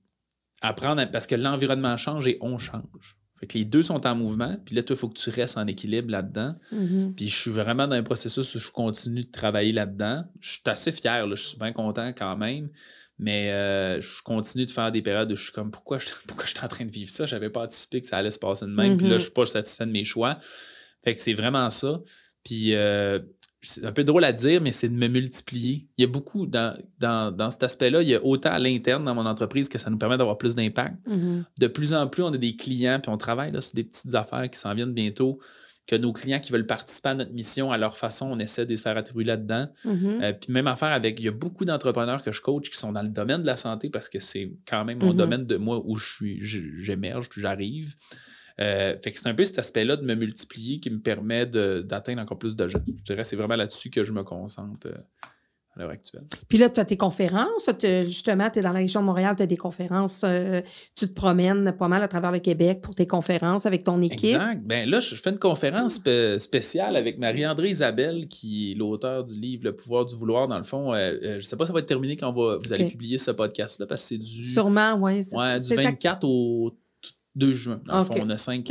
apprendre, 0.62 1.10
parce 1.12 1.28
que 1.28 1.36
l'environnement 1.36 1.98
change 1.98 2.28
et 2.28 2.38
on 2.42 2.58
change. 2.58 3.18
Fait 3.40 3.48
que 3.48 3.58
les 3.58 3.66
deux 3.66 3.82
sont 3.82 4.06
en 4.06 4.16
mouvement, 4.16 4.56
puis 4.66 4.76
là, 4.76 4.84
toi, 4.84 4.96
il 4.96 5.00
faut 5.00 5.10
que 5.10 5.20
tu 5.20 5.32
restes 5.32 5.58
en 5.58 5.66
équilibre 5.66 6.12
là-dedans. 6.12 6.56
Mm-hmm. 6.72 7.16
Puis 7.16 7.30
je 7.30 7.36
suis 7.36 7.52
vraiment 7.52 7.88
dans 7.88 7.96
un 7.96 8.04
processus 8.04 8.54
où 8.54 8.60
je 8.60 8.70
continue 8.70 9.24
de 9.24 9.32
travailler 9.32 9.72
là-dedans. 9.72 10.24
Je 10.40 10.52
suis 10.52 10.62
assez 10.66 10.92
fier, 10.92 11.26
là, 11.26 11.36
je 11.36 11.44
suis 11.44 11.58
bien 11.58 11.74
content 11.74 12.10
quand 12.14 12.38
même. 12.38 12.70
Mais 13.18 13.52
euh, 13.52 14.02
je 14.02 14.22
continue 14.24 14.66
de 14.66 14.72
faire 14.72 14.92
des 14.92 15.02
périodes 15.02 15.32
où 15.32 15.36
je 15.36 15.44
suis 15.44 15.52
comme 15.52 15.72
pourquoi 15.72 16.00
je, 16.00 16.08
pourquoi 16.28 16.46
je 16.46 16.52
suis 16.52 16.66
en 16.66 16.68
train 16.68 16.86
de 16.86 16.92
vivre 16.92 17.10
ça? 17.10 17.26
Je 17.26 17.36
n'avais 17.36 17.50
pas 17.50 17.64
anticipé 17.64 18.02
que 18.02 18.08
ça 18.08 18.18
allait 18.18 18.32
se 18.32 18.40
passer 18.40 18.66
de 18.66 18.72
même. 18.72 18.98
Puis 18.98 19.08
là, 19.08 19.16
mm-hmm. 19.16 19.20
je 19.20 19.20
ne 19.20 19.20
suis 19.24 19.32
pas 19.32 19.46
satisfait 19.46 19.86
de 19.88 19.92
mes 19.92 20.06
choix. 20.06 20.40
Fait 21.04 21.16
que 21.16 21.22
c'est 21.22 21.34
vraiment 21.34 21.70
ça. 21.72 22.02
Puis 22.44 22.76
euh, 22.76 23.20
c'est 23.62 23.86
un 23.86 23.92
peu 23.92 24.04
drôle 24.04 24.24
à 24.24 24.34
dire, 24.34 24.60
mais 24.62 24.72
c'est 24.72 24.90
de 24.90 24.96
me 24.96 25.08
multiplier. 25.08 25.88
Il 25.98 26.02
y 26.02 26.06
a 26.06 26.08
beaucoup 26.08 26.48
dans, 26.48 26.76
dans, 27.00 27.52
cet 27.52 27.64
aspect-là, 27.64 28.02
il 28.02 28.10
y 28.10 28.16
a 28.16 28.24
autant 28.24 28.52
à 28.52 28.60
l'interne 28.60 29.06
dans 29.06 29.14
mon 29.14 29.26
entreprise 29.26 29.70
que 29.70 29.78
ça 29.78 29.90
nous 29.90 29.98
permet 29.98 30.18
d'avoir 30.18 30.38
plus 30.38 30.56
d'impact. 30.56 30.96
Mm-hmm. 31.08 31.44
De 31.60 31.68
plus 31.68 31.94
en 31.94 32.08
plus, 32.08 32.24
on 32.24 32.34
a 32.34 32.38
des 32.38 32.56
clients, 32.56 33.00
puis 33.00 33.12
on 33.12 33.18
travaille 33.18 33.52
là, 33.52 33.62
sur 33.62 33.76
des 33.76 33.84
petites 33.84 34.16
affaires 34.16 34.50
qui 34.50 34.60
s'en 34.60 34.74
viennent 34.74 34.94
bientôt, 34.94 35.40
que 35.86 35.96
nos 35.96 36.12
clients 36.12 36.40
qui 36.40 36.52
veulent 36.52 36.66
participer 36.66 37.10
à 37.10 37.14
notre 37.14 37.34
mission 37.34 37.72
à 37.72 37.78
leur 37.78 37.98
façon, 37.98 38.32
on 38.32 38.40
essaie 38.40 38.66
de 38.66 38.72
les 38.72 38.78
faire 38.78 38.98
attribuer 38.98 39.26
là-dedans. 39.26 39.68
Mm-hmm. 39.86 40.24
Euh, 40.24 40.34
puis 40.34 40.52
même 40.52 40.68
affaire 40.68 40.92
avec, 40.92 41.20
il 41.20 41.26
y 41.26 41.28
a 41.28 41.32
beaucoup 41.32 41.66
d'entrepreneurs 41.66 42.24
que 42.24 42.32
je 42.32 42.42
coach 42.42 42.70
qui 42.70 42.78
sont 42.78 42.92
dans 42.92 43.04
le 43.04 43.10
domaine 43.10 43.42
de 43.42 43.48
la 43.48 43.58
santé 43.58 43.90
parce 43.90 44.10
que 44.10 44.20
c'est 44.20 44.52
quand 44.68 44.86
même 44.86 45.00
mon 45.00 45.14
mm-hmm. 45.14 45.18
domaine 45.18 45.46
de 45.46 45.58
moi 45.58 45.82
où 45.86 45.98
je 45.98 46.14
suis, 46.14 46.40
j'émerge, 46.42 47.30
puis 47.30 47.42
j'arrive. 47.42 47.96
Euh, 48.60 48.96
fait 49.02 49.12
que 49.12 49.18
c'est 49.18 49.28
un 49.28 49.34
peu 49.34 49.46
cet 49.46 49.60
aspect-là 49.60 49.98
de 49.98 50.04
me 50.04 50.16
multiplier 50.16 50.80
qui 50.80 50.90
me 50.90 51.00
permet 51.00 51.46
d'atteindre 51.46 52.22
encore 52.22 52.38
plus 52.38 52.56
de 52.56 52.68
gens. 52.68 52.80
Je 52.86 53.04
dirais 53.04 53.22
que 53.22 53.28
c'est 53.28 53.36
vraiment 53.36 53.56
là-dessus 53.56 53.90
que 53.90 54.04
je 54.04 54.12
me 54.12 54.24
concentre 54.24 54.88
euh, 54.88 54.98
à 55.76 55.80
l'heure 55.80 55.90
actuelle. 55.90 56.26
Puis 56.50 56.58
là, 56.58 56.70
tu 56.70 56.80
as 56.82 56.86
tes 56.86 56.98
conférences. 56.98 57.70
Justement, 58.06 58.50
tu 58.50 58.60
es 58.60 58.62
dans 58.62 58.74
la 58.74 58.80
région 58.80 59.00
de 59.00 59.06
Montréal, 59.06 59.36
tu 59.38 59.44
as 59.44 59.48
des 59.48 59.58
conférences. 59.58 60.22
Euh, 60.24 60.62
tu 60.96 61.08
te 61.08 61.14
promènes 61.14 61.72
pas 61.78 61.88
mal 61.88 62.04
à 62.04 62.10
travers 62.10 62.32
le 62.32 62.40
Québec 62.40 62.82
pour 62.82 62.94
tes 62.94 63.08
conférences 63.08 63.66
avec 63.66 63.86
ton 63.86 64.02
équipe. 64.02 64.36
Exact. 64.36 64.62
Ben 64.66 64.90
là, 64.90 65.00
je 65.00 65.16
fais 65.16 65.30
une 65.30 65.40
conférence 65.40 66.02
spéciale 66.40 66.98
avec 66.98 67.18
Marie-André 67.18 67.70
Isabelle, 67.70 68.28
qui 68.28 68.72
est 68.72 68.76
l'auteur 68.76 69.24
du 69.24 69.40
livre 69.40 69.64
Le 69.64 69.76
pouvoir 69.76 70.06
du 70.06 70.16
vouloir. 70.16 70.50
Dans 70.50 70.58
le 70.58 70.66
fond, 70.66 70.94
je 70.94 71.36
ne 71.36 71.40
sais 71.40 71.56
pas 71.56 71.66
si 71.66 71.68
ça 71.68 71.74
va 71.74 71.80
être 71.80 71.86
terminé 71.86 72.18
quand 72.18 72.34
vous 72.34 72.74
allez 72.74 72.90
publier 72.90 73.18
ce 73.18 73.32
podcast-là, 73.32 73.86
parce 73.86 74.02
que 74.02 74.08
c'est 74.10 74.18
du. 74.18 74.44
Sûrement, 74.44 74.96
oui. 74.96 75.26
Ouais, 75.32 75.60
du 75.60 75.74
24 75.74 76.26
au 76.26 76.74
2 77.36 77.54
juin. 77.54 77.82
Dans 77.86 78.00
le 78.00 78.06
fond, 78.06 78.16
on 78.20 78.30
a 78.30 78.38
cinq, 78.38 78.68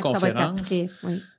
conférences. 0.00 0.72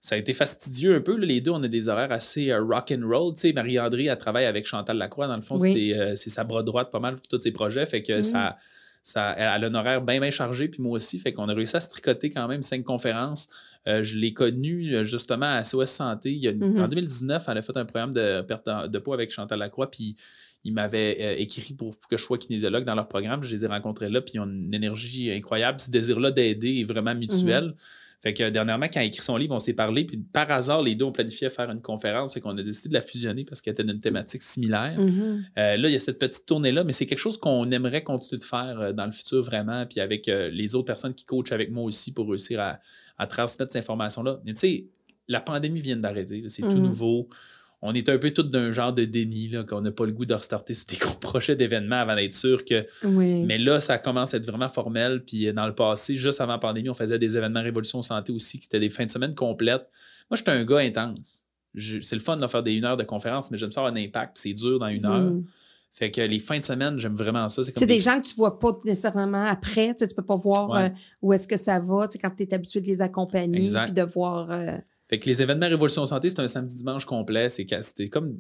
Ça, 0.02 0.16
a 0.16 0.18
été 0.18 0.34
fastidieux 0.34 0.96
un 0.96 1.02
peu. 1.02 1.16
les 1.18 1.40
deux, 1.40 1.52
on 1.52 1.64
a 1.64 1.68
des 1.68 1.88
horaires 1.88 2.12
assez 2.12 2.52
euh, 2.52 2.62
rock 2.62 2.92
and 2.92 3.08
roll. 3.08 3.34
Marie-André, 3.54 4.06
elle 4.06 4.18
travaille 4.18 4.46
avec 4.46 4.66
Chantal 4.66 4.98
Lacroix. 4.98 5.28
Dans 5.28 5.38
le 5.38 5.42
fond, 5.42 5.58
euh, 5.64 6.14
c'est 6.16 6.30
sa 6.30 6.44
bras 6.44 6.64
droite 6.64 6.92
pas 6.92 7.00
mal 7.00 7.16
pour 7.16 7.28
tous 7.28 7.40
ses 7.40 7.52
projets. 7.52 7.86
Fait 7.86 8.04
que 8.04 8.22
ça, 8.22 8.58
ça, 9.04 9.34
elle 9.38 9.64
a 9.64 9.68
un 9.68 9.74
horaire 9.74 10.02
bien, 10.02 10.20
bien 10.20 10.32
chargé. 10.32 10.68
Puis 10.68 10.82
moi 10.82 10.94
aussi. 10.98 11.18
Fait 11.18 11.32
qu'on 11.32 11.48
a 11.48 11.54
réussi 11.54 11.78
à 11.78 11.80
se 11.80 11.90
tricoter 11.90 12.30
quand 12.30 12.48
même 12.48 12.62
cinq 12.62 12.84
conférences. 12.84 13.48
Euh, 13.88 14.04
je 14.04 14.18
l'ai 14.18 14.34
connue 14.34 15.06
justement 15.06 15.46
à 15.46 15.64
SOS 15.64 15.92
Santé. 15.92 16.34
Il 16.34 16.50
mm-hmm. 16.50 16.84
En 16.84 16.88
2019, 16.90 17.46
elle 17.48 17.58
a 17.58 17.62
fait 17.62 17.78
un 17.78 17.86
programme 17.86 18.14
de 18.14 18.42
perte 18.42 18.68
de 18.68 19.00
poids 19.00 19.16
avec 19.16 19.32
Chantal 19.32 19.60
Lacroix. 19.60 19.90
Puis 19.90 20.18
ils 20.66 20.74
m'avaient 20.74 21.18
euh, 21.22 21.36
écrit 21.38 21.76
pour, 21.76 21.96
que 22.10 22.18
je 22.18 22.24
sois 22.24 22.40
kinésiologue 22.40 22.84
dans 22.84 22.96
leur 22.96 23.08
programme. 23.08 23.44
Je 23.44 23.56
les 23.56 23.64
ai 23.64 23.68
rencontrés 23.68 24.10
là, 24.10 24.20
puis 24.20 24.34
ils 24.36 24.40
ont 24.40 24.46
une 24.46 24.74
énergie 24.74 25.32
incroyable. 25.32 25.80
Ce 25.80 25.92
désir-là 25.92 26.32
d'aider 26.32 26.80
est 26.80 26.84
vraiment 26.92 27.14
mutuel. 27.14 27.66
Mhm. 27.66 27.74
Fait 28.22 28.34
que 28.34 28.50
dernièrement, 28.50 28.88
quand 28.88 29.00
il 29.00 29.04
a 29.04 29.06
écrit 29.06 29.22
son 29.22 29.38
livre, 29.38 29.54
on 29.54 29.60
s'est 29.60 29.74
parlé, 29.74 30.04
puis 30.04 30.18
par 30.18 30.50
hasard, 30.50 30.82
les 30.82 30.96
deux 30.96 31.06
ont 31.06 31.12
planifié 31.12 31.46
à 31.46 31.50
faire 31.52 31.70
une 31.70 31.82
conférence 31.82 32.36
et 32.36 32.42
qu'on 32.42 32.58
a 32.58 32.64
décidé 32.64 32.90
de 32.90 32.96
la 32.96 33.02
fusionner 33.02 33.46
parce 33.46 33.62
qu'elle 33.62 33.74
était 33.74 33.84
d'une 33.84 34.00
thématique 34.00 34.42
similaire. 34.42 35.00
Mhm. 35.00 35.46
Euh, 35.60 35.78
là, 35.78 35.88
il 35.90 35.94
y 35.94 35.96
a 35.96 36.00
cette 36.00 36.18
petite 36.18 36.48
tournée-là, 36.48 36.84
mais 36.84 36.94
c'est 36.94 37.06
quelque 37.06 37.20
chose 37.20 37.38
qu'on 37.38 37.70
aimerait 37.70 38.04
continuer 38.04 38.40
de 38.40 38.44
faire 38.44 38.80
euh, 38.80 38.92
dans 38.92 39.06
le 39.06 39.12
futur 39.12 39.44
vraiment, 39.44 39.86
puis 39.86 40.00
avec 40.00 40.26
les 40.26 40.74
autres 40.74 40.88
personnes 40.88 41.14
qui 41.14 41.26
coachent 41.26 41.52
avec 41.52 41.70
moi 41.70 41.84
aussi 41.84 42.12
pour 42.12 42.28
réussir 42.28 42.60
à, 42.60 43.28
transmettre 43.28 43.72
ces 43.72 43.80
informations-là. 43.80 44.40
Mais 44.44 44.54
tu 44.54 44.60
sais, 44.60 44.86
la 45.28 45.42
pandémie 45.42 45.82
vient 45.82 45.98
d'arrêter, 45.98 46.44
c'est 46.48 46.64
tout 46.64 46.70
mhm. 46.70 46.82
nouveau 46.82 47.30
on 47.82 47.94
est 47.94 48.10
un 48.10 48.18
peu 48.18 48.32
tous 48.32 48.44
d'un 48.44 48.72
genre 48.72 48.94
de 48.94 49.06
déni, 49.06 49.52
qu'on 49.68 49.82
n'a 49.82 49.92
pas 49.92 50.06
le 50.06 50.12
goût 50.12 50.26
de 50.26 50.34
restarter 50.34 50.74
sur 50.74 50.88
des 50.88 50.96
gros 51.00 51.16
projets 51.16 51.56
d'événements 51.56 51.98
avant 51.98 52.16
d'être 52.16 52.34
sûr 52.34 52.66
que. 52.66 52.86
Mais 53.04 53.58
là, 53.58 53.80
ça 53.80 53.98
commence 53.98 54.34
à 54.34 54.38
être 54.38 54.46
vraiment 54.46 54.70
formel. 54.70 55.24
Puis 55.24 55.48
euh, 55.48 55.54
dans 55.54 55.68
le 55.68 55.76
passé, 55.76 56.18
juste 56.18 56.42
avant 56.42 56.54
la 56.54 56.60
pandémie, 56.60 56.90
on 56.90 56.94
faisait 56.94 57.20
des 57.20 57.38
événements 57.38 57.62
Révolution 57.62 58.02
Santé 58.02 58.32
aussi, 58.32 58.60
qui 58.60 58.66
étaient 58.66 58.80
des 58.80 58.90
fins 58.90 59.06
de 59.06 59.12
semaine 59.12 59.36
complètes. 59.36 59.88
Moi, 60.30 60.38
j'étais 60.38 60.52
un 60.52 60.66
gars 60.66 60.80
intense. 60.80 61.44
C'est 61.78 62.16
le 62.16 62.22
fun 62.22 62.38
de 62.38 62.48
faire 62.48 62.64
des 62.64 62.74
une 62.74 62.86
heure 62.86 62.98
de 62.98 63.04
conférence, 63.04 63.52
mais 63.52 63.58
j'aime 63.58 63.72
ça 63.72 63.82
avoir 63.82 63.94
un 63.94 63.98
impact. 63.98 64.38
C'est 64.38 64.54
dur 64.54 64.80
dans 64.80 64.88
une 64.88 65.06
heure. 65.06 65.20
Mm. 65.20 65.44
Fait 65.92 66.12
que 66.12 66.22
les 66.22 66.40
fins 66.40 66.60
de 66.60 66.64
semaine, 66.64 66.98
j'aime 66.98 67.16
vraiment 67.16 67.48
ça. 67.48 67.64
C'est 67.64 67.86
des... 67.86 68.02
gens 68.02 68.20
que 68.20 68.28
tu 68.28 68.36
vois 68.36 68.60
pas 68.60 68.78
nécessairement 68.84 69.46
après. 69.46 69.96
Tu, 69.96 70.04
ne 70.04 70.10
peux 70.10 70.26
pas 70.26 70.36
voir 70.36 70.74
euh, 70.74 70.90
où 71.22 71.32
est-ce 71.32 71.48
que 71.48 71.58
ça 71.58 71.80
va 71.80 72.10
quand 72.22 72.32
tu 72.36 72.44
es 72.44 72.54
habitué 72.54 72.82
de 72.82 72.88
les 72.88 73.02
accompagner 73.02 73.70
et 73.88 73.92
de 73.92 74.02
voir. 74.02 74.52
Euh, 74.52 74.78
fait 75.10 75.20
que 75.20 75.26
les 75.28 75.42
événements 75.42 75.68
Révolution 75.68 76.06
Santé, 76.06 76.30
c'est 76.30 76.40
un 76.40 76.48
samedi-dimanche 76.48 77.06
complet. 77.06 77.50
C'est 77.50 77.66
comme 78.10 78.40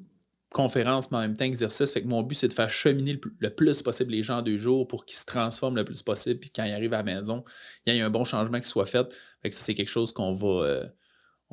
conférence, 0.51 1.11
mais 1.11 1.18
en 1.18 1.22
même 1.22 1.38
temps 1.38 1.45
exercice. 1.45 1.91
Fait 1.91 2.01
que 2.01 2.07
mon 2.07 2.24
but, 2.24 2.36
c'est 2.36 2.47
de 2.47 2.53
faire 2.53 2.70
cheminer 2.70 3.20
le, 3.39 3.49
plus 3.53 3.82
possible 3.82 4.11
les 4.11 4.24
gens 4.24 4.41
deux 4.41 4.57
jours 4.57 4.88
pour 4.88 5.05
qu'ils 5.05 5.18
se 5.18 5.26
transforment 5.26 5.76
le 5.76 5.86
plus 5.86 6.01
possible. 6.01 6.39
Puis 6.39 6.49
quand 6.49 6.63
ils 6.63 6.72
arrivent 6.72 6.93
à 6.93 7.03
la 7.03 7.03
maison, 7.03 7.43
il 7.86 7.95
y 7.95 8.01
a 8.01 8.05
un 8.05 8.09
bon 8.09 8.24
changement 8.24 8.59
qui 8.59 8.68
soit 8.68 8.86
fait. 8.86 9.13
Fait 9.41 9.49
que 9.49 9.55
c'est 9.55 9.76
quelque 9.76 9.89
chose 9.89 10.13
qu'on 10.13 10.34
va. 10.34 10.47
Euh, 10.47 10.86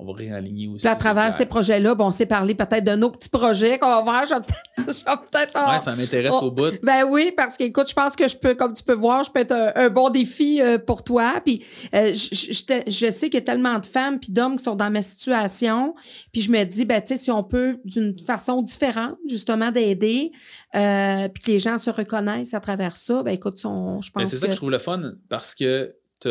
on 0.03 0.13
va 0.13 0.19
réaligner 0.19 0.69
aussi. 0.69 0.87
à 0.87 0.95
travers 0.95 1.33
ces 1.35 1.47
projets-là, 1.47 1.95
bon, 1.95 2.07
on 2.07 2.11
s'est 2.11 2.27
parlé 2.27 2.55
peut-être 2.55 2.85
de 2.85 2.95
nos 2.95 3.11
petits 3.11 3.29
projets 3.29 3.79
qu'on 3.79 4.03
va 4.03 4.27
faire. 4.27 4.39
Je 4.79 4.85
vais 4.85 5.17
peut-être. 5.31 5.53
Oui, 5.73 5.81
ça 5.81 5.95
m'intéresse 5.95 6.35
au 6.35 6.51
bout. 6.51 6.73
Ben 6.83 7.05
oui, 7.05 7.33
parce 7.37 7.57
qu'écoute, 7.57 7.89
je 7.89 7.95
pense 7.95 8.17
que 8.17 8.27
je 8.27 8.37
peux, 8.37 8.55
comme 8.55 8.75
tu 8.75 8.83
peux 8.83 8.95
voir, 8.95 9.23
je 9.23 9.31
peux 9.31 9.41
être 9.41 9.73
un, 9.75 9.89
bon 9.91 10.11
défi 10.11 10.61
euh, 10.61 10.79
pour 10.79 11.03
toi. 11.05 11.41
Puis 11.45 11.65
euh, 11.95 12.13
je, 12.15 12.53
je, 12.87 13.11
sais 13.11 13.31
qu'il 13.31 13.35
y 13.35 13.37
a 13.39 13.43
tellement 13.43 13.79
de 13.79 13.87
femmes 13.87 14.19
puis 14.19 14.33
d'hommes 14.33 14.57
qui 14.57 14.65
sont 14.65 14.75
dans 14.75 14.91
ma 14.91 15.03
situation. 15.03 15.95
Puis 16.33 16.43
je 16.43 16.51
me 16.51 16.65
dis, 16.65 16.85
ben, 16.85 17.01
tu 17.01 17.09
sais, 17.09 17.17
si 17.17 17.31
on 17.31 17.45
peut, 17.45 17.79
d'une 17.85 18.19
façon 18.19 18.63
différente, 18.63 19.17
justement, 19.29 19.71
d'aider, 19.71 20.33
euh, 20.75 21.29
puis 21.29 21.43
que 21.43 21.51
les 21.51 21.59
gens 21.59 21.79
se 21.79 21.91
reconnaissent 21.91 22.55
à 22.55 22.61
travers 22.61 22.97
ça, 22.97 23.23
ben 23.23 23.33
écoute, 23.33 23.59
je 23.59 24.11
pense. 24.11 24.31
c'est 24.31 24.37
ça 24.37 24.47
que 24.47 24.53
je 24.53 24.57
trouve 24.57 24.71
le 24.71 24.79
fun 24.79 25.15
parce 25.29 25.55
que 25.55 25.95
tu 26.21 26.29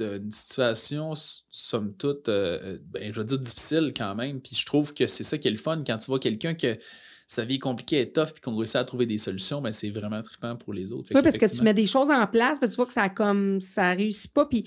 une 0.00 0.32
situation, 0.32 1.14
somme 1.50 1.94
toute, 1.96 2.28
euh, 2.28 2.78
ben, 2.86 3.12
je 3.12 3.20
veux 3.20 3.24
dire, 3.26 3.38
difficile 3.38 3.92
quand 3.96 4.14
même. 4.14 4.40
Puis 4.40 4.56
je 4.56 4.66
trouve 4.66 4.94
que 4.94 5.06
c'est 5.06 5.24
ça 5.24 5.38
qui 5.38 5.48
est 5.48 5.52
le 5.52 5.56
fun 5.56 5.82
quand 5.86 5.98
tu 5.98 6.06
vois 6.06 6.18
quelqu'un 6.20 6.54
que 6.54 6.78
sa 7.30 7.44
vie 7.44 7.56
est 7.56 7.58
compliquée 7.58 8.00
et 8.00 8.10
tough, 8.10 8.32
puis 8.32 8.40
qu'on 8.40 8.56
réussit 8.56 8.76
à 8.76 8.84
trouver 8.84 9.04
des 9.04 9.18
solutions, 9.18 9.60
ben 9.60 9.70
c'est 9.70 9.90
vraiment 9.90 10.22
trippant 10.22 10.56
pour 10.56 10.72
les 10.72 10.94
autres. 10.94 11.10
oui, 11.14 11.20
parce 11.22 11.36
que 11.36 11.44
tu 11.44 11.60
mets 11.60 11.74
des 11.74 11.86
choses 11.86 12.08
en 12.10 12.26
place, 12.26 12.58
puis 12.58 12.70
tu 12.70 12.76
vois 12.76 12.86
que 12.86 12.92
ça 12.94 13.10
comme 13.10 13.60
ça 13.60 13.90
réussit 13.90 14.32
pas. 14.32 14.46
Puis 14.46 14.64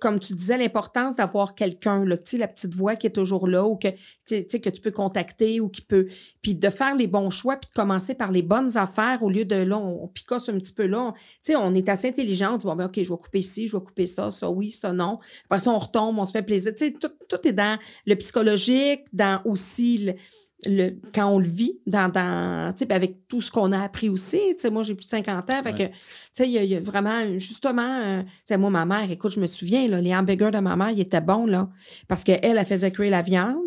comme 0.00 0.18
tu 0.18 0.32
disais, 0.32 0.56
l'importance 0.56 1.16
d'avoir 1.16 1.54
quelqu'un, 1.54 2.02
la 2.06 2.16
petite 2.16 2.74
voix 2.74 2.96
qui 2.96 3.08
est 3.08 3.10
toujours 3.10 3.46
là, 3.46 3.66
ou 3.66 3.76
que, 3.76 3.88
que 4.26 4.70
tu 4.70 4.80
peux 4.80 4.90
contacter, 4.90 5.60
ou 5.60 5.68
qui 5.68 5.82
peut. 5.82 6.08
Puis 6.40 6.54
de 6.54 6.70
faire 6.70 6.96
les 6.96 7.08
bons 7.08 7.28
choix, 7.28 7.56
puis 7.56 7.68
de 7.68 7.74
commencer 7.74 8.14
par 8.14 8.32
les 8.32 8.42
bonnes 8.42 8.74
affaires 8.78 9.22
au 9.22 9.28
lieu 9.28 9.44
de 9.44 9.56
là, 9.56 9.76
on, 9.76 10.08
picosse 10.08 10.48
un 10.48 10.58
petit 10.58 10.72
peu 10.72 10.86
là. 10.86 11.12
Tu 11.44 11.52
sais, 11.52 11.56
on 11.56 11.74
est 11.74 11.90
assez 11.90 12.08
intelligent, 12.08 12.54
on 12.54 12.56
dit 12.56 12.64
bon, 12.64 12.74
ben, 12.74 12.86
OK, 12.86 12.94
je 13.02 13.12
vais 13.12 13.18
couper 13.18 13.40
ici, 13.40 13.68
je 13.68 13.76
vais 13.76 13.82
couper 13.84 14.06
ça, 14.06 14.30
ça 14.30 14.50
oui, 14.50 14.70
ça 14.70 14.94
non. 14.94 15.18
Après 15.44 15.60
ça, 15.60 15.70
on 15.70 15.78
retombe, 15.78 16.18
on 16.18 16.24
se 16.24 16.32
fait 16.32 16.42
plaisir. 16.42 16.72
Tu 16.74 16.86
sais, 16.86 16.92
tout, 16.98 17.12
tout 17.28 17.46
est 17.46 17.52
dans 17.52 17.78
le 18.06 18.14
psychologique, 18.14 19.02
dans 19.12 19.42
aussi 19.44 19.98
le 19.98 20.14
le, 20.66 20.90
quand 21.14 21.28
on 21.28 21.38
le 21.38 21.48
vit, 21.48 21.80
dans, 21.86 22.10
dans 22.10 22.74
avec 22.90 23.28
tout 23.28 23.40
ce 23.40 23.50
qu'on 23.50 23.72
a 23.72 23.82
appris 23.82 24.08
aussi. 24.08 24.40
Moi, 24.70 24.82
j'ai 24.82 24.94
plus 24.94 25.04
de 25.04 25.10
50 25.10 25.50
ans. 25.50 25.62
Fait 25.62 25.72
que, 25.72 26.44
il 26.44 26.50
y, 26.50 26.74
a 26.76 26.80
vraiment, 26.80 27.38
justement, 27.38 28.22
euh, 28.50 28.58
moi, 28.58 28.70
ma 28.70 28.84
mère, 28.84 29.10
écoute, 29.10 29.32
je 29.32 29.40
me 29.40 29.46
souviens, 29.46 29.88
là, 29.88 30.00
les 30.00 30.14
hamburgers 30.14 30.50
de 30.52 30.58
ma 30.58 30.76
mère, 30.76 30.90
ils 30.90 31.00
étaient 31.00 31.20
bons, 31.20 31.46
là, 31.46 31.68
parce 32.08 32.24
qu'elle, 32.24 32.40
elle 32.42 32.64
faisait 32.64 32.90
cuire 32.90 33.10
la 33.10 33.22
viande 33.22 33.62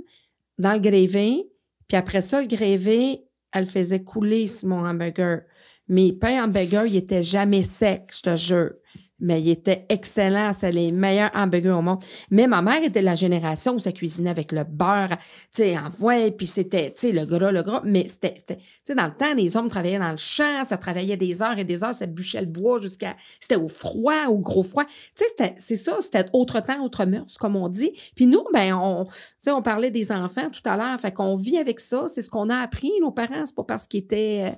dans 0.58 0.74
le 0.74 0.80
grévé, 0.80 1.50
puis 1.88 1.98
après 1.98 2.22
ça, 2.22 2.42
le 2.42 2.48
grévé, 2.48 3.26
elle 3.52 3.66
faisait 3.66 4.04
couler 4.04 4.48
mon 4.64 4.86
hamburger. 4.86 5.42
Mes 5.88 6.14
pains 6.14 6.44
hamburgers, 6.44 6.86
ils 6.88 6.94
n'étaient 6.94 7.24
jamais 7.24 7.64
secs, 7.64 8.12
je 8.12 8.22
te 8.22 8.36
jure 8.36 8.72
mais 9.20 9.42
il 9.42 9.50
était 9.50 9.86
excellent. 9.90 10.52
C'est 10.58 10.72
les 10.72 10.92
meilleurs 10.92 11.32
hamburgers 11.34 11.72
au 11.72 11.82
monde. 11.82 12.04
Mais 12.30 12.48
ma 12.48 12.62
mère 12.62 12.84
était 12.84 13.00
de 13.00 13.06
la 13.06 13.16
génération 13.16 13.76
où 13.76 13.80
ça 13.80 13.92
cuisinait 13.92 14.30
avec 14.30 14.52
le 14.52 14.64
beurre, 14.64 15.18
tu 15.54 15.64
sais, 15.64 15.78
en 15.78 15.92
puis 16.38 16.48
c'était, 16.48 16.92
tu 16.92 17.08
sais, 17.08 17.12
le 17.12 17.26
gras, 17.26 17.52
le 17.52 17.64
gras. 17.64 17.82
Mais 17.86 18.08
c'était, 18.08 18.36
tu 18.48 18.56
sais, 18.86 18.96
dans 18.96 19.06
le 19.06 19.16
temps, 19.16 19.34
les 19.34 19.58
hommes 19.58 19.70
travaillaient 19.70 20.00
dans 20.00 20.12
le 20.12 20.18
champ, 20.18 20.64
ça 20.66 20.78
travaillait 20.78 21.18
des 21.18 21.42
heures 21.42 21.58
et 21.58 21.64
des 21.64 21.84
heures, 21.84 21.96
ça 21.96 22.06
bûchait 22.06 22.42
le 22.42 22.48
bois 22.48 22.82
jusqu'à, 22.82 23.16
c'était 23.40 23.56
au 23.56 23.68
froid, 23.68 24.28
au 24.30 24.38
gros 24.38 24.64
froid. 24.64 24.86
Tu 25.16 25.24
sais, 25.38 25.56
c'est 25.58 25.76
ça, 25.76 25.98
c'était 26.02 26.26
autre 26.34 26.60
temps, 26.62 26.84
autre 26.84 27.06
mœurs, 27.06 27.38
comme 27.40 27.56
on 27.56 27.70
dit. 27.70 27.92
Puis 28.16 28.26
nous, 28.26 28.44
ben, 28.54 28.74
on, 28.74 29.06
tu 29.06 29.12
sais, 29.42 29.52
on 29.52 29.62
parlait 29.62 29.92
des 29.92 30.12
enfants 30.12 30.50
tout 30.50 30.62
à 30.66 30.76
l'heure, 30.78 31.00
fait 31.00 31.12
qu'on 31.12 31.36
vit 31.36 31.58
avec 31.58 31.80
ça, 31.80 32.08
c'est 32.10 32.22
ce 32.22 32.30
qu'on 32.30 32.50
a 32.50 32.58
appris, 32.58 32.92
nos 33.02 33.12
parents, 33.12 33.46
c'est 33.46 33.56
pas 33.56 33.64
parce 33.64 33.88
qu'ils 33.88 34.02
étaient 34.02 34.52
euh, 34.52 34.56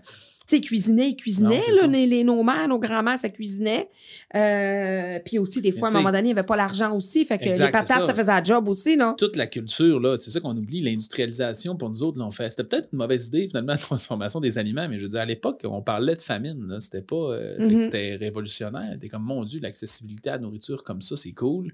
tu 0.48 0.56
sais, 0.56 0.62
ils 0.62 0.66
cuisinaient, 0.66 1.10
ils 1.10 1.16
cuisinaient. 1.18 1.60
les, 1.90 2.24
nos 2.24 2.42
mères, 2.42 2.70
nos 2.70 2.80
grands-mères, 2.80 3.20
ça 3.20 3.28
cuisinait. 3.28 3.90
Euh, 4.34 5.20
puis 5.26 5.40
aussi, 5.40 5.62
des 5.62 5.74
fois, 5.74 5.90
à 5.90 5.92
un 5.92 5.96
moment 5.96 6.10
donné, 6.10 6.20
il 6.20 6.26
n'y 6.26 6.32
avait 6.32 6.46
pas 6.46 6.56
l'argent 6.56 6.96
aussi. 6.96 7.26
Fait 7.26 7.38
que 7.38 7.44
les 7.44 7.58
patates, 7.70 8.06
ça. 8.06 8.14
faisait 8.14 8.32
un 8.32 8.44
job 8.44 8.70
aussi, 8.70 8.96
non? 8.96 9.14
Toute 9.18 9.36
la 9.36 9.46
culture, 9.48 10.00
là, 10.00 10.16
c'est 10.18 10.32
ça 10.32 10.40
qu'on 10.40 10.56
oublie, 10.56 10.80
l'industrialisation 10.80 11.76
pour 11.76 11.90
nous 11.90 12.02
autres, 12.02 12.18
l'ont 12.18 12.32
fait. 12.32 12.50
C'était 12.50 12.64
peut-être 12.64 12.88
une 12.94 13.00
mauvaise 13.00 13.28
idée, 13.28 13.50
finalement, 13.50 13.74
la 13.74 13.78
transformation 13.78 14.40
des 14.40 14.58
aliments, 14.58 14.88
mais 14.88 14.98
je 15.00 15.04
veux 15.04 15.10
dire, 15.10 15.20
à 15.20 15.26
l'époque, 15.26 15.60
on 15.66 15.82
parlait 15.82 16.16
de 16.16 16.22
famine. 16.22 16.78
C'était 16.80 17.02
pas. 17.02 17.16
Euh, 17.16 17.58
mm-hmm. 17.60 17.80
C'était 17.82 18.16
révolutionnaire. 18.16 18.92
C'était 18.94 19.10
comme, 19.10 19.24
mon 19.24 19.44
Dieu, 19.44 19.60
l'accessibilité 19.60 20.30
à 20.30 20.34
la 20.34 20.40
nourriture 20.40 20.82
comme 20.84 21.02
ça, 21.02 21.18
c'est 21.18 21.34
cool. 21.34 21.74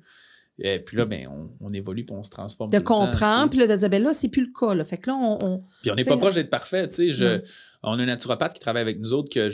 Et 0.59 0.80
puis 0.80 0.97
là, 0.97 1.05
ben, 1.05 1.28
on, 1.61 1.74
évolue 1.74 2.05
puis 2.05 2.15
on 2.15 2.21
se 2.21 2.30
transforme. 2.30 2.69
De 2.69 2.80
comprendre, 2.80 3.49
puis 3.49 3.59
là, 3.59 3.67
de 3.67 3.76
dire, 3.76 3.89
ben 3.89 4.03
là, 4.03 4.13
c'est 4.13 4.30
plus 4.30 4.43
le 4.43 4.51
cas. 4.57 4.76
Là. 4.76 4.84
Fait 4.84 4.97
que 4.97 5.09
là, 5.09 5.15
on. 5.15 5.63
puis 5.82 5.91
on 5.91 5.95
n'est 5.95 6.03
pas 6.03 6.17
proche 6.17 6.36
d'être 6.36 6.51
parfait. 6.51 6.88
Tu 6.88 6.95
sais, 6.95 7.09
je, 7.09 7.41
on 7.84 7.99
a 7.99 8.03
un 8.03 8.05
naturopathe 8.05 8.53
qui 8.53 8.59
travaille 8.59 8.81
avec 8.81 8.99
nous 8.99 9.13
autres 9.13 9.29
que 9.29 9.49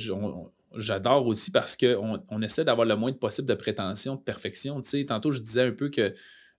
j'adore 0.75 1.25
aussi 1.25 1.51
parce 1.51 1.75
qu'on 1.75 2.21
on 2.29 2.41
essaie 2.41 2.63
d'avoir 2.63 2.85
le 2.85 2.95
moins 2.95 3.11
possible 3.11 3.47
de 3.47 3.55
prétention, 3.55 4.15
de 4.15 4.21
perfection. 4.21 4.81
Tu 4.81 4.89
sais, 4.89 5.05
tantôt, 5.05 5.31
je 5.31 5.41
disais 5.41 5.63
un 5.63 5.71
peu 5.71 5.89
que 5.89 6.13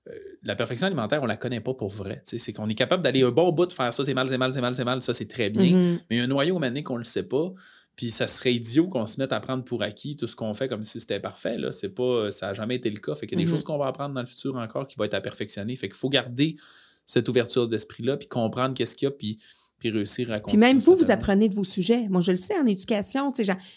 euh, 0.09 0.12
la 0.43 0.57
perfection 0.57 0.87
alimentaire, 0.87 1.23
on 1.23 1.27
la 1.27 1.37
connaît 1.37 1.61
pas 1.61 1.75
pour 1.75 1.91
vrai. 1.91 2.23
Tu 2.25 2.31
sais, 2.31 2.39
c'est 2.39 2.53
qu'on 2.53 2.68
est 2.68 2.75
capable 2.75 3.03
d'aller 3.03 3.23
un 3.23 3.31
bon 3.31 3.53
bout 3.53 3.66
de 3.66 3.73
faire 3.73 3.95
ça, 3.95 4.05
c'est 4.05 4.14
mal, 4.14 4.29
c'est 4.29 4.39
mal, 4.39 4.53
c'est 4.53 4.61
mal, 4.61 4.75
c'est 4.75 4.85
mal, 4.85 5.03
ça, 5.03 5.14
c'est 5.14 5.29
très 5.29 5.51
bien. 5.51 5.77
Mm-hmm. 5.77 6.01
Mais 6.11 6.21
un 6.21 6.27
noyau 6.27 6.57
au 6.57 6.83
qu'on 6.83 6.95
ne 6.95 6.99
le 6.99 7.05
sait 7.05 7.29
pas. 7.29 7.53
Puis 7.97 8.11
ça 8.11 8.27
serait 8.27 8.55
idiot 8.55 8.89
qu'on 8.89 9.05
se 9.05 9.21
mette 9.21 9.33
à 9.33 9.41
prendre 9.41 9.62
pour 9.62 9.83
acquis 9.83 10.16
tout 10.16 10.27
ce 10.27 10.35
qu'on 10.35 10.55
fait 10.55 10.68
comme 10.68 10.85
si 10.85 11.01
c'était 11.01 11.21
parfait. 11.21 11.59
Là. 11.59 11.71
C'est 11.71 11.91
pas, 11.91 12.31
ça 12.31 12.47
n'a 12.47 12.55
jamais 12.55 12.77
été 12.77 12.89
le 12.89 12.99
cas. 12.99 13.14
Fait 13.14 13.27
qu'il 13.27 13.39
y 13.39 13.43
a 13.43 13.45
des 13.45 13.51
mm-hmm. 13.51 13.55
choses 13.55 13.64
qu'on 13.64 13.77
va 13.77 13.89
apprendre 13.89 14.14
dans 14.14 14.23
le 14.23 14.27
futur 14.27 14.57
encore 14.57 14.87
qui 14.87 14.97
vont 14.97 15.05
être 15.05 15.14
à 15.14 15.21
perfectionner. 15.21 15.77
Fait 15.77 15.89
qu'il 15.89 15.99
faut 15.99 16.09
garder 16.09 16.57
cette 17.05 17.29
ouverture 17.29 17.68
d'esprit-là, 17.68 18.16
puis 18.16 18.29
comprendre 18.29 18.75
qu'est-ce 18.75 18.95
qu'il 18.95 19.07
y 19.07 19.09
a, 19.09 19.11
puis 19.11 19.39
puis 19.81 19.91
réussir 19.91 20.31
à 20.31 20.41
Puis 20.41 20.59
même 20.59 20.78
vous, 20.78 20.95
vous 20.95 21.11
apprenez 21.11 21.49
de 21.49 21.55
vos 21.55 21.64
sujets. 21.64 22.07
Moi, 22.11 22.20
je 22.20 22.33
le 22.33 22.37
sais 22.37 22.57
en 22.59 22.66
éducation, 22.66 23.33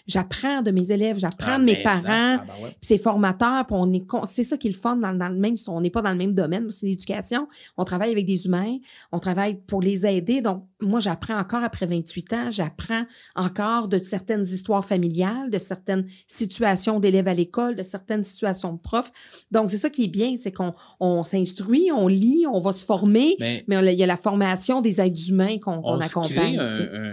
j'apprends 0.05 0.61
de 0.61 0.69
mes 0.69 0.91
élèves, 0.91 1.17
j'apprends 1.17 1.53
ah, 1.55 1.59
de 1.59 1.63
mes 1.63 1.77
parents, 1.77 2.03
ah, 2.07 2.45
ben 2.45 2.71
c'est 2.81 2.97
formateur, 2.97 3.65
puis 3.65 3.75
on 3.79 3.91
est 3.93 4.03
c'est 4.25 4.43
ça 4.43 4.57
qui 4.57 4.67
est 4.67 4.71
le 4.71 4.77
fun 4.77 4.97
dans, 4.97 5.11
le 5.11 5.39
même, 5.39 5.55
on 5.67 5.79
n'est 5.79 5.89
pas 5.89 6.01
dans 6.01 6.11
le 6.11 6.17
même 6.17 6.35
domaine, 6.35 6.69
c'est 6.71 6.85
l'éducation. 6.85 7.47
On 7.77 7.85
travaille 7.85 8.11
avec 8.11 8.25
des 8.25 8.45
humains, 8.45 8.77
on 9.13 9.19
travaille 9.19 9.55
pour 9.65 9.81
les 9.81 10.05
aider. 10.05 10.41
Donc, 10.41 10.65
moi, 10.81 10.99
j'apprends 10.99 11.39
encore 11.39 11.63
après 11.63 11.85
28 11.85 12.33
ans, 12.33 12.51
j'apprends 12.51 13.03
encore 13.35 13.87
de 13.87 13.97
certaines 13.99 14.43
histoires 14.43 14.85
familiales, 14.85 15.49
de 15.49 15.57
certaines 15.57 16.05
situations 16.27 16.99
d'élèves 16.99 17.29
à 17.29 17.33
l'école, 17.33 17.75
de 17.77 17.83
certaines 17.83 18.25
situations 18.25 18.73
de 18.73 18.79
profs. 18.79 19.11
Donc, 19.51 19.71
c'est 19.71 19.77
ça 19.77 19.89
qui 19.89 20.03
est 20.03 20.09
bien, 20.09 20.35
c'est 20.37 20.51
qu'on 20.51 20.73
on, 20.99 21.23
s'instruit, 21.23 21.91
on 21.93 22.07
lit, 22.07 22.45
on 22.51 22.59
va 22.59 22.73
se 22.73 22.85
former, 22.85 23.37
mais, 23.39 23.63
il 23.67 23.99
y 23.99 24.03
a 24.03 24.07
la 24.07 24.17
formation 24.17 24.81
des 24.81 24.99
êtres 24.99 25.29
humains 25.29 25.57
qu'on 25.59 25.92
on, 25.97 26.01
se 26.01 26.33
crée 26.33 26.57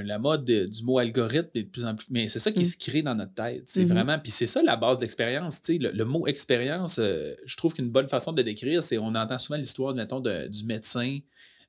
la 0.05 0.19
mode 0.19 0.45
du 0.45 0.83
mot 0.83 0.99
algorithme 0.99 1.51
est 1.55 1.65
de 1.65 1.69
plus 1.69 1.85
en 1.85 1.95
plus. 1.95 2.07
Mais 2.11 2.29
c'est 2.29 2.39
ça 2.39 2.53
qui 2.53 2.65
se 2.65 2.77
mm. 2.77 2.81
crée 2.81 3.03
dans 3.03 3.15
notre 3.15 3.35
tête. 3.35 3.63
C'est 3.67 3.85
mm-hmm. 3.85 3.89
vraiment. 3.89 4.19
Puis 4.19 4.33
c'est 4.33 4.47
ça 4.47 4.63
la 4.63 4.77
base 4.77 4.99
d'expérience. 4.99 5.61
Le, 5.69 5.91
le 5.91 6.05
mot 6.05 6.27
expérience, 6.27 6.99
euh, 6.99 7.35
je 7.45 7.57
trouve 7.57 7.75
qu'une 7.75 7.91
bonne 7.91 8.09
façon 8.09 8.33
de 8.33 8.39
le 8.39 8.45
décrire, 8.45 8.83
c'est 8.83 8.99
on 8.99 9.15
entend 9.15 9.39
souvent 9.39 9.59
l'histoire, 9.59 9.95
mettons, 9.95 10.21
du 10.21 10.65
médecin 10.65 11.19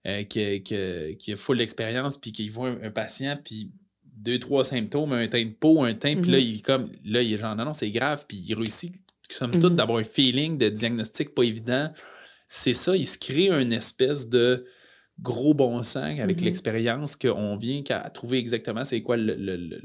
euh, 0.08 0.24
qui, 0.24 0.64
qui, 0.64 0.76
qui, 1.20 1.34
a 1.34 1.36
full 1.36 1.58
d'expérience, 1.58 2.18
puis 2.18 2.32
qui 2.32 2.50
voit 2.50 2.70
un, 2.70 2.90
patient, 2.90 3.38
puis 3.44 3.72
deux, 4.04 4.40
trois 4.40 4.64
symptômes, 4.64 5.14
un 5.14 5.28
teint 5.28 5.46
de 5.46 5.52
peau, 5.52 5.84
un 5.84 5.94
teint, 5.94 6.20
puis 6.20 6.32
là, 6.32 6.40
mm-hmm. 6.40 6.54
il 6.56 6.62
comme 6.64 6.92
là, 7.06 7.22
il 7.22 7.34
est 7.34 7.38
genre 7.38 7.56
non, 7.56 7.66
non, 7.66 7.74
c'est 7.74 7.92
grave, 7.92 8.26
puis 8.28 8.38
il 8.38 8.56
réussit, 8.56 8.96
somme 9.30 9.52
toute, 9.52 9.62
mm-hmm. 9.62 9.76
d'avoir 9.76 10.00
un 10.00 10.04
feeling 10.04 10.58
de 10.58 10.70
diagnostic 10.70 11.36
pas 11.36 11.44
évident. 11.44 11.92
C'est 12.48 12.74
ça, 12.74 12.98
il 12.98 13.08
se 13.08 13.18
crée 13.18 13.50
une 13.50 13.72
espèce 13.74 14.28
de 14.28 14.66
gros 15.22 15.54
bon 15.54 15.84
sens 15.84 16.20
avec 16.20 16.40
mm-hmm. 16.40 16.44
l'expérience 16.44 17.16
qu'on 17.16 17.56
vient 17.56 17.84
qu'à 17.84 18.00
trouver 18.10 18.38
exactement 18.40 18.84
c'est 18.84 19.02
quoi 19.02 19.18
le, 19.18 19.80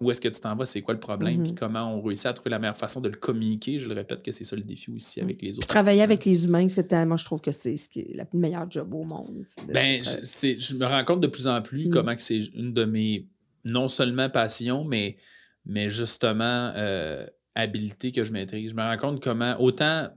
où 0.00 0.10
est-ce 0.10 0.20
que 0.20 0.28
tu 0.28 0.40
t'en 0.40 0.56
vas, 0.56 0.64
c'est 0.64 0.82
quoi 0.82 0.92
le 0.92 1.00
problème, 1.00 1.42
puis 1.42 1.52
mm-hmm. 1.52 1.54
comment 1.54 1.94
on 1.94 2.02
réussit 2.02 2.26
à 2.26 2.32
trouver 2.32 2.50
la 2.50 2.58
meilleure 2.58 2.76
façon 2.76 3.00
de 3.00 3.08
le 3.08 3.16
communiquer. 3.16 3.78
Je 3.78 3.88
le 3.88 3.94
répète 3.94 4.22
que 4.22 4.32
c'est 4.32 4.44
ça 4.44 4.56
le 4.56 4.62
défi 4.62 4.90
aussi 4.90 5.20
avec 5.20 5.40
les 5.40 5.56
autres. 5.56 5.68
Travailler 5.68 6.02
avec 6.02 6.24
les 6.24 6.44
humains, 6.44 6.68
c'est 6.68 6.92
moi 7.06 7.16
je 7.16 7.24
trouve 7.24 7.40
que 7.40 7.52
c'est 7.52 7.76
ce 7.76 7.88
qui 7.88 8.00
est 8.00 8.14
la 8.14 8.26
meilleure 8.32 8.70
job 8.70 8.92
au 8.92 9.04
monde. 9.04 9.44
Ben, 9.68 10.02
je, 10.02 10.58
je, 10.58 10.74
me 10.74 10.84
rends 10.84 11.04
compte 11.04 11.20
de 11.20 11.28
plus 11.28 11.46
en 11.46 11.62
plus 11.62 11.86
mm. 11.86 11.90
comment 11.90 12.14
c'est 12.18 12.38
une 12.54 12.72
de 12.72 12.84
mes 12.84 13.28
non 13.64 13.88
seulement 13.88 14.28
passions, 14.28 14.84
mais, 14.84 15.16
mais 15.64 15.90
justement 15.90 16.72
euh, 16.74 17.26
habiletés 17.54 18.12
que 18.12 18.24
je 18.24 18.32
maîtrise. 18.32 18.70
Je 18.70 18.76
me 18.76 18.82
rends 18.82 18.96
compte 18.96 19.22
comment 19.22 19.56
autant 19.60 20.08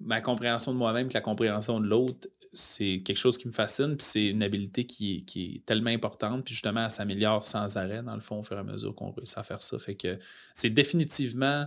ma 0.00 0.20
compréhension 0.20 0.72
de 0.72 0.78
moi-même 0.78 1.08
que 1.08 1.14
la 1.14 1.20
compréhension 1.20 1.80
de 1.80 1.86
l'autre 1.86 2.28
c'est 2.56 3.02
quelque 3.04 3.16
chose 3.16 3.38
qui 3.38 3.46
me 3.46 3.52
fascine, 3.52 3.96
puis 3.96 4.06
c'est 4.06 4.26
une 4.28 4.42
habileté 4.42 4.84
qui, 4.84 5.24
est 5.36 5.64
tellement 5.66 5.90
importante, 5.90 6.44
puis 6.44 6.54
justement, 6.54 6.84
elle 6.84 6.90
s'améliore 6.90 7.44
sans 7.44 7.76
arrêt, 7.76 8.02
dans 8.02 8.14
le 8.14 8.20
fond, 8.20 8.38
au 8.38 8.42
fur 8.42 8.56
et 8.56 8.60
à 8.60 8.64
mesure 8.64 8.94
qu'on 8.94 9.10
réussit 9.10 9.38
à 9.38 9.42
faire 9.42 9.62
ça. 9.62 9.78
Fait 9.78 9.94
que 9.94 10.18
c'est 10.54 10.70
définitivement. 10.70 11.66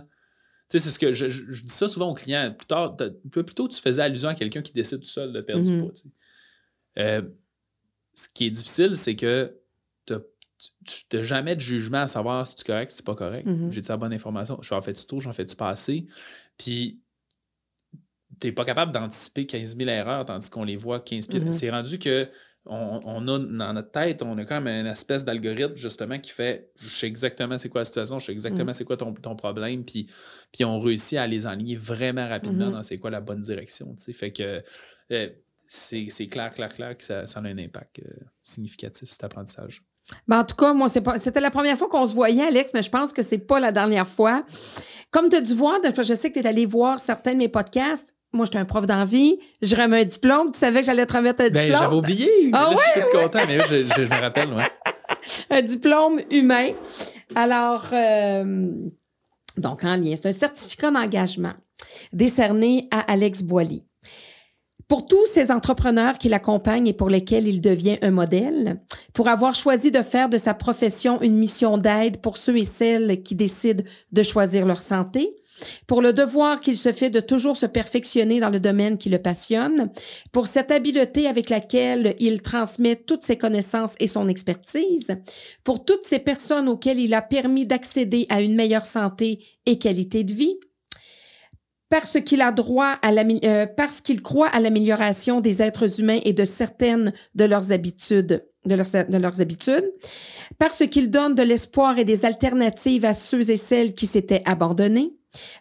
Tu 0.68 0.78
sais, 0.78 0.84
c'est 0.84 0.90
ce 0.90 0.98
que 0.98 1.12
je, 1.12 1.26
dis 1.26 1.68
ça 1.68 1.88
souvent 1.88 2.10
aux 2.10 2.14
clients. 2.14 2.54
Plus 2.56 2.66
tard, 2.66 2.96
plus 2.96 3.44
tôt, 3.54 3.68
tu 3.68 3.80
faisais 3.80 4.02
allusion 4.02 4.28
à 4.28 4.34
quelqu'un 4.34 4.62
qui 4.62 4.72
décide 4.72 5.00
tout 5.00 5.08
seul 5.08 5.32
de 5.32 5.40
perdre 5.40 5.62
du 5.62 5.70
mm-hmm. 5.70 5.80
poids. 5.80 5.92
Euh, 6.98 7.22
ce 8.14 8.28
qui 8.28 8.46
est 8.46 8.50
difficile, 8.50 8.94
c'est 8.96 9.16
que 9.16 9.56
tu 10.06 11.16
n'as 11.16 11.22
jamais 11.22 11.56
de 11.56 11.60
jugement 11.60 12.02
à 12.02 12.06
savoir 12.06 12.46
si 12.46 12.54
tu 12.56 12.62
es 12.62 12.64
correct, 12.64 12.90
si 12.90 12.98
tu 12.98 13.02
pas 13.02 13.14
correct. 13.14 13.46
Mm-hmm. 13.46 13.70
J'ai 13.70 13.80
dit 13.80 13.88
la 13.88 13.96
bonne 13.96 14.12
information. 14.12 14.58
Je 14.60 14.74
en 14.74 14.82
fais-tu 14.82 15.06
trop, 15.06 15.20
j'en 15.20 15.32
fais-tu 15.32 15.56
pas 15.56 15.70
assez? 15.70 16.06
Puis 16.58 17.00
n'es 18.44 18.52
pas 18.52 18.64
capable 18.64 18.92
d'anticiper 18.92 19.46
15 19.46 19.76
000 19.76 19.88
erreurs 19.90 20.24
tandis 20.24 20.50
qu'on 20.50 20.64
les 20.64 20.76
voit 20.76 21.00
15 21.00 21.28
000. 21.30 21.44
Mm-hmm. 21.44 21.52
C'est 21.52 21.70
rendu 21.70 21.98
que 21.98 22.28
on, 22.66 23.28
a 23.28 23.38
dans 23.38 23.72
notre 23.72 23.90
tête, 23.90 24.22
on 24.22 24.36
a 24.36 24.44
quand 24.44 24.60
même 24.60 24.84
une 24.84 24.92
espèce 24.92 25.24
d'algorithme 25.24 25.74
justement 25.74 26.18
qui 26.18 26.30
fait 26.30 26.70
je 26.78 26.88
sais 26.88 27.06
exactement 27.06 27.56
c'est 27.56 27.70
quoi 27.70 27.80
la 27.80 27.84
situation, 27.86 28.18
je 28.18 28.26
sais 28.26 28.32
exactement 28.32 28.70
mm. 28.70 28.74
c'est 28.74 28.84
quoi 28.84 28.96
ton, 28.96 29.14
problème, 29.14 29.84
puis, 29.84 30.08
puis 30.52 30.64
on 30.64 30.78
réussit 30.78 31.18
à 31.18 31.26
les 31.26 31.46
enligner 31.46 31.76
vraiment 31.76 32.28
rapidement 32.28 32.66
mm-hmm. 32.66 32.72
dans 32.72 32.82
c'est 32.82 32.98
quoi 32.98 33.10
la 33.10 33.20
bonne 33.20 33.40
direction. 33.40 33.94
Fait 34.12 34.30
que 34.30 34.62
euh, 35.10 35.28
c'est 35.66 36.26
clair, 36.28 36.52
clair, 36.52 36.74
clair 36.74 36.96
que 36.96 37.04
ça, 37.04 37.20
a 37.22 37.38
un 37.38 37.58
impact 37.58 38.00
euh, 38.00 38.10
significatif, 38.42 39.10
cet 39.10 39.24
apprentissage. 39.24 39.82
Ben 40.26 40.40
en 40.40 40.44
tout 40.44 40.56
cas, 40.56 40.72
moi, 40.74 40.88
c'était 40.88 41.40
la 41.40 41.50
première 41.50 41.78
fois 41.78 41.88
qu'on 41.88 42.06
se 42.06 42.14
voyait, 42.14 42.42
Alex, 42.42 42.72
mais 42.74 42.82
je 42.82 42.90
pense 42.90 43.12
que 43.12 43.22
c'est 43.22 43.38
pas 43.38 43.60
la 43.60 43.70
dernière 43.70 44.08
fois. 44.08 44.44
Comme 45.10 45.28
tu 45.28 45.36
as 45.36 45.40
dû 45.40 45.54
voir, 45.54 45.78
je 45.84 46.14
sais 46.14 46.30
que 46.30 46.40
tu 46.40 46.44
es 46.44 46.48
allé 46.48 46.66
voir 46.66 47.00
certains 47.00 47.32
de 47.32 47.38
mes 47.38 47.48
podcasts, 47.48 48.14
moi, 48.32 48.44
j'étais 48.44 48.58
un 48.58 48.64
prof 48.64 48.86
d'envie, 48.86 49.38
je 49.60 49.74
remets 49.74 50.02
un 50.02 50.04
diplôme. 50.04 50.52
Tu 50.52 50.58
savais 50.58 50.80
que 50.80 50.86
j'allais 50.86 51.06
te 51.06 51.12
remettre 51.12 51.42
un 51.42 51.50
ben, 51.50 51.64
diplôme? 51.64 51.82
j'avais 51.82 51.96
oublié. 51.96 52.30
Ah, 52.52 52.70
ouais, 52.70 52.76
je 52.94 53.00
suis 53.00 53.10
content, 53.10 53.40
mais 53.48 53.58
je, 53.60 53.92
je, 53.96 54.02
me 54.02 54.20
rappelle, 54.20 54.52
ouais. 54.52 54.64
un 55.50 55.62
diplôme 55.62 56.20
humain. 56.30 56.70
Alors, 57.34 57.86
euh, 57.92 58.70
donc 59.56 59.84
en 59.84 59.96
lien, 59.96 60.16
c'est 60.20 60.28
un 60.28 60.32
certificat 60.32 60.90
d'engagement 60.90 61.54
décerné 62.12 62.88
à 62.90 63.00
Alex 63.12 63.42
Boily. 63.42 63.84
Pour 64.90 65.06
tous 65.06 65.24
ces 65.26 65.52
entrepreneurs 65.52 66.18
qui 66.18 66.28
l'accompagnent 66.28 66.88
et 66.88 66.92
pour 66.92 67.08
lesquels 67.08 67.46
il 67.46 67.60
devient 67.60 67.98
un 68.02 68.10
modèle, 68.10 68.80
pour 69.12 69.28
avoir 69.28 69.54
choisi 69.54 69.92
de 69.92 70.02
faire 70.02 70.28
de 70.28 70.36
sa 70.36 70.52
profession 70.52 71.22
une 71.22 71.38
mission 71.38 71.78
d'aide 71.78 72.20
pour 72.20 72.36
ceux 72.36 72.56
et 72.56 72.64
celles 72.64 73.22
qui 73.22 73.36
décident 73.36 73.84
de 74.10 74.22
choisir 74.24 74.66
leur 74.66 74.82
santé, 74.82 75.30
pour 75.86 76.02
le 76.02 76.12
devoir 76.12 76.60
qu'il 76.60 76.76
se 76.76 76.90
fait 76.90 77.08
de 77.08 77.20
toujours 77.20 77.56
se 77.56 77.66
perfectionner 77.66 78.40
dans 78.40 78.50
le 78.50 78.58
domaine 78.58 78.98
qui 78.98 79.10
le 79.10 79.22
passionne, 79.22 79.92
pour 80.32 80.48
cette 80.48 80.72
habileté 80.72 81.28
avec 81.28 81.50
laquelle 81.50 82.16
il 82.18 82.42
transmet 82.42 82.96
toutes 82.96 83.22
ses 83.22 83.38
connaissances 83.38 83.94
et 84.00 84.08
son 84.08 84.26
expertise, 84.26 85.16
pour 85.62 85.84
toutes 85.84 86.04
ces 86.04 86.18
personnes 86.18 86.68
auxquelles 86.68 86.98
il 86.98 87.14
a 87.14 87.22
permis 87.22 87.64
d'accéder 87.64 88.26
à 88.28 88.40
une 88.40 88.56
meilleure 88.56 88.86
santé 88.86 89.38
et 89.66 89.78
qualité 89.78 90.24
de 90.24 90.32
vie, 90.32 90.56
parce 91.90 92.20
qu'il 92.20 92.40
a 92.40 92.52
droit 92.52 92.96
à 93.02 93.12
la, 93.12 93.24
euh, 93.44 93.66
parce 93.66 94.00
qu'il 94.00 94.22
croit 94.22 94.48
à 94.48 94.60
l'amélioration 94.60 95.40
des 95.40 95.60
êtres 95.60 96.00
humains 96.00 96.20
et 96.24 96.32
de 96.32 96.44
certaines 96.44 97.12
de 97.34 97.44
leurs 97.44 97.72
habitudes 97.72 98.46
de 98.66 98.76
de 98.76 99.16
leurs 99.16 99.40
habitudes, 99.40 99.90
parce 100.58 100.86
qu'ils 100.86 101.10
donnent 101.10 101.34
de 101.34 101.42
l'espoir 101.42 101.98
et 101.98 102.04
des 102.04 102.26
alternatives 102.26 103.06
à 103.06 103.14
ceux 103.14 103.50
et 103.50 103.56
celles 103.56 103.94
qui 103.94 104.06
s'étaient 104.06 104.42
abandonnés, 104.44 105.14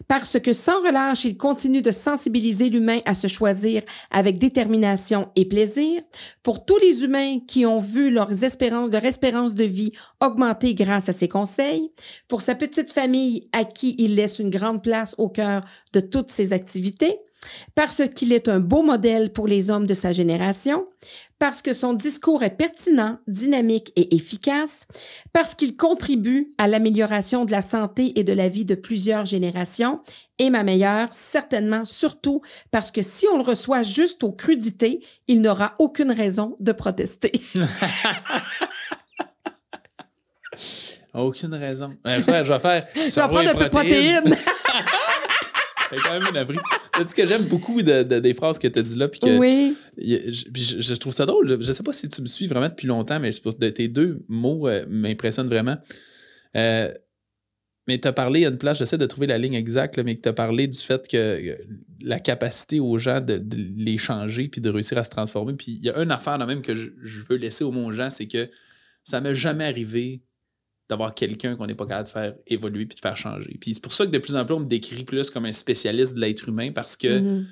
parce 0.08 0.40
que 0.40 0.54
sans 0.54 0.82
relâche, 0.82 1.26
ils 1.26 1.38
continuent 1.38 1.82
de 1.82 1.92
sensibiliser 1.92 2.70
l'humain 2.70 3.00
à 3.06 3.14
se 3.14 3.28
choisir 3.28 3.84
avec 4.12 4.40
détermination 4.40 5.30
et 5.36 5.46
plaisir, 5.46 6.02
pour 6.44 6.66
tous 6.66 6.78
les 6.78 7.04
humains 7.04 7.40
qui 7.48 7.66
ont 7.66 7.80
vu 7.80 8.10
leurs 8.10 8.44
espérances, 8.44 8.92
leur 8.92 9.06
espérance 9.06 9.56
de 9.56 9.64
vie 9.64 9.92
augmenter 10.20 10.74
grâce 10.74 11.10
à 11.10 11.14
ses 11.14 11.28
conseils, 11.28 11.92
pour 12.28 12.42
sa 12.42 12.56
petite 12.56 12.92
famille 12.92 13.48
à 13.54 13.64
qui 13.64 13.96
il 13.98 14.16
laisse 14.16 14.40
une 14.40 14.50
grande 14.50 14.82
place 14.82 15.16
au 15.18 15.30
cœur 15.30 15.62
de 15.94 16.00
toutes 16.00 16.32
ses 16.32 16.54
activités, 16.54 17.20
parce 17.76 18.02
qu'il 18.14 18.34
est 18.34 18.48
un 18.48 18.60
beau 18.60 18.82
modèle 18.82 19.32
pour 19.32 19.48
les 19.48 19.70
hommes 19.70 19.88
de 19.88 19.94
sa 19.94 20.12
génération, 20.12 20.88
parce 21.40 21.62
que 21.62 21.74
son 21.74 21.94
discours 21.94 22.44
est 22.44 22.56
pertinent, 22.56 23.18
dynamique 23.28 23.92
et 23.96 24.14
efficace, 24.16 24.86
parce 25.34 25.56
qu'il 25.56 25.78
contribue 25.78 26.52
à 26.58 26.68
l'amélioration 26.68 27.46
de 27.46 27.52
la 27.52 27.62
santé 27.62 28.20
et 28.20 28.24
de 28.24 28.34
la 28.34 28.50
vie 28.50 28.66
de 28.66 28.76
plusieurs 28.76 29.26
générations, 29.26 30.02
et 30.38 30.50
ma 30.50 30.64
meilleure, 30.64 31.08
certainement, 31.12 31.86
surtout 31.86 32.42
parce 32.72 32.92
que 32.92 33.02
si 33.02 33.26
on 33.34 33.38
le 33.38 33.44
reçoit 33.44 33.84
juste 33.84 34.24
aux 34.24 34.32
crudités, 34.32 35.02
il 35.28 35.42
n'aura 35.42 35.76
aucune 35.80 36.12
raison 36.12 36.58
de 36.60 36.74
protester. 36.74 37.32
aucune 41.14 41.56
raison. 41.56 41.96
je 42.06 42.52
vais 42.52 42.60
faire. 42.60 42.88
Tu 42.94 43.10
vas 43.12 43.28
prendre 43.28 43.50
un 43.50 43.56
peu 43.56 43.66
de 43.66 43.70
protéines. 43.70 44.36
C'est 45.90 45.98
quand 45.98 46.20
même 46.20 46.24
une 46.24 46.60
C'est 46.96 47.06
ce 47.06 47.16
que 47.16 47.26
j'aime 47.26 47.46
beaucoup 47.46 47.82
de, 47.82 48.04
des 48.04 48.34
phrases 48.34 48.60
que 48.60 48.68
tu 48.68 48.80
as 48.80 48.84
dit 48.84 48.98
là. 48.98 49.08
Puis 49.08 49.20
que, 49.20 49.38
oui. 49.38 49.76
je, 49.98 50.94
trouve 50.96 51.14
ça 51.14 51.26
drôle. 51.26 51.62
Je 51.62 51.72
sais 51.72 51.84
pas 51.84 51.94
si 51.94 52.08
tu 52.08 52.22
me 52.22 52.28
suis 52.28 52.48
vraiment 52.48 52.70
depuis 52.70 52.88
longtemps, 52.88 53.20
mais 53.20 53.32
tes 53.32 53.88
deux 53.88 54.24
mots 54.28 54.68
euh, 54.68 54.86
m'impressionnent 54.88 55.50
vraiment. 55.50 55.78
Euh, 56.56 56.92
mais 57.90 57.98
tu 57.98 58.08
as 58.08 58.14
parlé 58.14 58.46
à 58.46 58.50
une 58.50 58.60
place, 58.60 58.78
j'essaie 58.78 59.00
de 59.00 59.06
trouver 59.08 59.26
la 59.26 59.40
ligne 59.40 59.56
exacte, 59.56 59.98
mais 59.98 60.16
tu 60.16 60.30
as 60.30 60.34
parlé 60.34 60.68
du 60.68 60.78
fait 60.78 61.08
que 61.08 61.58
la 62.02 62.20
capacité 62.20 62.80
aux 62.80 63.00
gens 63.00 63.20
de, 63.20 63.42
les 63.78 63.98
changer 63.98 64.48
puis 64.48 64.62
de 64.62 64.70
réussir 64.70 65.00
à 65.00 65.04
se 65.04 65.10
transformer. 65.10 65.54
Puis 65.54 65.72
il 65.72 65.84
y 65.84 65.90
a 65.90 66.00
une 66.00 66.12
affaire 66.12 66.38
là 66.38 66.46
même 66.46 66.62
que 66.62 66.76
je, 66.76 66.92
veux 67.28 67.38
laisser 67.38 67.64
au 67.64 67.72
mot 67.72 67.92
gens, 67.92 68.12
c'est 68.12 68.28
que 68.28 68.48
ça 69.04 69.22
m'est 69.22 69.34
jamais 69.34 69.66
arrivé 69.66 70.22
d'avoir 70.90 71.14
quelqu'un 71.14 71.56
qu'on 71.56 71.68
n'est 71.68 71.76
pas 71.76 71.86
capable 71.86 72.08
de 72.08 72.12
faire 72.12 72.34
évoluer 72.48 72.86
puis 72.86 72.96
de 72.96 73.00
faire 73.02 73.16
changer. 73.16 73.58
Puis 73.62 73.76
c'est 73.76 73.82
pour 73.84 73.94
ça 73.94 74.06
que 74.06 74.12
de 74.12 74.18
plus 74.18 74.36
en 74.36 74.44
plus, 74.44 74.56
on 74.56 74.60
me 74.62 74.66
décrit 74.66 75.04
plus 75.04 75.30
comme 75.30 75.46
un 75.46 75.52
spécialiste 75.54 76.16
de 76.16 76.20
l'être 76.22 76.50
humain 76.50 76.72
parce 76.74 76.98
que 76.98 77.20
Mhm. 77.20 77.46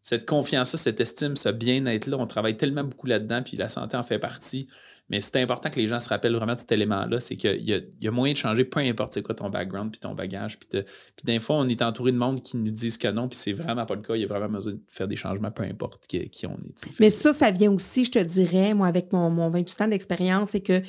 cette 0.00 0.26
confiance-là, 0.26 0.78
cette 0.78 1.00
estime, 1.00 1.36
ce 1.36 1.48
bien-être-là, 1.50 2.16
on 2.18 2.26
travaille 2.26 2.56
tellement 2.56 2.84
beaucoup 2.84 3.06
là-dedans, 3.06 3.42
puis 3.42 3.56
la 3.56 3.68
santé 3.68 3.96
en 3.96 4.02
fait 4.02 4.18
partie. 4.18 4.66
Mais 5.10 5.20
c'est 5.20 5.42
important 5.42 5.68
que 5.68 5.78
les 5.78 5.88
gens 5.88 6.00
se 6.00 6.08
rappellent 6.08 6.34
vraiment 6.34 6.54
de 6.54 6.58
cet 6.58 6.72
élément-là, 6.72 7.20
c'est 7.20 7.36
qu'il 7.36 7.68
y 7.68 7.74
y 8.00 8.08
a 8.08 8.10
moyen 8.10 8.32
de 8.32 8.38
changer, 8.38 8.64
peu 8.64 8.80
importe 8.80 9.12
c'est 9.12 9.22
quoi 9.22 9.34
ton 9.34 9.50
background, 9.50 9.90
puis 9.90 10.00
ton 10.00 10.14
bagage. 10.14 10.58
Puis, 10.58 10.68
de- 10.72 10.82
puis 10.82 11.24
des 11.24 11.38
fois, 11.40 11.56
on 11.56 11.68
est 11.68 11.82
entouré 11.82 12.12
de 12.12 12.16
monde 12.16 12.40
qui 12.42 12.56
nous 12.56 12.70
disent 12.70 12.96
que 12.96 13.08
non, 13.08 13.28
puis 13.28 13.36
c'est 13.36 13.52
vraiment 13.52 13.84
pas 13.84 13.94
le 13.96 14.00
cas. 14.00 14.14
Il 14.14 14.22
y 14.22 14.24
a 14.24 14.28
vraiment 14.28 14.48
besoin 14.48 14.72
de 14.74 14.80
faire 14.88 15.08
des 15.08 15.16
changements, 15.16 15.50
peu 15.50 15.64
importe 15.64 16.06
qui, 16.06 16.30
qui 16.30 16.46
on 16.46 16.54
est. 16.54 16.86
Mais 16.98 17.10
ça, 17.10 17.34
ça 17.34 17.50
vient 17.50 17.70
aussi, 17.72 18.04
je 18.04 18.12
te 18.12 18.18
dirais, 18.20 18.72
moi, 18.74 18.86
avec 18.86 19.12
mon, 19.12 19.28
mon 19.28 19.50
28 19.50 19.80
ans 19.82 19.88
d'expérience, 19.88 20.50
c'est 20.50 20.62
que 20.62 20.80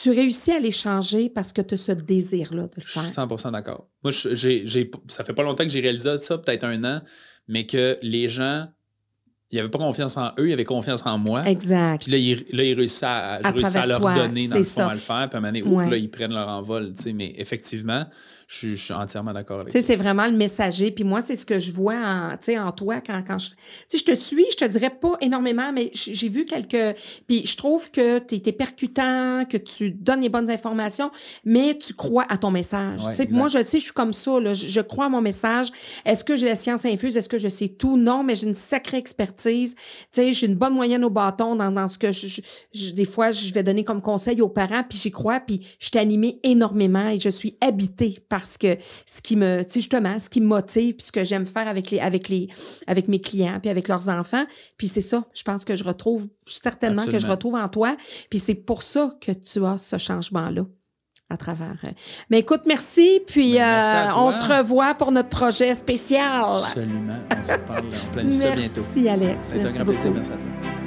tu 0.00 0.10
réussis 0.10 0.52
à 0.52 0.60
les 0.60 0.70
changer 0.70 1.28
parce 1.28 1.52
que 1.52 1.60
tu 1.60 1.74
as 1.74 1.76
ce 1.76 1.92
désir-là 1.92 2.62
de 2.64 2.70
le 2.76 2.82
Je 2.84 2.90
suis 2.90 3.00
faire. 3.00 3.26
100% 3.26 3.50
d'accord. 3.52 3.88
Moi, 4.04 4.12
j'ai, 4.12 4.64
ça 5.08 5.24
fait 5.24 5.32
pas 5.32 5.42
longtemps 5.42 5.64
que 5.64 5.70
j'ai 5.70 5.80
réalisé 5.80 6.18
ça, 6.18 6.38
peut-être 6.38 6.62
un 6.64 6.84
an, 6.84 7.00
mais 7.48 7.66
que 7.66 7.98
les 8.02 8.28
gens, 8.28 8.66
ils 9.50 9.56
n'avaient 9.56 9.70
pas 9.70 9.78
confiance 9.78 10.16
en 10.16 10.32
eux, 10.38 10.50
ils 10.50 10.52
avaient 10.52 10.64
confiance 10.64 11.02
en 11.04 11.18
moi. 11.18 11.44
Exact. 11.48 12.02
Puis 12.02 12.12
là, 12.12 12.18
ils, 12.18 12.44
là, 12.56 12.62
ils 12.62 12.74
réussissent 12.74 13.02
à, 13.02 13.34
À 13.42 13.86
leur 13.86 13.98
toi, 13.98 14.14
donner, 14.14 14.46
dans 14.46 14.58
le 14.58 14.64
fond, 14.64 14.82
ça. 14.82 14.88
à 14.88 14.94
le 14.94 15.00
faire. 15.00 15.28
Puis 15.30 15.34
à 15.34 15.38
un 15.38 15.40
moment 15.40 15.52
donné, 15.52 15.62
Ouais. 15.62 15.90
là, 15.90 15.96
ils 15.96 16.10
prennent 16.10 16.32
leur 16.34 16.48
envol. 16.48 16.92
tu 16.94 17.02
sais. 17.02 17.12
Mais 17.12 17.34
effectivement, 17.36 18.06
je, 18.48 18.56
suis- 18.56 18.76
je 18.78 18.82
suis 18.86 18.94
entièrement 18.94 19.32
d'accord 19.34 19.60
avec 19.60 19.72
toi. 19.72 19.82
c'est 19.86 19.96
vraiment 19.96 20.26
le 20.26 20.32
messager. 20.36 20.90
Puis 20.90 21.04
moi, 21.04 21.20
c'est 21.20 21.36
ce 21.36 21.44
que 21.44 21.58
je 21.60 21.70
vois 21.70 21.94
en, 21.96 22.32
en 22.66 22.72
toi 22.72 23.00
quand, 23.02 23.22
quand 23.26 23.38
je. 23.38 23.50
Je 23.94 24.02
te 24.02 24.14
suis, 24.14 24.46
je 24.52 24.56
te 24.56 24.64
dirais 24.64 24.88
pas 24.90 25.16
énormément, 25.20 25.70
mais 25.72 25.90
j'ai 25.92 26.28
vu 26.30 26.46
quelques. 26.46 26.96
Puis 27.26 27.44
je 27.46 27.56
trouve 27.58 27.90
que 27.90 28.18
tu 28.20 28.36
es, 28.36 28.52
percutant, 28.52 29.44
que 29.44 29.58
tu 29.58 29.90
donnes 29.90 30.22
les 30.22 30.30
bonnes 30.30 30.50
informations, 30.50 31.10
mais 31.44 31.76
tu 31.78 31.92
crois 31.92 32.24
à 32.30 32.38
ton 32.38 32.50
message. 32.50 33.02
Ouais, 33.04 33.14
moi, 33.38 33.48
je 33.48 33.62
sais, 33.62 33.78
je 33.80 33.84
suis 33.84 33.92
comme 33.92 34.14
ça. 34.14 34.40
Là, 34.40 34.54
je, 34.54 34.66
je 34.66 34.80
crois 34.80 35.06
à 35.06 35.08
mon 35.10 35.20
message. 35.20 35.68
Est-ce 36.06 36.24
que 36.24 36.36
j'ai 36.36 36.46
la 36.46 36.56
science 36.56 36.86
infuse? 36.86 37.16
Est-ce 37.18 37.28
que 37.28 37.38
je 37.38 37.48
sais 37.48 37.68
tout? 37.68 37.98
Non, 37.98 38.22
mais 38.22 38.34
j'ai 38.34 38.46
une 38.48 38.54
sacrée 38.54 38.96
expertise. 38.96 39.74
Tu 39.74 39.82
sais, 40.12 40.32
j'ai 40.32 40.46
une 40.46 40.54
bonne 40.56 40.74
moyenne 40.74 41.04
au 41.04 41.10
bâton 41.10 41.54
dans, 41.54 41.70
dans 41.70 41.86
ce 41.88 41.98
que 41.98 42.12
je, 42.12 42.40
je- 42.72 42.90
des 42.92 43.04
fois, 43.04 43.30
je 43.30 43.52
vais 43.52 43.62
donner 43.62 43.84
comme 43.84 44.00
conseil 44.00 44.40
aux 44.40 44.48
parents, 44.48 44.82
puis 44.88 44.96
j'y 44.98 45.10
crois, 45.10 45.40
puis 45.40 45.60
je 45.78 45.88
suis 45.88 45.98
animée 45.98 46.40
énormément 46.44 47.08
et 47.10 47.20
je 47.20 47.28
suis 47.28 47.56
habitée 47.60 48.20
parce 48.40 48.58
que 48.58 48.76
ce 49.06 49.20
qui 49.20 49.36
me, 49.36 49.62
tu 49.62 49.70
sais, 49.70 49.80
justement, 49.80 50.18
ce 50.18 50.28
qui 50.28 50.40
me 50.40 50.46
motive, 50.46 50.94
puis 50.96 51.06
ce 51.06 51.12
que 51.12 51.24
j'aime 51.24 51.46
faire 51.46 51.68
avec 51.68 51.90
les, 51.90 52.00
avec 52.00 52.28
les, 52.28 52.48
avec 52.86 53.08
mes 53.08 53.20
clients, 53.20 53.58
puis 53.60 53.70
avec 53.70 53.88
leurs 53.88 54.08
enfants. 54.08 54.44
Puis 54.76 54.88
c'est 54.88 55.00
ça, 55.00 55.24
je 55.34 55.42
pense 55.42 55.64
que 55.64 55.76
je 55.76 55.84
retrouve, 55.84 56.28
certainement 56.46 57.04
que 57.06 57.18
je 57.18 57.26
retrouve 57.26 57.54
en 57.54 57.68
toi. 57.68 57.96
Puis 58.30 58.38
c'est 58.38 58.54
pour 58.54 58.82
ça 58.82 59.14
que 59.20 59.32
tu 59.32 59.64
as 59.64 59.78
ce 59.78 59.98
changement-là 59.98 60.62
à 61.30 61.36
travers. 61.36 61.76
euh. 61.84 61.90
Mais 62.30 62.38
écoute, 62.38 62.62
merci. 62.66 63.20
Puis 63.26 63.54
Ben, 63.54 63.58
merci 63.60 63.94
euh, 63.96 64.20
on 64.20 64.32
se 64.32 64.58
revoit 64.58 64.94
pour 64.94 65.12
notre 65.12 65.28
projet 65.28 65.74
spécial. 65.74 66.56
Absolument. 66.56 67.18
On 67.38 67.42
se 67.42 67.52
reparle, 67.52 67.86
on 68.08 68.12
planifie 68.12 68.38
ça 68.38 68.54
bientôt. 68.54 68.80
Merci, 68.94 69.08
Alex. 69.08 69.54
Un 69.54 69.84
plaisir. 69.84 70.12
Merci 70.12 70.32
à 70.32 70.36
toi. 70.36 70.77